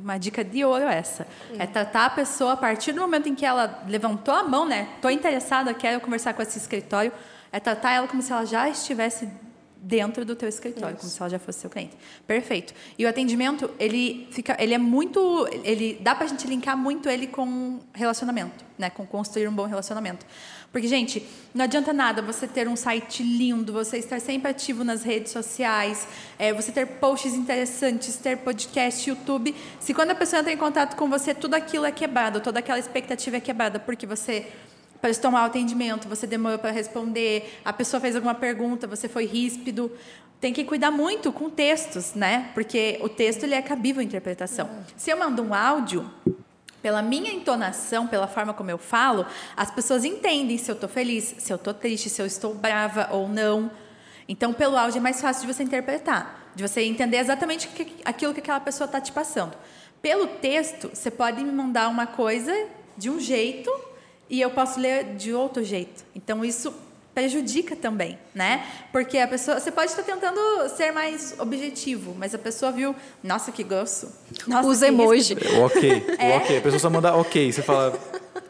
uma 0.03 0.19
dica 0.19 0.43
de 0.43 0.65
ouro 0.65 0.85
essa. 0.85 1.27
É 1.59 1.67
tratar 1.67 2.07
a 2.07 2.11
pessoa 2.11 2.55
a 2.55 2.57
partir 2.57 2.93
do 2.93 3.01
momento 3.01 3.29
em 3.29 3.35
que 3.35 3.45
ela 3.45 3.83
levantou 3.87 4.35
a 4.35 4.43
mão, 4.43 4.67
né? 4.67 4.89
Tô 5.01 5.11
interessada, 5.11 5.75
quero 5.75 6.01
conversar 6.01 6.33
com 6.33 6.43
esse 6.43 6.59
escritório. 6.59 7.13
É 7.53 7.61
tratar 7.61 7.93
ela 7.93 8.09
como 8.09 8.23
se 8.23 8.33
ela 8.33 8.45
já 8.45 8.69
estivesse 8.69 9.29
dentro 9.81 10.25
do 10.25 10.35
teu 10.35 10.49
escritório, 10.49 10.95
Isso. 10.95 11.01
como 11.01 11.11
se 11.11 11.21
ela 11.21 11.31
já 11.31 11.39
fosse 11.39 11.61
seu 11.61 11.71
cliente. 11.71 11.97
Perfeito. 12.27 12.75
E 12.99 13.05
o 13.05 13.09
atendimento, 13.09 13.71
ele 13.79 14.29
fica, 14.31 14.57
ele 14.59 14.75
é 14.75 14.79
muito, 14.79 15.49
ele 15.65 15.99
dá 16.01 16.15
pra 16.15 16.27
gente 16.27 16.47
linkar 16.47 16.77
muito 16.77 17.09
ele 17.09 17.27
com 17.27 17.79
relacionamento, 17.93 18.65
né? 18.77 18.91
Com 18.91 19.07
construir 19.07 19.49
um 19.49 19.53
bom 19.53 19.67
relacionamento. 19.67 20.27
Porque, 20.71 20.87
gente, 20.87 21.27
não 21.55 21.65
adianta 21.65 21.93
nada 21.93 22.21
você 22.21 22.47
ter 22.47 22.69
um 22.69 22.77
site 22.77 23.23
lindo, 23.23 23.73
você 23.73 23.97
estar 23.97 24.21
sempre 24.21 24.51
ativo 24.51 24.85
nas 24.85 25.03
redes 25.03 25.33
sociais, 25.33 26.07
é, 26.39 26.53
você 26.53 26.71
ter 26.71 26.87
posts 26.87 27.33
interessantes, 27.33 28.17
ter 28.17 28.37
podcast, 28.39 29.09
YouTube. 29.09 29.55
Se 29.81 29.95
quando 29.95 30.11
a 30.11 30.15
pessoa 30.15 30.41
entra 30.41 30.53
em 30.53 30.59
contato 30.59 30.95
com 30.95 31.09
você, 31.09 31.35
tudo 31.35 31.55
aquilo 31.55 31.87
é 31.87 31.93
quebrado, 31.93 32.41
toda 32.41 32.59
aquela 32.59 32.79
expectativa 32.79 33.39
é 33.39 33.41
quebrada, 33.41 33.81
porque 33.81 34.07
você 34.07 34.47
prestou 35.01 35.31
mal 35.31 35.47
atendimento, 35.47 36.09
você 36.09 36.27
demorou 36.27 36.59
para 36.59 36.71
responder, 36.71 37.61
a 37.65 37.73
pessoa 37.73 38.01
fez 38.01 38.15
alguma 38.17 38.35
pergunta, 38.35 38.87
você 38.87 39.09
foi 39.09 39.27
ríspido. 39.27 39.91
Tem 40.41 40.53
que 40.53 40.65
cuidar 40.65 40.91
muito 40.91 41.33
com 41.33 41.51
textos, 41.51 42.15
né? 42.15 42.51
Porque 42.55 42.99
o 43.03 43.09
texto 43.09 43.43
ele 43.43 43.55
é 43.55 43.63
cabível 43.63 44.01
à 44.01 44.05
interpretação. 44.05 44.69
Se 44.97 45.11
eu 45.11 45.19
mando 45.19 45.43
um 45.43 45.53
áudio, 45.53 46.09
pela 46.81 47.03
minha 47.03 47.33
entonação, 47.33 48.07
pela 48.07 48.29
forma 48.29 48.55
como 48.55 48.71
eu 48.71 48.79
falo, 48.79 49.27
as 49.57 49.71
pessoas 49.71 50.05
entendem 50.05 50.57
se 50.57 50.71
eu 50.71 50.75
estou 50.75 50.89
feliz, 50.89 51.35
se 51.39 51.53
eu 51.53 51.57
estou 51.57 51.75
triste, 51.75 52.09
se 52.09 52.23
eu 52.23 52.27
estou 52.27 52.55
brava 52.55 53.09
ou 53.11 53.29
não. 53.29 53.71
Então, 54.29 54.53
pelo 54.53 54.77
áudio 54.77 54.99
é 54.99 55.01
mais 55.01 55.21
fácil 55.21 55.47
de 55.47 55.53
você 55.53 55.63
interpretar, 55.63 56.51
de 56.55 56.63
você 56.67 56.83
entender 56.83 57.17
exatamente 57.17 57.69
aquilo 58.05 58.33
que 58.33 58.41
aquela 58.41 58.61
pessoa 58.61 58.87
está 58.87 59.01
te 59.01 59.11
passando. 59.11 59.57
Pelo 60.01 60.27
texto, 60.27 60.91
você 60.95 61.11
pode 61.11 61.43
me 61.43 61.51
mandar 61.51 61.89
uma 61.89 62.07
coisa 62.07 62.55
de 62.97 63.11
um 63.11 63.19
jeito 63.19 63.71
e 64.29 64.41
eu 64.41 64.51
posso 64.51 64.79
ler 64.81 65.17
de 65.17 65.33
outro 65.33 65.63
jeito. 65.65 66.05
Então, 66.15 66.45
isso 66.45 66.73
prejudica 67.15 67.75
também, 67.75 68.17
né? 68.33 68.65
Porque 68.93 69.19
a 69.19 69.27
pessoa, 69.27 69.59
você 69.59 69.73
pode 69.73 69.91
estar 69.91 70.05
tentando 70.05 70.39
ser 70.77 70.93
mais 70.93 71.35
objetivo, 71.39 72.15
mas 72.17 72.33
a 72.33 72.39
pessoa 72.39 72.71
viu, 72.71 72.95
nossa, 73.25 73.51
que 73.51 73.65
grosso. 73.65 74.09
Nossa, 74.47 74.69
Usa 74.69 74.87
emoji. 74.87 75.35
O 75.35 75.65
ok, 75.65 76.05
é. 76.17 76.29
o 76.29 76.37
ok. 76.37 76.59
A 76.59 76.61
pessoa 76.61 76.79
só 76.79 76.89
manda 76.89 77.17
ok, 77.17 77.53
você 77.53 77.61
fala, 77.61 77.99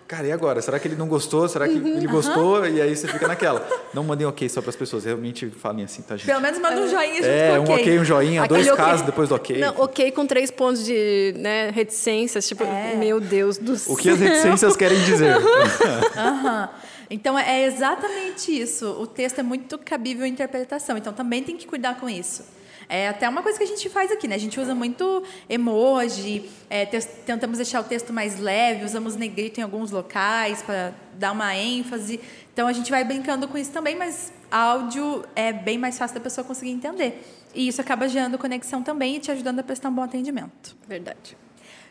cara, 0.09 0.27
e 0.27 0.33
agora? 0.33 0.63
Será 0.63 0.81
que 0.81 0.89
ele 0.89 0.97
não 0.97 1.07
gostou? 1.07 1.47
Será 1.49 1.69
que 1.69 1.75
uhum, 1.75 1.99
ele 1.99 2.07
gostou? 2.07 2.61
Uhum. 2.61 2.67
E 2.67 2.81
aí 2.81 2.97
você 2.97 3.07
fica 3.07 3.29
naquela. 3.29 3.67
Não 3.93 4.03
mandem 4.03 4.27
ok 4.27 4.49
só 4.49 4.61
para 4.63 4.71
as 4.71 4.77
pessoas, 4.77 5.05
realmente 5.05 5.51
falem 5.51 5.85
assim, 5.85 6.03
tá, 6.03 6.17
gente? 6.17 6.27
Pelo 6.27 6.41
menos 6.41 6.59
manda 6.59 6.81
um 6.81 6.89
joinha 6.89 7.17
junto 7.17 7.27
é, 7.27 7.59
com 7.59 7.71
um 7.71 7.75
ok, 7.75 7.99
um 7.99 8.05
joinha, 8.05 8.43
Aquele 8.43 8.63
dois 8.63 8.73
okay. 8.73 8.85
casos 8.85 9.07
depois 9.07 9.29
do 9.29 9.35
ok. 9.35 9.59
Não, 9.59 9.75
ok 9.79 10.11
com 10.13 10.27
três 10.27 10.51
pontos 10.51 10.85
de 10.85 11.35
né, 11.37 11.71
reticências, 11.71 12.49
tipo, 12.49 12.65
é. 12.65 12.97
meu 12.97 13.21
Deus 13.21 13.59
do 13.59 13.77
céu. 13.77 13.95
O 13.95 13.97
que 13.97 14.09
as 14.09 14.19
reticências 14.19 14.77
querem 14.77 14.99
dizer? 15.03 15.37
Aham. 16.17 16.63
uhum. 16.63 16.89
Então 17.11 17.39
é 17.39 17.65
exatamente 17.65 18.51
isso. 18.51 18.87
O 18.87 19.07
texto 19.07 19.39
é 19.39 19.43
muito 19.43 19.79
cabível 19.79 20.25
à 20.25 20.29
interpretação. 20.29 20.97
Então 20.97 21.13
também 21.13 21.43
tem 21.43 21.57
que 21.57 21.67
cuidar 21.67 21.99
com 21.99 22.09
isso. 22.09 22.45
É 22.89 23.09
até 23.09 23.29
uma 23.29 23.43
coisa 23.43 23.59
que 23.59 23.65
a 23.65 23.67
gente 23.67 23.89
faz 23.91 24.11
aqui, 24.11 24.27
né? 24.27 24.35
A 24.35 24.39
gente 24.39 24.59
usa 24.59 24.75
muito 24.75 25.23
emoji, 25.49 26.49
é, 26.71 26.87
tentamos 26.87 27.59
deixar 27.59 27.81
o 27.81 27.85
texto 27.85 28.13
mais 28.15 28.41
leve, 28.41 28.85
usamos 28.85 29.15
negrito 29.15 29.61
em 29.61 29.63
alguns 29.63 29.91
locais 29.91 30.63
para 30.63 30.95
dar 31.15 31.33
uma 31.33 31.55
ênfase. 31.55 32.19
Então 32.53 32.67
a 32.67 32.73
gente 32.73 32.91
vai 32.91 33.05
brincando 33.05 33.47
com 33.47 33.59
isso 33.59 33.71
também, 33.71 33.95
mas 33.95 34.33
áudio 34.51 35.23
é 35.37 35.53
bem 35.53 35.77
mais 35.77 35.99
fácil 35.99 36.15
da 36.15 36.21
pessoa 36.23 36.45
conseguir 36.45 36.71
entender. 36.71 37.23
E 37.55 37.69
isso 37.69 37.81
acaba 37.81 38.09
gerando 38.09 38.39
conexão 38.39 38.83
também 38.83 39.17
e 39.17 39.21
te 39.21 39.31
ajudando 39.31 39.61
a 39.61 39.63
prestar 39.63 39.91
um 39.91 39.95
bom 39.95 40.03
atendimento. 40.03 40.75
Verdade. 40.87 41.37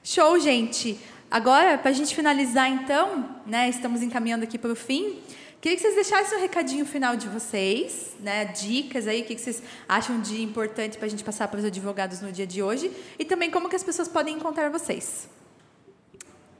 Show, 0.03 0.39
gente! 0.39 0.97
Agora, 1.29 1.77
para 1.77 1.91
a 1.91 1.93
gente 1.93 2.15
finalizar, 2.15 2.69
então, 2.71 3.29
né, 3.45 3.69
estamos 3.69 4.01
encaminhando 4.01 4.43
aqui 4.43 4.57
para 4.57 4.71
o 4.71 4.75
fim. 4.75 5.19
Queria 5.59 5.75
que 5.75 5.81
vocês 5.81 5.95
deixassem 5.95 6.37
um 6.37 6.41
recadinho 6.41 6.85
final 6.85 7.15
de 7.15 7.27
vocês, 7.27 8.15
né, 8.19 8.45
dicas 8.45 9.07
aí, 9.07 9.21
o 9.21 9.25
que 9.25 9.37
vocês 9.37 9.63
acham 9.89 10.21
de 10.21 10.41
importante 10.41 10.97
para 10.97 11.07
a 11.07 11.09
gente 11.09 11.23
passar 11.23 11.47
para 11.47 11.59
os 11.59 11.65
advogados 11.65 12.21
no 12.21 12.31
dia 12.31 12.45
de 12.45 12.61
hoje 12.61 12.91
e 13.17 13.25
também 13.25 13.49
como 13.49 13.67
que 13.67 13.75
as 13.75 13.83
pessoas 13.83 14.07
podem 14.07 14.35
encontrar 14.35 14.69
vocês. 14.69 15.27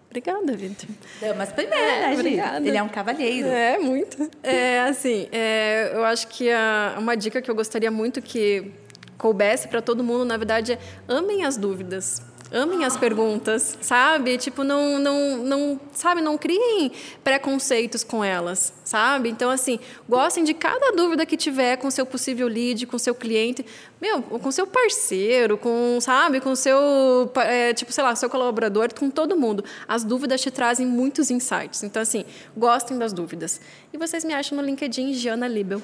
Obrigada, 0.09 0.55
Vitor. 0.55 0.89
Mas 1.37 1.51
primeiro, 1.51 1.83
é, 1.83 1.99
né, 2.07 2.13
Obrigada. 2.13 2.67
Ele 2.67 2.77
é 2.77 2.81
um 2.81 2.89
cavalheiro. 2.89 3.47
É, 3.47 3.77
muito. 3.77 4.31
É, 4.41 4.79
assim, 4.81 5.27
é, 5.31 5.91
eu 5.93 6.03
acho 6.03 6.27
que 6.29 6.49
a, 6.49 6.95
uma 6.97 7.15
dica 7.15 7.39
que 7.39 7.51
eu 7.51 7.55
gostaria 7.55 7.91
muito 7.91 8.19
que 8.19 8.71
coubesse 9.17 9.67
para 9.67 9.81
todo 9.81 10.03
mundo, 10.03 10.25
na 10.25 10.37
verdade, 10.37 10.73
é 10.73 10.79
amem 11.07 11.45
as 11.45 11.55
dúvidas 11.55 12.21
amem 12.51 12.85
as 12.85 12.95
perguntas, 12.97 13.77
sabe? 13.81 14.37
Tipo, 14.37 14.63
não, 14.63 14.99
não, 14.99 15.37
não, 15.37 15.79
sabe, 15.93 16.21
não 16.21 16.37
criem 16.37 16.91
preconceitos 17.23 18.03
com 18.03 18.23
elas, 18.23 18.73
sabe? 18.83 19.29
Então, 19.29 19.49
assim, 19.49 19.79
gostem 20.07 20.43
de 20.43 20.53
cada 20.53 20.91
dúvida 20.91 21.25
que 21.25 21.35
tiver 21.35 21.77
com 21.77 21.89
seu 21.91 22.05
possível 22.05 22.47
lead, 22.47 22.85
com 22.85 22.97
seu 22.97 23.13
cliente, 23.13 23.65
meu, 23.99 24.21
com 24.21 24.51
seu 24.51 24.67
parceiro, 24.67 25.57
com, 25.57 25.97
sabe, 25.99 26.39
com 26.39 26.55
seu, 26.55 27.31
é, 27.35 27.73
tipo, 27.73 27.91
sei 27.91 28.03
lá, 28.03 28.15
seu 28.15 28.29
colaborador, 28.29 28.93
com 28.93 29.09
todo 29.09 29.37
mundo. 29.37 29.63
As 29.87 30.03
dúvidas 30.03 30.41
te 30.41 30.51
trazem 30.51 30.85
muitos 30.85 31.31
insights. 31.31 31.83
Então, 31.83 32.01
assim, 32.01 32.25
gostem 32.55 32.97
das 32.97 33.11
dúvidas. 33.13 33.59
E 33.91 33.97
vocês 33.97 34.23
me 34.23 34.33
acham 34.33 34.57
no 34.57 34.63
LinkedIn, 34.63 35.13
Giana 35.13 35.47
Libel. 35.47 35.81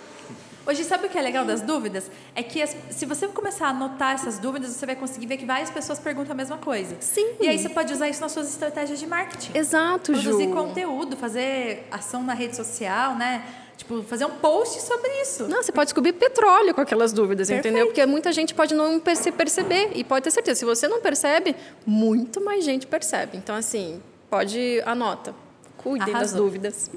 Hoje, 0.66 0.84
sabe 0.86 1.08
o 1.08 1.10
que 1.10 1.18
é 1.18 1.22
legal 1.22 1.44
das 1.44 1.62
dúvidas? 1.62 2.10
É 2.34 2.42
que 2.42 2.62
as, 2.62 2.76
se 2.92 3.06
você 3.06 3.28
começar 3.28 3.68
a 3.68 3.70
anotar 3.72 4.14
essas 4.14 4.40
dúvidas, 4.40 4.72
você 4.72 4.86
vai 4.86 4.96
conseguir 4.96 5.26
ver 5.26 5.38
que 5.38 5.46
várias 5.46 5.70
pessoas 5.70 6.00
perguntam 6.00 6.32
a 6.32 6.36
mesma 6.36 6.58
coisa. 6.58 6.96
Sim. 7.02 7.34
E 7.42 7.48
aí 7.50 7.60
você 7.60 7.68
pode 7.68 7.92
usar 7.92 8.08
isso 8.08 8.22
nas 8.22 8.32
suas 8.32 8.48
estratégias 8.50 8.98
de 8.98 9.06
marketing. 9.06 9.58
Exato, 9.58 10.16
Ju. 10.16 10.22
Produzir 10.22 10.48
conteúdo, 10.54 11.18
fazer 11.18 11.86
ação 11.92 12.24
na 12.24 12.34
rede 12.34 12.56
social, 12.56 13.16
né? 13.16 13.44
Tipo, 13.76 14.04
fazer 14.04 14.24
um 14.24 14.30
post 14.30 14.82
sobre 14.82 15.10
isso. 15.22 15.48
Não, 15.50 15.62
você 15.62 15.72
pode 15.72 15.88
descobrir 15.88 16.14
petróleo 16.14 16.74
com 16.74 16.80
aquelas 16.80 17.12
dúvidas, 17.12 17.50
Perfeito. 17.50 17.68
entendeu? 17.68 17.88
Porque 17.88 18.06
muita 18.06 18.32
gente 18.32 18.54
pode 18.54 18.74
não 18.74 19.00
perceber. 19.00 19.92
E 19.96 20.04
pode 20.04 20.24
ter 20.24 20.32
certeza, 20.32 20.60
se 20.60 20.66
você 20.66 20.88
não 20.88 21.02
percebe, 21.02 21.56
muito 21.86 22.40
mais 22.40 22.64
gente 22.64 22.88
percebe. 22.88 23.36
Então, 23.38 23.56
assim, 23.56 24.02
pode, 24.30 24.82
anota. 24.86 25.36
Cuidem 25.78 26.14
Arrasou. 26.14 26.20
das 26.22 26.32
dúvidas. 26.34 26.92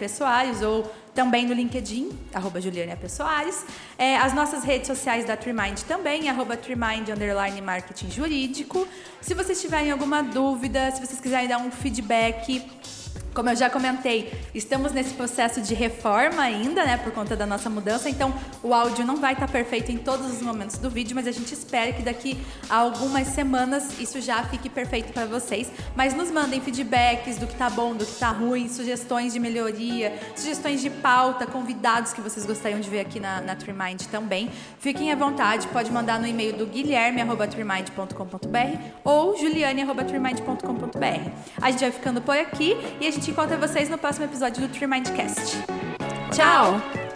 ou 0.66 0.91
também 1.20 1.45
no 1.45 1.53
LinkedIn, 1.53 2.17
arroba 2.34 2.61
Juliane 2.61 2.95
Pessoares. 2.95 3.65
É, 3.97 4.15
as 4.15 4.34
nossas 4.34 4.63
redes 4.63 4.88
sociais 4.88 5.26
da 5.26 5.36
Trimind 5.36 5.82
também, 5.82 6.30
arroba 6.30 6.55
Trimind 6.55 7.09
Underline 7.09 7.61
Marketing 7.61 8.09
Jurídico. 8.09 8.88
Se 9.20 9.34
vocês 9.34 9.59
tiverem 9.59 9.91
alguma 9.91 10.24
dúvida, 10.24 10.89
se 10.91 11.05
vocês 11.05 11.20
quiserem 11.20 11.49
dar 11.49 11.57
um 11.57 11.70
feedback, 11.72 12.65
Como 13.34 13.50
eu 13.50 13.56
já 13.56 13.70
comentei, 13.70 14.34
estamos 14.54 14.92
nesse 14.92 15.14
processo 15.14 15.62
de 15.62 15.74
reforma 15.74 16.42
ainda, 16.42 16.84
né, 16.84 16.98
por 16.98 17.14
conta 17.14 17.36
da 17.36 17.46
nossa 17.46 17.70
mudança, 17.70 18.10
então 18.10 18.34
o 18.64 18.74
áudio 18.74 19.06
não 19.06 19.18
vai 19.18 19.34
estar 19.34 19.48
perfeito 19.48 19.92
em 19.92 19.98
todos 19.98 20.32
os 20.32 20.42
momentos 20.42 20.78
do 20.78 20.90
vídeo, 20.90 21.16
mas 21.16 21.28
a 21.28 21.32
gente 21.32 21.54
espera 21.54 21.94
que 21.94 22.02
daqui 22.02 22.38
a 22.70 22.78
algumas 22.78 23.28
semanas 23.28 24.00
isso 24.00 24.20
já 24.20 24.44
fique 24.44 24.70
perfeito 24.70 25.14
para 25.14 25.26
vocês. 25.26 25.72
Mas 25.96 26.14
nos 26.14 26.32
mandem 26.32 26.60
feedbacks 26.60 27.38
do 27.38 27.46
que 27.46 27.56
tá 27.56 27.70
bom, 27.70 27.96
do 27.96 28.06
que 28.06 28.16
tá 28.16 28.30
ruim, 28.30 28.68
sugestões 28.68 29.34
de 29.34 29.40
melhoria, 29.40 30.18
sugestões 30.36 30.82
de 30.82 30.90
pauta, 30.90 31.46
convidados 31.46 32.14
que 32.14 32.22
vocês 32.22 32.46
gostariam 32.46 32.80
de 32.80 32.90
ver 32.90 33.02
aqui 33.02 33.20
na, 33.20 33.42
na 33.42 33.56
Trimind 33.56 34.02
também. 34.12 34.50
Fiquem 34.80 35.12
à 35.12 35.16
vontade, 35.16 35.68
pode 35.68 35.92
mandar 35.92 36.20
no 36.20 36.26
e-mail 36.26 36.54
do 36.54 36.66
guilherme.trimind.com.br 36.66 38.80
ou 39.04 39.38
juliane.trimind.com.br. 39.38 41.30
A 41.62 41.72
gente 41.72 41.82
vai 41.82 41.92
ficando 41.92 42.22
por 42.22 42.38
aqui 42.38 42.78
e 43.00 43.08
a 43.08 43.12
gente 43.12 43.18
encontra 43.28 43.57
vocês 43.57 43.89
no 43.89 43.97
próximo 43.97 44.26
episódio 44.26 44.67
do 44.67 44.74
Tree 44.74 44.88
Mindcast. 44.88 45.57
Tchau! 46.32 47.09